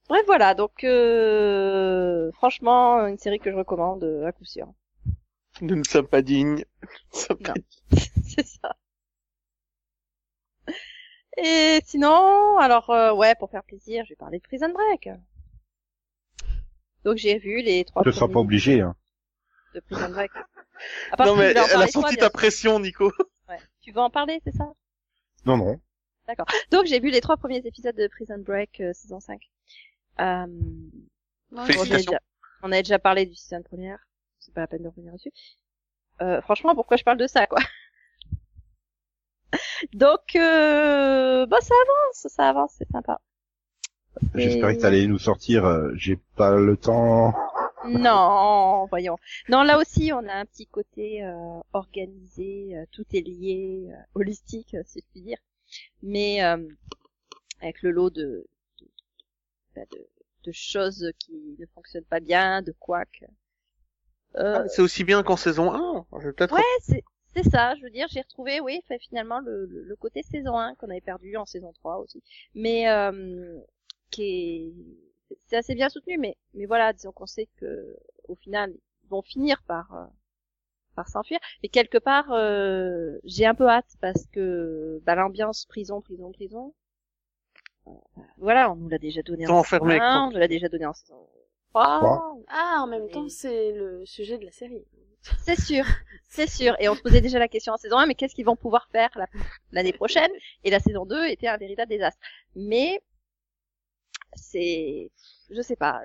Bref, 0.09 0.23
voilà, 0.25 0.53
donc 0.53 0.83
euh, 0.83 2.31
franchement, 2.33 3.05
une 3.07 3.17
série 3.17 3.39
que 3.39 3.51
je 3.51 3.55
recommande 3.55 4.03
à 4.25 4.31
coup 4.31 4.45
sûr. 4.45 4.67
Nous 5.61 5.75
ne 5.75 5.83
sommes 5.83 6.07
pas 6.07 6.21
dignes. 6.21 6.63
Nous 6.81 6.89
ne 7.13 7.19
sommes 7.19 7.37
pas 7.37 7.53
Non. 7.53 7.97
c'est 8.23 8.45
ça. 8.45 8.75
Et 11.37 11.79
sinon, 11.85 12.57
alors 12.57 12.89
euh, 12.89 13.13
ouais, 13.13 13.35
pour 13.35 13.49
faire 13.49 13.63
plaisir, 13.63 14.03
je 14.05 14.09
vais 14.09 14.15
parler 14.15 14.39
de 14.39 14.43
Prison 14.43 14.69
Break. 14.69 15.09
Donc 17.03 17.17
j'ai 17.17 17.37
vu 17.37 17.61
les 17.61 17.85
trois 17.85 18.01
Je 18.05 18.09
te 18.09 18.15
sens 18.15 18.31
pas 18.31 18.39
obligé. 18.39 18.81
Hein. 18.81 18.95
de 19.73 19.79
Prison 19.79 20.09
Break. 20.09 20.31
À 21.11 21.17
part 21.17 21.27
Non, 21.27 21.35
mais 21.35 21.51
elle 21.51 21.57
a 21.57 21.87
senti 21.87 22.17
ta 22.17 22.29
pression, 22.29 22.79
Nico. 22.79 23.11
Ouais. 23.49 23.59
Tu 23.79 23.93
veux 23.93 24.01
en 24.01 24.09
parler, 24.09 24.41
c'est 24.43 24.53
ça? 24.53 24.73
Non, 25.45 25.55
non. 25.55 25.79
D'accord. 26.27 26.45
Donc 26.69 26.85
j'ai 26.85 26.99
vu 26.99 27.11
les 27.11 27.21
trois 27.21 27.37
premiers 27.37 27.65
épisodes 27.65 27.95
de 27.95 28.07
Prison 28.07 28.39
Break 28.39 28.81
euh, 28.81 28.91
saison 28.91 29.21
5. 29.21 29.39
Euh, 30.19 30.47
Ouais, 31.51 31.77
on, 31.77 31.81
avait 31.81 32.03
déjà, 32.03 32.19
on 32.61 32.71
avait 32.71 32.83
déjà 32.83 32.99
parlé 32.99 33.25
du 33.25 33.35
season 33.35 33.61
première. 33.63 33.99
C'est 34.47 34.53
pas 34.53 34.61
la 34.61 34.67
peine 34.67 34.83
de 34.83 34.87
revenir 34.87 35.11
dessus. 35.11 35.31
Euh, 36.21 36.41
franchement, 36.41 36.73
pourquoi 36.73 36.95
je 36.95 37.03
parle 37.03 37.17
de 37.17 37.27
ça, 37.27 37.47
quoi? 37.47 37.59
Donc, 39.93 40.35
euh, 40.35 41.45
bah 41.47 41.59
ça 41.61 41.73
avance, 41.83 42.33
ça 42.33 42.49
avance, 42.49 42.75
c'est 42.77 42.89
sympa. 42.89 43.19
J'espérais 44.35 44.75
que 44.77 44.81
t'allais 44.81 45.05
nous 45.05 45.19
sortir. 45.19 45.65
euh, 45.65 45.91
J'ai 45.95 46.15
pas 46.37 46.55
le 46.55 46.77
temps. 46.77 47.33
Non, 47.87 48.85
voyons. 48.89 49.17
Non, 49.49 49.63
là 49.63 49.77
aussi, 49.79 50.11
on 50.11 50.27
a 50.27 50.33
un 50.33 50.45
petit 50.45 50.65
côté 50.67 51.23
euh, 51.23 51.59
organisé, 51.73 52.75
euh, 52.75 52.85
tout 52.91 53.05
est 53.13 53.21
lié, 53.21 53.89
euh, 53.91 53.95
holistique, 54.15 54.75
si 54.85 54.99
je 54.99 55.05
puis 55.11 55.21
dire. 55.21 55.37
Mais 56.01 56.43
euh, 56.43 56.57
avec 57.61 57.81
le 57.83 57.91
lot 57.91 58.09
de 58.09 58.45
de, 58.81 58.87
bah, 59.75 59.83
de 59.91 60.07
de 60.43 60.51
choses 60.51 61.11
qui 61.19 61.55
ne 61.59 61.65
fonctionnent 61.67 62.03
pas 62.05 62.19
bien, 62.19 62.61
de 62.61 62.73
couacs. 62.73 63.23
Ah, 64.37 64.63
C'est 64.67 64.81
aussi 64.81 65.03
bien 65.03 65.23
qu'en 65.23 65.37
saison 65.37 65.73
1. 65.73 66.05
Je 66.19 66.27
vais 66.27 66.33
peut-être 66.33 66.55
ouais, 66.55 66.61
c'est 66.81 67.03
c'est 67.35 67.43
ça. 67.49 67.75
Je 67.75 67.83
veux 67.83 67.89
dire, 67.91 68.07
j'ai 68.09 68.21
retrouvé, 68.21 68.59
oui, 68.61 68.81
fait, 68.87 68.99
finalement 68.99 69.39
le, 69.39 69.65
le, 69.65 69.83
le 69.83 69.95
côté 69.95 70.23
saison 70.23 70.57
1 70.57 70.75
qu'on 70.75 70.89
avait 70.89 71.01
perdu 71.01 71.35
en 71.37 71.45
saison 71.45 71.71
3 71.73 71.97
aussi, 71.99 72.23
mais 72.55 72.89
euh, 72.89 73.59
qui 74.11 74.23
est 74.23 74.73
c'est 75.47 75.57
assez 75.57 75.75
bien 75.75 75.89
soutenu, 75.89 76.17
mais 76.17 76.37
mais 76.53 76.65
voilà, 76.65 76.93
disons 76.93 77.11
qu'on 77.11 77.25
sait 77.27 77.47
que 77.57 77.97
au 78.27 78.35
final 78.35 78.73
ils 79.03 79.09
vont 79.09 79.21
finir 79.21 79.61
par 79.67 79.93
euh, 79.95 80.05
par 80.95 81.09
s'enfuir. 81.09 81.39
Mais 81.63 81.69
quelque 81.69 81.97
part, 81.99 82.31
euh, 82.33 83.17
j'ai 83.25 83.45
un 83.47 83.55
peu 83.55 83.67
hâte 83.69 83.97
parce 84.01 84.27
que 84.27 85.01
bah, 85.05 85.15
l'ambiance 85.15 85.65
prison, 85.67 86.01
prison, 86.01 86.31
prison. 86.33 86.73
euh, 87.87 87.91
voilà, 88.37 88.71
on 88.71 88.75
nous 88.75 88.89
l'a 88.89 88.97
déjà 88.99 89.21
donné 89.23 89.47
en 89.47 89.55
saison 89.55 89.59
enfermés, 89.59 89.99
1, 89.99 89.99
quoi. 90.01 90.27
on 90.27 90.31
nous 90.31 90.37
l'a 90.37 90.47
déjà 90.47 90.69
donné 90.69 90.85
en 90.85 90.93
saison 90.93 91.27
3. 91.85 91.99
Trois. 91.99 92.37
Ah, 92.49 92.79
en 92.81 92.87
même 92.87 93.09
temps, 93.09 93.27
c'est 93.29 93.71
le 93.73 94.05
sujet 94.05 94.37
de 94.37 94.45
la 94.45 94.51
série. 94.51 94.85
C'est 95.43 95.59
sûr, 95.59 95.83
c'est 96.29 96.47
sûr. 96.49 96.75
Et 96.79 96.87
on 96.87 96.95
se 96.95 97.01
posait 97.01 97.21
déjà 97.21 97.39
la 97.39 97.47
question 97.49 97.73
en 97.73 97.77
saison 97.77 97.97
1, 97.97 98.05
mais 98.05 98.15
qu'est-ce 98.15 98.33
qu'ils 98.35 98.45
vont 98.45 98.55
pouvoir 98.55 98.87
faire 98.91 99.09
la- 99.15 99.27
l'année 99.71 99.91
prochaine? 99.93 100.31
Et 100.63 100.69
la 100.71 100.79
saison 100.79 101.05
2 101.05 101.25
était 101.25 101.47
un 101.47 101.57
véritable 101.57 101.89
désastre. 101.89 102.19
Mais 102.55 103.01
c'est, 104.35 105.11
je 105.49 105.61
sais 105.61 105.75
pas. 105.75 106.01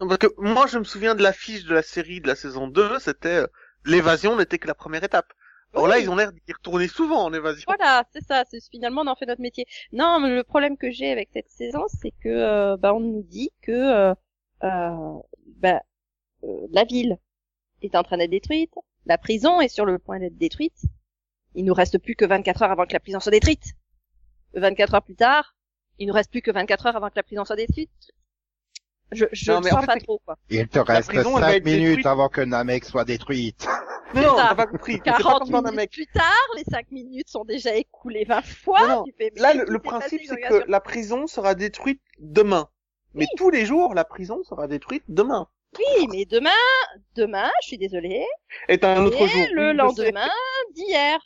Non, 0.00 0.08
Parce 0.08 0.18
que 0.18 0.28
moi, 0.38 0.66
je 0.66 0.78
me 0.78 0.84
souviens 0.84 1.14
de 1.14 1.22
l'affiche 1.22 1.64
de 1.64 1.74
la 1.74 1.82
série 1.82 2.20
de 2.20 2.26
la 2.28 2.34
saison 2.36 2.68
2, 2.68 2.98
c'était 2.98 3.42
euh, 3.42 3.46
l'évasion 3.84 4.36
n'était 4.36 4.58
que 4.58 4.66
la 4.68 4.74
première 4.74 5.04
étape. 5.04 5.32
Alors 5.74 5.88
là, 5.88 5.98
ils 5.98 6.10
ont 6.10 6.16
l'air 6.16 6.32
d'y 6.32 6.52
retourner 6.52 6.86
souvent 6.86 7.24
en 7.24 7.32
évasion. 7.32 7.64
Voilà, 7.66 8.04
c'est 8.12 8.22
ça. 8.24 8.44
C'est 8.50 8.60
finalement 8.70 9.02
on 9.02 9.06
en 9.06 9.16
fait 9.16 9.24
notre 9.26 9.40
métier. 9.40 9.64
Non, 9.92 10.20
mais 10.20 10.34
le 10.34 10.44
problème 10.44 10.76
que 10.76 10.90
j'ai 10.90 11.10
avec 11.10 11.30
cette 11.32 11.48
saison, 11.50 11.84
c'est 11.88 12.10
que 12.22 12.28
euh, 12.28 12.76
bah, 12.76 12.92
on 12.94 13.00
nous 13.00 13.22
dit 13.22 13.50
que 13.62 13.72
euh, 13.72 14.14
bah, 14.62 15.82
euh, 16.44 16.66
la 16.70 16.84
ville 16.84 17.18
est 17.82 17.94
en 17.94 18.02
train 18.02 18.18
d'être 18.18 18.30
détruite, 18.30 18.72
la 19.06 19.18
prison 19.18 19.60
est 19.60 19.68
sur 19.68 19.84
le 19.84 19.98
point 19.98 20.18
d'être 20.20 20.38
détruite. 20.38 20.82
Il 21.54 21.64
nous 21.64 21.74
reste 21.74 21.98
plus 21.98 22.14
que 22.14 22.24
24 22.24 22.62
heures 22.62 22.70
avant 22.70 22.86
que 22.86 22.92
la 22.92 23.00
prison 23.00 23.20
soit 23.20 23.32
détruite. 23.32 23.74
24 24.54 24.94
heures 24.94 25.02
plus 25.02 25.16
tard, 25.16 25.54
il 25.98 26.06
nous 26.08 26.14
reste 26.14 26.30
plus 26.30 26.42
que 26.42 26.50
24 26.50 26.86
heures 26.86 26.96
avant 26.96 27.08
que 27.08 27.16
la 27.16 27.22
prison 27.22 27.44
soit 27.44 27.56
détruite. 27.56 27.90
Je, 29.10 29.26
je 29.32 29.52
Non, 29.52 29.60
mais 29.60 29.70
en 29.72 29.76
sens 29.76 29.80
fait, 29.80 29.86
pas 29.86 29.96
trop, 30.00 30.18
quoi. 30.24 30.38
Il 30.48 30.66
te 30.68 30.78
reste 30.78 31.08
prison, 31.08 31.36
elle 31.36 31.44
va 31.44 31.50
5 31.50 31.56
être 31.56 31.64
minutes 31.64 31.86
détruite. 31.88 32.06
avant 32.06 32.28
que 32.28 32.40
Namek 32.40 32.84
soit 32.84 33.04
détruite. 33.04 33.66
Non, 34.14 34.22
non, 34.22 34.34
t'as 34.36 34.54
pas 34.54 34.66
compris. 34.66 35.00
C'est 35.04 35.10
pas 35.10 35.18
40 35.18 35.38
comme 35.40 35.50
dans 35.50 35.62
minutes 35.62 35.64
Namek. 35.76 35.90
plus 35.90 36.06
tard, 36.06 36.48
les 36.56 36.64
5 36.64 36.90
minutes 36.90 37.28
sont 37.28 37.44
déjà 37.44 37.74
écoulées 37.74 38.24
20 38.24 38.42
fois. 38.42 38.80
Non, 38.80 38.88
non. 38.88 39.04
Tu 39.04 39.12
fais, 39.18 39.30
mais 39.34 39.40
Là, 39.40 39.54
le, 39.54 39.64
le 39.66 39.78
principe, 39.78 40.22
c'est 40.26 40.40
que 40.40 40.64
la 40.66 40.80
prison 40.80 41.26
sera 41.26 41.54
détruite 41.54 42.00
demain. 42.18 42.68
Mais 43.14 43.26
tous 43.36 43.50
les 43.50 43.64
jours, 43.66 43.94
la 43.94 44.04
prison 44.04 44.42
sera 44.44 44.66
détruite 44.68 45.04
demain. 45.08 45.48
Oui, 45.78 46.06
mais 46.10 46.24
demain, 46.26 46.50
demain, 47.14 47.50
je 47.62 47.68
suis 47.68 47.78
désolée, 47.78 48.24
est 48.68 48.84
un 48.84 49.04
autre 49.06 49.26
jour. 49.26 49.48
le 49.54 49.72
lendemain 49.72 50.28
d'hier. 50.74 51.18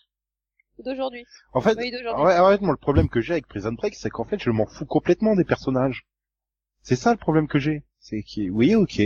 Ou 0.78 0.82
d'aujourd'hui. 0.82 1.24
En 1.53 1.61
fait, 1.61 1.76
Oui, 1.78 1.91
d'aujourd'hui. 1.91 2.24
ouais, 2.24 2.39
honnêtement, 2.39 2.70
le 2.70 2.76
problème 2.76 3.09
que 3.09 3.20
j'ai 3.20 3.32
avec 3.32 3.47
Prison 3.49 3.72
Break, 3.72 3.95
c'est 3.95 4.11
qu'en 4.11 4.24
fait, 4.24 4.41
je 4.41 4.51
m'en 4.51 4.66
fous 4.66 4.84
complètement 4.87 5.34
des 5.34 5.45
personnages. 5.45 6.07
C'est 6.82 6.97
ça 6.97 7.11
le 7.12 7.16
problème 7.16 7.49
que 7.49 7.59
j'ai. 7.59 7.82
C'est 7.99 8.22
que, 8.22 8.49
oui, 8.51 8.74
ok, 8.74 9.01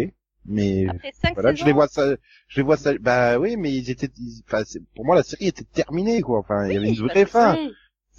mais 0.44 0.86
voilà, 1.34 1.54
je 1.54 1.64
les 1.64 1.72
vois 1.72 1.88
ça, 1.88 2.14
je 2.48 2.56
les 2.56 2.62
vois 2.62 2.76
ça, 2.76 2.92
bah 2.98 3.38
oui, 3.38 3.56
mais 3.56 3.72
ils 3.72 3.88
étaient, 3.90 4.10
ils- 4.18 4.42
enfin, 4.46 4.62
pour 4.94 5.04
moi, 5.06 5.14
la 5.16 5.22
série 5.22 5.46
était 5.46 5.64
terminée, 5.64 6.20
quoi. 6.20 6.38
Enfin, 6.40 6.66
il 6.66 6.74
y 6.74 6.76
avait 6.76 6.88
une 6.88 7.06
vraie 7.06 7.24
fin. 7.24 7.56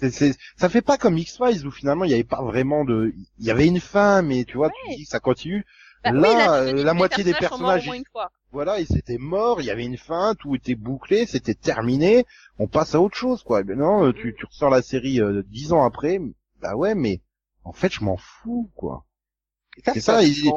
C'est, 0.02 0.10
c'est, 0.10 0.34
ça 0.56 0.68
fait 0.68 0.82
pas 0.82 0.98
comme 0.98 1.16
X-Files 1.16 1.64
où 1.66 1.70
finalement 1.70 2.04
il 2.04 2.10
y 2.10 2.14
avait 2.14 2.24
pas 2.24 2.42
vraiment 2.42 2.84
de, 2.84 3.14
il 3.38 3.46
y 3.46 3.50
avait 3.52 3.68
une 3.68 3.78
fin, 3.80 4.20
mais 4.22 4.44
tu 4.44 4.56
vois, 4.56 4.68
tu 4.70 4.96
dis 4.96 5.04
que 5.04 5.10
ça 5.10 5.20
continue. 5.20 5.64
Bah 6.04 6.10
oui, 6.12 6.20
là, 6.22 6.54
euh, 6.62 6.82
la 6.84 6.92
moitié 6.94 7.22
des 7.22 7.30
personnages, 7.34 7.84
fois. 8.12 8.30
voilà, 8.50 8.80
ils 8.80 8.96
étaient 8.96 9.18
morts, 9.18 9.60
il 9.60 9.66
y 9.66 9.70
avait 9.70 9.84
une 9.84 9.96
fin, 9.96 10.34
tout 10.34 10.56
était 10.56 10.74
bouclé, 10.74 11.26
c'était 11.26 11.54
terminé, 11.54 12.24
on 12.58 12.66
passe 12.66 12.96
à 12.96 13.00
autre 13.00 13.16
chose, 13.16 13.44
quoi. 13.44 13.62
Mais 13.62 13.76
non, 13.76 14.06
euh, 14.06 14.12
tu, 14.12 14.34
tu 14.36 14.44
ressors 14.44 14.70
la 14.70 14.82
série 14.82 15.20
euh, 15.20 15.44
dix 15.46 15.72
ans 15.72 15.84
après, 15.84 16.20
bah 16.60 16.74
ouais, 16.74 16.96
mais 16.96 17.20
en 17.64 17.72
fait, 17.72 17.92
je 17.92 18.02
m'en 18.02 18.16
fous, 18.16 18.68
quoi. 18.74 19.04
C'est 19.94 20.00
ça, 20.00 20.24
il- 20.24 20.50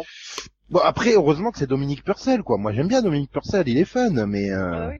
Bon, 0.71 0.79
après, 0.79 1.13
heureusement 1.13 1.51
que 1.51 1.59
c'est 1.59 1.67
Dominique 1.67 2.03
Purcell, 2.03 2.41
quoi. 2.41 2.57
Moi, 2.57 2.73
j'aime 2.73 2.87
bien 2.87 3.03
Dominique 3.03 3.29
Purcell, 3.31 3.67
il 3.69 3.77
est 3.77 3.85
fun, 3.85 4.25
mais 4.25 4.49
euh, 4.49 4.73
Ah 4.73 4.87
oui. 4.89 4.97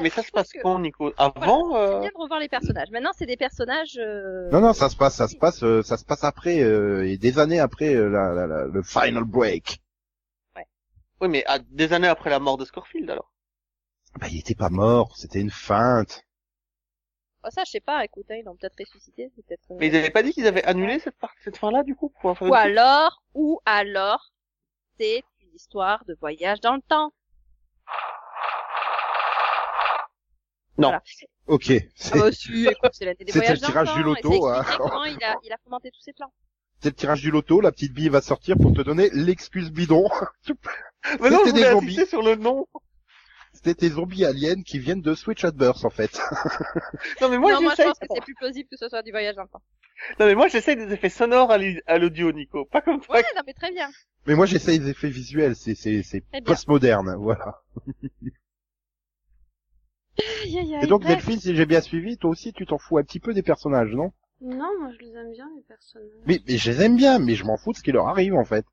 Mais 0.00 0.10
ça 0.10 0.22
se 0.22 0.30
passe 0.30 0.52
que- 0.52 0.60
quand, 0.60 0.78
Nico? 0.78 1.12
Avant 1.16 1.72
C'est 1.72 1.78
euh, 1.78 2.00
bien 2.00 2.10
de 2.10 2.18
revoir 2.20 2.40
les 2.40 2.48
personnages. 2.48 2.90
Maintenant, 2.90 3.12
c'est 3.16 3.26
des 3.26 3.36
personnages. 3.36 3.96
euh, 3.98 4.50
non, 4.50 4.60
non, 4.60 4.72
ça 4.72 4.88
se 4.88 4.96
passe, 4.96 5.14
ça 5.16 5.28
se 5.28 5.36
passe, 5.36 5.62
euh, 5.62 5.82
ça 5.82 5.96
se 5.96 6.04
passe 6.04 6.24
après 6.24 6.60
euh, 6.62 7.06
et 7.06 7.16
des 7.16 7.38
années 7.38 7.60
après 7.60 7.94
euh, 7.94 8.08
la, 8.08 8.32
la- 8.34 8.46
la- 8.46 8.64
le 8.66 8.82
final 8.82 9.24
break. 9.24 9.80
Oui, 11.20 11.28
mais 11.28 11.44
à- 11.46 11.58
des 11.58 11.92
années 11.92 12.06
après 12.06 12.30
la 12.30 12.38
mort 12.38 12.56
de 12.56 12.64
Scorfield, 12.64 13.10
alors. 13.10 13.32
Bah, 14.20 14.28
il 14.30 14.38
était 14.38 14.54
pas 14.54 14.70
mort, 14.70 15.16
c'était 15.16 15.40
une 15.40 15.50
feinte. 15.50 16.24
Oh, 17.44 17.48
ça, 17.50 17.64
je 17.64 17.70
sais 17.72 17.80
pas. 17.80 18.04
Écoute, 18.04 18.26
hein, 18.30 18.36
ils 18.38 18.44
l'ont 18.44 18.56
peut-être 18.56 18.78
ressuscité. 18.78 19.30
Peut-être. 19.34 19.70
euh, 19.72 19.76
Mais 19.80 19.88
ils 19.88 19.96
avaient 19.96 20.10
pas 20.10 20.22
dit 20.22 20.32
qu'ils 20.32 20.46
avaient 20.46 20.64
annulé 20.64 20.98
cette 20.98 21.16
part, 21.18 21.32
cette 21.42 21.56
fin-là, 21.56 21.82
du 21.82 21.94
coup, 21.94 22.12
pour 22.20 22.36
Ou 22.42 22.54
alors, 22.54 23.22
ou 23.34 23.60
alors, 23.64 24.32
c'est 24.98 25.22
une 25.40 25.54
histoire 25.54 26.04
de 26.04 26.16
voyage 26.20 26.60
dans 26.60 26.74
le 26.76 26.82
temps. 26.82 27.12
Non. 30.78 30.88
Voilà. 30.88 31.02
Ok. 31.46 31.72
Ah 31.72 31.78
C'est 31.96 32.18
bah 32.18 33.14
des 33.14 33.24
le 33.24 33.58
tirage 33.58 33.94
du 33.94 34.02
temps. 34.02 34.06
loto, 34.06 34.46
hein. 34.48 34.64
il 35.06 35.24
a, 35.24 35.36
il 35.44 35.52
a 35.52 35.56
fomenté 35.64 35.90
tous 35.90 36.00
ses 36.02 36.12
plans. 36.12 36.32
c'est 36.80 36.90
le 36.90 36.94
tirage 36.94 37.20
du 37.20 37.30
loto, 37.30 37.60
la 37.60 37.72
petite 37.72 37.92
bille 37.92 38.08
va 38.08 38.20
sortir 38.20 38.56
pour 38.56 38.72
te 38.72 38.82
donner 38.82 39.10
l'excuse 39.12 39.70
bidon. 39.70 40.08
Mais 41.20 41.30
non, 41.30 41.38
C'était 41.44 41.50
je 41.50 41.54
des 41.64 41.70
zombies. 41.70 42.06
sur 42.06 42.22
le 42.22 42.36
nom. 42.36 42.66
C'était 43.54 43.74
tes 43.74 43.88
zombies 43.88 44.24
aliens 44.24 44.62
qui 44.62 44.78
viennent 44.78 45.00
de 45.00 45.14
Switch 45.14 45.42
at 45.44 45.50
Birth, 45.52 45.84
en 45.84 45.90
fait. 45.90 46.20
Non, 47.20 47.28
mais 47.28 47.38
moi, 47.38 47.52
non, 47.54 47.62
moi, 47.62 47.72
je 47.72 47.76
j'essaye. 47.76 47.86
pense 47.86 47.98
que 47.98 48.06
c'est 48.14 48.20
plus 48.20 48.34
plausible 48.34 48.68
que 48.68 48.76
ce 48.76 48.88
soit 48.88 49.02
du 49.02 49.10
voyage 49.10 49.34
dans 49.36 49.42
le 49.42 49.48
temps. 49.48 49.62
Non, 50.20 50.26
mais 50.26 50.34
moi, 50.34 50.48
j'essaye 50.48 50.76
des 50.76 50.92
effets 50.92 51.08
sonores 51.08 51.50
à 51.50 51.98
l'audio, 51.98 52.30
Nico. 52.30 52.66
Pas 52.66 52.82
comme 52.82 53.00
toi. 53.00 53.16
Ouais, 53.16 53.24
non, 53.34 53.42
mais 53.46 53.54
très 53.54 53.72
bien. 53.72 53.88
Mais 54.26 54.34
moi, 54.34 54.46
j'essaye 54.46 54.78
les 54.78 54.90
effets 54.90 55.08
visuels, 55.08 55.56
c'est, 55.56 55.74
c'est, 55.74 56.02
c'est 56.02 56.22
postmoderne, 56.44 57.16
voilà. 57.16 57.62
Et 60.82 60.86
donc. 60.86 61.04
Delphine, 61.04 61.40
si 61.40 61.54
j'ai 61.54 61.66
bien 61.66 61.80
suivi, 61.80 62.16
toi 62.16 62.30
aussi, 62.30 62.52
tu 62.52 62.66
t'en 62.66 62.78
fous 62.78 62.98
un 62.98 63.02
petit 63.02 63.20
peu 63.20 63.34
des 63.34 63.42
personnages, 63.42 63.92
non? 63.92 64.12
Non, 64.40 64.70
moi 64.78 64.90
je 64.92 65.04
les 65.04 65.12
aime 65.16 65.32
bien 65.32 65.50
les 65.56 65.62
personnages. 65.62 66.08
Mais, 66.26 66.40
mais 66.46 66.56
je 66.58 66.70
les 66.70 66.82
aime 66.82 66.96
bien, 66.96 67.18
mais 67.18 67.34
je 67.34 67.44
m'en 67.44 67.56
fous 67.56 67.72
de 67.72 67.78
ce 67.78 67.82
qui 67.82 67.92
leur 67.92 68.08
arrive, 68.08 68.34
en 68.34 68.44
fait. 68.44 68.64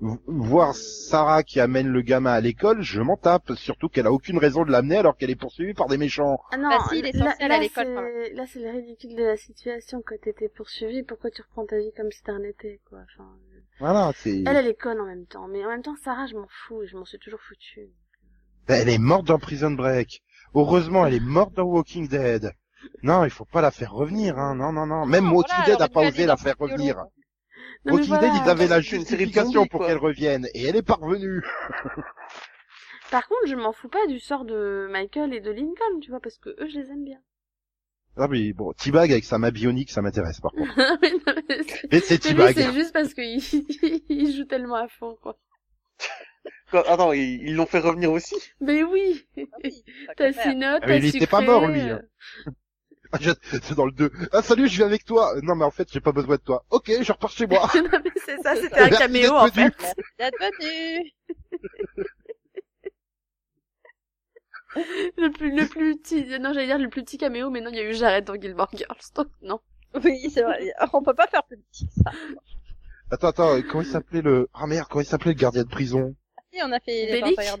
V- 0.00 0.18
Voir 0.26 0.74
Sarah 0.74 1.42
qui 1.42 1.58
amène 1.60 1.88
le 1.88 2.02
gamin 2.02 2.32
à 2.32 2.40
l'école, 2.40 2.82
je 2.82 3.00
m'en 3.00 3.16
tape, 3.16 3.52
surtout 3.56 3.88
qu'elle 3.88 4.06
a 4.06 4.12
aucune 4.12 4.38
raison 4.38 4.64
de 4.64 4.70
l'amener 4.70 4.96
alors 4.96 5.16
qu'elle 5.16 5.30
est 5.30 5.36
poursuivie 5.36 5.74
par 5.74 5.88
des 5.88 5.96
méchants. 5.98 6.38
Ah 6.50 6.56
non, 6.58 6.68
Bah 6.68 6.78
si, 6.90 6.98
il 6.98 7.06
est 7.06 7.16
là, 7.16 7.30
censé 7.32 7.44
aller 7.44 7.54
à 7.54 7.56
là, 7.56 7.62
l'école, 7.62 8.12
c'est- 8.26 8.34
là 8.34 8.44
c'est 8.46 8.58
le 8.60 8.70
ridicule 8.70 9.16
de 9.16 9.24
la 9.24 9.36
situation. 9.36 10.02
Quand 10.04 10.16
t'étais 10.20 10.48
poursuivi, 10.48 11.02
pourquoi 11.02 11.30
tu 11.30 11.42
reprends 11.42 11.64
ta 11.66 11.78
vie 11.78 11.92
comme 11.96 12.10
si 12.12 12.22
t'en 12.22 12.32
rien 12.36 12.42
n'était, 12.48 12.80
quoi. 12.88 13.00
Enfin, 13.14 13.28
euh, 13.54 13.60
Voilà, 13.80 14.12
c'est... 14.16 14.38
elle, 14.46 14.56
elle 14.56 14.66
est 14.66 14.74
conne 14.74 15.00
en 15.00 15.06
même 15.06 15.26
temps. 15.26 15.48
Mais 15.48 15.64
en 15.64 15.68
même 15.70 15.82
temps, 15.82 15.96
Sarah, 15.96 16.26
je 16.26 16.36
m'en 16.36 16.48
fous 16.48 16.84
je 16.86 16.96
m'en 16.96 17.04
suis 17.06 17.18
toujours 17.18 17.40
foutue. 17.40 17.88
Ben, 18.68 18.82
elle 18.82 18.88
est 18.88 18.98
morte 18.98 19.26
dans 19.26 19.38
Prison 19.38 19.70
Break. 19.70 20.22
Heureusement, 20.56 21.06
elle 21.06 21.12
est 21.14 21.20
morte 21.20 21.52
dans 21.54 21.64
Walking 21.64 22.08
Dead. 22.08 22.50
Non, 23.02 23.24
il 23.24 23.30
faut 23.30 23.44
pas 23.44 23.60
la 23.60 23.70
faire 23.70 23.92
revenir, 23.92 24.38
hein. 24.38 24.54
Non, 24.54 24.72
non, 24.72 24.86
non. 24.86 25.04
Même 25.04 25.26
Non, 25.26 25.34
Walking 25.34 25.54
voilà, 25.54 25.70
Dead 25.72 25.82
a 25.82 25.88
pas 25.88 26.08
osé 26.08 26.24
la 26.24 26.38
faire 26.38 26.56
revenir. 26.58 26.96
Non, 27.84 27.92
Walking 27.92 28.18
Dead, 28.18 28.32
ils 28.42 28.48
avaient 28.48 28.66
la 28.66 28.82
c'est 28.82 28.96
une 28.96 29.32
zombies, 29.32 29.68
pour 29.68 29.86
qu'elle 29.86 29.98
revienne. 29.98 30.48
Et 30.54 30.64
elle 30.64 30.76
est 30.76 30.82
parvenue. 30.82 31.42
Par 33.10 33.28
contre, 33.28 33.46
je 33.48 33.54
m'en 33.54 33.72
fous 33.72 33.90
pas 33.90 34.06
du 34.06 34.18
sort 34.18 34.46
de 34.46 34.88
Michael 34.90 35.34
et 35.34 35.40
de 35.40 35.50
Lincoln, 35.50 36.00
tu 36.00 36.10
vois, 36.10 36.20
parce 36.20 36.38
que 36.38 36.48
eux, 36.48 36.68
je 36.68 36.80
les 36.80 36.90
aime 36.90 37.04
bien. 37.04 37.20
Ah 38.16 38.28
mais 38.28 38.54
bon, 38.54 38.72
T-Bag 38.72 39.12
avec 39.12 39.24
sa 39.24 39.36
main 39.36 39.50
bionique, 39.50 39.90
ça 39.90 40.00
m'intéresse 40.00 40.40
par 40.40 40.52
contre. 40.52 40.72
Mais 41.92 42.00
c'est- 42.00 42.18
T-Bag. 42.18 42.54
c'est 42.56 42.72
juste 42.72 42.94
parce 42.94 43.12
qu'il 43.12 43.42
il 44.08 44.34
joue 44.34 44.46
tellement 44.46 44.76
à 44.76 44.88
fond, 44.88 45.18
quoi. 45.20 45.38
Quoi, 46.70 46.88
Attends, 46.90 47.12
ils 47.12 47.42
ils 47.48 47.54
l'ont 47.54 47.66
fait 47.66 47.78
revenir 47.78 48.10
aussi 48.12 48.34
Mais 48.60 48.82
oui, 48.82 49.26
Ah 49.38 50.12
t'as. 50.16 50.32
Sinote, 50.32 50.80
Ah, 50.82 50.86
mais 50.86 51.00
t'as 51.00 51.06
il 51.06 51.16
était 51.16 51.26
pas 51.26 51.40
mort, 51.40 51.66
lui, 51.68 51.80
hein. 51.80 52.02
Ah, 53.12 53.18
je- 53.20 53.30
C'est 53.62 53.74
dans 53.74 53.86
le 53.86 53.92
2. 53.92 54.10
Ah 54.32 54.42
salut, 54.42 54.66
je 54.68 54.76
viens 54.78 54.86
avec 54.86 55.04
toi. 55.04 55.32
Non 55.42 55.54
mais 55.54 55.64
en 55.64 55.70
fait, 55.70 55.88
j'ai 55.92 56.00
pas 56.00 56.10
besoin 56.12 56.36
de 56.36 56.40
toi. 56.40 56.64
Ok, 56.70 56.90
je 57.00 57.12
repars 57.12 57.30
chez 57.30 57.46
moi. 57.46 57.70
non, 57.74 58.00
mais 58.04 58.10
c'est 58.24 58.36
ça, 58.42 58.56
c'était 58.56 58.80
un 58.80 58.88
caméo, 58.88 59.32
en 59.32 59.46
fait. 59.48 59.72
D'être 60.18 60.38
venu. 60.40 61.12
Le 65.16 65.30
plus, 65.30 65.56
le 65.56 65.66
plus 65.68 65.96
petit, 65.96 66.38
non, 66.40 66.52
j'allais 66.52 66.66
dire 66.66 66.78
le 66.78 66.88
plus 66.90 67.02
petit 67.02 67.16
caméo, 67.16 67.48
mais 67.50 67.60
non, 67.60 67.70
il 67.70 67.76
y 67.76 67.80
a 67.80 67.88
eu 67.88 67.94
Jared 67.94 68.24
dans 68.24 68.34
Gilmore 68.34 68.68
Girls, 68.74 68.98
donc 69.14 69.28
non. 69.40 69.60
Oui, 70.04 70.28
c'est 70.30 70.42
vrai. 70.42 70.72
On 70.92 71.02
peut 71.02 71.14
pas 71.14 71.26
faire 71.28 71.44
plus 71.44 71.56
petit 71.70 71.86
que 71.86 71.92
ça. 72.04 72.10
Attends, 73.10 73.28
attends, 73.28 73.62
comment 73.70 73.82
il 73.82 73.86
s'appelait 73.88 74.20
le... 74.20 74.48
Ah 74.52 74.66
merde, 74.66 74.86
comment 74.90 75.00
il 75.02 75.06
s'appelait 75.06 75.30
le 75.32 75.38
gardien 75.38 75.62
de 75.62 75.68
prison? 75.68 76.14
Si, 76.56 76.62
on 76.64 76.72
a 76.72 76.80
fait 76.80 77.06
les 77.06 77.20
Bellic 77.20 77.40
Vampire. 77.40 77.56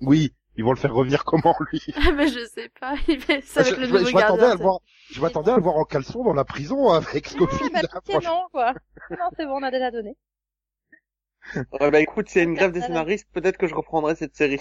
Oui, 0.00 0.34
ils 0.56 0.64
vont 0.64 0.72
le 0.72 0.78
faire 0.78 0.94
revenir 0.94 1.24
comment 1.24 1.56
lui 1.72 1.82
Ah, 1.94 2.12
ben, 2.12 2.28
je 2.28 2.44
sais 2.46 2.68
pas, 2.80 2.94
il 3.08 3.18
Ah, 3.56 3.62
avec 3.62 3.76
je, 3.76 3.80
le 3.80 3.86
je- 3.86 3.90
nouveau 3.90 4.04
je 4.06 4.12
m'attendais 4.12 4.46
à 4.46 4.50
gardien. 4.50 4.54
le 4.54 4.60
voir, 4.60 4.80
je 5.10 5.20
m'attendais 5.20 5.50
à 5.52 5.56
le 5.56 5.62
voir 5.62 5.76
en 5.76 5.84
caleçon 5.84 6.24
dans 6.24 6.34
la 6.34 6.44
prison 6.44 6.90
avec 6.90 7.26
Ah, 7.26 7.30
Scofield. 7.30 7.72
bah, 7.72 7.80
hein, 7.92 8.00
pitié, 8.04 8.20
franchement. 8.20 8.42
non, 8.42 8.48
quoi. 8.50 8.74
Non, 9.10 9.28
c'est 9.36 9.46
bon, 9.46 9.58
on 9.58 9.62
a 9.62 9.70
déjà 9.70 9.90
donné. 9.90 10.16
Ouais, 11.80 11.90
bah 11.90 12.00
écoute, 12.00 12.28
s'il 12.28 12.38
y 12.38 12.40
a 12.42 12.44
une 12.44 12.54
grève 12.54 12.72
des 12.72 12.80
scénaristes, 12.82 13.28
peut-être 13.32 13.56
que 13.58 13.66
je 13.66 13.74
reprendrai 13.74 14.14
cette 14.14 14.36
série. 14.36 14.60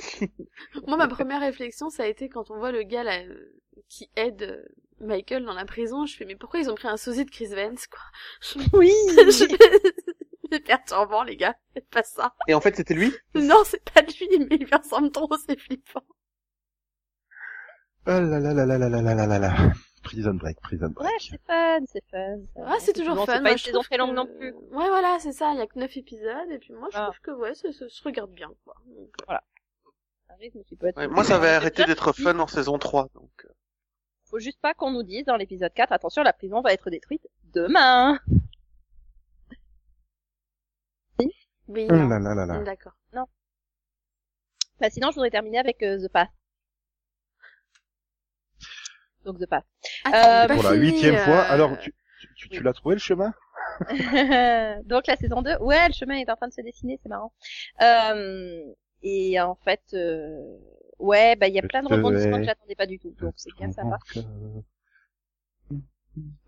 Moi, 0.88 0.98
ma 0.98 1.08
première 1.08 1.42
réflexion, 1.42 1.90
ça 1.90 2.04
a 2.04 2.08
été 2.08 2.28
quand 2.30 2.50
on 2.52 2.58
voit 2.58 2.72
le 2.72 2.84
gars, 2.84 3.04
là, 3.04 3.20
euh, 3.24 3.54
qui 3.88 4.10
aide 4.16 4.42
euh, 4.44 4.64
Michael 5.00 5.46
dans 5.46 5.54
la 5.54 5.66
prison, 5.66 6.06
je 6.06 6.16
fais, 6.16 6.26
mais 6.26 6.36
pourquoi 6.36 6.60
ils 6.60 6.70
ont 6.70 6.76
pris 6.76 6.88
un 6.88 6.98
sosie 6.98 7.26
de 7.26 7.30
Chris 7.32 7.48
Vance, 7.48 7.88
quoi? 7.88 8.00
Oui. 8.74 8.92
C'est 10.52 10.60
perturbant, 10.66 11.24
les 11.24 11.38
gars. 11.38 11.56
Faites 11.74 11.90
pas 11.90 12.04
ça. 12.04 12.34
Et 12.48 12.54
en 12.54 12.62
fait, 12.62 12.76
c'était 12.76 12.94
lui? 12.94 13.14
Non, 13.36 13.64
c'est 13.66 13.84
pas 13.90 14.02
lui, 14.02 14.28
mais 14.40 14.58
il 14.58 14.66
lui 14.66 14.76
ressemble 14.76 15.12
trop, 15.12 15.30
c'est 15.48 15.60
flippant. 15.60 16.04
Ah 18.06 18.20
là 18.20 18.40
là 18.40 18.54
là 18.54 18.66
là 18.66 18.78
là 18.78 18.90
là 18.90 19.02
là 19.02 19.14
là 19.14 19.26
là 19.28 19.40
là. 19.40 19.72
Prison 20.04 20.34
Break, 20.34 20.60
Prison 20.62 20.88
Ouais, 20.88 20.94
Break. 20.94 21.22
c'est 21.22 21.42
fun, 21.46 21.80
c'est 21.86 22.04
fun. 22.10 22.40
Ah, 22.66 22.78
c'est 22.80 22.94
toujours 22.94 23.16
Bon, 23.16 23.26
fun. 23.28 23.36
C'est 23.38 23.44
pas 23.44 23.52
une 23.52 23.58
saison 23.60 23.82
très 23.82 23.98
longue 23.98 24.16
non 24.16 24.26
plus. 24.26 24.52
Ouais, 24.72 24.88
voilà, 24.90 25.18
c'est 25.20 25.32
ça. 25.32 25.52
Il 25.54 25.60
y 25.60 25.62
a 25.62 25.68
que 25.68 25.78
9 25.78 25.96
épisodes, 25.98 26.50
et 26.50 26.58
puis 26.58 26.74
moi, 26.74 26.88
je 26.92 26.98
Ah. 26.98 27.04
trouve 27.12 27.20
que, 27.22 27.32
ouais, 27.32 27.54
ça, 27.54 27.72
se 27.72 28.04
regarde 28.04 28.32
bien, 28.32 28.50
quoi. 28.66 28.74
Donc, 28.88 29.10
euh, 29.30 29.34
Un 30.30 30.36
rythme 30.40 30.64
qui 30.64 30.76
peut 30.76 30.88
être- 30.88 30.98
Ouais, 30.98 31.08
Moi, 31.08 31.24
ça 31.24 31.36
avait 31.36 31.50
C'est 31.50 31.54
arrêté 31.56 31.86
d'être 31.86 32.12
fun 32.14 32.40
en 32.40 32.48
saison 32.48 32.80
3, 32.80 33.10
donc... 33.14 33.30
euh, 33.46 33.50
Faut 34.26 34.40
juste 34.40 34.60
pas 34.62 34.74
qu'on 34.74 34.90
nous 34.92 35.04
dise 35.04 35.26
dans 35.26 35.36
l'épisode 35.36 35.74
4, 35.74 35.92
attention, 35.92 36.24
la 36.24 36.34
prison 36.34 36.62
va 36.62 36.74
être 36.74 36.90
détruite 36.90 37.28
demain. 37.54 38.18
Mais 41.72 41.88
Oh 41.90 41.94
non. 41.96 42.08
là 42.08 42.20
là 42.20 42.36
là 42.36 42.46
là. 42.46 42.60
D'accord. 42.64 42.94
Bah, 44.80 44.90
sinon, 44.90 45.10
je 45.12 45.16
voudrais 45.16 45.30
terminer 45.30 45.60
avec 45.60 45.84
euh, 45.84 46.00
The 46.04 46.12
Path. 46.12 46.30
Donc 49.26 49.38
The 49.40 49.46
Path. 49.46 49.66
Ah, 50.06 50.44
Euh, 50.44 50.48
pas 50.48 50.56
Pour 50.56 50.64
la 50.64 50.74
huitième 50.74 51.16
euh, 51.16 51.24
fois, 51.24 51.42
alors 51.44 51.78
tu, 51.78 51.94
tu, 52.20 52.34
tu, 52.36 52.50
tu 52.50 52.64
l'as 52.64 52.74
trouvé 52.74 52.96
le 52.96 53.00
chemin? 53.00 53.32
Donc 54.86 55.06
la 55.08 55.16
saison 55.18 55.44
2, 55.44 55.58
ouais, 55.58 55.88
le 55.88 55.94
chemin 55.94 56.16
est 56.16 56.30
en 56.32 56.36
train 56.36 56.48
de 56.48 56.54
se 56.54 56.62
dessiner, 56.62 57.00
c'est 57.04 57.10
marrant. 57.10 57.32
Euh, 57.82 58.60
et 59.04 59.40
en 59.40 59.54
fait, 59.54 59.82
euh, 59.94 60.58
ouais, 60.98 61.36
bah 61.36 61.48
il 61.48 61.54
y 61.54 61.60
a 61.60 61.62
plein 61.62 61.84
de 61.84 61.88
rebondissements 61.88 62.40
que 62.40 62.46
j'attendais 62.46 62.76
pas 62.76 62.88
du 62.88 62.98
tout, 62.98 63.14
donc 63.22 63.34
c'est 63.38 63.56
bien 63.56 63.72
sympa. 63.72 64.00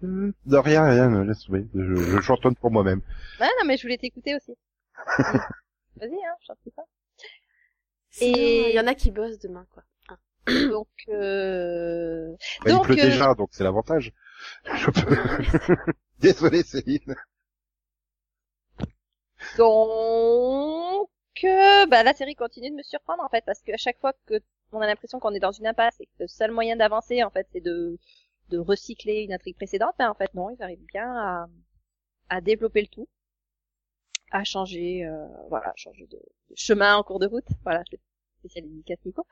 De 0.01 0.57
rien, 0.57 0.83
rien, 0.85 1.23
laisse 1.23 1.45
tomber. 1.45 1.65
Je, 1.73 1.95
je 1.95 2.19
chantonne 2.19 2.55
pour 2.55 2.71
moi-même. 2.71 3.01
Ouais, 3.39 3.47
non, 3.59 3.65
mais 3.67 3.77
je 3.77 3.83
voulais 3.83 3.97
t'écouter 3.97 4.35
aussi. 4.35 4.55
Vas-y, 5.95 6.23
hein, 6.25 6.35
chante 6.45 6.57
ça. 6.75 6.83
Sinon, 8.09 8.37
Et- 8.37 8.69
il 8.69 8.75
y 8.75 8.79
en 8.79 8.87
a 8.87 8.95
qui 8.95 9.11
bossent 9.11 9.39
demain, 9.39 9.65
quoi. 9.73 9.83
Donc, 10.69 10.87
euh... 11.09 12.35
Bah, 12.65 12.71
Donc, 12.71 12.83
il 12.89 12.95
pleut 12.95 12.99
euh, 12.99 13.05
déjà, 13.09 13.33
donc 13.33 13.49
c'est 13.53 13.63
l'avantage. 13.63 14.11
Je 14.75 14.89
peux... 14.91 15.93
Désolé 16.19 16.63
Céline. 16.63 17.15
donc, 19.57 21.09
que 21.35 21.87
bah, 21.87 22.03
la 22.03 22.13
série 22.13 22.35
continue 22.35 22.69
de 22.69 22.75
me 22.75 22.83
surprendre 22.83 23.23
en 23.23 23.29
fait 23.29 23.43
parce 23.45 23.61
qu'à 23.61 23.77
chaque 23.77 23.99
fois 23.99 24.13
que 24.27 24.35
on 24.71 24.79
a 24.81 24.87
l'impression 24.87 25.19
qu'on 25.19 25.33
est 25.33 25.39
dans 25.39 25.51
une 25.51 25.67
impasse 25.67 25.99
et 25.99 26.05
que 26.05 26.11
le 26.23 26.27
seul 26.27 26.51
moyen 26.51 26.75
d'avancer 26.75 27.23
en 27.23 27.29
fait 27.31 27.47
c'est 27.51 27.61
de 27.61 27.97
de 28.49 28.57
recycler 28.59 29.21
une 29.23 29.33
intrigue 29.33 29.55
précédente, 29.55 29.95
ben 29.97 30.09
en 30.09 30.13
fait 30.13 30.33
non, 30.35 30.49
ils 30.51 30.61
arrivent 30.61 30.85
bien 30.93 31.11
à 31.15 31.47
à 32.29 32.41
développer 32.41 32.81
le 32.81 32.87
tout, 32.87 33.07
à 34.33 34.45
changer 34.45 35.05
euh, 35.05 35.27
voilà, 35.49 35.73
changer 35.77 36.07
de, 36.07 36.17
de 36.17 36.55
chemin 36.57 36.97
en 36.97 37.03
cours 37.03 37.19
de 37.19 37.27
route, 37.27 37.45
voilà, 37.63 37.83
c'est 37.91 37.99
spécial 38.39 38.65
indicatif 38.65 39.05
Nico. 39.05 39.27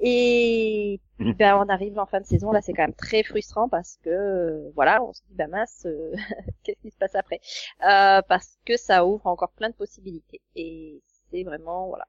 Et 0.00 1.00
Mhm. 1.18 1.34
ben 1.38 1.56
on 1.56 1.68
arrive 1.70 1.98
en 1.98 2.06
fin 2.06 2.20
de 2.20 2.26
saison 2.26 2.52
là, 2.52 2.62
c'est 2.62 2.74
quand 2.74 2.82
même 2.84 2.94
très 2.94 3.22
frustrant 3.24 3.68
parce 3.68 3.98
que 4.04 4.10
euh, 4.10 4.70
voilà, 4.76 5.02
on 5.04 5.12
se 5.14 5.22
dit 5.28 5.34
bah 5.34 5.48
mince, 5.48 5.86
euh, 5.86 6.12
qu'est-ce 6.64 6.80
qui 6.82 6.90
se 6.92 6.98
passe 6.98 7.14
après? 7.16 7.40
Euh, 7.84 8.22
Parce 8.28 8.58
que 8.66 8.76
ça 8.78 9.06
ouvre 9.06 9.26
encore 9.28 9.52
plein 9.52 9.70
de 9.70 9.76
possibilités 9.76 10.42
et 10.56 11.02
c'est 11.32 11.44
vraiment 11.44 11.88
voilà 11.88 12.06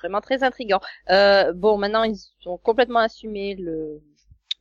vraiment 0.00 0.20
très 0.20 0.42
intriguant. 0.42 0.80
Euh, 1.10 1.52
bon, 1.52 1.78
maintenant 1.78 2.04
ils 2.04 2.18
ont 2.46 2.58
complètement 2.58 3.00
assumé 3.00 3.54
le 3.56 4.02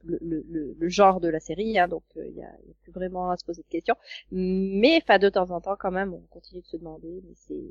le, 0.03 0.19
le, 0.21 0.75
le- 0.79 0.89
genre 0.89 1.19
de 1.21 1.27
la 1.29 1.39
série, 1.39 1.77
hein, 1.79 1.87
donc 1.87 2.03
il 2.15 2.33
y, 2.35 2.43
a, 2.43 2.47
y 2.67 2.71
a 2.71 2.73
plus 2.83 2.91
vraiment 2.91 3.29
à 3.31 3.37
se 3.37 3.45
poser 3.45 3.61
de 3.63 3.67
questions. 3.67 3.95
Mais, 4.31 4.99
enfin, 5.03 5.19
de 5.19 5.29
temps 5.29 5.49
en 5.51 5.61
temps, 5.61 5.75
quand 5.77 5.91
même, 5.91 6.13
on 6.13 6.21
continue 6.29 6.61
de 6.61 6.67
se 6.67 6.77
demander, 6.77 7.21
mais 7.25 7.33
c'est, 7.35 7.63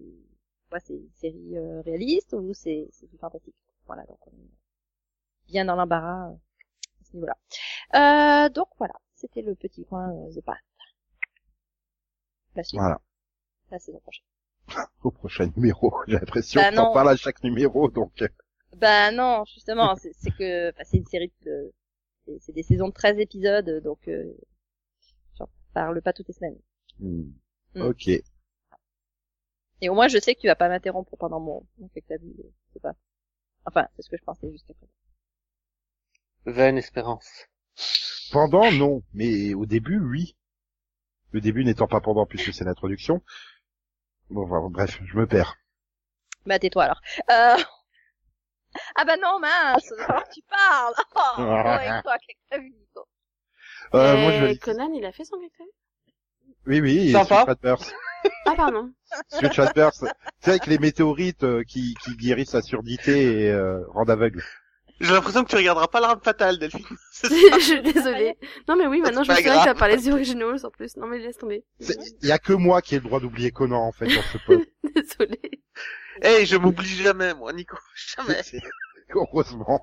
quoi, 0.70 0.80
c'est 0.80 0.94
une 0.94 1.10
série 1.16 1.56
euh, 1.58 1.80
réaliste 1.82 2.32
ou 2.34 2.52
c'est 2.54 2.88
c'est 2.92 3.10
du 3.10 3.18
fantastique? 3.18 3.54
Voilà, 3.86 4.04
donc 4.06 4.18
on 4.26 4.30
est 4.32 4.50
bien 5.48 5.64
dans 5.64 5.76
l'embarras 5.76 6.30
euh, 6.30 6.34
à 6.34 7.04
ce 7.04 7.14
niveau-là. 7.16 7.36
Euh, 7.96 8.50
donc 8.50 8.68
voilà, 8.78 8.94
c'était 9.14 9.42
le 9.42 9.54
petit 9.56 9.84
point 9.84 10.10
euh, 10.12 10.32
The 10.34 10.42
Path. 10.44 10.58
La 12.54 12.64
suite, 12.64 12.82
Voilà. 12.82 13.00
la 13.70 13.78
saison 13.78 14.00
prochaine. 14.00 14.24
Au 15.04 15.10
prochain 15.12 15.48
numéro. 15.56 15.94
J'ai 16.08 16.14
l'impression 16.14 16.64
Bah 16.64 16.70
non. 16.70 16.92
parles 16.92 17.10
à 17.10 17.16
chaque 17.16 17.42
numéro, 17.44 17.88
donc. 17.88 18.20
euh, 18.22 18.28
Ben 18.76 19.12
non, 19.14 19.44
justement, 19.46 19.94
c'est 19.96 20.12
c'est 20.14 20.30
que 20.32 20.70
enfin, 20.70 20.82
c'est 20.84 20.96
une 20.98 21.06
série 21.06 21.32
de 21.46 21.72
c'est- 22.26 22.38
c'est 22.40 22.52
des 22.52 22.62
saisons 22.62 22.88
de 22.88 22.92
13 22.92 23.18
épisodes, 23.18 23.82
donc 23.82 24.08
euh, 24.08 24.32
j'en 25.38 25.48
parle 25.74 26.00
pas 26.02 26.12
toutes 26.12 26.28
les 26.28 26.34
semaines. 26.34 26.58
Hmm. 26.98 27.30
Ok. 27.76 28.08
Et 28.08 29.88
au 29.88 29.94
moins 29.94 30.08
je 30.08 30.18
sais 30.18 30.34
que 30.34 30.40
tu 30.40 30.46
vas 30.46 30.54
pas 30.56 30.68
m'interrompre 30.68 31.16
pendant 31.16 31.40
mon, 31.40 31.66
mon 31.78 31.88
fait 31.88 32.00
que 32.02 32.08
t'as 32.08 32.18
vu, 32.18 32.32
euh, 32.38 32.50
c'est 32.72 32.80
pas. 32.82 32.94
Enfin, 33.64 33.86
c'est 33.96 34.02
ce 34.02 34.10
que 34.10 34.16
je 34.16 34.24
pensais 34.24 34.50
jusqu'à 34.50 34.74
présent. 34.74 34.92
Vaine 36.46 36.78
espérance. 36.78 37.46
Pendant, 38.32 38.72
non. 38.72 39.02
Mais 39.14 39.54
au 39.54 39.66
début, 39.66 40.00
oui. 40.00 40.36
Le 41.30 41.40
début 41.40 41.64
n'étant 41.64 41.86
pas 41.86 42.00
pendant 42.00 42.26
puisque 42.26 42.52
c'est 42.52 42.64
l'introduction. 42.64 43.22
Bon, 44.30 44.44
voilà, 44.46 44.68
bref, 44.68 45.00
je 45.04 45.16
me 45.16 45.26
perds. 45.26 45.56
Bah 46.44 46.58
tais-toi 46.58 46.84
alors. 46.84 47.00
Euh... 47.30 47.62
Ah 48.96 49.04
bah 49.04 49.16
non 49.16 49.38
mince, 49.40 49.92
alors 50.08 50.24
tu 50.32 50.40
parles? 50.48 50.94
Oh, 51.14 51.40
avec 51.68 52.02
toi, 52.02 52.16
Nico? 52.58 53.06
Euh, 53.94 54.14
Et 54.16 54.22
moi, 54.22 54.32
je 54.32 54.44
vais... 54.44 54.56
Conan, 54.56 54.92
il 54.94 55.04
a 55.04 55.12
fait 55.12 55.24
son 55.24 55.40
Gecko? 55.40 55.64
Oui, 56.66 56.80
oui, 56.80 57.12
Sympa. 57.12 57.36
sur 57.38 57.46
Chatburst. 57.46 57.94
Ah, 58.46 58.54
pardon. 58.56 58.92
Sur 59.30 59.52
Chatburst. 59.52 60.04
C'est 60.40 60.50
avec 60.50 60.66
les 60.66 60.78
météorites 60.78 61.42
euh, 61.42 61.64
qui, 61.64 61.94
qui 62.04 62.16
guérissent 62.16 62.52
la 62.54 62.62
surdité 62.62 63.42
et 63.46 63.50
euh, 63.50 63.84
rendent 63.88 64.10
aveugle. 64.10 64.44
J'ai 65.00 65.12
l'impression 65.12 65.42
que 65.42 65.48
tu 65.50 65.56
regarderas 65.56 65.88
pas 65.88 65.98
l'arme 65.98 66.20
fatale, 66.22 66.58
Delphine. 66.58 66.84
Je 67.24 67.58
suis 67.60 67.82
désolée. 67.82 68.38
Non, 68.68 68.76
mais 68.76 68.86
oui, 68.86 69.00
maintenant, 69.00 69.24
je 69.24 69.30
me 69.32 69.36
souviens 69.36 69.58
que 69.58 69.64
t'as 69.64 69.74
parlé 69.74 69.96
des 69.96 70.10
originals 70.12 70.64
en 70.64 70.70
plus. 70.70 70.96
Non, 70.96 71.08
mais 71.08 71.18
laisse 71.18 71.38
tomber. 71.38 71.64
Il 71.80 72.28
y 72.28 72.30
a 72.30 72.38
que 72.38 72.52
moi 72.52 72.80
qui 72.80 72.94
ai 72.94 72.98
le 72.98 73.04
droit 73.04 73.18
d'oublier 73.18 73.50
Conan, 73.50 73.80
en 73.84 73.90
fait, 73.92 74.06
dans 74.06 74.22
ce 74.22 74.38
pod. 74.46 74.64
Désolée. 74.94 75.62
Hey, 76.20 76.46
je 76.46 76.56
m'oublie 76.56 76.86
jamais, 77.02 77.34
moi, 77.34 77.52
Nico. 77.52 77.76
Jamais. 78.16 78.40
Heureusement. 79.14 79.80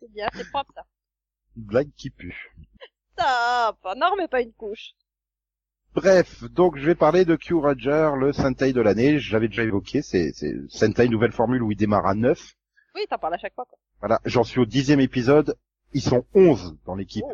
C'est 0.00 0.10
bien, 0.12 0.28
c'est 0.34 0.48
propre 0.50 0.72
ça. 0.74 0.82
Une 1.56 1.64
blague 1.64 1.90
qui 1.96 2.10
pue. 2.10 2.52
Stop 3.18 3.78
Non, 3.96 4.14
mais 4.16 4.28
pas 4.28 4.40
une 4.42 4.52
couche. 4.52 4.92
Bref, 5.94 6.44
donc 6.44 6.78
je 6.78 6.86
vais 6.86 6.94
parler 6.94 7.24
de 7.26 7.36
Q 7.36 7.54
Ranger, 7.54 8.12
le 8.18 8.32
Sentai 8.32 8.72
de 8.72 8.80
l'année. 8.80 9.18
J'avais 9.18 9.48
déjà 9.48 9.62
évoqué, 9.62 10.00
c'est 10.00 10.32
c'est 10.34 10.54
Sentai 10.70 11.08
nouvelle 11.08 11.32
formule 11.32 11.62
où 11.62 11.70
il 11.70 11.76
démarre 11.76 12.06
à 12.06 12.14
9. 12.14 12.54
Oui, 12.94 13.02
t'en 13.10 13.18
parles 13.18 13.34
à 13.34 13.38
chaque 13.38 13.54
fois 13.54 13.66
quoi. 13.68 13.78
Voilà, 14.00 14.18
j'en 14.24 14.42
suis 14.44 14.58
au 14.60 14.64
dixième 14.66 15.00
épisode. 15.00 15.54
Ils 15.92 16.00
sont 16.02 16.24
11 16.34 16.76
dans 16.86 16.94
l'équipe. 16.94 17.24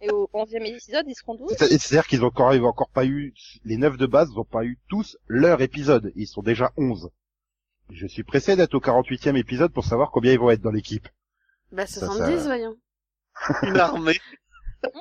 Et 0.00 0.10
au 0.10 0.28
11e 0.34 0.64
épisode, 0.66 1.04
ils 1.06 1.14
seront 1.14 1.36
12 1.36 1.54
C'est- 1.56 1.78
C'est-à-dire 1.78 2.08
qu'ils 2.08 2.24
ont 2.24 2.28
encore, 2.28 2.52
ils 2.52 2.60
ont 2.62 2.66
encore 2.66 2.90
pas 2.90 3.06
eu, 3.06 3.32
les 3.64 3.76
9 3.76 3.96
de 3.96 4.06
base, 4.06 4.28
ils 4.32 4.38
ont 4.38 4.44
pas 4.44 4.64
eu 4.64 4.78
tous 4.88 5.16
leur 5.28 5.60
épisode. 5.62 6.12
Ils 6.16 6.26
sont 6.26 6.42
déjà 6.42 6.72
11. 6.76 7.10
Je 7.90 8.06
suis 8.06 8.24
pressé 8.24 8.56
d'être 8.56 8.74
au 8.74 8.80
48e 8.80 9.36
épisode 9.36 9.72
pour 9.72 9.84
savoir 9.84 10.10
combien 10.10 10.32
ils 10.32 10.38
vont 10.38 10.50
être 10.50 10.62
dans 10.62 10.70
l'équipe. 10.70 11.08
Bah, 11.72 11.86
Ça, 11.86 12.06
70, 12.06 12.38
ça- 12.38 12.44
voyons. 12.44 12.76
Une 13.62 13.76
armée. 13.78 14.18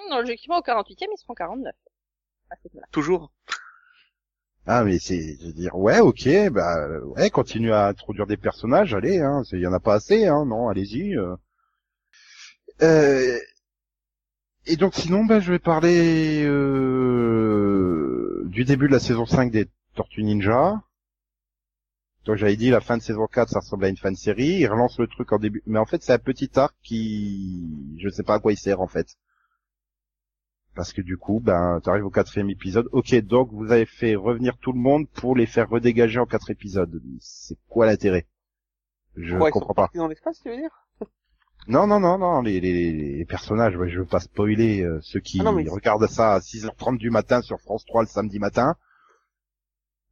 Non, 0.09 0.19
logiquement, 0.21 0.57
au 0.59 0.61
48e, 0.61 1.07
ils 1.11 1.17
seront 1.19 1.34
49. 1.34 1.73
À 2.49 2.55
ce 2.55 2.67
moment-là. 2.73 2.88
Toujours. 2.91 3.31
Ah 4.65 4.86
mais 4.86 4.97
c'est, 4.97 5.38
je 5.41 5.47
veux 5.47 5.53
dire, 5.53 5.75
ouais, 5.77 5.99
ok, 5.99 6.29
bah 6.51 6.88
ouais, 7.17 7.29
continue 7.29 7.73
à 7.73 7.88
introduire 7.88 8.27
des 8.27 8.38
personnages, 8.38 8.93
allez, 8.93 9.19
hein, 9.19 9.41
il 9.51 9.59
y 9.59 9.67
en 9.67 9.73
a 9.73 9.81
pas 9.81 9.95
assez, 9.95 10.25
hein, 10.25 10.45
non, 10.45 10.69
allez-y. 10.69 11.17
euh. 11.17 11.36
Euh, 12.81 13.38
et 14.65 14.77
donc 14.77 14.93
sinon, 14.95 15.25
bah, 15.25 15.41
je 15.41 15.51
vais 15.51 15.59
parler 15.59 16.45
euh, 16.45 18.41
du 18.45 18.63
début 18.63 18.88
de 18.88 18.93
la 18.93 18.99
saison 19.01 19.25
5 19.25 19.51
des 19.51 19.67
Tortues 19.95 20.23
Ninja. 20.23 20.81
Donc 22.26 22.38
j'avais 22.38 22.55
dit 22.55 22.69
la 22.69 22.80
fin 22.82 22.97
de 22.97 23.01
saison 23.01 23.28
4, 23.28 23.49
ça 23.49 23.59
ressemble 23.59 23.86
à 23.86 23.89
une 23.89 23.97
fin 23.97 24.11
de 24.11 24.17
série. 24.17 24.59
Il 24.59 24.67
relance 24.67 24.97
le 24.99 25.07
truc 25.07 25.32
en 25.34 25.39
début, 25.39 25.61
mais 25.65 25.80
en 25.80 25.86
fait 25.86 26.01
c'est 26.03 26.13
un 26.13 26.19
petit 26.19 26.49
arc 26.57 26.76
qui, 26.82 27.97
je 27.99 28.09
sais 28.09 28.24
pas 28.24 28.36
à 28.36 28.39
quoi 28.39 28.53
il 28.53 28.57
sert 28.57 28.82
en 28.82 28.88
fait. 28.88 29.07
Parce 30.76 30.91
que 30.91 31.01
du 31.01 31.17
coup, 31.17 31.39
ben, 31.39 31.80
t'arrives 31.84 32.05
au 32.05 32.09
quatrième 32.09 32.49
épisode. 32.49 32.88
Ok, 32.91 33.13
donc 33.21 33.49
vous 33.51 33.71
avez 33.71 33.86
fait 33.86 34.15
revenir 34.15 34.57
tout 34.57 34.71
le 34.71 34.80
monde 34.80 35.07
pour 35.09 35.36
les 35.36 35.45
faire 35.45 35.69
redégager 35.69 36.19
en 36.19 36.26
quatre 36.26 36.49
épisodes. 36.49 36.99
C'est 37.19 37.57
quoi 37.69 37.86
l'intérêt? 37.86 38.26
Je 39.15 39.38
Quoi, 39.38 39.49
ils 39.49 39.51
comprends 39.51 39.67
sont 39.69 39.74
pas. 39.76 39.91
dans 39.93 40.07
l'espace, 40.07 40.39
tu 40.41 40.49
veux 40.49 40.57
dire? 40.57 40.71
Non, 41.67 41.86
non, 41.88 41.99
non, 41.99 42.17
non, 42.17 42.41
les, 42.41 42.59
les, 42.59 42.91
les 43.17 43.26
personnages, 43.26 43.76
ouais, 43.78 43.89
je 43.89 43.99
veux 43.99 44.05
pas 44.05 44.19
spoiler 44.19 44.82
euh, 44.82 44.99
ceux 45.01 45.19
qui 45.19 45.39
Ah 45.39 45.43
non, 45.43 45.55
regardent 45.71 46.07
ça 46.07 46.34
à 46.34 46.39
6h30 46.39 46.97
du 46.97 47.09
matin 47.09 47.41
sur 47.41 47.59
France 47.61 47.86
3 47.86 48.01
le 48.01 48.07
samedi 48.07 48.39
matin. 48.39 48.76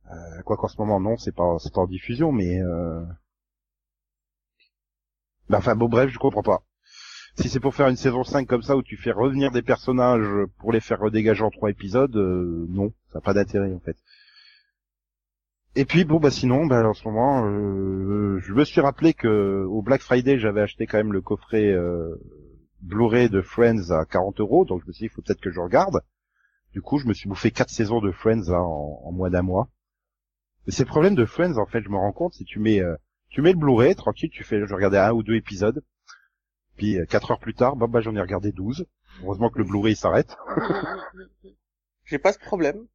Euh, 0.09 0.41
quoi 0.43 0.57
qu'en 0.57 0.67
ce 0.67 0.77
moment, 0.77 0.99
non, 0.99 1.17
c'est 1.17 1.35
pas, 1.35 1.57
pas 1.73 1.81
en 1.81 1.87
diffusion, 1.87 2.31
mais 2.31 2.59
euh... 2.61 3.01
ben, 5.49 5.57
enfin, 5.59 5.75
bon, 5.75 5.87
bref, 5.89 6.09
je 6.09 6.17
comprends 6.19 6.43
pas. 6.43 6.63
Si 7.35 7.47
c'est 7.49 7.59
pour 7.59 7.75
faire 7.75 7.87
une 7.87 7.95
saison 7.95 8.23
5 8.23 8.45
comme 8.47 8.61
ça 8.61 8.75
où 8.75 8.83
tu 8.83 8.97
fais 8.97 9.11
revenir 9.11 9.51
des 9.51 9.61
personnages 9.61 10.27
pour 10.59 10.71
les 10.73 10.81
faire 10.81 10.99
redégager 10.99 11.43
en 11.43 11.49
trois 11.49 11.69
épisodes, 11.69 12.15
euh, 12.17 12.65
non, 12.69 12.93
ça 13.11 13.19
n'a 13.19 13.21
pas 13.21 13.33
d'intérêt 13.33 13.73
en 13.73 13.79
fait. 13.79 13.97
Et 15.75 15.85
puis 15.85 16.03
bon 16.03 16.19
bah 16.19 16.31
sinon, 16.31 16.65
bah, 16.65 16.85
en 16.85 16.93
ce 16.93 17.07
moment, 17.07 17.45
euh, 17.45 18.39
je 18.41 18.53
me 18.53 18.65
suis 18.65 18.81
rappelé 18.81 19.13
que 19.13 19.63
au 19.65 19.81
Black 19.81 20.01
Friday 20.01 20.37
j'avais 20.39 20.61
acheté 20.61 20.85
quand 20.85 20.97
même 20.97 21.13
le 21.13 21.21
coffret 21.21 21.67
euh, 21.67 22.15
Blu-ray 22.81 23.29
de 23.29 23.41
Friends 23.41 23.91
à 23.91 24.05
40 24.05 24.41
euros, 24.41 24.65
donc 24.65 24.81
je 24.81 24.87
me 24.87 24.91
suis 24.91 25.03
dit 25.03 25.11
il 25.11 25.15
faut 25.15 25.21
peut-être 25.21 25.39
que 25.41 25.51
je 25.51 25.61
regarde. 25.61 26.01
Du 26.73 26.81
coup 26.81 26.97
je 26.97 27.07
me 27.07 27.13
suis 27.13 27.29
bouffé 27.29 27.51
quatre 27.51 27.69
saisons 27.69 28.01
de 28.01 28.11
Friends 28.11 28.49
en, 28.49 29.01
en 29.05 29.11
moins 29.13 29.29
d'un 29.29 29.41
mois. 29.41 29.69
C'est 30.67 30.83
le 30.83 30.89
problème 30.89 31.15
de 31.15 31.25
Friends 31.25 31.57
en 31.57 31.65
fait, 31.65 31.81
je 31.81 31.89
me 31.89 31.97
rends 31.97 32.11
compte, 32.11 32.33
si 32.33 32.45
tu 32.45 32.59
mets 32.59 32.81
euh, 32.81 32.95
tu 33.29 33.41
mets 33.41 33.51
le 33.51 33.57
Blu-ray 33.57 33.95
tranquille, 33.95 34.29
tu 34.29 34.43
fais 34.43 34.65
je 34.65 34.73
regardais 34.73 34.97
un 34.97 35.11
ou 35.11 35.23
deux 35.23 35.35
épisodes. 35.35 35.83
Puis 36.77 36.97
euh, 36.99 37.05
quatre 37.05 37.31
heures 37.31 37.39
plus 37.39 37.53
tard, 37.53 37.75
bah, 37.75 37.87
bah 37.87 38.01
j'en 38.01 38.15
ai 38.15 38.21
regardé 38.21 38.51
12. 38.51 38.85
Heureusement 39.23 39.49
que 39.49 39.57
le 39.57 39.63
Blu-ray 39.65 39.93
il 39.93 39.97
s'arrête. 39.97 40.35
J'ai 42.05 42.19
pas 42.19 42.33
ce 42.33 42.39
problème. 42.39 42.87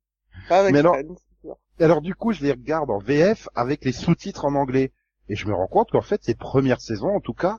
Pas 0.49 0.61
avec 0.61 0.75
Mais 0.75 0.83
non. 0.83 0.93
Friends. 0.93 1.17
Et 1.79 1.85
alors 1.85 2.01
du 2.01 2.15
coup, 2.15 2.33
je 2.33 2.43
les 2.43 2.53
regarde 2.53 2.91
en 2.91 2.99
VF 2.99 3.49
avec 3.55 3.85
les 3.85 3.93
sous-titres 3.93 4.45
en 4.45 4.55
anglais. 4.55 4.93
Et 5.29 5.35
je 5.35 5.47
me 5.47 5.55
rends 5.55 5.67
compte 5.67 5.91
qu'en 5.91 6.03
fait, 6.03 6.23
ces 6.23 6.35
premières 6.35 6.81
saisons, 6.81 7.15
en 7.17 7.21
tout 7.21 7.35
cas, 7.35 7.59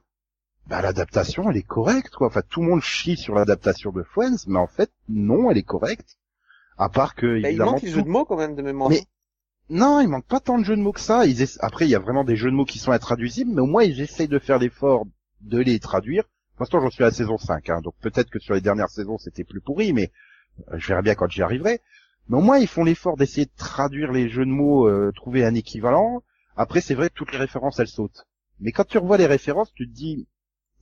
bah, 0.68 0.82
l'adaptation, 0.82 1.50
elle 1.50 1.58
est 1.58 1.64
correcte, 1.64 2.16
quoi. 2.16 2.28
Enfin, 2.28 2.42
tout 2.48 2.62
le 2.62 2.68
monde 2.68 2.82
chie 2.82 3.18
sur 3.18 3.36
l'adaptation 3.36 3.92
de 3.92 4.04
Friends, 4.04 4.38
mais 4.48 4.60
en 4.60 4.68
fait, 4.68 4.92
non, 5.10 5.50
elle 5.52 5.58
est 5.58 5.64
correcte. 5.64 6.18
À 6.78 6.90
part 6.90 7.16
que, 7.16 7.26
Bah, 7.26 7.38
il 7.40 7.46
évidemment, 7.48 7.72
manque 7.74 7.82
les 7.82 7.92
jeux 7.92 8.04
de 8.04 8.08
mots 8.08 8.26
quand 8.26 8.38
même 8.38 8.56
de 8.56 8.62
mémoire. 8.62 8.90
Mais- 8.90 9.04
non, 9.70 10.00
il 10.00 10.08
manque 10.08 10.26
pas 10.28 10.40
tant 10.40 10.58
de 10.58 10.64
jeux 10.64 10.76
de 10.76 10.82
mots 10.82 10.94
que 10.94 11.00
ça. 11.00 11.26
Ils 11.26 11.42
essa- 11.42 11.60
Après, 11.66 11.86
il 11.86 11.90
y 11.92 11.96
a 11.96 12.00
vraiment 12.00 12.24
des 12.24 12.36
jeux 12.36 12.50
de 12.50 12.56
mots 12.56 12.66
qui 12.66 12.80
sont 12.80 12.92
intraduisibles, 12.92 13.52
mais 13.54 13.62
au 13.62 13.66
moins, 13.66 13.84
ils 13.84 14.02
essayent 14.02 14.28
de 14.28 14.40
faire 14.40 14.60
l'effort 14.60 15.06
de 15.42 15.60
les 15.60 15.80
traduire. 15.80 16.24
Pour 16.56 16.64
l'instant, 16.64 16.82
j'en 16.82 16.90
suis 16.90 17.04
à 17.04 17.08
la 17.08 17.12
saison 17.14 17.38
5, 17.38 17.70
hein, 17.70 17.82
donc 17.82 17.94
peut-être 18.02 18.30
que 18.30 18.40
sur 18.40 18.54
les 18.56 18.62
dernières 18.62 18.90
saisons, 18.90 19.18
c'était 19.18 19.44
plus 19.44 19.62
pourri, 19.62 19.94
mais 19.94 20.12
euh, 20.72 20.78
je 20.80 20.88
verrai 20.88 21.02
bien 21.04 21.16
quand 21.16 21.30
j'y 21.30 21.42
arriverai. 21.44 21.82
Mais 22.30 22.38
au 22.38 22.42
moins, 22.42 22.58
ils 22.58 22.68
font 22.68 22.84
l'effort 22.84 23.18
d'essayer 23.18 23.46
de 23.46 23.52
traduire 23.58 24.12
les 24.12 24.30
jeux 24.30 24.46
de 24.46 24.52
mots, 24.52 24.88
euh, 24.88 25.12
trouver 25.16 25.46
un 25.46 25.54
équivalent. 25.56 26.24
Après, 26.56 26.82
c'est 26.82 26.96
vrai 26.96 27.10
que 27.10 27.14
toutes 27.16 27.32
les 27.32 27.38
références, 27.38 27.80
elles 27.80 27.88
sautent. 27.88 28.26
Mais 28.60 28.72
quand 28.72 28.86
tu 28.86 28.98
revois 28.98 29.18
les 29.18 29.28
références, 29.28 29.72
tu 29.74 29.88
te 29.88 29.94
dis, 29.94 30.28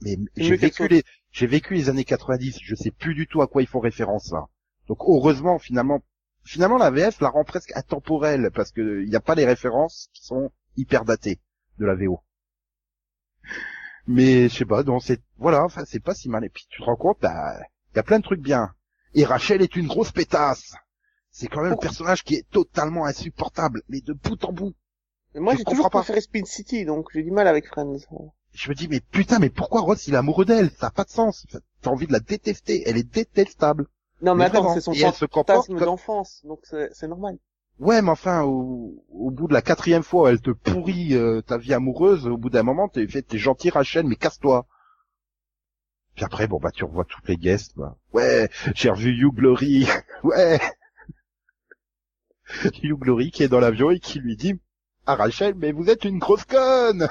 mais 0.02 0.18
j'ai 0.38 0.56
vécu 0.58 0.88
les, 0.88 1.04
j'ai 1.32 1.48
vécu 1.48 1.74
les 1.76 1.90
années 1.90 2.06
90, 2.06 2.60
je 2.62 2.76
sais 2.76 2.92
plus 2.92 3.16
du 3.16 3.28
tout 3.28 3.42
à 3.42 3.48
quoi 3.48 3.62
ils 3.62 3.68
font 3.68 3.80
référence 3.80 4.32
là. 4.32 4.46
Donc 4.88 5.00
heureusement, 5.08 5.60
finalement, 5.60 6.02
finalement 6.46 6.78
la 6.78 6.92
VF 6.92 7.20
la 7.20 7.30
rend 7.30 7.44
presque 7.44 7.76
intemporelle 7.76 8.52
parce 8.54 8.72
que 8.72 9.04
il 9.04 9.10
n'y 9.10 9.16
a 9.16 9.20
pas 9.22 9.36
les 9.36 9.46
références 9.46 10.10
qui 10.14 10.24
sont 10.26 10.52
hyper 10.78 11.04
datées 11.04 11.42
de 11.80 11.86
la 11.86 11.96
VO. 11.96 12.22
Mais 14.08 14.50
je 14.50 14.56
sais 14.56 14.66
pas, 14.66 14.84
donc 14.84 15.02
c'est 15.04 15.22
voilà, 15.38 15.64
enfin 15.64 15.84
c'est 15.86 16.00
pas 16.00 16.14
si 16.14 16.30
mal. 16.30 16.46
Et 16.46 16.50
puis 16.50 16.66
tu 16.70 16.80
te 16.80 16.86
rends 16.86 16.96
compte, 16.96 17.18
bah, 17.22 17.58
il 17.94 17.96
y 17.98 18.00
a 18.00 18.04
plein 18.04 18.20
de 18.20 18.24
trucs 18.24 18.42
bien. 18.42 18.74
Et 19.14 19.26
Rachel 19.26 19.62
est 19.62 19.76
une 19.76 19.88
grosse 19.88 20.12
pétasse. 20.12 20.74
C'est 21.32 21.48
quand 21.48 21.62
même 21.62 21.72
le 21.72 21.78
personnage 21.78 22.24
qui 22.24 22.36
est 22.36 22.50
totalement 22.50 23.06
insupportable, 23.06 23.82
mais 23.90 24.02
de 24.02 24.14
bout 24.14 24.42
en 24.46 24.54
bout. 24.54 24.74
Mais 25.34 25.42
moi, 25.42 25.54
Je 25.54 25.60
j'ai 25.60 25.64
toujours 25.66 25.90
pas. 25.90 26.00
préféré 26.00 26.22
Spin 26.22 26.46
City, 26.46 26.86
donc 26.86 27.10
j'ai 27.14 27.24
du 27.24 27.32
mal 27.32 27.48
avec 27.48 27.68
Friends. 27.68 27.98
Je 28.54 28.70
me 28.70 28.76
dis 28.76 28.88
mais 28.88 29.02
putain, 29.02 29.40
mais 29.40 29.50
pourquoi 29.50 29.82
Ross 29.82 30.08
il 30.08 30.14
est 30.14 30.18
amoureux 30.18 30.46
d'elle? 30.46 30.70
Ça 30.72 30.88
a 30.88 30.92
pas 30.92 31.04
de 31.04 31.10
sens. 31.10 31.46
T'as 31.82 31.90
envie 31.90 32.08
de 32.08 32.14
la 32.14 32.20
détester. 32.20 32.84
Elle 32.86 32.98
est 32.98 33.04
détestable. 33.12 33.88
Non, 34.22 34.34
mais, 34.36 34.50
Mais 34.50 34.58
attends, 34.58 34.74
c'est 34.74 34.82
son 34.82 34.94
fantasme 35.28 35.78
d'enfance, 35.78 36.42
donc 36.46 36.60
c'est 36.64 36.90
c'est 36.94 37.08
normal. 37.08 37.38
Ouais, 37.80 38.02
mais 38.02 38.12
enfin, 38.12 38.44
au, 38.44 39.04
au 39.10 39.32
bout 39.32 39.48
de 39.48 39.54
la 39.54 39.62
quatrième 39.62 40.04
fois, 40.04 40.32
elle 40.32 40.40
te 40.40 40.52
pourrit 40.52 41.14
euh, 41.14 41.42
ta 41.42 41.58
vie 41.58 41.74
amoureuse. 41.74 42.26
Au 42.26 42.38
bout 42.38 42.50
d'un 42.50 42.64
moment, 42.64 42.88
t'es 42.88 43.06
fait, 43.08 43.22
t'es 43.22 43.38
gentil, 43.38 43.70
Rachel, 43.70 44.06
mais 44.06 44.16
casse-toi. 44.16 44.66
Puis 46.16 46.24
après, 46.24 46.48
bon 46.48 46.60
bah, 46.60 46.72
tu 46.72 46.86
revois 46.86 47.04
toutes 47.04 47.28
les 47.28 47.36
guests. 47.36 47.74
Bah. 47.76 47.98
Ouais, 48.14 48.50
j'ai 48.74 48.90
revu 48.90 49.12
You 49.12 49.34
Glory. 49.34 49.88
ouais. 50.24 50.60
You 52.82 52.98
Glory 52.98 53.32
qui 53.32 53.44
est 53.44 53.50
dans 53.50 53.60
l'avion 53.60 53.92
et 53.92 54.00
qui 54.00 54.20
lui 54.20 54.38
dit 54.38 54.58
à 55.06 55.16
Rachel, 55.16 55.56
mais 55.56 55.72
vous 55.72 55.90
êtes 55.90 56.06
une 56.06 56.20
grosse 56.20 56.46
conne. 56.46 57.10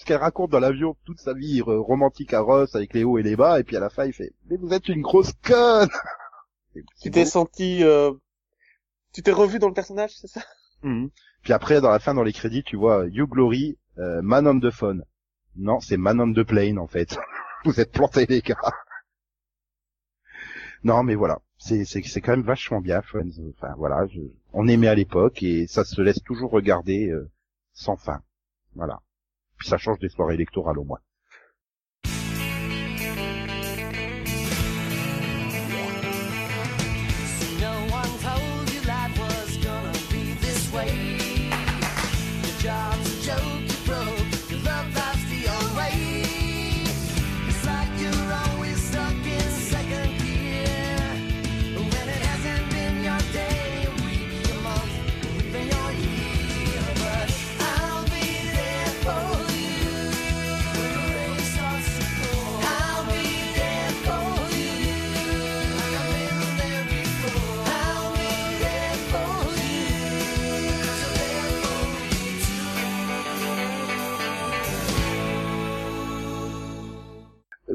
Puisqu'elle 0.00 0.16
raconte 0.22 0.50
dans 0.50 0.60
l'avion 0.60 0.96
toute 1.04 1.20
sa 1.20 1.34
vie 1.34 1.60
euh, 1.60 1.78
romantique 1.78 2.32
à 2.32 2.40
Ross 2.40 2.74
avec 2.74 2.94
les 2.94 3.04
hauts 3.04 3.18
et 3.18 3.22
les 3.22 3.36
bas, 3.36 3.60
et 3.60 3.64
puis 3.64 3.76
à 3.76 3.80
la 3.80 3.90
fin, 3.90 4.06
il 4.06 4.14
fait, 4.14 4.32
mais 4.48 4.56
vous 4.56 4.72
êtes 4.72 4.88
une 4.88 5.02
grosse 5.02 5.34
conne. 5.44 5.90
Tu 7.02 7.10
t'es 7.10 7.26
senti, 7.26 7.84
euh... 7.84 8.10
tu 9.12 9.22
t'es 9.22 9.30
revu 9.30 9.58
dans 9.58 9.68
le 9.68 9.74
personnage, 9.74 10.12
c'est 10.16 10.26
ça? 10.28 10.40
Mhm. 10.82 11.10
Puis 11.42 11.52
après, 11.52 11.82
dans 11.82 11.90
la 11.90 11.98
fin, 11.98 12.14
dans 12.14 12.22
les 12.22 12.32
crédits, 12.32 12.62
tu 12.62 12.76
vois 12.76 13.04
You 13.08 13.26
Glory, 13.26 13.76
euh, 13.98 14.22
Man 14.22 14.46
on 14.46 14.58
the 14.58 14.70
Phone. 14.70 15.04
Non, 15.56 15.80
c'est 15.80 15.98
Man 15.98 16.18
on 16.18 16.32
the 16.32 16.44
Plane, 16.44 16.78
en 16.78 16.86
fait. 16.86 17.18
Vous 17.66 17.78
êtes 17.78 17.92
plantés, 17.92 18.24
les 18.26 18.40
gars. 18.40 18.56
Non, 20.82 21.02
mais 21.02 21.14
voilà. 21.14 21.40
C'est, 21.58 21.84
c'est, 21.84 22.00
c'est 22.04 22.22
quand 22.22 22.32
même 22.32 22.40
vachement 22.40 22.80
bien, 22.80 23.02
Friends. 23.02 23.36
Enfin, 23.58 23.74
voilà. 23.76 24.06
je- 24.06 24.20
on 24.54 24.66
aimait 24.66 24.88
à 24.88 24.94
l'époque 24.94 25.42
et 25.42 25.66
ça 25.66 25.84
se 25.84 26.00
laisse 26.00 26.22
toujours 26.22 26.52
regarder 26.52 27.10
euh, 27.10 27.28
sans 27.74 27.96
fin. 27.96 28.22
Voilà. 28.76 29.02
Puis 29.60 29.68
ça 29.68 29.76
change 29.76 29.98
des 29.98 30.08
soirées 30.08 30.34
électorales 30.34 30.78
au 30.78 30.84
moins. 30.84 31.00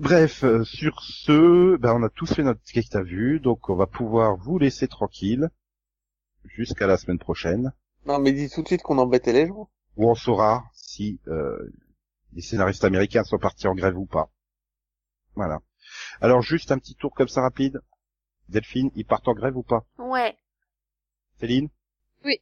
Bref, 0.02 0.44
euh, 0.44 0.64
sur 0.64 1.02
ce, 1.02 1.78
ben, 1.78 1.94
on 1.94 2.04
a 2.04 2.10
tous 2.10 2.34
fait 2.34 2.44
notre 2.44 2.62
quête 2.64 2.96
à 2.96 3.02
vue, 3.04 3.40
donc 3.40 3.70
on 3.70 3.76
va 3.76 3.88
pouvoir 3.88 4.36
vous 4.36 4.58
laisser 4.60 4.88
tranquille 4.88 5.50
jusqu'à 6.44 6.88
la 6.88 6.98
semaine 6.98 7.20
prochaine. 7.20 7.72
Non, 8.06 8.20
mais 8.20 8.34
dis 8.34 8.50
tout 8.50 8.62
de 8.62 8.68
suite 8.68 8.82
qu'on 8.84 8.98
embêtait 8.98 9.34
les 9.34 9.48
gens. 9.48 9.70
où 9.96 10.10
on 10.10 10.16
saura 10.16 10.66
si 10.74 11.20
euh, 11.28 11.72
les 12.34 12.42
scénaristes 12.42 12.84
américains 12.84 13.24
sont 13.24 13.38
partis 13.40 13.68
en 13.68 13.76
grève 13.76 13.98
ou 13.98 14.06
pas. 14.06 14.30
Voilà. 15.36 15.60
Alors 16.20 16.42
juste 16.42 16.72
un 16.72 16.78
petit 16.78 16.96
tour 16.96 17.14
comme 17.14 17.28
ça 17.30 17.42
rapide. 17.42 17.80
Delphine, 18.50 18.92
ils 18.96 19.06
partent 19.06 19.28
en 19.28 19.34
grève 19.34 19.56
ou 19.58 19.64
pas? 19.64 19.86
Ouais. 19.98 20.36
Céline? 21.40 21.70
Oui. 22.24 22.42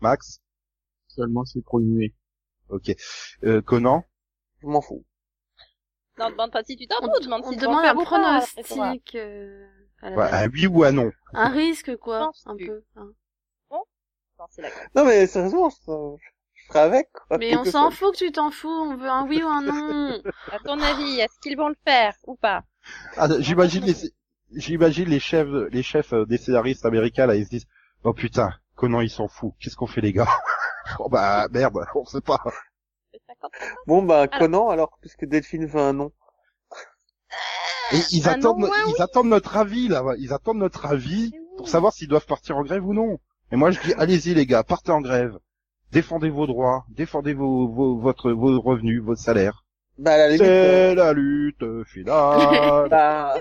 Max? 0.00 0.40
Seulement 1.08 1.44
c'est 1.44 1.64
trop 1.64 1.80
muet. 1.80 2.12
Ok. 2.68 2.94
Euh, 3.44 3.62
Conan? 3.62 4.04
Je 4.60 4.66
m'en 4.66 4.82
fous. 4.82 5.04
Non, 6.18 6.30
demande 6.30 6.50
pas 6.52 6.62
si 6.64 6.76
tu 6.76 6.86
t'en 6.86 6.96
On, 7.02 7.08
fous, 7.14 7.20
demande 7.20 7.42
on 7.44 7.50
si 7.50 7.56
tu 7.58 7.64
demande 7.64 7.84
un 7.84 7.94
pronostic. 7.94 9.14
euh, 9.14 9.66
à 10.02 10.10
la 10.10 10.16
Ouais, 10.16 10.30
base. 10.30 10.34
Un 10.44 10.48
oui 10.50 10.66
ou 10.66 10.84
un 10.84 10.92
non 10.92 11.10
Un 11.34 11.48
risque, 11.48 11.96
quoi. 11.96 12.20
pense 12.26 12.46
Un 12.46 12.56
plus. 12.56 12.66
peu. 12.66 12.82
hein. 12.96 13.08
Non, 13.70 14.44
c'est 14.50 14.62
la 14.62 14.70
grève. 14.70 14.88
Non, 14.94 15.04
mais 15.06 15.26
sérieusement, 15.26 15.70
je, 15.70 15.76
ferai 16.68 16.78
avec, 16.80 17.10
quoi. 17.12 17.38
Mais 17.38 17.56
on 17.56 17.64
s'en 17.64 17.90
fout 17.90 18.12
que 18.12 18.18
tu 18.18 18.32
t'en 18.32 18.50
fous. 18.50 18.68
On 18.68 18.96
veut 18.96 19.08
un 19.08 19.26
oui 19.26 19.42
ou 19.42 19.48
un 19.48 19.62
non. 19.62 20.20
À 20.52 20.58
ton 20.58 20.78
avis, 20.80 21.20
est-ce 21.20 21.38
qu'ils 21.40 21.56
vont 21.56 21.68
le 21.68 21.76
faire 21.86 22.14
ou 22.26 22.36
pas? 22.36 22.62
Ah, 23.16 23.28
J'imagine 23.40 23.84
les 23.84 23.94
j'imagine 24.52 25.08
les 25.08 25.18
chefs 25.18 25.48
les 25.72 25.82
chefs 25.82 26.12
euh, 26.12 26.24
des 26.24 26.38
scénaristes 26.38 26.86
américains 26.86 27.26
là 27.26 27.34
ils 27.34 27.44
se 27.44 27.50
disent 27.50 27.66
oh 28.04 28.12
putain 28.14 28.50
Conan 28.76 29.00
il 29.00 29.10
s'en 29.10 29.26
fout 29.26 29.52
qu'est-ce 29.58 29.74
qu'on 29.74 29.88
fait 29.88 30.00
les 30.00 30.12
gars? 30.12 30.28
Oh 31.00 31.08
bah 31.08 31.48
merde 31.50 31.76
on 31.96 32.04
sait 32.04 32.20
pas 32.20 32.38
C'est 33.28 33.34
50. 33.34 33.52
Bon, 33.86 34.02
bah, 34.02 34.22
Alors. 34.22 34.38
Conan, 34.38 34.68
alors, 34.68 34.98
puisque 35.00 35.24
Delphine 35.24 35.66
veut 35.66 35.80
un 35.80 35.92
nom. 35.92 36.12
et 37.92 37.98
ils 38.12 38.28
Un 38.28 38.32
attendent 38.32 38.68
ils 38.88 39.02
attendent 39.02 39.28
notre 39.28 39.56
avis 39.56 39.88
là 39.88 40.02
ils 40.18 40.32
attendent 40.32 40.58
notre 40.58 40.86
avis 40.86 41.32
pour 41.56 41.68
savoir 41.68 41.92
s'ils 41.92 42.08
doivent 42.08 42.26
partir 42.26 42.56
en 42.56 42.62
grève 42.62 42.84
ou 42.86 42.94
non. 42.94 43.18
Et 43.52 43.56
moi 43.56 43.70
je 43.70 43.80
dis 43.80 43.94
allez-y 43.94 44.34
les 44.34 44.46
gars, 44.46 44.64
partez 44.64 44.92
en 44.92 45.00
grève, 45.00 45.38
défendez 45.92 46.30
vos 46.30 46.46
droits, 46.46 46.84
défendez 46.88 47.34
vos, 47.34 47.68
vos 47.68 47.96
votre 47.98 48.32
vos 48.32 48.60
revenus, 48.60 49.02
vos 49.02 49.14
salaires. 49.14 49.64
Bah, 49.98 50.16
la 50.18 50.26
limite, 50.28 50.42
C'est 50.42 50.94
la 50.94 51.12
lutte 51.12 51.62
euh, 51.62 51.84
finale. 51.84 52.88
bah, 52.90 53.34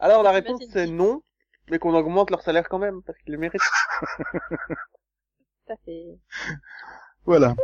alors 0.00 0.22
la 0.22 0.32
réponse 0.32 0.62
c'est 0.72 0.86
non, 0.86 1.22
mais 1.70 1.78
qu'on 1.78 1.94
augmente 1.94 2.30
leur 2.30 2.42
salaire 2.42 2.68
quand 2.68 2.78
même, 2.78 3.02
parce 3.02 3.18
qu'ils 3.18 3.32
le 3.32 3.38
méritent. 3.38 3.60
Ça 5.68 5.74
fait... 5.84 6.18
voilà. 7.24 7.54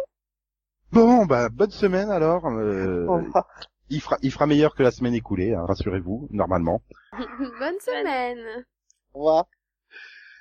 Bon 0.92 1.26
bah 1.26 1.48
bonne 1.48 1.70
semaine 1.70 2.10
alors. 2.10 2.46
euh, 2.46 3.06
il 3.90 4.00
fera 4.00 4.18
il 4.22 4.30
fera 4.32 4.46
meilleur 4.46 4.74
que 4.74 4.82
la 4.82 4.90
semaine 4.90 5.14
écoulée, 5.14 5.52
hein, 5.54 5.64
rassurez-vous 5.66 6.28
normalement. 6.30 6.82
Bonne 7.12 7.78
semaine. 7.80 8.64
Au 9.14 9.18
revoir. 9.18 9.46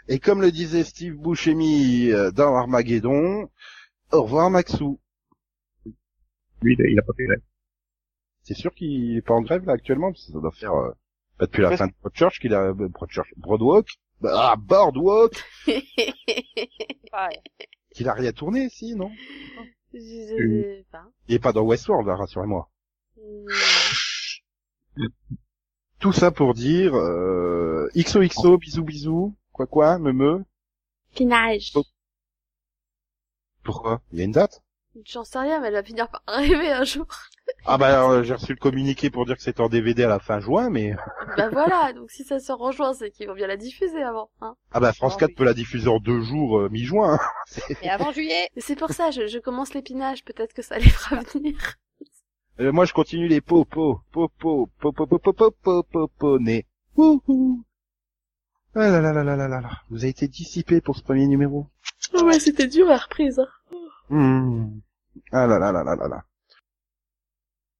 Et 0.08 0.20
comme 0.20 0.42
le 0.42 0.52
disait 0.52 0.84
Steve 0.84 1.16
Buscemi 1.16 2.12
euh, 2.12 2.32
dans 2.32 2.56
Armageddon, 2.56 3.50
au 4.12 4.24
revoir 4.24 4.50
Maxou. 4.50 5.00
Lui, 6.62 6.76
il 6.78 6.82
a, 6.82 6.90
il 6.90 7.00
a 7.00 7.02
pas 7.02 7.14
fait 7.18 7.26
grève. 7.26 7.42
C'est 8.44 8.54
sûr 8.56 8.74
qu'il 8.74 9.18
est 9.18 9.22
pas 9.22 9.34
en 9.34 9.42
grève 9.42 9.66
là 9.66 9.74
actuellement 9.74 10.12
parce 10.12 10.26
que 10.28 10.32
ça 10.34 10.40
doit 10.40 10.52
faire 10.52 10.74
euh, 10.74 10.92
pas 11.38 11.46
depuis 11.48 11.62
la 11.64 11.70
Ouais. 11.70 11.78
fin 11.78 11.88
de 11.88 11.94
Broadchurch 12.02 12.40
qu'il 12.40 12.54
a 12.54 12.62
euh, 12.62 12.74
Broadchurch, 12.74 13.34
Broadwalk, 13.38 13.88
bah, 14.22 14.32
ah, 14.34 14.56
Boardwalk, 14.58 15.34
Ouais. 15.68 17.42
qu'il 17.92 18.08
a 18.10 18.14
rien 18.14 18.32
tourné 18.32 18.70
si 18.70 18.96
non. 18.96 19.12
Il 19.98 21.36
est 21.36 21.40
pas 21.40 21.54
dans 21.54 21.64
Westworld, 21.64 22.10
hein, 22.10 22.16
rassurez-moi. 22.16 22.70
Hmm. 23.18 23.48
Tout 26.00 26.14
ça 26.14 26.32
pour 26.32 26.54
dire 26.54 26.94
euh, 26.96 27.90
XOXO, 27.96 28.58
bisous 28.58 28.84
bisous, 28.84 29.36
quoi 29.52 29.66
quoi, 29.66 29.98
me 29.98 30.12
me. 30.12 30.44
Pinage. 31.16 31.72
Oh. 31.76 31.84
Pourquoi? 33.64 34.02
Il 34.12 34.20
y 34.20 34.22
a 34.22 34.26
une 34.26 34.32
date? 34.32 34.62
J'en 35.06 35.24
sais 35.24 35.40
rien, 35.40 35.60
mais 35.60 35.68
elle 35.68 35.74
va 35.74 35.84
finir 35.84 36.10
par 36.10 36.22
arriver 36.28 36.72
un 36.72 36.84
jour. 36.84 37.08
Ah 37.68 37.78
bah 37.78 37.88
alors, 37.88 38.24
j'ai 38.24 38.34
reçu 38.34 38.52
le 38.54 38.58
communiqué 38.60 39.10
pour 39.10 39.26
dire 39.26 39.36
que 39.38 39.42
c'était 39.44 39.62
en 39.62 39.70
DVD 39.70 40.04
à 40.04 40.08
la 40.08 40.20
fin 40.20 40.40
juin, 40.40 40.70
mais 40.70 40.96
bah 41.38 41.50
voilà, 41.50 41.94
donc 41.94 42.10
si 42.12 42.24
ça 42.24 42.40
sort 42.40 42.62
en 42.62 42.72
juin, 42.72 42.94
c'est 42.94 43.12
qu'ils 43.12 43.28
vont 43.28 43.34
bien 43.36 43.48
la 43.48 43.58
diffuser 43.58 44.02
avant. 44.04 44.30
Hein. 44.42 44.56
ah 44.72 44.80
bah 44.80 44.94
France 44.94 45.14
Oh, 45.16 45.20
4 45.20 45.30
oui. 45.30 45.36
peut 45.36 45.44
la 45.44 45.54
diffuser 45.54 45.88
en 45.88 46.00
deux 46.00 46.22
jours 46.22 46.60
euh, 46.60 46.70
mi-juin. 46.70 47.20
Et 47.82 47.90
avant 47.90 48.12
juillet, 48.12 48.50
Et 48.56 48.62
c'est 48.62 48.76
pour 48.76 48.92
ça, 48.92 49.12
je, 49.12 49.28
je 49.28 49.40
commence 49.40 49.74
l'épinage, 49.74 50.24
peut-être 50.24 50.54
que 50.54 50.62
ça 50.62 50.78
les 50.78 50.90
fera 50.90 51.22
venir. 51.34 51.58
Euh, 52.60 52.72
moi 52.72 52.86
je 52.86 52.94
continue 52.94 53.28
les 53.28 53.42
popos, 53.42 54.00
popo, 54.12 54.70
popo, 54.80 55.06
popo, 55.08 55.34
popo, 55.34 55.84
popo, 55.84 56.40
nez. 56.40 56.66
Wouhou. 56.96 57.64
Ah 58.76 58.90
là 58.90 59.02
là 59.02 59.12
là 59.14 59.24
là 59.24 59.36
là 59.36 59.48
là 59.48 59.62
là. 59.62 59.72
Vous 59.90 59.98
avez 60.04 60.10
été 60.10 60.28
dissipé 60.28 60.82
pour 60.82 60.96
ce 60.96 61.04
premier 61.04 61.28
numéro. 61.28 61.68
ouais, 62.14 62.40
c'était 62.40 62.68
dur 62.68 62.88
la 62.88 62.98
reprise. 62.98 63.40
Hein. 63.40 63.48
Hmm. 64.10 64.80
Ah 65.32 65.48
là 65.48 65.60
là 65.60 65.72
là 65.72 65.84
là 65.84 65.96
là 65.96 66.08
là. 66.08 66.24